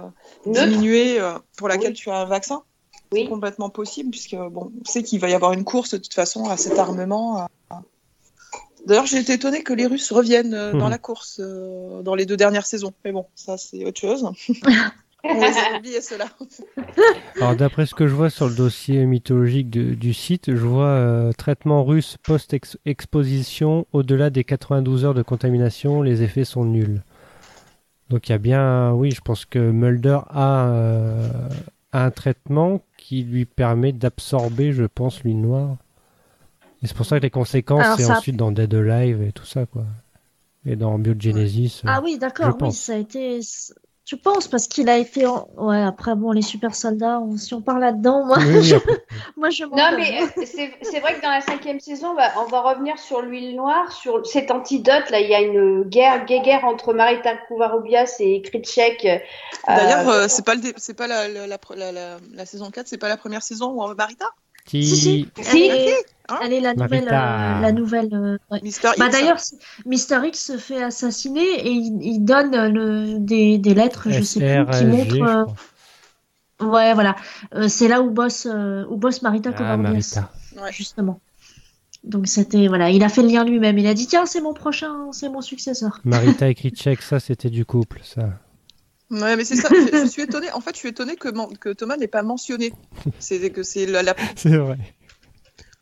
diminuée 0.45 1.19
euh, 1.19 1.37
pour 1.57 1.67
laquelle 1.67 1.91
Oui. 1.91 1.97
tu 1.97 2.09
as 2.09 2.17
un 2.17 2.25
vaccin? 2.25 2.63
C'est 3.11 3.27
complètement 3.27 3.69
possible 3.69 4.09
puisque 4.11 4.35
bon, 4.35 4.71
on 4.81 4.89
sait 4.89 5.03
qu'il 5.03 5.19
va 5.19 5.29
y 5.29 5.33
avoir 5.33 5.53
une 5.53 5.63
course 5.63 5.91
de 5.91 5.97
toute 5.97 6.13
façon 6.13 6.49
à 6.49 6.57
cet 6.57 6.77
armement. 6.79 7.47
D'ailleurs, 8.85 9.05
j'ai 9.07 9.17
été 9.19 9.33
étonnée 9.33 9.63
que 9.63 9.73
les 9.73 9.87
Russes 9.87 10.11
reviennent 10.11 10.53
euh, 10.53 10.73
dans 10.73 10.85
Mhm. 10.85 10.91
la 10.91 10.97
course 10.99 11.39
euh, 11.43 12.01
dans 12.03 12.13
les 12.13 12.25
deux 12.25 12.37
dernières 12.37 12.65
saisons. 12.67 12.93
Mais 13.03 13.11
bon, 13.11 13.25
ça 13.33 13.57
c'est 13.57 13.83
autre 13.85 13.99
chose. 13.99 14.29
on 15.23 15.41
les 15.41 15.57
a 15.57 15.77
oubliés 15.77 16.01
cela. 16.01 16.25
Alors, 17.41 17.55
d'après 17.55 17.85
ce 17.85 17.95
que 17.95 18.07
je 18.07 18.13
vois 18.13 18.29
sur 18.29 18.47
le 18.47 18.53
dossier 18.55 19.05
mythologique 19.05 19.69
de- 19.69 19.93
du 19.95 20.13
site, 20.13 20.53
je 20.55 20.65
vois 20.65 20.85
euh, 20.87 21.31
traitement 21.33 21.83
russe 21.83 22.15
post-exposition 22.25 23.85
au-delà 23.91 24.29
des 24.29 24.43
92 24.43 25.03
heures 25.03 25.13
de 25.13 25.23
contamination, 25.23 26.01
les 26.01 26.21
effets 26.21 26.45
sont 26.45 26.63
nuls. 26.65 27.01
Donc, 28.09 28.29
il 28.29 28.33
y 28.33 28.35
a 28.35 28.37
bien, 28.37 28.91
oui, 28.93 29.11
je 29.11 29.21
pense 29.21 29.45
que 29.45 29.57
Mulder 29.57 30.19
a, 30.29 30.67
euh, 30.69 31.29
a 31.29 31.74
un 32.03 32.11
traitement 32.11 32.81
qui 32.97 33.23
lui 33.23 33.45
permet 33.45 33.91
d'absorber, 33.91 34.73
je 34.73 34.83
pense, 34.83 35.23
l'huile 35.23 35.41
noire. 35.41 35.77
Et 36.83 36.87
c'est 36.87 36.95
pour 36.95 37.05
ça 37.05 37.17
que 37.17 37.23
les 37.23 37.29
conséquences, 37.29 37.85
c'est 37.97 38.03
ça- 38.03 38.17
ensuite 38.17 38.35
dans 38.35 38.51
Dead 38.51 38.73
Alive 38.73 39.21
et 39.21 39.31
tout 39.31 39.45
ça, 39.45 39.65
quoi. 39.65 39.85
Et 40.65 40.75
dans 40.75 40.97
Biogenesis. 40.97 41.81
euh, 41.85 41.89
Ah 41.89 42.01
oui, 42.03 42.17
d'accord, 42.17 42.57
oui, 42.61 42.71
ça 42.73 42.93
a 42.93 42.97
été. 42.97 43.39
Tu 44.05 44.17
penses 44.17 44.47
parce 44.47 44.67
qu'il 44.67 44.87
a 44.87 44.97
été. 44.97 45.25
en- 45.25 45.47
Ouais, 45.57 45.81
après 45.81 46.15
bon, 46.15 46.31
les 46.31 46.43
super 46.43 46.75
soldats, 46.75 47.19
on- 47.19 47.37
si 47.37 47.53
on 47.55 47.61
parle 47.61 47.81
là-dedans, 47.81 48.23
moi, 48.25 48.37
Oui, 48.37 48.61
je... 48.63 48.75
moi 49.37 49.49
je 49.49 49.63
m'en 49.63 49.75
Non, 49.77 49.97
mais 49.97 50.21
euh, 50.21 50.27
c'est 50.45 50.71
c'est 50.83 50.99
vrai 50.99 51.15
que 51.15 51.21
dans 51.23 51.31
la 51.31 51.41
cinquième 51.41 51.79
saison, 51.79 52.09
on 52.11 52.13
va, 52.13 52.29
on 52.39 52.45
va 52.45 52.61
revenir 52.61 52.99
sur 52.99 53.21
l'huile 53.23 53.55
noire, 53.55 53.91
sur 53.91 54.23
cet 54.25 54.51
antidote. 54.51 55.09
Là, 55.09 55.19
il 55.19 55.29
y 55.29 55.33
a 55.33 55.41
une 55.41 55.83
guerre, 55.83 56.23
guerre 56.25 56.65
entre 56.65 56.93
Marita 56.93 57.35
Kouvaroubias 57.47 58.17
et 58.19 58.43
Kritchek. 58.43 59.05
euh, 59.05 59.17
D'ailleurs, 59.67 60.07
euh, 60.07 60.27
c'est 60.29 60.45
pas, 60.45 60.53
le 60.53 60.61
dé- 60.61 60.73
c'est 60.77 60.93
pas 60.93 61.07
la, 61.07 61.27
la, 61.27 61.47
la, 61.47 61.57
la, 61.75 61.91
la- 61.91 62.17
la 62.31 62.45
saison 62.45 62.69
4, 62.69 62.87
c'est 62.87 62.99
pas 62.99 63.09
la 63.09 63.17
première 63.17 63.41
saison 63.41 63.71
où 63.71 63.81
on 63.81 63.87
va 63.87 63.95
Marita? 63.95 64.29
Si, 64.67 64.85
si, 64.85 65.29
Si. 65.41 65.63
elle 65.63 65.71
est, 65.89 65.95
Hein 66.27 66.39
elle 66.41 66.53
est 66.53 66.59
la 66.59 66.73
nouvelle. 66.73 67.07
Euh, 67.07 67.61
la 67.61 67.71
nouvelle 67.71 68.09
euh, 68.13 68.37
ouais. 68.49 68.59
Mister 68.63 68.89
Bah 68.97 69.09
d'ailleurs, 69.09 69.37
Mister 69.85 70.17
X 70.25 70.43
se 70.53 70.57
fait 70.57 70.81
assassiner 70.81 71.43
et 71.67 71.69
il, 71.69 71.99
il 72.01 72.19
donne 72.25 72.55
euh, 72.55 72.69
le, 72.69 73.19
des, 73.19 73.59
des 73.59 73.73
lettres, 73.75 74.07
je 74.09 74.23
sais 74.23 74.39
plus, 74.39 74.75
qui 74.77 74.85
montrent. 74.85 75.21
euh. 76.61 76.65
Ouais, 76.65 76.93
voilà. 76.95 77.15
Euh, 77.53 77.67
c'est 77.67 77.87
là 77.87 78.01
où 78.01 78.09
bosse, 78.09 78.47
euh, 78.49 78.85
où 78.89 78.97
bosse 78.97 79.21
Marita 79.21 79.51
Ah, 79.57 79.77
Marita. 79.77 80.31
Ouais. 80.59 80.71
justement. 80.71 81.19
Donc 82.03 82.27
c'était 82.27 82.67
voilà, 82.67 82.89
il 82.89 83.03
a 83.03 83.09
fait 83.09 83.21
le 83.21 83.27
lien 83.27 83.43
lui-même. 83.43 83.77
Il 83.77 83.85
a 83.85 83.93
dit 83.93 84.07
tiens, 84.07 84.25
c'est 84.25 84.41
mon 84.41 84.53
prochain, 84.53 85.11
c'est 85.11 85.29
mon 85.29 85.41
successeur. 85.41 85.99
Marita 86.05 86.49
et 86.49 86.55
Kritchek, 86.55 87.01
ça, 87.03 87.19
c'était 87.19 87.49
du 87.51 87.65
couple, 87.65 87.99
ça. 88.03 88.29
Ouais, 89.21 89.35
mais 89.35 89.45
c'est 89.45 89.55
ça. 89.55 89.69
je, 89.71 90.01
je 90.03 90.07
suis 90.07 90.23
étonnée. 90.23 90.51
En 90.51 90.61
fait, 90.61 90.71
je 90.73 90.79
suis 90.79 90.89
étonnée 90.89 91.15
que, 91.15 91.73
Thomas 91.73 91.97
n'ait 91.97 92.07
pas 92.07 92.23
mentionné. 92.23 92.73
C'est 93.19 93.49
que 93.49 93.63
c'est 93.63 93.85
la, 93.85 94.03
la- 94.03 94.15
C'est 94.35 94.55
vrai. 94.57 94.77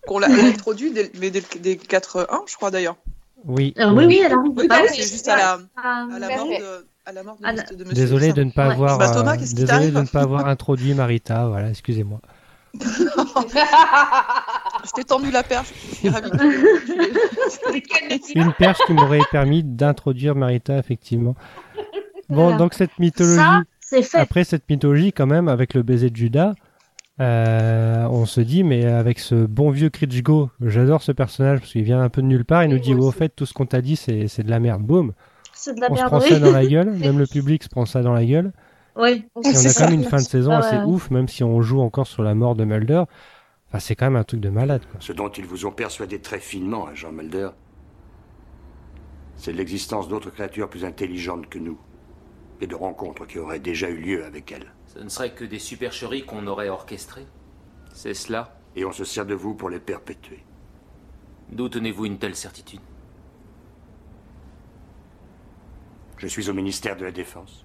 qu'on 0.08 0.20
l'a 0.20 0.28
introduit 0.46 0.92
dès, 0.92 1.12
mais 1.20 1.32
dès, 1.32 1.44
dès 1.60 1.76
4-1, 1.76 2.28
je 2.48 2.56
crois 2.56 2.72
d'ailleurs. 2.72 2.98
Oui. 3.46 3.74
Euh, 3.78 3.92
oui, 3.92 4.06
oui. 4.06 4.22
Oui, 4.56 4.68
Ah 4.70 4.70
bah, 4.70 4.80
oui, 4.84 4.88
c'est 4.92 5.02
juste 5.12 5.28
à 5.28 5.36
la, 5.36 5.60
Ah, 5.76 6.08
à 6.14 6.20
la 6.20 6.38
mort 6.38 6.48
de, 6.48 6.88
à 7.06 7.12
la 7.12 7.24
mort 7.24 7.36
de, 7.36 7.42
Ah, 7.44 7.54
de 7.54 7.60
Monsieur 7.84 7.94
Désolé 7.94 8.32
de 8.34 8.44
ne 8.44 8.52
pas 8.52 8.68
Ouais. 8.68 8.74
avoir, 8.74 8.98
Bah, 8.98 9.10
Thomas, 9.14 9.36
euh, 9.36 9.54
désolé 9.54 9.92
de 9.92 10.00
ne 10.00 10.06
pas 10.08 10.22
avoir 10.22 10.48
introduit 10.48 10.94
Marita. 10.94 11.48
Voilà, 11.48 11.70
excusez-moi. 11.70 12.22
Je 14.86 14.92
t'ai 14.96 15.04
tendu 15.04 15.30
la 15.32 15.44
perche. 15.44 15.74
Je 15.90 15.96
suis 15.96 16.10
ravie. 16.10 16.30
que- 16.32 18.40
Une 18.40 18.54
perche 18.54 18.80
qui 18.88 18.94
m'aurait 18.94 19.20
permis 19.32 19.64
d'introduire 19.64 20.36
Marita, 20.36 20.78
effectivement. 20.78 21.36
Bon, 22.30 22.44
Voilà. 22.44 22.58
donc 22.58 22.74
cette 22.74 22.98
mythologie. 23.00 23.36
Ça, 23.36 23.62
c'est 23.80 24.02
fait. 24.04 24.18
Après 24.20 24.44
cette 24.44 24.70
mythologie, 24.70 25.12
quand 25.14 25.28
même, 25.28 25.48
avec 25.48 25.74
le 25.74 25.84
baiser 25.84 26.10
de 26.10 26.16
Judas, 26.16 26.54
euh, 27.20 28.08
on 28.10 28.26
se 28.26 28.42
dit, 28.42 28.64
mais 28.64 28.86
avec 28.86 29.20
ce 29.20 29.36
bon 29.46 29.70
vieux 29.70 29.90
Kritchgo, 29.90 30.50
j'adore 30.62 31.04
ce 31.04 31.12
personnage 31.12 31.60
parce 31.60 31.72
qu'il 31.72 31.84
vient 31.84 32.02
un 32.02 32.10
peu 32.10 32.22
de 32.22 32.28
nulle 32.28 32.46
part, 32.46 32.64
il 32.64 32.70
nous 32.70 32.80
dit, 32.80 32.94
au 32.96 33.12
fait, 33.12 33.30
tout 33.36 33.46
ce 33.46 33.54
qu'on 33.54 33.66
t'a 33.68 33.82
dit, 33.82 33.96
c'est 33.96 34.28
c'est 34.28 34.44
de 34.44 34.50
la 34.50 34.60
merde. 34.60 34.82
Boum, 34.82 35.14
C'est 35.54 35.76
de 35.76 35.82
la 35.82 35.92
on 35.92 35.96
se 35.96 36.02
merde. 36.02 36.08
prend 36.10 36.20
oui. 36.22 36.30
ça 36.30 36.40
dans 36.40 36.52
la 36.52 36.66
gueule, 36.66 36.92
même 36.98 37.20
le 37.20 37.28
public 37.28 37.64
se 37.64 37.70
prend 37.70 37.86
ça 37.86 38.02
dans 38.02 38.14
la 38.14 38.26
gueule. 38.26 38.52
Oui, 38.96 39.10
Et 39.10 39.30
on 39.36 39.42
C'est 39.44 39.68
a 39.68 39.70
ça. 39.70 39.86
quand 39.86 39.92
même 39.92 40.00
une 40.02 40.06
fin 40.08 40.18
de 40.18 40.22
saison 40.24 40.52
Ah 40.52 40.60
assez 40.60 40.78
ouais. 40.78 40.84
ouf, 40.84 41.10
même 41.12 41.28
si 41.28 41.44
on 41.44 41.62
joue 41.62 41.82
encore 41.82 42.08
sur 42.08 42.24
la 42.24 42.34
mort 42.36 42.56
de 42.56 42.64
Mulder. 42.64 43.04
Enfin, 43.70 43.80
c'est 43.80 43.96
quand 43.96 44.06
même 44.06 44.16
un 44.16 44.24
truc 44.24 44.40
de 44.40 44.50
malade. 44.50 44.82
Quoi. 44.92 45.00
Ce 45.00 45.14
dont 45.14 45.30
ils 45.30 45.46
vous 45.46 45.66
ont 45.66 45.72
persuadé 45.72 46.20
très 46.20 46.40
finement, 46.40 46.86
agent 46.88 47.12
Mulder, 47.12 47.50
c'est 49.36 49.52
l'existence 49.52 50.08
d'autres 50.08 50.30
créatures 50.30 50.70
plus 50.70 50.86
intelligentes 50.86 51.48
que 51.50 51.58
nous, 51.60 51.78
et 52.62 52.68
de 52.68 52.76
rencontres 52.76 53.26
qui 53.26 53.40
auraient 53.40 53.60
déjà 53.60 53.90
eu 53.90 53.98
lieu 53.98 54.26
avec 54.26 54.52
elles. 54.52 54.72
Ce 54.88 55.00
ne 55.00 55.10
serait 55.10 55.34
que 55.34 55.44
des 55.44 55.60
supercheries 55.60 56.26
qu'on 56.26 56.48
aurait 56.48 56.70
orchestrées. 56.70 57.26
C'est 57.94 58.14
cela 58.14 58.58
Et 58.76 58.86
on 58.86 58.92
se 58.92 59.06
sert 59.06 59.26
de 59.26 59.34
vous 59.34 59.54
pour 59.54 59.70
les 59.70 59.80
perpétuer. 59.80 60.44
D'où 61.50 61.70
tenez-vous 61.70 62.06
une 62.06 62.18
telle 62.18 62.36
certitude? 62.36 62.82
Je 66.18 66.28
suis 66.28 66.50
au 66.50 66.54
ministère 66.54 66.96
de 66.96 67.04
la 67.04 67.12
Défense. 67.12 67.63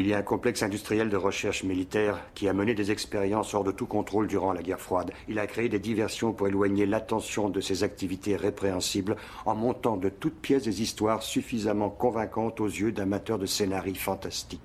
Il 0.00 0.06
y 0.06 0.14
a 0.14 0.18
un 0.18 0.22
complexe 0.22 0.62
industriel 0.62 1.10
de 1.10 1.16
recherche 1.16 1.64
militaire 1.64 2.20
qui 2.34 2.48
a 2.48 2.52
mené 2.52 2.72
des 2.72 2.92
expériences 2.92 3.52
hors 3.52 3.64
de 3.64 3.72
tout 3.72 3.86
contrôle 3.86 4.28
durant 4.28 4.52
la 4.52 4.62
guerre 4.62 4.78
froide. 4.78 5.10
Il 5.26 5.40
a 5.40 5.48
créé 5.48 5.68
des 5.68 5.80
diversions 5.80 6.32
pour 6.32 6.46
éloigner 6.46 6.86
l'attention 6.86 7.48
de 7.48 7.60
ses 7.60 7.82
activités 7.82 8.36
répréhensibles 8.36 9.16
en 9.44 9.56
montant 9.56 9.96
de 9.96 10.08
toutes 10.08 10.40
pièces 10.40 10.62
des 10.62 10.82
histoires 10.82 11.24
suffisamment 11.24 11.90
convaincantes 11.90 12.60
aux 12.60 12.68
yeux 12.68 12.92
d'amateurs 12.92 13.40
de 13.40 13.46
scénarii 13.46 13.96
fantastiques. 13.96 14.60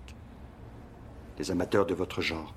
Des 1.37 1.49
amateurs 1.49 1.87
de 1.87 1.95
votre 1.95 2.21
genre. 2.21 2.53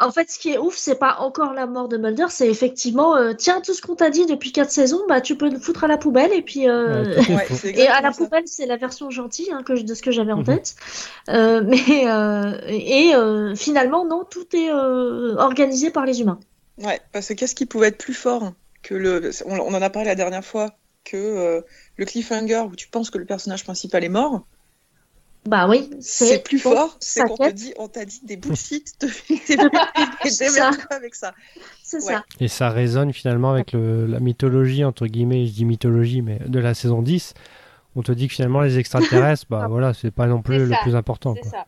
En 0.00 0.12
fait, 0.12 0.30
ce 0.30 0.38
qui 0.38 0.50
est 0.52 0.58
ouf, 0.58 0.76
c'est 0.76 0.94
pas 0.98 1.16
encore 1.18 1.54
la 1.54 1.66
mort 1.66 1.88
de 1.88 1.96
Mulder, 1.96 2.26
c'est 2.30 2.48
effectivement, 2.48 3.16
euh, 3.16 3.32
tiens, 3.34 3.60
tout 3.60 3.74
ce 3.74 3.82
qu'on 3.82 3.96
t'a 3.96 4.10
dit 4.10 4.26
depuis 4.26 4.52
quatre 4.52 4.70
saisons, 4.70 5.00
bah 5.08 5.20
tu 5.20 5.36
peux 5.36 5.50
le 5.50 5.58
foutre 5.58 5.82
à 5.84 5.88
la 5.88 5.98
poubelle 5.98 6.32
et 6.32 6.42
puis. 6.42 6.68
euh, 6.68 7.20
Ouais, 7.28 7.46
Et 7.74 7.88
à 7.88 8.00
la 8.00 8.12
ça. 8.12 8.24
poubelle, 8.24 8.44
c'est 8.46 8.66
la 8.66 8.76
version 8.76 9.10
gentille 9.10 9.50
hein, 9.52 9.62
que 9.64 9.74
je- 9.74 9.82
de 9.82 9.94
ce 9.94 10.02
que 10.02 10.12
j'avais 10.12 10.32
en 10.32 10.38
Mhm. 10.38 10.44
tête. 10.44 10.76
Euh, 11.30 11.62
mais 11.66 12.08
euh, 12.10 12.60
et 12.68 13.14
euh, 13.14 13.54
finalement, 13.56 14.04
non, 14.04 14.24
tout 14.24 14.46
est 14.54 14.70
euh, 14.70 15.36
organisé 15.36 15.90
par 15.90 16.06
les 16.06 16.20
humains. 16.20 16.38
Ouais, 16.78 17.00
parce 17.12 17.28
que 17.28 17.34
qu'est-ce 17.34 17.54
qui 17.54 17.66
pouvait 17.66 17.88
être 17.88 17.98
plus 17.98 18.14
fort 18.14 18.52
que 18.82 18.94
le. 18.94 19.30
On, 19.46 19.58
on 19.58 19.74
en 19.74 19.82
a 19.82 19.90
parlé 19.90 20.08
la 20.08 20.14
dernière 20.14 20.44
fois, 20.44 20.78
que 21.04 21.16
euh, 21.16 21.62
le 21.96 22.04
cliffhanger 22.04 22.60
où 22.70 22.76
tu 22.76 22.88
penses 22.88 23.10
que 23.10 23.18
le 23.18 23.26
personnage 23.26 23.64
principal 23.64 24.04
est 24.04 24.08
mort. 24.08 24.46
Bah 25.48 25.66
oui, 25.68 25.88
C'est 26.00 26.42
plus 26.44 26.58
fort, 26.58 26.96
c'est 27.00 27.24
qu'on 27.24 27.36
te 27.36 27.42
quête. 27.44 27.54
dit, 27.54 27.72
on 27.78 27.88
t'a 27.88 28.04
dit 28.04 28.20
des 28.24 28.36
bullshit 28.36 28.84
démerde-toi 30.38 30.86
avec 30.96 31.14
ça. 31.14 31.32
C'est 31.82 31.96
Ouais. 32.04 32.12
ça. 32.14 32.24
Et 32.40 32.48
ça 32.48 32.68
résonne 32.70 33.12
finalement 33.12 33.52
avec 33.52 33.72
le- 33.72 34.06
la 34.06 34.20
mythologie, 34.20 34.84
entre 34.84 35.06
guillemets, 35.06 35.46
je 35.46 35.52
dis 35.52 35.64
mythologie, 35.64 36.20
mais 36.22 36.38
de 36.46 36.58
la 36.58 36.74
saison 36.74 37.00
10. 37.02 37.32
On 37.96 38.02
te 38.02 38.12
dit 38.12 38.28
que 38.28 38.34
finalement 38.34 38.60
les 38.60 38.78
extraterrestres, 38.78 39.46
bah 39.50 39.66
voilà, 39.68 39.94
c'est 39.94 40.10
pas 40.10 40.26
non 40.26 40.42
plus 40.42 40.58
le 40.66 40.68
ça, 40.70 40.76
plus 40.82 40.94
important. 40.94 41.34
C'est 41.42 41.48
ça. 41.48 41.64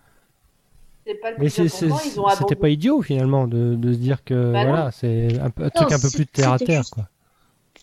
C'est 1.06 1.14
pas 1.14 1.30
le 1.30 1.36
Mais 1.38 1.44
plus 1.46 1.50
c'est- 1.50 1.68
c'est- 1.68 1.86
important, 1.86 2.04
ils 2.14 2.20
ont 2.20 2.28
c'était 2.36 2.54
pas 2.56 2.68
idiot 2.68 3.00
finalement 3.02 3.46
de, 3.48 3.74
de 3.76 3.92
se 3.94 3.98
dire 3.98 4.22
que 4.24 4.52
Bah 4.52 4.64
voilà, 4.66 4.90
c'est 4.92 5.38
un, 5.40 5.50
truc 5.50 5.90
un 5.92 5.98
peu 5.98 6.10
plus 6.10 6.26
terre 6.26 6.52
à 6.52 6.58
terre. 6.58 6.82
juste- 6.82 6.92
Quoi. 6.94 7.08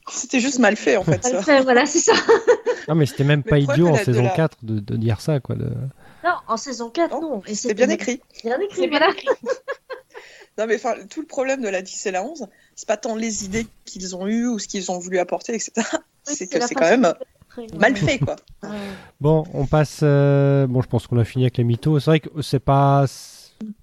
C'était 0.10 0.40
juste 0.40 0.60
mal 0.60 0.76
fait 0.76 0.98
en 0.98 1.04
fait. 1.04 1.24
Ça 1.24 1.42
fait, 1.44 1.62
voilà, 1.62 1.86
c'est 1.86 2.00
ça. 2.00 2.14
Non, 2.88 2.96
mais 2.96 3.06
c'était 3.06 3.24
même 3.26 3.44
pas 3.44 3.58
idiot 3.60 3.90
en 3.90 3.96
saison 3.98 4.24
la- 4.24 4.30
4 4.30 4.58
de, 4.64 4.80
de 4.80 4.96
dire 4.96 5.20
ça. 5.22 5.40
Quoi, 5.40 5.56
de... 5.56 5.66
Non, 6.24 6.32
en 6.48 6.58
saison 6.58 6.90
4, 6.90 7.12
Non, 7.12 7.22
non. 7.22 7.42
Et 7.46 7.56
C'est 7.56 7.74
bien 7.74 7.90
écrit. 7.90 8.22
Bien 8.44 8.58
écrit, 8.60 8.76
C'est 8.82 8.88
bien 8.88 9.00
voilà. 9.00 9.14
écrit. 9.14 9.28
Non 10.58 10.66
mais 10.66 10.76
enfin, 10.76 10.96
tout 11.08 11.22
le 11.22 11.28
problème 11.28 11.62
de 11.62 11.70
la 11.70 11.84
10 11.84 12.08
et 12.08 12.12
la 12.12 12.24
11, 12.24 12.48
c'est 12.76 12.88
pas 12.88 12.98
tant 12.98 13.16
les 13.16 13.46
idées 13.46 13.68
qu'ils 13.86 14.16
ont 14.16 14.26
eues 14.28 14.48
ou 14.48 14.58
ce 14.58 14.68
qu'ils 14.68 14.90
ont 14.92 14.98
voulu 14.98 15.20
apporter, 15.20 15.54
etc. 15.54 15.72
c'est 16.24 16.48
que 16.48 16.60
c'est 16.66 16.74
quand 16.74 16.90
même 16.90 17.14
mal 17.78 17.96
fait 17.96 18.18
quoi. 18.18 18.38
Bon, 19.22 19.46
on 19.54 19.68
passe. 19.68 20.00
euh, 20.02 20.66
Bon, 20.66 20.82
je 20.82 20.88
pense 20.88 21.06
qu'on 21.06 21.20
a 21.20 21.26
fini 21.26 21.44
avec 21.44 21.58
les 21.58 21.64
mythos. 21.64 22.00
C'est 22.00 22.10
vrai 22.10 22.20
que 22.22 22.42
c'est 22.42 22.60
pas. 22.60 23.06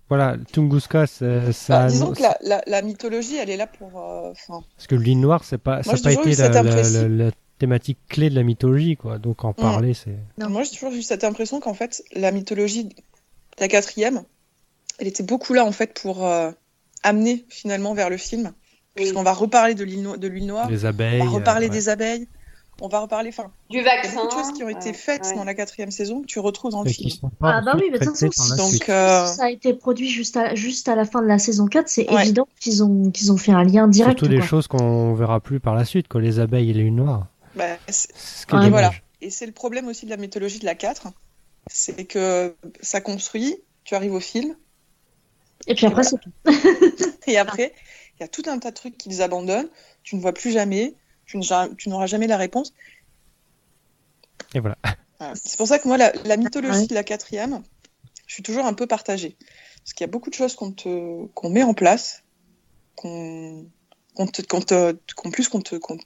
Voilà, 0.09 0.37
Tunguska, 0.53 1.07
c'est- 1.07 1.53
ça. 1.53 1.81
Bah, 1.85 1.89
disons 1.89 2.13
que 2.13 2.23
la, 2.23 2.37
la, 2.43 2.63
la 2.67 2.83
mythologie, 2.83 3.37
elle 3.37 3.51
est 3.51 3.57
là 3.57 3.67
pour. 3.67 4.01
euh, 4.01 4.33
Parce 4.49 4.87
que 4.87 4.95
le 4.95 5.03
ligne 5.03 5.21
noire, 5.21 5.45
c'est 5.45 5.59
pas, 5.59 5.83
ça 5.83 5.91
Moi, 5.91 5.95
n'a 5.95 6.11
j'ai 6.11 6.17
pas 6.17 6.23
été 6.31 6.43
la, 6.43 6.49
la- 6.49 6.61
impression. 6.61 7.03
la- 7.09 7.25
la 7.27 7.31
thématique 7.59 7.99
clé 8.09 8.31
de 8.31 8.35
la 8.35 8.43
mythologie, 8.43 8.97
quoi. 8.97 9.19
Donc 9.19 9.45
en 9.45 9.53
parler, 9.53 9.95
c'est. 9.95 10.17
Non. 10.39 10.51
Moi, 10.51 10.63
j'ai 10.65 10.71
toujours 10.73 10.93
eu 10.93 11.03
cette 11.03 11.25
impression 11.25 11.61
qu'en 11.61 11.75
fait, 11.75 12.03
la 12.15 12.31
mythologie 12.33 12.85
de 12.85 12.95
la 13.61 13.69
quatrième, 13.69 14.23
elle 14.99 15.07
était 15.09 15.23
beaucoup 15.23 15.55
là 15.55 15.65
en 15.65 15.73
fait 15.73 15.99
pour 16.01 16.27
euh, 16.27 16.51
amener 17.03 17.45
finalement 17.49 17.95
vers 17.95 18.11
le 18.11 18.17
film. 18.17 18.53
Puisqu'on 18.95 19.25
va 19.25 19.33
reparler 19.33 19.75
de 19.75 19.83
l'île 19.83 20.03
no- 20.03 20.17
de 20.17 20.29
l'huile 20.29 20.47
noire, 20.47 20.71
Les 20.71 20.85
on 20.85 20.89
abeilles. 20.89 21.19
va 21.19 21.25
reparler 21.29 21.67
euh, 21.67 21.71
ouais. 21.71 21.75
des 21.77 21.89
abeilles, 21.89 22.29
on 22.81 22.89
va 22.89 23.01
reparler. 23.01 23.29
Enfin, 23.29 23.51
Du 23.71 23.79
il 23.79 23.85
y 23.85 23.89
a 23.89 23.97
vaccin. 23.97 24.15
beaucoup 24.15 24.27
de 24.27 24.33
choses 24.33 24.53
qui 24.53 24.63
ont 24.65 24.69
été 24.69 24.89
ouais, 24.89 24.93
faites 24.93 25.25
ouais. 25.25 25.35
dans 25.35 25.45
la 25.45 25.55
quatrième 25.55 25.91
saison 25.91 26.21
que 26.23 26.27
tu 26.27 26.39
retrouves 26.41 26.73
dans 26.73 26.83
le 26.83 26.91
film. 26.91 27.11
sont 27.11 27.31
pas 27.31 27.57
Ah 27.57 27.61
bah 27.63 27.73
oui, 27.77 27.89
mais 27.93 27.99
de 27.99 28.05
toute 28.05 28.17
façon, 28.17 28.57
Donc, 28.57 28.89
euh, 28.89 29.27
Ça 29.27 29.45
a 29.45 29.51
été 29.51 29.75
produit 29.75 30.09
juste 30.09 30.37
à, 30.37 30.55
juste 30.55 30.89
à 30.89 30.97
la 30.97 31.05
fin 31.05 31.23
de 31.23 31.27
la 31.27 31.39
saison 31.39 31.67
4, 31.67 31.89
c'est 31.89 32.11
Ouais. 32.11 32.23
évident 32.25 32.47
qu'ils 32.61 32.83
ont, 32.83 33.11
qu'ils 33.11 33.31
ont 33.33 33.37
fait 33.37 33.53
un 33.53 33.63
lien 33.65 33.87
direct. 33.89 34.19
Surtout 34.19 34.35
des 34.35 34.43
choses 34.43 34.67
qu'on 34.67 35.15
verra 35.15 35.41
plus 35.41 35.61
par 35.61 35.75
la 35.75 35.85
suite, 35.85 36.09
quoi. 36.09 36.21
Les 36.21 36.41
abeilles 36.41 36.71
et 36.71 36.73
les 36.75 36.83
lunes 36.83 36.97
noires. 36.97 37.27
bah, 37.55 37.65
ce 37.89 38.07
qui 38.47 38.55
est 38.55 38.59
Ouais. 38.59 38.65
dommage. 38.65 38.71
Voilà. 38.71 38.91
Et 39.21 39.31
c'est 39.31 39.47
le 39.47 39.53
problème 39.53 39.87
aussi 39.89 40.05
de 40.07 40.11
la 40.11 40.17
mythologie 40.17 40.59
de 40.59 40.65
la 40.67 40.75
4, 40.75 41.07
c'est 41.71 42.05
que 42.05 42.55
ça 42.83 43.01
construit, 43.01 43.57
tu 43.85 43.95
arrives 43.95 44.13
au 44.13 44.21
film, 44.21 44.55
Et 45.67 45.75
puis 45.75 45.87
après, 45.87 46.03
c'est 46.03 46.17
tout. 46.19 46.31
et 47.27 47.39
après, 47.39 47.73
il 48.19 48.23
y 48.23 48.25
a 48.25 48.29
tout 48.29 48.43
un 48.47 48.59
tas 48.59 48.71
de 48.71 48.75
trucs 48.75 48.99
qu'ils 48.99 49.23
abandonnent, 49.23 49.69
tu 50.03 50.17
ne 50.17 50.21
vois 50.21 50.33
plus 50.33 50.51
jamais, 50.51 50.95
tu 51.27 51.39
n'auras 51.89 52.07
jamais 52.07 52.27
la 52.27 52.37
réponse. 52.37 52.73
Et 54.55 54.61
voilà. 54.61 54.77
Voilà. 55.21 55.35
C'est 55.37 55.57
pour 55.57 55.69
ça 55.69 55.79
que 55.79 55.87
moi, 55.87 55.97
la, 55.97 56.13
la 56.25 56.37
mythologie 56.37 56.81
Ouais. 56.81 56.87
de 56.89 56.95
la 56.95 57.05
quatrième, 57.05 57.63
je 58.27 58.35
suis 58.35 58.43
toujours 58.43 58.67
un 58.67 58.75
peu 58.75 58.87
partagée. 58.89 59.37
Parce 59.79 59.93
qu'il 59.95 60.05
y 60.05 60.09
a 60.09 60.11
beaucoup 60.11 60.29
de 60.29 60.35
choses 60.35 60.57
qu'on 60.57 60.73
te, 60.73 61.27
qu'on 61.35 61.51
met 61.51 61.63
en 61.63 61.73
place, 61.73 62.25
qu'on, 62.97 63.65
qu'en 64.17 64.27
plus 64.27 64.43
qu'on 65.49 65.61
te, 65.61 65.77
qu'on, 65.77 65.97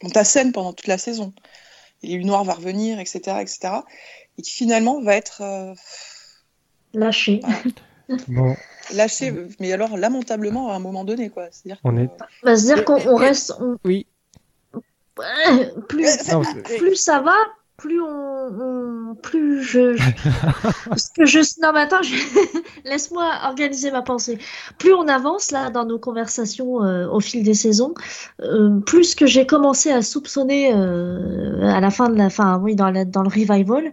qu'on 0.00 0.08
t'assène 0.10 0.50
pendant 0.50 0.72
toute 0.72 0.88
la 0.88 0.98
saison. 0.98 1.32
Et 2.02 2.18
les 2.18 2.24
noir 2.24 2.42
va 2.44 2.54
revenir, 2.54 2.98
etc., 2.98 3.38
etc. 3.40 3.58
Et 4.36 4.42
qui 4.42 4.50
finalement 4.50 5.00
va 5.00 5.14
être, 5.14 5.40
euh, 5.42 5.72
Lâché. 6.92 7.40
Bon, 8.28 8.54
Lâché, 8.92 9.32
mais 9.60 9.72
alors 9.72 9.96
lamentablement 9.96 10.70
à 10.72 10.74
un 10.74 10.78
moment 10.80 11.04
donné, 11.04 11.30
quoi. 11.30 11.46
C'est-à-dire 11.52 11.80
on 11.84 11.96
est. 11.96 12.10
Bah, 12.42 12.56
C'est-à-dire 12.56 12.84
qu'on 12.84 13.00
on 13.08 13.16
reste. 13.16 13.54
on- 13.60 13.78
Oui. 13.84 14.06
Plus, 15.88 16.28
Non, 16.32 16.42
plus 16.76 16.96
ça 16.96 17.20
va, 17.20 17.34
plus 17.76 18.00
on, 18.00 18.06
on- 18.06 19.14
plus 19.16 19.62
je, 19.62 19.96
je- 19.96 20.10
parce 20.88 21.08
que 21.10 21.24
je 21.24 21.38
non 21.62 21.72
mais 21.72 21.80
attends, 21.80 22.02
je- 22.02 22.14
laisse-moi 22.84 23.30
organiser 23.44 23.90
ma 23.92 24.02
pensée. 24.02 24.38
Plus 24.78 24.92
on 24.92 25.06
avance 25.08 25.50
là 25.52 25.70
dans 25.70 25.84
nos 25.84 25.98
conversations 25.98 26.82
euh, 26.82 27.08
au 27.08 27.20
fil 27.20 27.44
des 27.44 27.54
saisons, 27.54 27.94
euh, 28.40 28.80
plus 28.80 29.14
que 29.14 29.26
j'ai 29.26 29.46
commencé 29.46 29.90
à 29.92 30.02
soupçonner 30.02 30.72
euh, 30.74 31.62
à 31.62 31.80
la 31.80 31.90
fin 31.90 32.08
de 32.08 32.16
la 32.16 32.30
fin, 32.30 32.58
oui 32.58 32.74
dans 32.74 32.90
la, 32.90 33.04
dans 33.04 33.22
le 33.22 33.28
revival, 33.28 33.92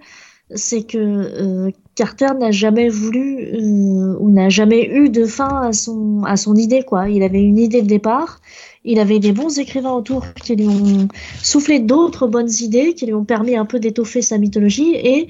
c'est 0.56 0.84
que 0.84 0.98
euh, 0.98 1.72
Carter 2.02 2.34
n'a 2.40 2.50
jamais 2.50 2.90
voulu 2.90 3.38
euh, 3.54 4.16
ou 4.20 4.32
n'a 4.32 4.50
jamais 4.50 4.88
eu 4.88 5.10
de 5.12 5.24
fin 5.28 5.62
à 5.62 5.72
son 5.72 6.24
à 6.24 6.36
son 6.36 6.56
idée 6.56 6.82
quoi. 6.82 7.10
Il 7.10 7.22
avait 7.22 7.44
une 7.44 7.60
idée 7.60 7.84
de 7.84 7.88
départ. 7.88 8.40
Il 8.84 9.00
avait 9.00 9.20
des 9.20 9.32
bons 9.32 9.60
écrivains 9.60 9.92
autour 9.92 10.34
qui 10.34 10.56
lui 10.56 10.68
ont 10.68 11.08
soufflé 11.44 11.78
d'autres 11.80 12.26
bonnes 12.26 12.50
idées, 12.62 12.96
qui 12.96 13.06
lui 13.06 13.14
ont 13.14 13.24
permis 13.24 13.56
un 13.56 13.66
peu 13.66 13.80
d'étoffer 13.80 14.24
sa 14.24 14.40
mythologie. 14.40 14.96
Et 14.96 15.28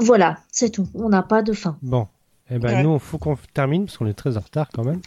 voilà, 0.00 0.38
c'est 0.50 0.70
tout. 0.70 0.88
On 0.94 1.10
n'a 1.10 1.20
pas 1.22 1.42
de 1.42 1.52
fin. 1.52 1.76
Bon. 1.82 2.06
Eh 2.50 2.58
ben, 2.58 2.76
Ouais. 2.76 2.82
nous, 2.82 2.94
il 2.94 3.00
faut 3.00 3.18
qu'on 3.18 3.36
termine 3.52 3.84
parce 3.84 3.98
qu'on 3.98 4.06
est 4.06 4.14
très 4.14 4.38
en 4.38 4.40
retard 4.40 4.70
quand 4.72 4.84
même. 4.84 5.02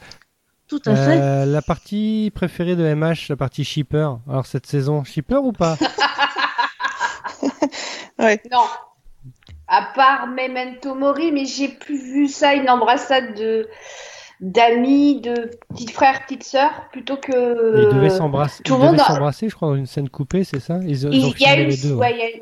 Tout 0.68 0.82
à 0.86 0.96
fait. 0.96 1.20
Euh, 1.20 1.46
la 1.48 1.64
partie 1.64 2.32
préférée 2.36 2.76
de 2.76 2.84
MH, 2.94 3.30
la 3.30 3.36
partie 3.36 3.64
shipper. 3.64 4.10
Alors, 4.30 4.46
cette 4.46 4.68
saison, 4.68 5.04
shipper 5.04 5.38
ou 5.38 5.54
pas? 5.54 5.76
Non. 8.20 8.64
À 9.68 9.88
part 9.96 10.28
Memento 10.28 10.94
Mori, 10.94 11.32
mais 11.32 11.46
j'ai 11.46 11.68
plus 11.70 11.98
vu 11.98 12.28
ça, 12.28 12.54
une 12.54 12.70
embrassade 12.70 13.34
de 13.36 13.68
d'amis, 14.42 15.22
de 15.22 15.50
petits 15.70 15.88
frères, 15.88 16.24
petites 16.26 16.44
sœurs, 16.44 16.88
plutôt 16.92 17.18
que. 17.18 17.32
Ils 17.32 17.96
devaient 17.96 18.10
s'embrasser, 18.10 18.64
tout 18.64 18.74
le 18.74 18.80
monde 18.80 18.92
devaient 18.92 19.02
a- 19.02 19.06
s'embrasser, 19.06 19.50
je 19.50 19.56
crois, 19.56 19.70
dans 19.70 19.76
une 19.76 19.86
scène 19.88 20.10
coupée, 20.10 20.44
c'est 20.44 20.60
ça? 20.60 20.78
Ils, 20.84 20.90
ils 20.90 21.06
Il 21.14 21.26
ont 21.26 21.34
y 21.40 21.46
a 21.46 21.56
filmé 21.56 21.64
eu, 21.64 21.68
les 21.68 21.78
deux. 21.78 21.94
ouais. 21.94 22.00
ouais, 22.08 22.14
il 22.14 22.18
y 22.18 22.22
a 22.22 22.30
eu- 22.38 22.42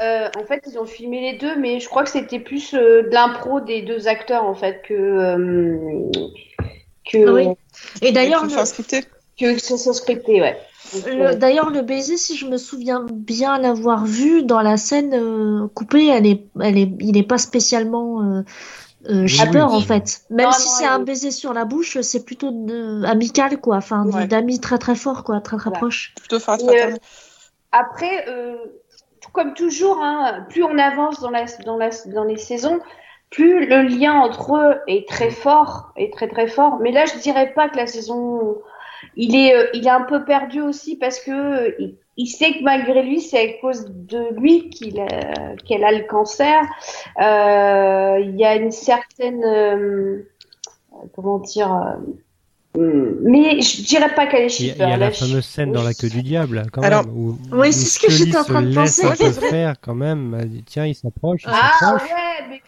euh, 0.00 0.28
en 0.40 0.44
fait, 0.46 0.62
ils 0.66 0.78
ont 0.78 0.86
filmé 0.86 1.20
les 1.32 1.38
deux, 1.38 1.56
mais 1.56 1.80
je 1.80 1.88
crois 1.88 2.04
que 2.04 2.10
c'était 2.10 2.38
plus 2.40 2.72
euh, 2.74 3.02
de 3.02 3.10
l'impro 3.10 3.60
des 3.60 3.82
deux 3.82 4.06
acteurs 4.08 4.44
en 4.44 4.54
fait 4.54 4.82
que 4.82 4.94
euh, 4.94 6.10
que 7.10 7.30
Oui. 7.30 7.48
Et 8.02 8.12
d'ailleurs, 8.12 8.44
Une 8.44 8.50
le, 8.50 8.54
fin 8.56 8.64
scriptée. 8.64 9.04
que 9.38 9.54
que 9.54 9.60
ça 9.60 9.76
soit 9.76 9.94
scripté, 9.94 10.40
ouais. 10.40 10.56
D'ailleurs, 11.36 11.70
le 11.70 11.82
baiser, 11.82 12.16
si 12.16 12.36
je 12.36 12.46
me 12.46 12.56
souviens 12.56 13.06
bien 13.10 13.58
l'avoir 13.58 14.04
vu 14.04 14.42
dans 14.42 14.60
la 14.60 14.76
scène 14.76 15.14
euh, 15.14 15.68
coupée, 15.74 16.06
elle 16.06 16.26
est, 16.26 16.46
elle 16.60 16.78
est, 16.78 16.90
il 17.00 17.12
n'est 17.12 17.22
pas 17.22 17.38
spécialement 17.38 18.22
euh, 18.22 18.42
euh, 19.08 19.26
en 19.60 19.80
fait. 19.80 20.22
Même 20.30 20.46
Non, 20.46 20.52
si 20.52 20.68
c'est 20.68 20.86
un 20.86 21.00
baiser 21.00 21.30
sur 21.30 21.52
la 21.52 21.64
bouche, 21.64 22.00
c'est 22.00 22.24
plutôt 22.24 22.50
de- 22.50 23.04
amical 23.04 23.60
quoi. 23.60 23.76
Enfin, 23.76 24.06
Ouais. 24.06 24.26
d'amis 24.26 24.60
très 24.60 24.78
très 24.78 24.94
fort 24.94 25.24
quoi, 25.24 25.40
très 25.40 25.56
très 25.56 25.70
proche. 25.70 26.14
Plutôt 26.16 26.36
euh, 26.36 26.96
Après, 27.72 28.28
euh, 28.28 28.56
tout 29.20 29.30
comme 29.32 29.54
toujours, 29.54 30.02
hein, 30.02 30.46
plus 30.48 30.64
on 30.64 30.78
avance 30.78 31.20
dans, 31.20 31.30
la, 31.30 31.44
dans, 31.64 31.76
la, 31.76 31.90
dans 32.06 32.24
les 32.24 32.38
saisons, 32.38 32.80
plus 33.30 33.66
le 33.66 33.82
lien 33.82 34.14
entre 34.14 34.56
eux 34.56 34.74
est 34.86 35.08
très 35.08 35.30
fort, 35.30 35.92
est 35.96 36.12
très 36.12 36.28
très 36.28 36.48
fort. 36.48 36.78
Mais 36.80 36.92
là, 36.92 37.04
je 37.04 37.18
dirais 37.18 37.52
pas 37.54 37.68
que 37.68 37.76
la 37.76 37.86
saison, 37.86 38.56
il 39.16 39.34
est, 39.36 39.54
euh, 39.54 39.66
il 39.74 39.86
est 39.86 39.90
un 39.90 40.02
peu 40.02 40.24
perdu 40.24 40.60
aussi 40.60 40.96
parce 40.96 41.20
que 41.20 41.30
euh, 41.30 41.70
il, 41.78 41.96
il 42.16 42.26
sait 42.26 42.52
que 42.54 42.62
malgré 42.64 43.02
lui, 43.02 43.20
c'est 43.20 43.38
à 43.56 43.60
cause 43.60 43.86
de 43.88 44.34
lui 44.40 44.70
qu'il 44.70 44.98
a- 45.00 45.54
qu'elle 45.66 45.84
a 45.84 45.92
le 45.92 46.04
cancer. 46.04 46.62
Euh, 47.20 48.18
il 48.20 48.36
y 48.36 48.44
a 48.44 48.56
une 48.56 48.72
certaine, 48.72 49.44
euh, 49.44 50.28
comment 51.14 51.38
dire. 51.38 51.72
euh, 52.76 53.16
mais 53.22 53.60
je 53.60 53.82
dirais 53.82 54.14
pas 54.14 54.26
qu'elle 54.26 54.44
est 54.44 54.60
Il 54.60 54.66
y 54.66 54.70
a, 54.70 54.74
il 54.74 54.78
y 54.90 54.92
a 54.92 54.96
la 54.96 55.10
fameuse 55.10 55.44
scène 55.44 55.72
dans 55.72 55.82
la 55.82 55.94
queue 55.94 56.08
du 56.08 56.22
diable, 56.22 56.64
quand 56.72 56.82
Alors- 56.82 57.06
même. 57.06 57.16
Où, 57.16 57.38
Oui, 57.52 57.68
où 57.68 57.72
c'est 57.72 57.86
ce 57.86 57.98
que 57.98 58.10
j'étais 58.10 58.36
en 58.36 58.44
se 58.44 58.50
train 58.52 58.62
de 58.62 58.74
penser. 58.74 59.06
C'est 59.16 59.30
vrai. 59.30 59.48
faire, 59.50 59.74
quand 59.80 59.94
même. 59.94 60.40
Dit, 60.46 60.62
Tiens, 60.64 60.86
il 60.86 60.94
s'approche, 60.94 61.42
il 61.44 61.50
Ah 61.52 61.72
s'approche. 61.78 62.02
ouais, 62.10 62.46
mais 62.50 62.62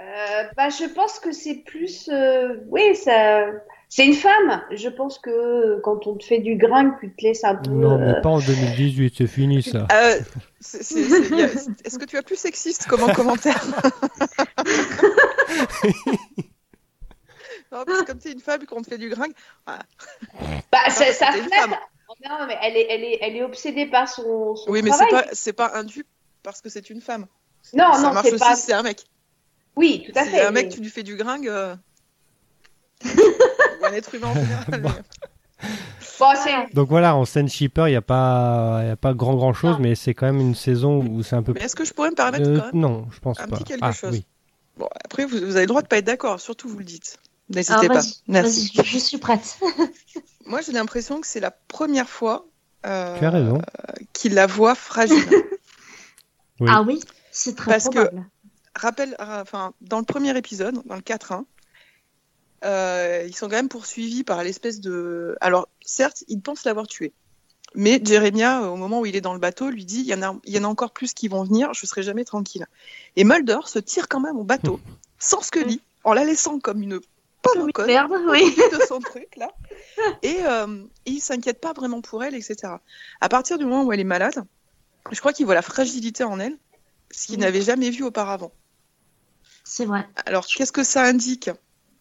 euh, 0.00 0.42
bah, 0.56 0.68
je 0.70 0.92
pense 0.92 1.18
que 1.18 1.32
c'est 1.32 1.62
plus, 1.64 2.08
euh, 2.12 2.56
oui, 2.68 2.94
ça, 2.94 3.46
c'est 3.90 4.06
une 4.06 4.14
femme. 4.14 4.62
Je 4.70 4.88
pense 4.88 5.18
que 5.18 5.78
quand 5.80 6.06
on 6.06 6.14
te 6.16 6.24
fait 6.24 6.38
du 6.38 6.54
grain, 6.56 6.90
que 6.92 7.06
tu 7.06 7.12
te 7.14 7.22
laisses 7.22 7.44
un 7.44 7.56
peu. 7.56 7.70
Non, 7.70 7.98
mais 7.98 8.12
euh, 8.16 8.20
pas 8.22 8.30
en 8.30 8.38
2018, 8.38 9.14
c'est 9.18 9.26
fini 9.26 9.62
ça. 9.62 9.86
Euh, 9.92 10.18
c'est- 10.60 10.82
c'est- 10.82 11.04
c'est- 11.04 11.86
Est-ce 11.86 11.98
que 11.98 12.04
tu 12.06 12.16
as 12.16 12.22
plus 12.22 12.36
sexiste 12.36 12.86
comme 12.86 13.02
en 13.02 13.12
commentaire? 13.12 13.62
Non, 17.72 17.84
parce 17.86 18.00
que 18.00 18.06
comme 18.06 18.18
c'est 18.20 18.32
une 18.32 18.40
femme 18.40 18.60
et 18.62 18.66
qu'on 18.66 18.82
te 18.82 18.88
fait 18.88 18.98
du 18.98 19.08
gringue, 19.10 19.32
bah, 19.64 19.78
ça, 20.88 21.12
ça 21.12 21.36
une 21.36 21.48
femme. 21.48 21.76
Non, 22.28 22.46
mais 22.48 22.56
elle 22.62 22.76
est, 22.76 22.86
elle 22.90 23.04
est, 23.04 23.18
elle 23.22 23.36
est 23.36 23.42
obsédée 23.44 23.86
par 23.86 24.08
son, 24.08 24.56
son 24.56 24.68
Oui, 24.70 24.82
mais 24.82 24.90
c'est 24.90 25.06
pas, 25.08 25.24
c'est 25.32 25.52
pas 25.52 25.70
un 25.76 25.84
dupe 25.84 26.08
parce 26.42 26.60
que 26.60 26.68
c'est 26.68 26.90
une 26.90 27.00
femme. 27.00 27.26
Non, 27.72 27.92
ça 27.92 28.02
non, 28.02 28.12
marche 28.14 28.26
c'est 28.26 28.32
aussi 28.34 28.44
pas. 28.44 28.56
si 28.56 28.62
c'est 28.62 28.72
un 28.72 28.82
mec. 28.82 29.04
Oui, 29.76 30.04
tout 30.04 30.18
à 30.18 30.24
fait. 30.24 30.40
un 30.40 30.50
mec, 30.50 30.66
mais- 30.66 30.72
tu 30.74 30.80
lui 30.80 30.88
fais 30.90 31.04
du 31.04 31.14
gringue. 31.14 31.46
euh, 31.48 31.76
un 33.90 33.94
être 33.94 34.14
humain 34.14 34.28
en 34.28 34.34
général. 34.34 34.64
Bon. 34.82 34.88
mais- 35.62 35.68
Bon, 36.18 36.26
c'est. 36.42 36.74
Donc 36.74 36.88
voilà, 36.88 37.14
en 37.16 37.24
scène 37.24 37.48
shipper, 37.48 37.84
il 37.86 37.90
n'y 37.90 37.96
a 37.96 38.02
pas, 38.02 38.80
il 38.82 38.88
y 38.88 38.90
a 38.90 38.96
pas 38.96 39.12
grand 39.14 39.34
grand 39.34 39.52
chose, 39.54 39.72
Non. 39.76 39.78
mais 39.80 39.94
c'est 39.94 40.14
quand 40.14 40.26
même 40.26 40.40
une 40.40 40.54
saison 40.54 40.98
où 41.04 41.22
c'est 41.22 41.36
un 41.36 41.42
peu. 41.42 41.52
Mais 41.54 41.60
est-ce 41.62 41.76
que 41.76 41.84
je 41.84 41.92
pourrais 41.92 42.10
me 42.10 42.14
permettre 42.14 42.48
Euh, 42.48 42.58
quand 42.58 42.64
même 42.66 42.80
non, 42.80 43.06
je 43.10 43.20
pense 43.20 43.40
un 43.40 43.46
pas. 43.48 43.56
petit 43.56 43.64
quelque 43.64 43.80
ah, 43.84 43.92
chose 43.92 44.10
oui. 44.12 44.24
Bon, 44.78 44.88
après, 45.04 45.24
vous, 45.26 45.36
vous 45.38 45.56
avez 45.56 45.62
le 45.62 45.66
droit 45.66 45.82
de 45.82 45.86
pas 45.88 45.98
être 45.98 46.06
d'accord, 46.06 46.40
surtout 46.40 46.68
vous 46.68 46.78
le 46.78 46.84
dites. 46.84 47.18
N'hésitez 47.50 47.88
pas. 47.88 48.00
Merci. 48.28 48.70
je, 48.74 48.82
je 48.82 48.98
suis 48.98 49.18
prête. 49.18 49.58
Moi, 50.46 50.60
j'ai 50.62 50.72
l'impression 50.72 51.20
que 51.20 51.26
c'est 51.26 51.40
la 51.40 51.50
première 51.50 52.08
fois 52.08 52.46
euh, 52.86 53.18
qu'il 54.12 54.34
la 54.34 54.46
voit 54.46 54.74
fragile. 54.74 55.16
Oui. 56.60 56.68
Ah 56.70 56.82
oui, 56.82 57.00
c'est 57.30 57.56
très 57.56 57.70
Parce 57.70 57.88
que-. 57.88 58.10
Rappelle, 58.74 59.16
euh, 59.18 59.40
enfin, 59.40 59.72
dans 59.80 59.98
le 59.98 60.04
premier 60.04 60.36
épisode, 60.36 60.82
dans 60.84 60.94
le 60.94 61.00
4-1, 61.00 61.44
euh, 62.64 63.24
ils 63.26 63.34
sont 63.34 63.46
quand 63.48 63.56
même 63.56 63.68
poursuivis 63.68 64.24
par 64.24 64.42
l'espèce 64.44 64.80
de. 64.80 65.36
Alors, 65.40 65.68
certes, 65.84 66.24
ils 66.28 66.40
pensent 66.40 66.64
l'avoir 66.64 66.86
tué. 66.86 67.12
Mais 67.74 68.00
Jeremiah, 68.04 68.62
au 68.62 68.76
moment 68.76 69.00
où 69.00 69.06
il 69.06 69.14
est 69.14 69.20
dans 69.20 69.32
le 69.32 69.38
bateau, 69.38 69.70
lui 69.70 69.84
dit 69.84 70.00
il 70.00 70.06
y, 70.06 70.14
en 70.14 70.22
a, 70.22 70.36
il 70.44 70.52
y 70.54 70.58
en 70.58 70.64
a 70.64 70.66
encore 70.66 70.90
plus 70.92 71.14
qui 71.14 71.28
vont 71.28 71.44
venir, 71.44 71.72
je 71.72 71.86
serai 71.86 72.02
jamais 72.02 72.24
tranquille. 72.24 72.66
Et 73.16 73.22
Mulder 73.24 73.60
se 73.66 73.78
tire 73.78 74.08
quand 74.08 74.18
même 74.20 74.36
au 74.36 74.42
bateau, 74.44 74.80
sans 75.20 75.40
Scully, 75.40 75.80
en 76.02 76.12
la 76.12 76.24
laissant 76.24 76.58
comme 76.58 76.82
une 76.82 76.98
pauvre 77.42 77.64
Oui, 77.66 77.72
conne, 77.72 77.88
oui. 78.28 78.54
de 78.72 78.78
son 78.88 78.98
truc, 78.98 79.36
là. 79.36 79.52
Et, 80.22 80.38
euh, 80.42 80.82
et 81.06 81.10
il 81.12 81.20
s'inquiète 81.20 81.60
pas 81.60 81.72
vraiment 81.72 82.00
pour 82.00 82.24
elle, 82.24 82.34
etc. 82.34 82.74
À 83.20 83.28
partir 83.28 83.56
du 83.56 83.64
moment 83.64 83.84
où 83.84 83.92
elle 83.92 84.00
est 84.00 84.04
malade, 84.04 84.42
je 85.12 85.20
crois 85.20 85.32
qu'il 85.32 85.46
voit 85.46 85.54
la 85.54 85.62
fragilité 85.62 86.24
en 86.24 86.40
elle, 86.40 86.56
ce 87.10 87.26
qu'il 87.26 87.36
Oui. 87.36 87.42
n'avait 87.42 87.62
jamais 87.62 87.90
vu 87.90 88.02
auparavant. 88.02 88.52
C'est 89.64 89.84
vrai. 89.84 90.06
Alors, 90.26 90.46
qu'est-ce 90.46 90.72
que 90.72 90.82
ça 90.84 91.02
indique? 91.04 91.50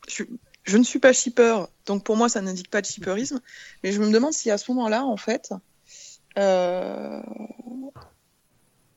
Je, 0.08 0.24
je 0.70 0.78
ne 0.78 0.84
suis 0.84 1.00
pas 1.00 1.14
shipper, 1.14 1.56
donc 1.86 2.04
pour 2.04 2.16
moi, 2.16 2.30
ça 2.30 2.42
n'indique 2.42 2.70
pas 2.70 2.82
de 2.82 2.86
shipperisme. 2.86 3.42
Mais 3.84 3.92
je 3.92 4.00
me 4.00 4.12
demande 4.12 4.34
si 4.34 4.52
à 4.52 4.58
ce 4.58 4.72
moment-là, 4.72 5.04
en 5.04 5.18
fait. 5.18 5.52
euh, 6.38 7.22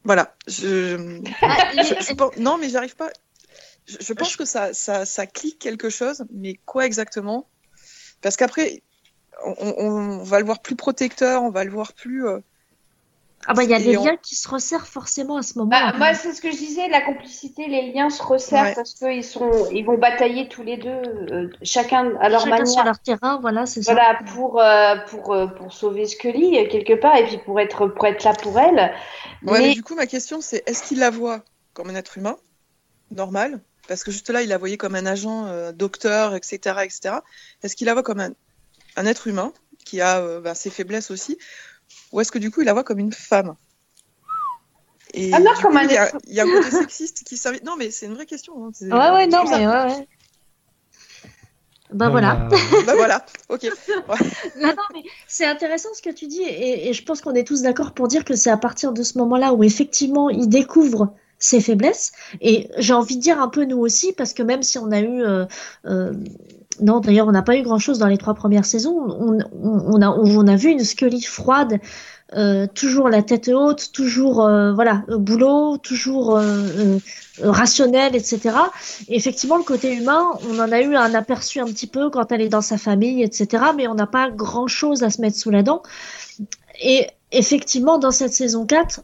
Voilà. 0.04 0.34
Je, 0.46 1.20
Ah, 1.42 1.70
je- 1.72 1.94
est- 1.94 2.02
je 2.08 2.12
pense- 2.14 2.36
Non, 2.36 2.58
mais 2.58 2.68
j'arrive 2.68 2.96
pas. 2.96 3.10
Je, 3.86 3.96
je 4.00 4.12
pense 4.12 4.36
que 4.36 4.44
ça, 4.44 4.74
ça, 4.74 5.06
ça 5.06 5.26
clique 5.26 5.58
quelque 5.58 5.90
chose, 5.90 6.24
mais 6.32 6.54
quoi 6.66 6.86
exactement? 6.86 7.48
Parce 8.20 8.36
qu'après, 8.36 8.82
on, 9.44 9.54
on- 9.60 9.74
on 9.78 10.22
va 10.24 10.38
le 10.40 10.44
voir 10.46 10.60
plus 10.60 10.76
protecteur, 10.76 11.42
on 11.42 11.50
va 11.50 11.64
le 11.64 11.70
voir 11.70 11.92
plus. 11.94 12.26
euh, 12.26 12.40
Ah 13.46 13.54
bah 13.54 13.64
il 13.64 13.70
y 13.70 13.74
a 13.74 13.80
des 13.80 13.96
on- 13.96 14.04
liens 14.04 14.16
qui 14.22 14.36
se 14.36 14.48
resserrent 14.48 14.86
forcément 14.86 15.36
à 15.36 15.42
ce 15.42 15.58
moment-là. 15.58 15.90
Bah, 15.92 15.98
moi, 15.98 16.14
c'est 16.14 16.32
ce 16.32 16.40
que 16.40 16.50
je 16.52 16.56
disais, 16.56 16.88
la 16.88 17.00
complicité, 17.00 17.66
les 17.66 17.90
liens 17.92 18.08
se 18.08 18.22
resserrent 18.22 18.66
Ouais. 18.66 18.74
parce 18.74 18.94
qu'ils 18.94 19.24
sont, 19.24 19.68
ils 19.72 19.84
vont 19.84 19.98
batailler 19.98 20.48
tous 20.48 20.62
les 20.62 20.76
deux, 20.76 20.88
euh, 20.90 21.48
chacun 21.62 22.14
à 22.20 22.28
leur 22.28 22.40
Chacun 22.40 22.50
manière. 22.50 22.66
sur 22.68 22.84
leur 22.84 22.98
terrain, 23.00 23.38
voilà, 23.40 23.66
c'est 23.66 23.82
ça. 23.82 23.94
Voilà, 23.94 24.20
pour, 24.32 24.60
euh, 24.60 24.94
pour, 25.08 25.32
euh, 25.32 25.46
pour 25.46 25.72
sauver 25.72 26.06
Scully, 26.06 26.68
quelque 26.68 26.92
part, 26.94 27.16
et 27.16 27.24
puis 27.26 27.38
pour 27.38 27.58
être, 27.58 27.88
pour 27.88 28.06
être 28.06 28.22
là 28.22 28.32
pour 28.34 28.58
elle. 28.60 28.76
Ouais, 28.76 28.92
mais... 29.42 29.60
mais 29.60 29.74
du 29.74 29.82
coup, 29.82 29.96
ma 29.96 30.06
question, 30.06 30.40
c'est 30.40 30.62
est-ce 30.66 30.84
qu'il 30.84 31.00
la 31.00 31.10
voit 31.10 31.42
comme 31.72 31.90
un 31.90 31.96
être 31.96 32.18
humain, 32.18 32.36
normal? 33.10 33.60
Parce 33.88 34.04
que 34.04 34.12
juste 34.12 34.30
là, 34.30 34.42
il 34.42 34.48
la 34.48 34.58
voyait 34.58 34.76
comme 34.76 34.94
un 34.94 35.06
agent, 35.06 35.46
euh, 35.46 35.72
docteur, 35.72 36.36
etc. 36.36 36.76
etc. 36.84 37.16
Est-ce 37.64 37.74
qu'il 37.74 37.86
la 37.86 37.94
voit 37.94 38.04
comme 38.04 38.20
un, 38.20 38.30
un 38.96 39.06
être 39.06 39.26
humain 39.26 39.52
qui 39.84 40.00
a 40.00 40.20
euh, 40.20 40.40
bah, 40.40 40.54
ses 40.54 40.70
faiblesses 40.70 41.10
aussi? 41.10 41.38
Ou 42.12 42.20
est-ce 42.20 42.32
que 42.32 42.38
du 42.38 42.50
coup, 42.50 42.60
il 42.60 42.64
la 42.64 42.72
voit 42.72 42.84
comme 42.84 42.98
une 42.98 43.12
femme 43.12 43.54
Et 45.14 45.30
Ah 45.32 45.40
non, 45.40 45.52
comme 45.60 45.72
coup, 45.72 45.78
un 45.78 45.84
il 45.84 45.92
y, 45.92 45.96
a, 45.96 46.12
il 46.26 46.34
y 46.34 46.40
a 46.40 46.44
un 46.44 46.50
côté 46.50 46.70
sexiste 46.70 47.24
qui 47.24 47.36
s'invite. 47.36 47.64
Non, 47.64 47.76
mais 47.76 47.90
c'est 47.90 48.06
une 48.06 48.14
vraie 48.14 48.26
question. 48.26 48.54
hein. 48.66 48.70
Ouais, 48.82 49.10
ouais, 49.16 49.26
non, 49.26 49.46
ça. 49.46 49.58
mais 49.58 49.66
ouais, 49.66 49.84
ouais. 49.96 50.08
Bah 51.92 52.06
Bon, 52.06 52.12
voilà. 52.12 52.34
bah, 52.50 52.56
Bah 52.86 52.94
voilà, 52.96 53.26
ok. 53.50 53.64
Non, 54.56 54.68
non, 54.68 54.82
mais 54.94 55.02
c'est 55.28 55.44
intéressant 55.44 55.90
ce 55.94 56.00
que 56.00 56.08
tu 56.10 56.26
dis 56.26 56.40
et, 56.42 56.88
et 56.88 56.92
je 56.94 57.04
pense 57.04 57.20
qu'on 57.20 57.34
est 57.34 57.46
tous 57.46 57.60
d'accord 57.62 57.92
pour 57.92 58.08
dire 58.08 58.24
que 58.24 58.34
c'est 58.34 58.48
à 58.50 58.56
partir 58.56 58.92
de 58.92 59.02
ce 59.02 59.18
moment-là 59.18 59.52
où 59.52 59.62
effectivement 59.62 60.30
il 60.30 60.48
découvre 60.48 61.14
ses 61.38 61.60
faiblesses. 61.60 62.12
Et 62.40 62.68
j'ai 62.78 62.94
envie 62.94 63.16
de 63.16 63.20
dire 63.20 63.40
un 63.40 63.48
peu 63.48 63.64
nous 63.64 63.78
aussi, 63.78 64.12
parce 64.12 64.32
que 64.32 64.42
même 64.42 64.62
si 64.62 64.78
on 64.78 64.90
a 64.90 65.00
eu... 65.00 65.22
Euh, 65.22 65.44
euh, 65.86 66.12
non, 66.80 67.00
d'ailleurs, 67.00 67.28
on 67.28 67.32
n'a 67.32 67.42
pas 67.42 67.56
eu 67.56 67.62
grand-chose 67.62 67.98
dans 67.98 68.06
les 68.06 68.18
trois 68.18 68.34
premières 68.34 68.64
saisons. 68.64 68.96
On, 69.20 69.38
on, 69.52 70.46
a 70.46 70.56
vu 70.56 70.70
une 70.70 70.84
Scully 70.84 71.22
froide, 71.22 71.80
euh, 72.34 72.66
toujours 72.72 73.08
la 73.08 73.22
tête 73.22 73.48
haute, 73.48 73.90
toujours 73.92 74.44
euh, 74.44 74.72
voilà 74.72 75.04
boulot, 75.08 75.76
toujours 75.78 76.36
euh, 76.36 76.42
euh, 76.78 76.98
rationnel, 77.42 78.16
etc. 78.16 78.56
Et 79.08 79.16
effectivement, 79.16 79.56
le 79.56 79.64
côté 79.64 79.94
humain, 79.94 80.30
on 80.50 80.58
en 80.58 80.72
a 80.72 80.80
eu 80.80 80.96
un 80.96 81.14
aperçu 81.14 81.60
un 81.60 81.66
petit 81.66 81.86
peu 81.86 82.10
quand 82.10 82.32
elle 82.32 82.40
est 82.40 82.48
dans 82.48 82.62
sa 82.62 82.78
famille, 82.78 83.22
etc. 83.22 83.64
Mais 83.76 83.86
on 83.86 83.94
n'a 83.94 84.06
pas 84.06 84.30
grand-chose 84.30 85.02
à 85.02 85.10
se 85.10 85.20
mettre 85.20 85.36
sous 85.36 85.50
la 85.50 85.62
dent. 85.62 85.82
Et 86.80 87.06
effectivement, 87.32 87.98
dans 87.98 88.10
cette 88.10 88.32
saison 88.32 88.66
4, 88.66 89.02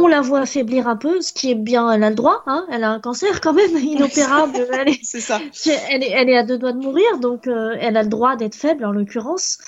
on 0.00 0.06
la 0.06 0.20
voit 0.20 0.40
affaiblir 0.40 0.88
un 0.88 0.96
peu, 0.96 1.20
ce 1.20 1.32
qui 1.32 1.50
est 1.50 1.54
bien, 1.54 1.90
elle 1.90 2.02
a 2.04 2.10
le 2.10 2.16
droit, 2.16 2.42
hein, 2.46 2.66
elle 2.70 2.84
a 2.84 2.90
un 2.90 3.00
cancer 3.00 3.40
quand 3.40 3.52
même, 3.52 3.76
inopérable, 3.76 4.66
elle 4.72 4.88
est, 4.90 5.00
C'est 5.02 5.20
ça. 5.20 5.40
elle 5.90 6.02
est, 6.02 6.10
elle 6.10 6.28
est 6.28 6.36
à 6.36 6.42
deux 6.42 6.58
doigts 6.58 6.72
de 6.72 6.78
mourir, 6.78 7.18
donc 7.20 7.46
euh, 7.46 7.76
elle 7.80 7.96
a 7.96 8.02
le 8.02 8.08
droit 8.08 8.36
d'être 8.36 8.54
faible 8.54 8.84
en 8.84 8.92
l'occurrence. 8.92 9.58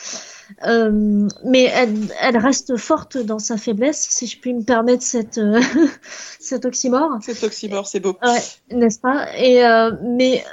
Euh, 0.67 1.27
mais 1.45 1.65
elle, 1.65 1.95
elle 2.21 2.37
reste 2.37 2.77
forte 2.77 3.17
dans 3.17 3.39
sa 3.39 3.57
faiblesse, 3.57 4.07
si 4.11 4.27
je 4.27 4.39
puis 4.39 4.53
me 4.53 4.63
permettre 4.63 5.03
cette, 5.03 5.39
euh, 5.39 5.61
cet 6.39 6.65
oxymore. 6.67 7.19
C'est 7.23 7.43
oxymore, 7.45 7.87
c'est 7.87 8.01
beau. 8.01 8.17
Ouais, 8.23 8.43
n'est-ce 8.77 9.01
pas? 9.01 9.27
Et 9.39 9.63
mais 10.03 10.45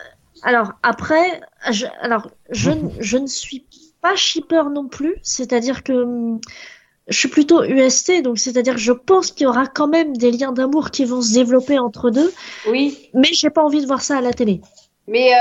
alors 0.44 0.72
après, 0.82 1.42
je, 1.72 1.86
alors 2.02 2.30
je, 2.50 2.72
ne- 2.72 2.90
je 3.00 3.18
ne 3.18 3.28
suis 3.28 3.66
pas 4.02 4.16
shipper 4.16 4.64
non 4.74 4.88
plus, 4.88 5.16
c'est-à-dire 5.22 5.84
que 5.84 6.38
je 7.08 7.18
suis 7.18 7.30
plutôt 7.30 7.64
UST, 7.64 8.22
donc 8.22 8.38
c'est-à-dire 8.40 8.76
que 8.76 8.80
je 8.80 8.92
pense 8.92 9.32
qu'il 9.32 9.46
y 9.46 9.48
aura 9.48 9.68
quand 9.68 9.88
même 9.88 10.16
des 10.16 10.32
liens 10.32 10.52
d'amour 10.52 10.92
qui 10.92 11.06
vont 11.06 11.22
se 11.22 11.34
développer 11.34 11.80
entre 11.80 12.10
deux, 12.12 12.32
Oui, 12.70 13.10
mais 13.14 13.30
j'ai 13.32 13.50
pas 13.50 13.64
envie 13.64 13.82
de 13.82 13.88
voir 13.88 14.02
ça 14.02 14.18
à 14.18 14.22
la 14.22 14.34
télé. 14.34 14.62
mais 15.08 15.34
euh, 15.34 15.38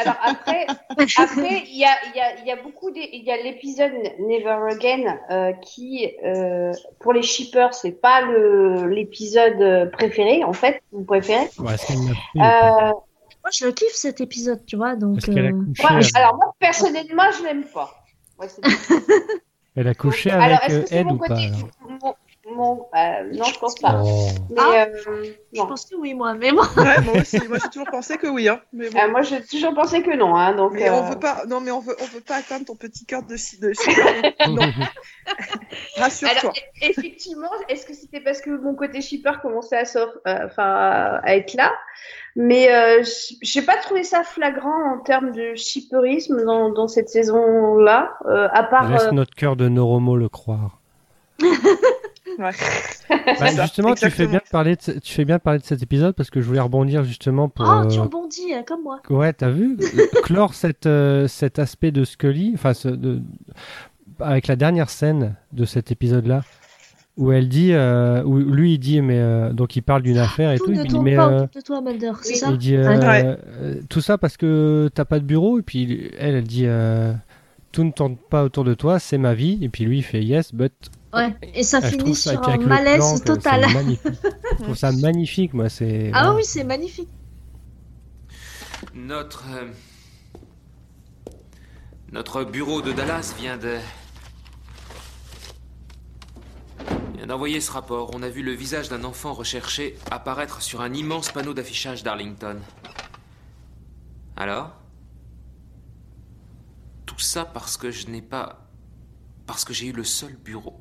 alors 0.00 0.14
après, 0.24 0.66
après 1.18 1.62
il 1.66 1.78
y 1.78 1.84
a, 1.84 1.90
il 2.06 2.16
y, 2.16 2.20
a, 2.20 2.40
il 2.40 2.46
y 2.46 2.52
a 2.52 2.56
beaucoup 2.62 2.90
des, 2.90 3.08
il 3.12 3.24
y 3.24 3.30
a 3.32 3.36
l'épisode 3.42 3.92
Never 4.20 4.56
Again 4.70 5.18
euh, 5.30 5.52
qui, 5.60 6.10
euh, 6.24 6.72
pour 7.00 7.12
les 7.12 7.22
shippers, 7.22 7.74
c'est 7.74 7.90
pas 8.00 8.20
le 8.22 8.86
l'épisode 8.88 9.90
préféré 9.90 10.44
en 10.44 10.52
fait, 10.52 10.80
vous 10.92 11.04
préférez. 11.04 11.48
Ouais, 11.58 11.74
Euh, 12.36 12.92
Moi, 13.42 13.50
je 13.52 13.64
le 13.66 13.72
kiffe 13.72 13.94
cet 13.94 14.20
épisode, 14.20 14.64
tu 14.66 14.76
vois, 14.76 14.94
donc. 14.96 15.18
Euh, 15.28 15.50
moi, 15.52 15.90
alors 16.14 16.36
moi 16.36 16.54
personnellement, 16.58 17.30
je 17.36 17.42
l'aime 17.44 17.64
pas. 17.64 17.90
Ouais, 18.38 18.46
elle 19.80 19.88
a 19.88 19.94
couché 19.94 20.30
Alors, 20.30 20.44
avec 20.44 20.60
est-ce 20.70 20.76
euh, 20.76 20.82
que 20.82 20.88
c'est 20.88 20.96
Ed 20.96 21.06
mon 21.06 21.12
ou 21.14 21.18
pas 21.18 21.28
côté 21.28 21.46
alors 21.46 21.68
mon, 22.02 22.14
mon- 22.54 22.86
euh, 22.96 23.30
Non, 23.32 23.44
je 23.44 23.58
pense 23.58 23.74
pas. 23.76 24.00
Oh. 24.04 24.28
Mais 24.50 24.56
Ah. 24.58 24.86
euh, 24.86 25.24
Je 25.52 25.60
pense 25.62 25.86
que 25.86 25.94
oui, 25.96 26.14
moi, 26.14 26.34
mais 26.34 26.50
moi. 26.52 26.66
Ouais, 26.76 27.00
moi 27.02 27.14
aussi. 27.20 27.38
Moi, 27.48 27.58
j'ai 27.62 27.68
toujours 27.70 27.90
pensé 27.90 28.16
que 28.18 28.26
oui. 28.26 28.48
Hein. 28.48 28.60
Mais, 28.72 28.90
bon. 28.90 28.98
Euh, 28.98 29.10
moi, 29.10 29.22
j'ai 29.22 29.42
toujours 29.44 29.74
pensé 29.74 30.02
que 30.02 30.14
non, 30.16 30.34
hein, 30.36 30.54
donc. 30.54 30.72
mais 30.72 30.90
on 30.90 31.02
veut 31.08 31.18
pas. 31.18 31.44
Non, 31.48 31.60
mais 31.60 31.70
on 31.70 31.80
veut, 31.80 31.96
on 32.00 32.04
veut 32.06 32.20
pas 32.20 32.36
atteindre 32.36 32.66
ton 32.66 32.76
petit 32.76 33.06
cœur 33.06 33.22
de 33.22 33.34
de 33.34 33.72
rassure-toi. 35.96 36.40
Alors, 36.40 36.52
e- 36.56 36.90
effectivement, 36.90 37.50
est-ce 37.68 37.86
que 37.86 37.94
c'était 37.94 38.20
parce 38.20 38.40
que 38.40 38.50
mon 38.50 38.74
côté 38.74 39.00
shipper 39.00 39.32
commençait 39.42 39.76
à, 39.78 39.84
sor- 39.84 40.18
enfin, 40.26 40.64
à 40.64 41.20
à 41.24 41.34
être 41.36 41.54
là? 41.54 41.72
Mais 42.36 42.72
euh, 42.72 43.02
j'ai 43.42 43.62
pas 43.62 43.76
trouvé 43.78 44.04
ça 44.04 44.22
flagrant 44.22 44.94
en 44.94 44.98
termes 44.98 45.32
de 45.32 45.54
shipperisme 45.56 46.44
dans, 46.44 46.70
dans 46.70 46.86
cette 46.88 47.08
saison-là, 47.08 48.14
euh, 48.26 48.48
à 48.52 48.62
part. 48.62 48.90
Laisse 48.90 49.06
euh, 49.06 49.10
notre 49.12 49.34
cœur 49.34 49.56
de 49.56 49.68
Noromo 49.68 50.16
le 50.16 50.28
croire. 50.28 50.78
Ouais. 52.38 52.52
Bah, 53.40 53.48
ça, 53.48 53.62
justement, 53.64 53.94
tu 53.94 54.08
fais, 54.08 54.26
bien 54.26 54.38
de 54.38 54.50
parler 54.50 54.76
de, 54.76 54.98
tu 55.00 55.12
fais 55.12 55.24
bien 55.24 55.36
de 55.36 55.42
parler 55.42 55.58
de 55.58 55.64
cet 55.64 55.82
épisode 55.82 56.14
parce 56.14 56.30
que 56.30 56.40
je 56.40 56.46
voulais 56.46 56.60
rebondir 56.60 57.02
justement 57.04 57.48
pour. 57.48 57.66
Oh, 57.68 57.86
tu 57.88 57.98
euh, 57.98 58.02
rebondis, 58.02 58.54
euh, 58.54 58.62
comme 58.62 58.82
moi. 58.82 59.00
Ouais, 59.10 59.32
t'as 59.32 59.50
vu? 59.50 59.76
Clore 60.22 60.54
cette, 60.54 60.86
euh, 60.86 61.26
cet 61.26 61.58
aspect 61.58 61.90
de 61.90 62.04
Scully, 62.04 62.52
enfin, 62.54 62.72
ce- 62.72 62.88
de- 62.88 63.20
avec 64.20 64.46
la 64.46 64.54
dernière 64.56 64.90
scène 64.90 65.34
de 65.52 65.64
cet 65.64 65.90
épisode-là, 65.90 66.42
où 67.16 67.32
elle 67.32 67.48
dit, 67.48 67.72
euh, 67.72 68.22
où 68.24 68.38
lui 68.38 68.74
il 68.74 68.78
dit, 68.78 69.00
mais 69.02 69.18
euh, 69.18 69.52
donc 69.52 69.76
il 69.76 69.82
parle 69.82 70.02
d'une 70.02 70.16
affaire 70.18 70.52
et 70.52 70.58
Tout 70.58 70.66
tout, 70.66 70.70
ne 70.72 70.76
il 70.76 70.82
dit, 70.82 70.88
tourne 70.88 71.04
mais 71.04 71.16
pas 71.16 71.28
euh, 71.30 71.36
autour 71.44 71.48
de 71.54 71.60
toi, 71.60 71.80
Mulder, 71.82 72.12
c'est 72.22 72.34
ça? 72.36 72.48
il 72.50 72.58
dit 72.58 72.76
euh, 72.76 72.98
Ouais. 72.98 73.38
euh, 73.60 73.80
tout 73.88 74.00
ça 74.00 74.16
parce 74.16 74.36
que 74.36 74.88
t'as 74.94 75.04
pas 75.04 75.18
de 75.18 75.24
bureau, 75.24 75.58
et 75.58 75.62
puis 75.62 76.10
elle, 76.18 76.34
elle 76.36 76.44
dit, 76.44 76.64
euh, 76.66 77.12
tout 77.72 77.84
ne 77.84 77.90
tourne 77.90 78.16
pas 78.16 78.42
autour 78.44 78.64
de 78.64 78.74
toi, 78.74 78.98
c'est 78.98 79.18
ma 79.18 79.34
vie, 79.34 79.58
et 79.60 79.68
puis 79.68 79.84
lui 79.84 79.98
il 79.98 80.02
fait 80.02 80.22
yes, 80.22 80.54
but 80.54 80.72
Ouais, 81.12 81.34
et 81.54 81.64
ça 81.64 81.80
elle 81.82 81.90
finit 81.90 82.14
ça- 82.14 82.30
sur 82.32 82.48
un 82.48 82.56
plan, 82.56 82.68
malaise 82.68 83.22
total. 83.24 83.64
Je 84.58 84.62
trouve 84.62 84.76
ça 84.76 84.92
magnifique, 84.92 85.52
moi, 85.52 85.68
c'est. 85.68 86.10
Ah 86.14 86.32
oui, 86.34 86.42
c'est 86.44 86.62
magnifique. 86.64 87.08
Notre. 88.94 89.44
Notre 92.12 92.44
bureau 92.44 92.80
de 92.80 92.92
Dallas 92.92 93.34
vient 93.38 93.56
de. 93.56 93.76
vient 96.88 97.00
d'envoyer 97.26 97.60
ce 97.60 97.70
rapport. 97.72 98.10
On 98.14 98.22
a 98.22 98.28
vu 98.28 98.42
le 98.42 98.52
visage 98.52 98.88
d'un 98.88 99.04
enfant 99.04 99.32
recherché 99.32 99.96
apparaître 100.10 100.62
sur 100.62 100.80
un 100.80 100.92
immense 100.92 101.30
panneau 101.30 101.54
d'affichage 101.54 102.02
d'Arlington. 102.02 102.58
Alors? 104.36 104.72
Tout 107.06 107.18
ça 107.18 107.44
parce 107.44 107.76
que 107.76 107.90
je 107.90 108.06
n'ai 108.06 108.22
pas. 108.22 108.66
parce 109.46 109.64
que 109.64 109.72
j'ai 109.72 109.88
eu 109.88 109.92
le 109.92 110.04
seul 110.04 110.36
bureau. 110.36 110.80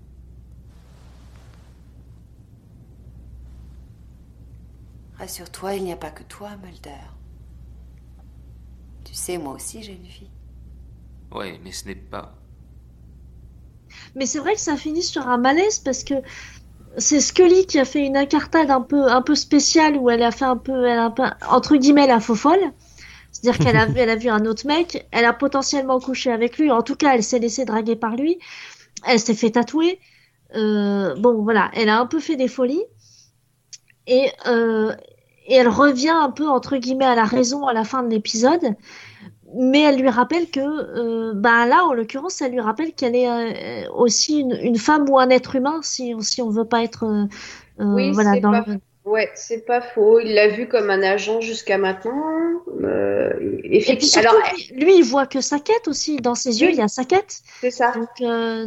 Rassure-toi, 5.18 5.74
il 5.76 5.84
n'y 5.84 5.92
a 5.92 5.98
pas 5.98 6.12
que 6.12 6.24
toi, 6.24 6.56
Mulder. 6.58 6.92
Tu 9.04 9.14
sais, 9.14 9.38
moi 9.38 9.54
aussi 9.54 9.84
j'ai 9.84 9.94
une 9.94 10.04
vie. 10.04 10.30
Ouais, 11.32 11.60
mais 11.64 11.72
ce 11.72 11.88
n'est 11.88 11.96
pas. 11.96 12.39
Mais 14.16 14.26
c'est 14.26 14.40
vrai 14.40 14.56
que 14.56 14.62
ça 14.62 14.76
finit 14.78 15.04
sur 15.04 15.28
un 15.28 15.38
malaise 15.38 15.80
parce 15.80 16.04
que 16.04 16.16
c'est 16.98 17.22
Scully 17.22 17.66
qui 17.68 17.80
a 17.80 17.86
fait 17.86 18.06
une 18.06 18.18
incartade 18.18 18.72
un 18.72 18.82
peu, 18.82 19.08
un 19.12 19.22
peu 19.22 19.36
spéciale 19.36 19.98
où 19.98 20.10
elle 20.10 20.24
a 20.24 20.32
fait 20.32 20.46
un 20.46 20.58
peu, 20.58 20.86
elle 20.86 21.00
a 21.00 21.06
un 21.06 21.12
peu 21.12 21.24
entre 21.50 21.76
guillemets, 21.78 22.08
la 22.08 22.20
faux 22.20 22.36
folle. 22.36 22.60
C'est-à-dire 23.32 23.60
qu'elle 23.64 23.78
a, 23.78 23.86
vu- 23.88 24.00
elle 24.00 24.10
a 24.10 24.16
vu 24.16 24.30
un 24.30 24.46
autre 24.46 24.68
mec, 24.68 25.08
elle 25.12 25.26
a 25.26 25.34
potentiellement 25.34 26.00
couché 26.00 26.32
avec 26.32 26.58
lui. 26.58 26.72
En 26.72 26.82
tout 26.84 26.96
cas, 26.96 27.16
elle 27.16 27.24
s'est 27.24 27.40
laissée 27.40 27.66
draguer 27.66 27.96
par 27.96 28.16
lui. 28.16 28.40
Elle 29.06 29.20
s'est 29.20 29.36
fait 29.36 29.52
tatouer. 29.52 30.00
Euh, 30.56 31.16
bon, 31.16 31.44
voilà, 31.44 31.72
elle 31.74 31.90
a 31.90 32.00
un 32.00 32.06
peu 32.08 32.20
fait 32.20 32.36
des 32.38 32.48
folies. 32.48 32.84
Et, 34.08 34.32
euh, 34.48 34.94
et 35.48 35.56
elle 35.56 35.68
revient 35.68 36.10
un 36.10 36.32
peu, 36.32 36.48
entre 36.48 36.78
guillemets, 36.78 37.06
à 37.06 37.16
la 37.16 37.26
raison 37.26 37.66
à 37.68 37.74
la 37.74 37.84
fin 37.84 38.04
de 38.04 38.10
l'épisode. 38.10 38.76
Mais 39.56 39.82
elle 39.82 40.00
lui 40.00 40.10
rappelle 40.10 40.50
que, 40.50 40.60
euh, 40.60 41.34
bah 41.36 41.66
là, 41.66 41.84
en 41.86 41.94
l'occurrence, 41.94 42.42
elle 42.42 42.52
lui 42.52 42.60
rappelle 42.62 42.94
qu'elle 42.94 43.16
est 43.16 43.28
euh, 43.30 43.90
aussi 43.94 44.40
une, 44.42 44.58
une 44.62 44.78
femme 44.78 45.10
ou 45.10 45.18
un 45.18 45.30
être 45.30 45.56
humain, 45.56 45.80
si, 45.82 46.14
si 46.22 46.42
on 46.42 46.50
veut 46.50 46.66
pas 46.66 46.84
être, 46.84 47.04
euh, 47.06 47.26
Oui, 47.80 48.12
voilà, 48.12 48.34
c'est 48.34 48.40
dans 48.42 48.52
pas 48.52 48.64
le- 48.68 48.78
Ouais, 49.06 49.32
c'est 49.34 49.66
pas 49.66 49.82
faux. 49.82 50.20
Il 50.20 50.36
l'a 50.36 50.50
vu 50.50 50.68
comme 50.68 50.92
un 50.92 51.02
agent 51.02 51.42
jusqu'à 51.42 51.80
maintenant. 51.80 52.14
Et 52.80 53.60
puis 53.62 53.78
effectivement. 53.78 54.22
surtout, 54.22 54.36
Alors, 54.38 54.54
lui, 54.72 54.84
lui, 54.86 54.98
il 54.98 55.04
voit 55.04 55.26
que 55.26 55.42
sa 55.42 55.58
quête 55.60 55.88
aussi. 55.88 56.18
Dans 56.18 56.36
ses 56.36 56.62
yeux, 56.62 56.68
Oui. 56.68 56.74
il 56.74 56.80
y 56.80 56.82
a 56.84 56.88
sa 56.88 57.06
quête. 57.06 57.40
c'est 57.62 57.72
ça. 57.72 57.92
Donc, 57.94 58.08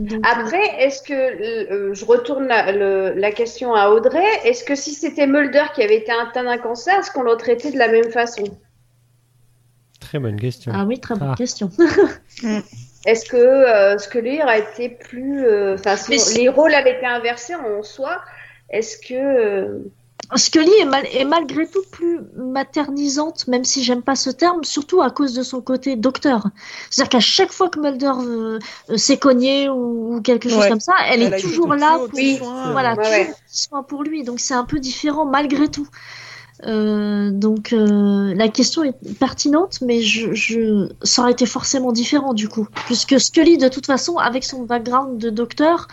donc, 0.08 0.20
Après, 0.28 0.82
est-ce 0.84 1.02
que 1.02 1.94
je 1.94 2.04
retourne 2.04 2.46
la, 2.48 2.72
le- 2.72 3.12
la 3.14 3.30
question 3.30 3.74
à 3.74 3.90
Audrey 3.90 4.24
Est-ce 4.44 4.64
que 4.64 4.74
si 4.74 4.94
c'était 4.94 5.26
Mulder 5.28 5.66
qui 5.74 5.82
avait 5.82 5.98
été 5.98 6.10
atteint 6.10 6.42
d'un 6.44 6.58
cancer, 6.58 6.98
est-ce 6.98 7.12
qu'on 7.12 7.22
l'aurait 7.22 7.36
traité 7.36 7.70
de 7.70 7.78
la 7.78 7.88
même 7.88 8.10
façon? 8.10 8.42
Très 10.12 10.18
bonne 10.18 10.38
question. 10.38 10.72
Ah 10.74 10.84
oui, 10.84 11.00
très 11.00 11.14
bonne 11.14 11.30
Ah. 11.32 11.34
question. 11.34 11.70
Est-ce 13.06 13.24
que 13.30 13.36
euh, 13.38 13.96
Scully 13.96 14.42
aurait 14.42 14.60
été 14.60 14.90
plus, 14.90 15.42
euh, 15.42 15.76
enfin, 15.78 15.96
si 15.96 16.38
les 16.38 16.50
rôles 16.50 16.74
avaient 16.74 16.98
été 16.98 17.06
inversés 17.06 17.54
en 17.54 17.82
soi 17.82 18.20
Est-ce 18.68 18.98
que 18.98 19.14
euh, 19.14 19.78
Scully 20.36 20.70
est, 20.82 20.84
mal- 20.84 21.06
est 21.14 21.24
malgré 21.24 21.66
tout 21.66 21.82
plus 21.90 22.20
maternisante, 22.36 23.48
même 23.48 23.64
si 23.64 23.82
j'aime 23.82 24.02
pas 24.02 24.14
ce 24.14 24.28
terme, 24.28 24.64
surtout 24.64 25.00
à 25.00 25.10
cause 25.10 25.32
de 25.32 25.42
son 25.42 25.62
côté 25.62 25.96
docteur. 25.96 26.46
C'est-à-dire 26.90 27.08
qu'à 27.12 27.20
chaque 27.20 27.50
fois 27.50 27.70
que 27.70 27.80
Mulder 27.80 28.12
euh, 28.20 28.58
euh, 28.90 28.96
s'est 28.98 29.16
cogné 29.16 29.70
ou, 29.70 30.16
ou 30.16 30.20
quelque 30.20 30.50
chose 30.50 30.58
Ouais. 30.58 30.68
comme 30.68 30.80
ça, 30.80 30.92
elle, 31.10 31.22
Elle 31.22 31.32
a 31.32 31.38
est 31.38 31.40
toujours 31.40 31.72
là 31.74 31.96
pour, 31.98 32.10
Oui. 32.12 32.38
voilà, 32.72 32.96
Ouais, 32.96 33.32
toujours 33.50 33.78
ouais. 33.78 33.86
pour 33.88 34.02
lui. 34.02 34.24
Donc 34.24 34.40
c'est 34.40 34.54
un 34.54 34.64
peu 34.64 34.78
différent 34.78 35.24
malgré 35.24 35.68
tout. 35.68 35.88
Euh, 36.66 37.30
donc 37.30 37.72
euh, 37.72 38.34
la 38.34 38.48
question 38.48 38.84
est 38.84 39.18
pertinente, 39.18 39.80
mais 39.80 40.00
je, 40.00 40.32
je, 40.32 40.88
ça 41.02 41.22
aurait 41.22 41.32
été 41.32 41.46
forcément 41.46 41.92
différent 41.92 42.34
du 42.34 42.48
coup, 42.48 42.68
puisque 42.86 43.18
Scully 43.18 43.58
de 43.58 43.68
toute 43.68 43.86
façon, 43.86 44.16
avec 44.16 44.44
son 44.44 44.62
background 44.62 45.18
de 45.18 45.30
docteur, 45.30 45.88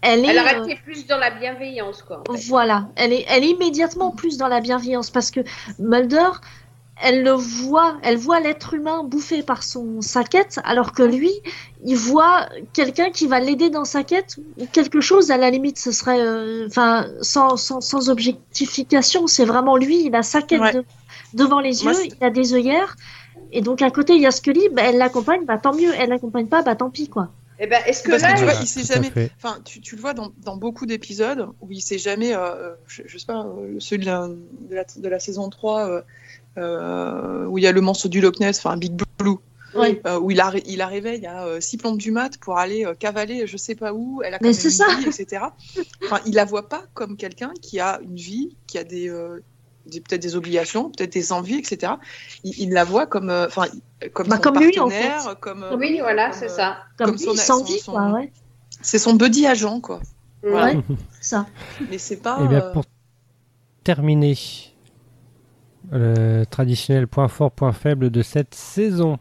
elle 0.00 0.24
est, 0.24 0.28
elle 0.28 0.38
euh, 0.38 0.40
aurait 0.40 0.72
été 0.72 0.80
plus 0.84 1.06
dans 1.06 1.18
la 1.18 1.30
bienveillance, 1.30 2.02
quoi 2.02 2.22
en 2.28 2.32
fait. 2.32 2.48
voilà, 2.48 2.88
elle 2.96 3.12
est, 3.12 3.24
elle 3.28 3.44
est 3.44 3.50
immédiatement 3.50 4.10
plus 4.10 4.36
dans 4.36 4.48
la 4.48 4.60
bienveillance 4.60 5.10
parce 5.10 5.30
que 5.30 5.40
Mulder, 5.78 6.30
elle 7.00 7.22
le 7.22 7.32
voit, 7.32 7.98
elle 8.02 8.16
voit 8.16 8.40
l'être 8.40 8.74
humain 8.74 9.02
bouffé 9.04 9.42
par 9.42 9.62
son 9.62 10.00
sa 10.02 10.24
quête, 10.24 10.60
alors 10.64 10.92
que 10.92 11.02
lui, 11.02 11.30
il 11.84 11.96
voit 11.96 12.48
quelqu'un 12.72 13.10
qui 13.10 13.26
va 13.26 13.40
l'aider 13.40 13.70
dans 13.70 13.84
sa 13.84 14.04
quête 14.04 14.36
ou 14.58 14.66
quelque 14.66 15.00
chose. 15.00 15.30
À 15.30 15.36
la 15.36 15.50
limite, 15.50 15.78
ce 15.78 15.90
serait, 15.90 16.20
euh, 16.20 16.66
enfin, 16.66 17.06
sans, 17.22 17.56
sans, 17.56 17.80
sans 17.80 18.10
objectification, 18.10 19.26
c'est 19.26 19.44
vraiment 19.44 19.76
lui. 19.76 20.04
Il 20.06 20.14
a 20.14 20.22
sa 20.22 20.42
quête 20.42 20.60
Ouais. 20.60 20.72
de- 20.72 20.84
devant 21.34 21.60
les 21.60 21.82
Moi, 21.82 21.92
yeux, 21.92 22.08
il 22.20 22.24
a 22.24 22.30
des 22.30 22.54
œillères, 22.54 22.96
et 23.52 23.62
donc 23.62 23.82
à 23.82 23.90
côté 23.90 24.14
il 24.14 24.20
y 24.20 24.26
a 24.26 24.30
Scully. 24.30 24.68
Bah, 24.72 24.82
elle 24.84 24.98
l'accompagne, 24.98 25.44
bah 25.44 25.58
tant 25.58 25.74
mieux. 25.74 25.92
Elle 25.98 26.10
l'accompagne 26.10 26.46
pas, 26.46 26.62
bah 26.62 26.76
tant 26.76 26.90
pis 26.90 27.08
quoi. 27.08 27.30
Eh 27.58 27.66
ben, 27.66 27.80
est-ce 27.86 28.02
que 28.02 28.10
Parce 28.10 28.22
là, 28.22 28.32
que 28.32 28.38
tu 28.38 28.44
vois, 28.44 28.54
il 28.54 28.84
jamais. 28.84 29.12
Enfin, 29.36 29.58
tu, 29.64 29.80
tu 29.80 29.94
le 29.94 30.00
vois 30.00 30.14
dans, 30.14 30.32
dans 30.38 30.56
beaucoup 30.56 30.84
d'épisodes 30.84 31.48
où 31.60 31.70
il 31.70 31.80
sait 31.80 31.98
jamais. 31.98 32.34
euh, 32.34 32.74
je, 32.88 33.02
je 33.06 33.18
sais 33.18 33.26
pas, 33.26 33.46
euh, 33.46 33.76
celui 33.78 34.00
de 34.00 34.06
la, 34.06 34.28
de 34.28 34.74
la, 34.74 34.84
de 34.96 35.08
la 35.08 35.20
saison 35.20 35.48
3 35.48 35.86
euh, 35.88 35.90
euh, 35.98 36.02
où 36.56 37.58
il 37.58 37.64
y 37.64 37.66
a 37.66 37.72
le 37.72 37.80
monstre 37.80 38.08
du 38.08 38.20
Loch 38.20 38.38
Ness, 38.40 38.58
enfin 38.58 38.76
Big 38.76 38.92
Blue. 39.18 39.36
Oui. 39.74 40.00
euh, 40.06 40.20
où 40.20 40.30
il, 40.30 40.38
arri- 40.38 40.62
il 40.66 40.82
arrivait 40.82 41.16
il 41.16 41.22
y 41.22 41.26
a 41.26 41.46
euh, 41.46 41.58
six 41.58 41.78
plombes 41.78 41.96
du 41.96 42.10
mat 42.10 42.36
pour 42.36 42.58
aller 42.58 42.84
euh, 42.84 42.92
cavaler 42.92 43.46
je 43.46 43.56
sais 43.56 43.74
pas 43.74 43.94
où, 43.94 44.20
elle 44.22 44.34
a 44.34 44.38
quand 44.38 44.44
Mais 44.44 44.50
même 44.52 44.64
une 44.64 44.70
ça. 44.70 44.84
vie, 44.98 45.06
etc. 45.06 45.44
Enfin, 46.04 46.20
il 46.26 46.34
la 46.34 46.44
voit 46.44 46.68
pas 46.68 46.82
comme 46.92 47.16
quelqu'un 47.16 47.54
qui 47.62 47.80
a 47.80 47.98
une 48.02 48.16
vie, 48.16 48.54
qui 48.66 48.76
a 48.76 48.84
des, 48.84 49.08
euh, 49.08 49.42
des- 49.86 50.02
peut-être 50.02 50.20
des 50.20 50.36
obligations, 50.36 50.90
peut-être 50.90 51.14
des 51.14 51.32
envies, 51.32 51.56
etc. 51.56 51.94
Il, 52.44 52.52
il 52.60 52.72
la 52.74 52.84
voit 52.84 53.06
comme, 53.06 53.30
euh, 53.30 53.46
enfin, 53.46 53.64
comme 54.12 54.28
Bah, 54.28 54.36
son 54.36 54.42
comme 54.42 54.58
lui, 54.58 54.78
en 54.78 54.88
partenaire, 54.90 55.36
comme, 55.40 55.62
euh, 55.62 55.76
oui, 55.78 56.00
voilà, 56.00 56.32
c'est 56.32 56.50
euh, 56.50 56.54
ça. 56.54 56.76
Comme, 56.98 57.06
Comme 57.06 57.16
lui, 57.16 57.24
son- 57.24 57.58
son- 57.58 57.64
vie 57.64 57.78
son- 57.78 57.92
quoi. 57.92 58.10
Ouais. 58.12 58.30
C'est 58.82 58.98
son 58.98 59.14
buddy 59.14 59.46
agent, 59.46 59.80
quoi. 59.80 60.00
Voilà. 60.42 60.74
Ouais, 60.74 60.82
ça. 61.22 61.46
Mais 61.90 61.96
c'est 61.96 62.16
pas. 62.16 62.40
Eh 62.44 62.48
bien, 62.48 62.58
euh, 62.62 62.72
pour 62.74 62.84
terminer, 63.84 64.36
le 65.90 66.44
traditionnel 66.44 67.06
point 67.06 67.28
fort, 67.28 67.50
point 67.50 67.72
faible 67.72 68.10
de 68.10 68.22
cette 68.22 68.54
saison. 68.54 69.18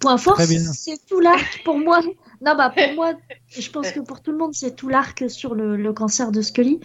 Point 0.00 0.18
fort, 0.18 0.40
c'est 0.40 0.98
tout 1.06 1.20
l'arc 1.20 1.62
pour 1.64 1.78
moi. 1.78 2.00
Non, 2.44 2.54
bah 2.54 2.70
pour 2.70 2.94
moi, 2.94 3.14
je 3.48 3.70
pense 3.70 3.90
que 3.92 4.00
pour 4.00 4.20
tout 4.20 4.30
le 4.30 4.38
monde, 4.38 4.52
c'est 4.54 4.76
tout 4.76 4.88
l'arc 4.88 5.24
sur 5.30 5.54
le, 5.54 5.76
le 5.76 5.92
cancer 5.92 6.32
de 6.32 6.42
Scully 6.42 6.80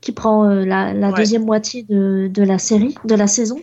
qui 0.00 0.12
prend 0.12 0.44
euh, 0.48 0.64
la, 0.64 0.92
la 0.94 1.10
Ouais. 1.10 1.16
deuxième 1.16 1.44
moitié 1.44 1.82
de, 1.82 2.28
de 2.32 2.42
la 2.42 2.58
série, 2.58 2.94
de 3.04 3.14
la 3.14 3.26
saison. 3.26 3.58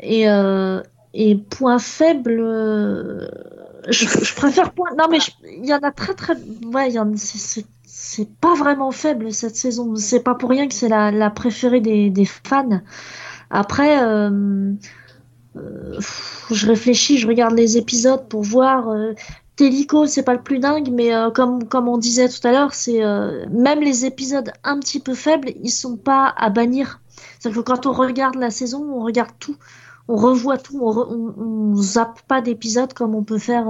Et, 0.00 0.28
euh, 0.30 0.80
et 1.12 1.36
point 1.36 1.78
faible, 1.78 2.38
euh, 2.40 3.28
je, 3.88 4.06
je 4.06 4.34
préfère 4.34 4.72
point. 4.72 4.90
Non, 4.96 5.08
mais 5.10 5.18
il 5.44 5.66
y 5.66 5.74
en 5.74 5.80
a 5.80 5.90
très 5.90 6.14
très. 6.14 6.34
Ouais, 6.72 6.88
il 6.88 6.94
y 6.94 6.98
en 6.98 7.14
c'est- 7.16 7.66
c'est 8.10 8.30
pas 8.40 8.54
vraiment 8.54 8.90
faible 8.90 9.32
cette 9.32 9.56
saison. 9.56 9.94
C'est 9.96 10.20
pas 10.22 10.34
pour 10.34 10.50
rien 10.50 10.66
que 10.68 10.74
c'est 10.74 10.88
la, 10.88 11.30
préférée 11.30 11.80
des, 11.80 12.24
fans. 12.26 12.80
Après. 13.50 14.02
euh, 14.02 14.72
euh, 15.56 15.98
je 16.50 16.66
réfléchis, 16.66 17.18
je 17.18 17.26
regarde 17.26 17.54
les 17.56 17.76
épisodes 17.78 18.28
pour 18.28 18.42
voir. 18.42 18.88
Euh, 18.90 19.14
Télico, 19.56 20.06
c'est 20.06 20.22
pas 20.22 20.34
le 20.34 20.42
plus 20.42 20.58
dingue, 20.60 20.90
mais 20.92 21.14
euh, 21.14 21.30
comme 21.30 21.66
comme 21.68 21.88
on 21.88 21.98
disait 21.98 22.28
tout 22.28 22.46
à 22.46 22.52
l'heure, 22.52 22.74
c'est 22.74 23.00
même 23.50 23.80
les 23.80 24.04
épisodes 24.04 24.52
un 24.64 24.78
petit 24.78 25.00
peu 25.00 25.14
faibles, 25.14 25.50
ils 25.62 25.70
sont 25.70 25.96
pas 25.96 26.32
à 26.36 26.50
bannir. 26.50 27.00
C'est-à-dire 27.40 27.62
que 27.64 27.66
quand 27.72 27.86
on 27.86 27.92
regarde 27.92 28.36
la 28.36 28.50
saison, 28.50 28.84
on 28.92 29.02
regarde 29.04 29.32
tout, 29.40 29.56
on 30.06 30.16
revoit 30.16 30.58
tout, 30.58 30.78
on, 30.80 30.92
re- 30.92 31.08
on, 31.10 31.72
on 31.72 31.76
zappe 31.76 32.22
pas 32.28 32.40
d'épisodes 32.40 32.92
comme 32.94 33.14
on 33.16 33.24
peut 33.24 33.38
faire. 33.38 33.68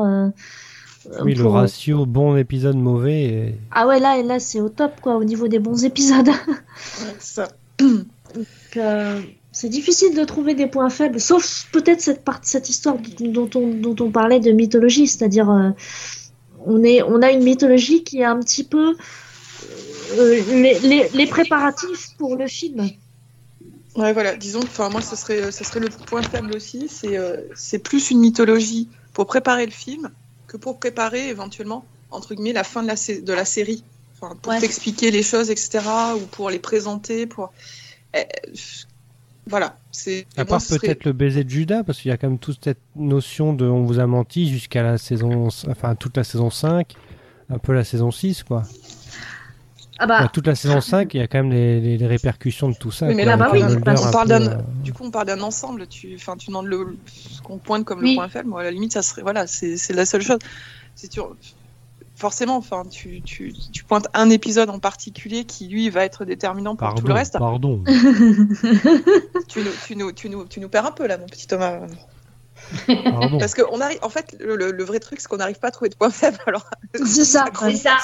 Oui, 1.23 1.35
le 1.35 1.47
ratio 1.47 2.07
bon 2.07 2.37
épisode 2.37 2.77
mauvais. 2.77 3.55
Ah 3.71 3.87
ouais, 3.87 4.01
là, 4.01 4.23
là 4.23 4.41
c'est 4.41 4.61
au 4.61 4.69
top 4.69 5.01
quoi, 5.01 5.17
au 5.17 5.25
niveau 5.25 5.49
des 5.49 5.59
bons 5.59 5.85
épisodes. 5.85 6.29
ouais, 6.29 7.15
ça. 7.19 7.49
Euh, 8.77 9.21
c'est 9.53 9.69
difficile 9.69 10.15
de 10.15 10.25
trouver 10.25 10.55
des 10.55 10.67
points 10.67 10.91
faibles, 10.91 11.21
sauf 11.21 11.69
peut-être 11.73 12.01
cette 12.01 12.25
part, 12.25 12.41
cette 12.43 12.69
histoire 12.69 12.97
dont 13.21 13.49
on, 13.55 13.75
dont 13.75 13.97
on 14.01 14.11
parlait 14.11 14.41
de 14.41 14.53
mythologie, 14.53 15.07
c'est-à-dire 15.07 15.51
euh, 15.51 15.71
on 16.67 16.83
est, 16.85 17.03
on 17.03 17.23
a 17.23 17.31
une 17.31 17.43
mythologie 17.43 18.05
qui 18.05 18.21
est 18.21 18.25
un 18.25 18.39
petit 18.41 18.65
peu 18.65 18.95
euh, 20.19 20.41
les, 20.51 20.79
les, 20.81 21.09
les 21.13 21.27
préparatifs 21.27 22.11
pour 22.19 22.37
le 22.37 22.47
film. 22.47 22.89
Ouais, 23.97 24.13
voilà. 24.13 24.37
Disons, 24.37 24.61
enfin, 24.63 24.91
moi, 24.91 25.01
ce 25.01 25.17
serait, 25.17 25.51
ce 25.51 25.65
serait 25.65 25.81
le 25.81 25.89
point 25.89 26.23
faible 26.23 26.55
aussi. 26.55 26.89
C'est, 26.89 27.17
euh, 27.17 27.39
c'est 27.55 27.81
plus 27.81 28.11
une 28.11 28.21
mythologie 28.21 28.89
pour 29.13 29.27
préparer 29.27 29.67
le 29.67 29.73
film 29.73 30.11
que 30.49 30.57
pour 30.57 30.79
préparer 30.81 31.29
éventuellement 31.29 31.85
entre 32.11 32.35
guillemets 32.35 32.53
la 32.53 32.65
fin 32.65 32.83
de 32.83 32.89
la, 32.89 32.95
de 32.97 33.33
la 33.33 33.45
série. 33.45 33.85
Enfin, 34.21 34.35
pour 34.43 34.53
Ouais. 34.53 34.59
t'expliquer 34.61 35.11
les 35.13 35.23
choses, 35.23 35.49
etc., 35.51 35.79
ou 36.17 36.27
pour 36.27 36.51
les 36.51 36.59
présenter, 36.59 37.27
pour. 37.27 37.53
Eh, 38.15 38.25
voilà. 39.47 39.79
C'est. 39.93 40.27
À 40.37 40.45
part 40.45 40.61
serait- 40.61 40.79
peut-être 40.81 41.05
le 41.05 41.13
baiser 41.13 41.45
de 41.45 41.51
Judas, 41.51 41.85
parce 41.85 42.01
qu'il 42.01 42.09
y 42.11 42.13
a 42.13 42.17
quand 42.17 42.29
même 42.29 42.39
toute 42.39 42.65
cette 42.65 42.81
notion 42.97 43.53
de 43.53 43.65
on 43.67 43.85
vous 43.85 43.99
a 44.01 44.07
menti 44.07 44.49
jusqu'à 44.49 44.83
la 44.83 44.99
saison, 44.99 45.49
enfin 45.69 45.95
toute 45.95 46.17
la 46.17 46.25
saison 46.25 46.51
5, 46.51 46.95
un 47.51 47.59
peu 47.59 47.73
la 47.73 47.85
saison 47.85 48.11
6, 48.11 48.43
quoi. 48.43 48.65
Ah 50.01 50.07
bah, 50.07 50.31
toute 50.33 50.47
la 50.47 50.55
saison 50.55 50.81
5, 50.81 51.13
il 51.15 51.19
y 51.19 51.21
a 51.23 51.27
quand 51.27 51.39
même 51.39 51.51
les, 51.51 51.81
les- 51.81 51.99
les 51.99 52.07
répercussions 52.07 52.69
de 52.69 52.75
tout 52.77 52.91
ça. 52.93 53.07
Oui, 53.07 53.15
mais 53.15 53.25
quoi, 53.25 53.37
là, 53.37 53.45
avec 53.47 53.63
bah 53.63 53.69
oui, 53.69 53.77
on 54.07 54.11
parle 54.13 54.29
peu, 54.29 54.39
d'un- 54.39 54.51
euh, 54.53 54.57
Du 54.85 54.93
coup, 54.93 55.05
on 55.05 55.11
parle 55.11 55.27
d'un 55.27 55.41
ensemble. 55.41 55.87
Tu, 55.89 56.15
enfin, 56.15 56.37
tu 56.37 56.49
demandes 56.49 56.67
le, 56.67 56.97
ce 57.07 57.41
qu'on 57.43 57.59
pointe 57.59 57.85
comme 57.85 58.01
Oui. 58.01 58.11
le 58.11 58.17
point 58.17 58.29
faible. 58.29 58.49
Moi, 58.49 58.61
à 58.61 58.65
la 58.65 58.71
limite, 58.71 58.93
ça 58.93 59.03
serait, 59.03 59.23
voilà, 59.23 59.47
c'est, 59.47 59.77
c'est 59.77 59.93
la 59.93 60.07
seule 60.07 60.23
chose. 60.23 60.39
C'est 60.95 61.09
tu, 61.09 61.21
forcément, 62.15 62.57
enfin, 62.57 62.85
tu, 62.91 63.23
tu, 63.23 63.53
tu 63.73 63.85
pointes 63.85 64.07
un 64.15 64.31
épisode 64.31 64.71
en 64.71 64.79
particulier 64.79 65.45
qui, 65.45 65.69
lui, 65.69 65.91
va 65.91 66.05
être 66.05 66.25
déterminant 66.25 66.77
pour 66.77 66.87
Pardon, 66.87 67.01
tout 67.01 67.07
le 67.09 67.15
reste. 67.15 67.39
pardon. 67.39 67.83
Tu 69.49 69.61
nous, 69.61 69.71
tu 69.87 69.97
nous, 69.97 70.13
tu 70.13 70.29
nous, 70.31 70.45
tu 70.47 70.61
nous 70.61 70.69
perds 70.69 70.87
un 70.87 70.93
peu 70.93 71.07
là, 71.07 71.19
mon 71.19 71.27
petit 71.27 71.47
Thomas. 71.47 71.81
Pardon. 72.87 73.39
Parce 73.39 73.55
que 73.55 73.63
on 73.73 73.81
arrive, 73.81 73.99
en 74.03 74.09
fait, 74.09 74.37
le, 74.41 74.57
le- 74.57 74.73
le 74.73 74.85
vrai 74.85 74.99
truc, 75.01 75.21
c'est 75.21 75.29
qu'on 75.29 75.37
n'arrive 75.39 75.59
pas 75.59 75.69
à 75.69 75.71
trouver 75.71 75.89
de 75.91 75.97
point 75.97 76.11
faible. 76.11 76.39
Alors, 76.47 76.65
C'est 76.95 77.25
ça, 77.25 77.45
C'est 77.59 77.73
ça. 77.77 77.99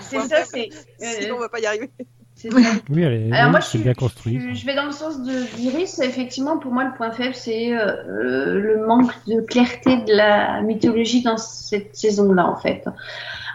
C'est 0.00 0.20
ça, 0.20 0.36
c'est. 0.44 0.68
euh, 1.02 1.06
Sinon, 1.20 1.36
on 1.36 1.40
va 1.40 1.48
pas 1.48 1.60
y 1.60 1.66
arriver. 1.66 1.90
c'est 2.34 2.50
ça. 2.50 2.56
Oui, 2.90 3.02
elle 3.02 3.12
est- 3.14 3.32
Alors 3.32 3.46
oui, 3.46 3.50
moi, 3.52 3.60
je, 3.60 3.66
suis- 3.66 3.78
bien 3.80 3.94
construit. 3.94 4.54
je 4.54 4.66
vais 4.66 4.74
dans 4.74 4.86
le 4.86 4.92
sens 4.92 5.22
de 5.22 5.56
d'Iris. 5.56 5.98
Effectivement, 6.00 6.58
pour 6.58 6.72
moi, 6.72 6.84
le 6.84 6.92
point 6.96 7.10
faible, 7.12 7.34
c'est 7.34 7.72
euh, 7.76 8.58
le 8.60 8.86
manque 8.86 9.12
de 9.26 9.40
clarté 9.40 9.96
de 9.98 10.12
la 10.14 10.60
mythologie 10.62 11.22
dans 11.22 11.36
cette 11.36 11.96
saison-là, 11.96 12.46
en 12.46 12.56
fait. 12.56 12.84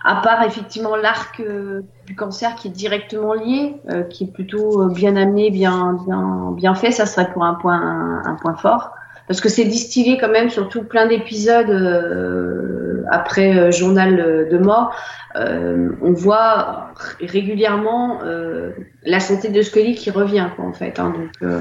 À 0.06 0.18
part 0.18 0.44
effectivement 0.44 0.98
l'arc 0.98 1.40
euh, 1.40 1.82
du 2.08 2.14
cancer 2.16 2.56
qui 2.56 2.68
est 2.68 2.72
directement 2.72 3.34
lié, 3.34 3.78
euh, 3.90 4.04
qui 4.04 4.26
est 4.26 4.32
plutôt 4.34 4.82
euh, 4.82 4.90
bien 4.94 5.16
amené, 5.16 5.50
bien, 5.50 5.98
bien, 6.06 6.52
bien 6.52 6.76
fait, 6.76 6.92
ça 6.92 7.06
serait 7.06 7.32
pour 7.32 7.46
un 7.46 7.54
point, 7.54 7.80
un, 7.80 8.22
un 8.26 8.36
point 8.36 8.56
fort. 8.58 8.92
Parce 9.28 9.40
que 9.42 9.48
c'est 9.50 9.66
distillé 9.66 10.18
quand 10.20 10.30
même 10.32 10.50
sur 10.50 10.68
tout 10.70 10.84
plein 10.84 11.08
d'épisodes 11.08 11.70
euh, 11.70 13.04
après 13.10 13.56
euh, 13.58 13.72
Journal 13.72 14.48
de 14.52 14.58
mort. 14.58 14.94
Euh, 15.36 15.90
on 16.02 16.12
voit 16.12 16.92
régulièrement 17.22 18.20
euh, 18.24 18.72
la 19.04 19.20
santé 19.20 19.50
de 19.50 19.62
Scully 19.62 19.96
qui 19.96 20.12
revient, 20.12 20.48
quoi, 20.56 20.66
en 20.66 20.74
fait. 20.74 21.00
hein, 21.00 21.10
donc, 21.16 21.30
euh, 21.42 21.60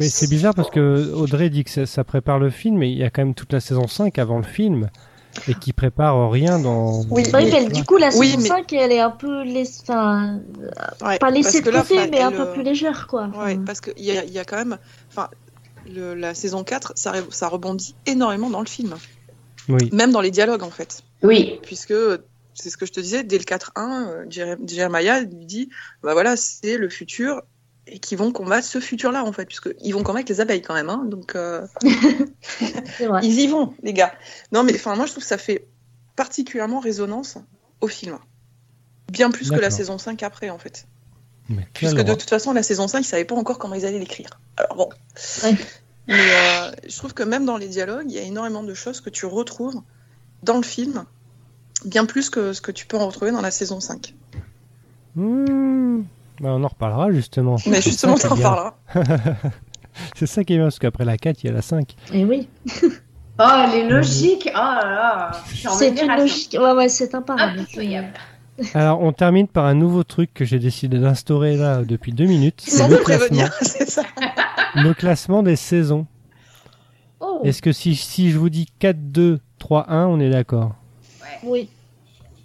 Mais 0.00 0.08
c'est 0.08 0.28
bizarre 0.28 0.54
parce 0.54 0.70
que 0.70 1.12
Audrey 1.14 1.50
dit 1.50 1.64
que 1.64 1.70
ça, 1.70 1.86
ça 1.86 2.04
prépare 2.04 2.38
le 2.38 2.50
film, 2.50 2.78
mais 2.78 2.90
il 2.90 2.98
y 2.98 3.04
a 3.04 3.10
quand 3.10 3.22
même 3.22 3.34
toute 3.34 3.52
la 3.52 3.60
saison 3.60 3.86
5 3.86 4.18
avant 4.18 4.38
le 4.38 4.42
film 4.44 4.88
et 5.46 5.54
qui 5.54 5.72
prépare 5.72 6.30
rien 6.30 6.58
dans. 6.58 7.02
Oui, 7.10 7.22
Oui, 7.32 7.50
mais 7.52 7.66
du 7.68 7.84
coup, 7.84 7.96
la 7.98 8.08
Oui, 8.16 8.28
saison 8.30 8.38
mais- 8.42 8.48
5, 8.48 8.72
elle 8.72 8.92
est 8.92 9.00
un 9.00 9.10
peu 9.10 9.44
laisse... 9.44 9.80
enfin, 9.82 10.40
Ouais, 11.06 11.18
pas 11.18 11.30
laissée 11.30 11.60
de 11.60 11.70
côté, 11.70 12.08
mais 12.10 12.20
un 12.22 12.32
peu 12.32 12.40
euh, 12.42 12.52
plus 12.52 12.62
légère, 12.64 13.06
quoi. 13.08 13.24
Ouais, 13.26 13.52
Enfin, 13.52 13.62
parce 13.64 13.80
qu'il 13.80 14.04
y 14.04 14.16
a, 14.16 14.24
il 14.24 14.32
y 14.32 14.38
a 14.40 14.44
quand 14.44 14.56
même, 14.56 14.76
enfin, 15.10 15.28
le- 15.88 16.14
la 16.14 16.34
saison 16.34 16.64
4, 16.64 16.92
ça, 16.96 17.12
re- 17.12 17.30
ça 17.30 17.48
rebondit 17.48 17.94
énormément 18.06 18.50
dans 18.50 18.60
le 18.60 18.66
film, 18.66 18.96
Oui. 19.68 19.88
même 19.92 20.12
dans 20.12 20.20
les 20.20 20.30
dialogues 20.30 20.62
en 20.62 20.70
fait, 20.70 21.02
oui, 21.22 21.58
puisque 21.62 21.94
c'est 22.54 22.70
ce 22.70 22.76
que 22.76 22.86
je 22.86 22.92
te 22.92 23.00
disais 23.00 23.22
dès 23.24 23.38
le 23.38 23.44
4-1, 23.44 24.08
euh, 24.08 24.24
Jere- 24.28 24.56
Jeremiah 24.66 25.20
lui 25.20 25.46
dit, 25.46 25.70
bah 26.02 26.12
voilà, 26.12 26.36
c'est 26.36 26.76
le 26.76 26.88
futur 26.88 27.42
et 27.86 28.00
qu'ils 28.00 28.18
vont 28.18 28.32
combattre 28.32 28.66
ce 28.66 28.80
futur-là 28.80 29.24
en 29.24 29.32
fait, 29.32 29.46
puisque 29.46 29.70
ils 29.82 29.92
vont 29.92 30.02
combattre 30.02 30.26
les 30.30 30.40
abeilles 30.40 30.60
quand 30.62 30.74
même, 30.74 30.90
hein, 30.90 31.04
donc 31.06 31.34
euh, 31.36 31.66
c'est 32.98 33.06
vrai. 33.06 33.20
ils 33.24 33.40
y 33.40 33.46
vont 33.46 33.74
les 33.82 33.92
gars. 33.92 34.12
Non 34.52 34.62
mais 34.62 34.74
enfin 34.74 34.94
moi 34.96 35.06
je 35.06 35.12
trouve 35.12 35.22
que 35.22 35.28
ça 35.28 35.38
fait 35.38 35.66
particulièrement 36.16 36.80
résonance 36.80 37.38
au 37.80 37.88
film, 37.88 38.18
bien 39.10 39.30
plus 39.30 39.50
que 39.50 39.60
la 39.60 39.70
saison 39.70 39.96
5 39.98 40.22
après 40.22 40.50
en 40.50 40.58
fait. 40.58 40.86
Puisque 41.72 42.02
de 42.02 42.14
toute 42.14 42.28
façon, 42.28 42.52
la 42.52 42.62
saison 42.62 42.88
5, 42.88 43.00
ils 43.00 43.04
savaient 43.04 43.24
pas 43.24 43.34
encore 43.34 43.58
comment 43.58 43.74
ils 43.74 43.86
allaient 43.86 43.98
l'écrire. 43.98 44.28
Alors 44.56 44.76
bon. 44.76 44.88
Ouais. 45.44 45.56
Mais 46.06 46.14
euh, 46.14 46.70
je 46.88 46.96
trouve 46.96 47.14
que 47.14 47.22
même 47.22 47.44
dans 47.44 47.56
les 47.56 47.68
dialogues, 47.68 48.06
il 48.08 48.14
y 48.14 48.18
a 48.18 48.22
énormément 48.22 48.62
de 48.62 48.74
choses 48.74 49.00
que 49.00 49.10
tu 49.10 49.26
retrouves 49.26 49.80
dans 50.42 50.56
le 50.56 50.62
film, 50.62 51.04
bien 51.84 52.06
plus 52.06 52.30
que 52.30 52.52
ce 52.52 52.60
que 52.60 52.72
tu 52.72 52.86
peux 52.86 52.96
en 52.96 53.06
retrouver 53.06 53.30
dans 53.30 53.42
la 53.42 53.50
saison 53.50 53.80
5. 53.80 54.14
Mmh. 55.16 56.02
Bah, 56.40 56.50
on 56.52 56.62
en 56.64 56.68
reparlera 56.68 57.10
justement. 57.12 57.56
Mais 57.66 57.82
justement, 57.82 58.16
t'en 58.16 58.34
bien. 58.34 58.42
parleras. 58.42 58.74
C'est 60.16 60.26
ça 60.26 60.44
qui 60.44 60.54
est 60.54 60.56
bien, 60.56 60.66
parce 60.66 60.78
qu'après 60.78 61.04
la 61.04 61.16
4, 61.16 61.42
il 61.42 61.46
y 61.48 61.50
a 61.50 61.52
la 61.52 61.62
5. 61.62 61.94
Et 62.12 62.24
oui, 62.24 62.48
Oh, 63.40 63.64
les 63.72 63.88
logiques, 63.88 64.50
oh 64.52 64.56
là 64.56 64.84
là, 64.84 65.30
en 65.68 65.72
c'est 65.72 65.90
une 65.90 66.08
logique. 66.08 66.56
Ouais, 66.60 66.72
ouais, 66.72 66.88
c'est 66.88 67.14
imparable. 67.14 67.60
Impitoyable. 67.60 68.12
Alors, 68.74 69.00
on 69.02 69.12
termine 69.12 69.46
par 69.48 69.64
un 69.66 69.74
nouveau 69.74 70.02
truc 70.04 70.32
que 70.34 70.44
j'ai 70.44 70.58
décidé 70.58 70.98
d'instaurer 70.98 71.56
là 71.56 71.82
depuis 71.82 72.12
deux 72.12 72.26
minutes. 72.26 72.62
C'est 72.66 72.88
le 72.88 72.96
classement. 72.98 73.26
prévenir, 73.26 73.52
c'est 73.62 73.88
ça. 73.88 74.02
le 74.74 74.94
classement 74.94 75.42
des 75.42 75.56
saisons. 75.56 76.06
Oh, 77.20 77.40
Est-ce 77.44 77.62
que 77.62 77.72
si, 77.72 77.94
si 77.96 78.30
je 78.30 78.38
vous 78.38 78.50
dis 78.50 78.66
4, 78.78 78.96
2, 79.12 79.40
3, 79.58 79.90
1, 79.90 80.06
on 80.06 80.20
est 80.20 80.30
d'accord 80.30 80.74
oui. 81.44 81.68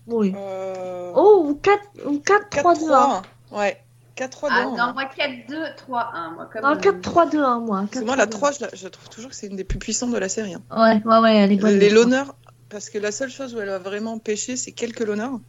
Oui. 0.07 0.33
Euh... 0.35 1.11
Oh, 1.15 1.45
ou 1.47 1.55
4, 1.55 1.79
ou 2.05 2.19
4 2.19 2.49
3, 2.49 2.75
2, 2.75 2.81
1. 2.91 3.21
4-3-1. 3.51 3.57
Ouais. 3.57 3.77
4-3-2. 4.17 4.27
Ah, 4.51 4.63
hein. 4.65 4.75
non, 4.77 4.93
moi 4.93 5.05
4, 5.15 5.31
2, 5.49 5.55
3, 5.77 6.11
1. 6.13 6.31
Moi, 6.31 6.49
comme 6.51 6.61
Non, 6.63 6.77
4 6.77 7.01
3, 7.01 7.25
2, 7.29 7.43
1, 7.43 7.59
moi. 7.61 7.77
Parce 7.79 7.89
que 7.91 7.93
4, 7.99 8.05
moi, 8.05 8.15
la 8.15 8.27
3, 8.27 8.51
3, 8.51 8.51
je, 8.51 8.65
la- 8.65 8.75
je 8.75 8.87
trouve 8.87 9.09
toujours 9.09 9.29
que 9.31 9.35
c'est 9.35 9.47
une 9.47 9.55
des 9.55 9.63
plus 9.63 9.79
puissantes 9.79 10.11
de 10.11 10.17
la 10.17 10.29
série. 10.29 10.53
hein. 10.53 10.61
2. 10.69 10.77
Ouais, 10.77 11.01
ouais, 11.05 11.19
ouais, 11.21 11.35
elle 11.37 11.51
est 11.53 11.55
bonne. 11.57 11.77
Les 11.79 11.89
l'honneur, 11.89 12.35
parce 12.69 12.89
que 12.91 12.97
la 12.99 13.11
seule 13.11 13.31
chose 13.31 13.55
où 13.55 13.59
elle 13.61 13.69
a 13.69 13.79
vraiment 13.79 14.19
pêché, 14.19 14.55
c'est 14.57 14.71
quelques 14.73 14.99
l'honneur. 14.99 15.39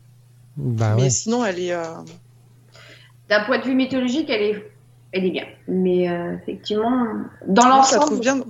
Bah 0.57 0.95
mais 0.97 1.03
ouais. 1.05 1.11
sinon, 1.11 1.45
elle 1.45 1.59
est. 1.59 1.73
euh, 1.73 1.83
D'un 3.29 3.45
point 3.45 3.59
de 3.59 3.65
vue 3.65 3.75
mythologique, 3.75 4.29
elle 4.31 4.43
est, 4.43 4.71
elle 5.13 5.25
est 5.25 5.31
bien. 5.31 5.45
Mais 5.67 6.09
euh, 6.09 6.37
effectivement, 6.37 7.07
dans 7.47 7.69
l'ensemble, 7.69 8.21
bien 8.21 8.37
de 8.37 8.45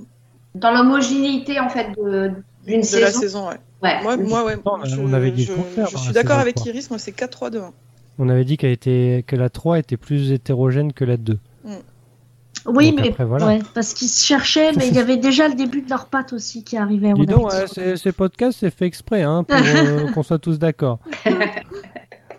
dans 0.54 0.70
l'homogénéité 0.70 1.58
en 1.60 1.68
fait 1.68 1.88
de- 1.96 2.32
d'une 2.66 2.78
la 2.80 2.82
saison. 2.84 3.20
saison. 3.20 3.48
Ouais. 3.48 3.56
ouais. 3.82 4.02
Moi, 4.02 4.16
moi, 4.16 4.44
ouais. 4.44 4.56
Non, 4.64 4.84
je, 4.84 5.00
on 5.00 5.12
avait 5.12 5.30
dit 5.30 5.44
je- 5.44 5.52
le 5.52 5.56
contraire 5.58 5.86
je 5.88 5.94
dans 5.94 6.00
suis 6.00 6.12
d'accord 6.12 6.38
avec. 6.38 6.64
Iris, 6.64 6.90
moi, 6.90 6.98
c'est 6.98 7.12
4-3-2. 7.12 7.62
On 8.18 8.28
avait 8.28 8.44
dit 8.44 8.56
qu'elle 8.56 8.70
était, 8.70 9.24
que 9.26 9.34
la 9.36 9.48
3 9.50 9.78
était 9.80 9.96
plus 9.96 10.30
hétérogène 10.32 10.92
que 10.92 11.04
la 11.04 11.16
2. 11.16 11.38
Oui, 12.66 12.90
Donc 12.92 13.00
mais 13.00 13.08
après, 13.10 13.24
voilà. 13.24 13.46
ouais, 13.46 13.58
parce 13.74 13.92
qu'ils 13.94 14.08
se 14.08 14.24
cherchaient, 14.24 14.72
mais 14.72 14.88
il 14.88 14.94
y 14.94 14.98
avait 14.98 15.16
déjà 15.18 15.48
le 15.48 15.54
début 15.54 15.82
de 15.82 15.90
leurs 15.90 16.06
pattes 16.06 16.32
aussi 16.32 16.64
qui 16.64 16.76
arrivait. 16.78 17.12
Dis 17.12 17.26
donc, 17.26 17.50
ouais, 17.52 17.64
dit. 17.66 17.72
c'est- 17.74 17.96
ces 17.96 18.12
podcasts, 18.12 18.58
c'est 18.60 18.70
fait 18.70 18.86
exprès, 18.86 19.22
hein, 19.22 19.44
pour 19.44 19.56
euh, 19.58 20.06
qu'on 20.14 20.22
soit 20.22 20.38
tous 20.38 20.58
d'accord. 20.58 20.98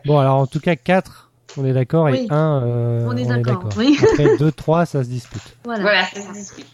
Bon, 0.06 0.18
alors 0.20 0.38
en 0.38 0.48
tout 0.48 0.60
cas, 0.60 0.76
4, 0.76 1.32
on 1.58 1.66
est 1.66 1.74
d'accord, 1.74 2.06
Oui. 2.06 2.28
et 2.30 2.34
1, 2.34 2.62
euh, 2.64 3.08
On 3.08 3.16
est 3.18 3.26
d'accord, 3.26 3.70
oui. 3.78 3.98
Après, 4.02 4.38
2, 4.38 4.52
3, 4.52 4.86
ça 4.86 5.04
se 5.04 5.10
dispute. 5.10 5.42
Voilà. 5.64 5.82
Voilà, 5.82 6.04
ça 6.06 6.22
se 6.22 6.34
discute. 6.34 6.68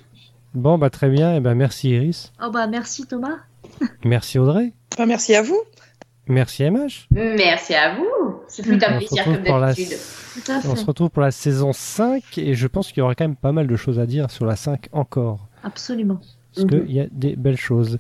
Bon, 0.54 0.78
bah 0.78 0.90
très 0.90 1.10
bien, 1.10 1.36
et 1.36 1.40
ben 1.40 1.56
merci 1.56 1.92
Iris, 1.92 2.34
Oh 2.46 2.50
bah 2.52 2.68
merci 2.68 3.06
Thomas. 3.08 3.38
merci 4.06 4.38
Audrey, 4.38 4.74
Enfin, 4.94 5.06
merci 5.06 5.34
à 5.36 5.42
vous. 5.42 5.60
merci 6.28 6.64
MH. 6.70 7.08
Merci 7.12 7.74
à 7.74 7.96
vous. 7.96 8.41
Ce 8.52 8.62
fut 8.62 8.74
un 8.74 8.76
On 8.76 8.80
se 8.80 9.08
plaisir 9.08 9.26
retrouve 9.26 9.44
comme 9.46 9.62
la- 9.62 9.74
On 10.70 10.76
se 10.76 10.86
retrouve 10.86 11.10
pour 11.10 11.22
la 11.22 11.32
saison 11.32 11.72
5, 11.74 12.38
et 12.38 12.54
je 12.54 12.68
pense 12.68 12.90
qu'il 12.90 12.98
y 13.00 13.02
aura 13.02 13.16
quand 13.16 13.24
même 13.24 13.36
pas 13.36 13.52
mal 13.52 13.68
de 13.68 13.76
choses 13.76 14.00
à 14.00 14.06
dire 14.06 14.30
sur 14.30 14.46
la 14.46 14.56
5 14.56 14.88
encore. 14.92 15.48
Absolument. 15.64 16.20
Parce 16.54 16.66
Mhm. 16.66 16.86
qu'il 16.86 16.92
y 16.96 17.00
a 17.00 17.06
des 17.12 17.36
belles 17.36 17.58
choses. 17.58 17.98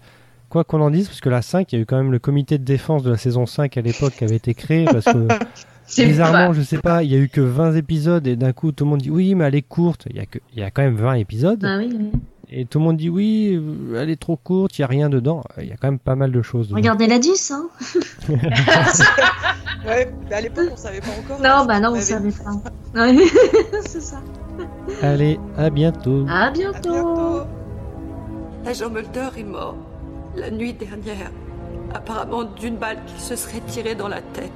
Quoi 0.49 0.63
qu'on 0.65 0.81
en 0.81 0.89
dise, 0.91 1.07
parce 1.07 1.21
que 1.21 1.29
la 1.29 1.41
5, 1.41 1.71
il 1.71 1.75
y 1.75 1.79
a 1.79 1.81
eu 1.81 1.85
quand 1.85 1.95
même 1.97 2.11
le 2.11 2.19
comité 2.19 2.57
de 2.57 2.63
défense 2.65 3.03
de 3.03 3.11
la 3.11 3.17
saison 3.17 3.45
5 3.45 3.77
à 3.77 3.81
l'époque 3.81 4.13
qui 4.17 4.25
avait 4.25 4.35
été 4.35 4.53
créé, 4.53 4.83
parce 4.85 5.05
que 5.05 5.27
bizarrement, 5.97 6.47
pas- 6.47 6.53
je 6.53 6.61
sais 6.61 6.79
pas, 6.79 7.03
il 7.03 7.11
y 7.11 7.15
a 7.15 7.17
eu 7.19 7.29
que 7.29 7.39
20 7.41 7.73
épisodes, 7.75 8.27
et 8.27 8.35
d'un 8.35 8.51
coup 8.51 8.71
tout 8.73 8.83
le 8.83 8.89
monde 8.89 9.01
dit 9.01 9.09
oui, 9.09 9.33
mais 9.35 9.45
elle 9.45 9.55
est 9.55 9.61
courte. 9.61 10.07
Il 10.09 10.17
y 10.17 10.19
a, 10.19 10.25
que, 10.25 10.39
il 10.53 10.59
y 10.59 10.63
a 10.63 10.69
quand 10.71 10.81
même 10.81 10.95
20 10.97 11.13
épisodes, 11.13 11.59
Bah 11.61 11.77
oui, 11.77 11.89
oui. 11.97 12.11
Et 12.51 12.65
tout 12.65 12.79
le 12.79 12.85
monde 12.85 12.97
dit 12.97 13.09
oui, 13.09 13.59
elle 13.95 14.09
est 14.09 14.19
trop 14.19 14.35
courte, 14.35 14.77
il 14.77 14.81
y 14.81 14.83
a 14.83 14.87
rien 14.87 15.09
dedans. 15.09 15.43
Il 15.59 15.67
y 15.67 15.71
a 15.71 15.75
quand 15.77 15.87
même 15.87 15.99
pas 15.99 16.15
mal 16.15 16.31
de 16.31 16.41
choses. 16.41 16.67
dedans. 16.67 16.77
Regardez 16.77 17.07
la 17.07 17.17
10, 17.19 17.51
hein. 17.51 17.69
Ouais, 19.85 20.11
mais 20.29 20.35
à 20.35 20.41
l'époque, 20.41 20.69
on 20.73 20.77
savait 20.77 20.99
pas 21.01 21.07
encore. 21.23 21.39
Non, 21.41 21.65
bah 21.65 21.79
non, 21.79 21.89
on 21.89 21.93
avait- 21.93 22.01
savait 22.01 22.31
pas. 22.31 22.51
Ouais, 23.01 23.15
c'est 23.85 24.01
ça. 24.01 24.21
Allez, 25.01 25.39
à 25.57 25.69
bientôt. 25.71 26.25
À 26.29 26.47
À 26.47 26.51
bientôt. 26.51 26.91
bientôt. 26.91 27.41
L'agent 28.63 28.89
Mulder 28.91 29.29
est 29.37 29.43
mort 29.43 29.75
la 30.35 30.51
nuit 30.51 30.73
dernière, 30.73 31.31
apparemment 31.95 32.43
d'une 32.43 32.75
balle 32.77 32.99
qui 33.07 33.19
se 33.21 33.35
serait 33.35 33.61
tirée 33.65 33.95
dans 33.95 34.07
la 34.07 34.21
tête. 34.21 34.51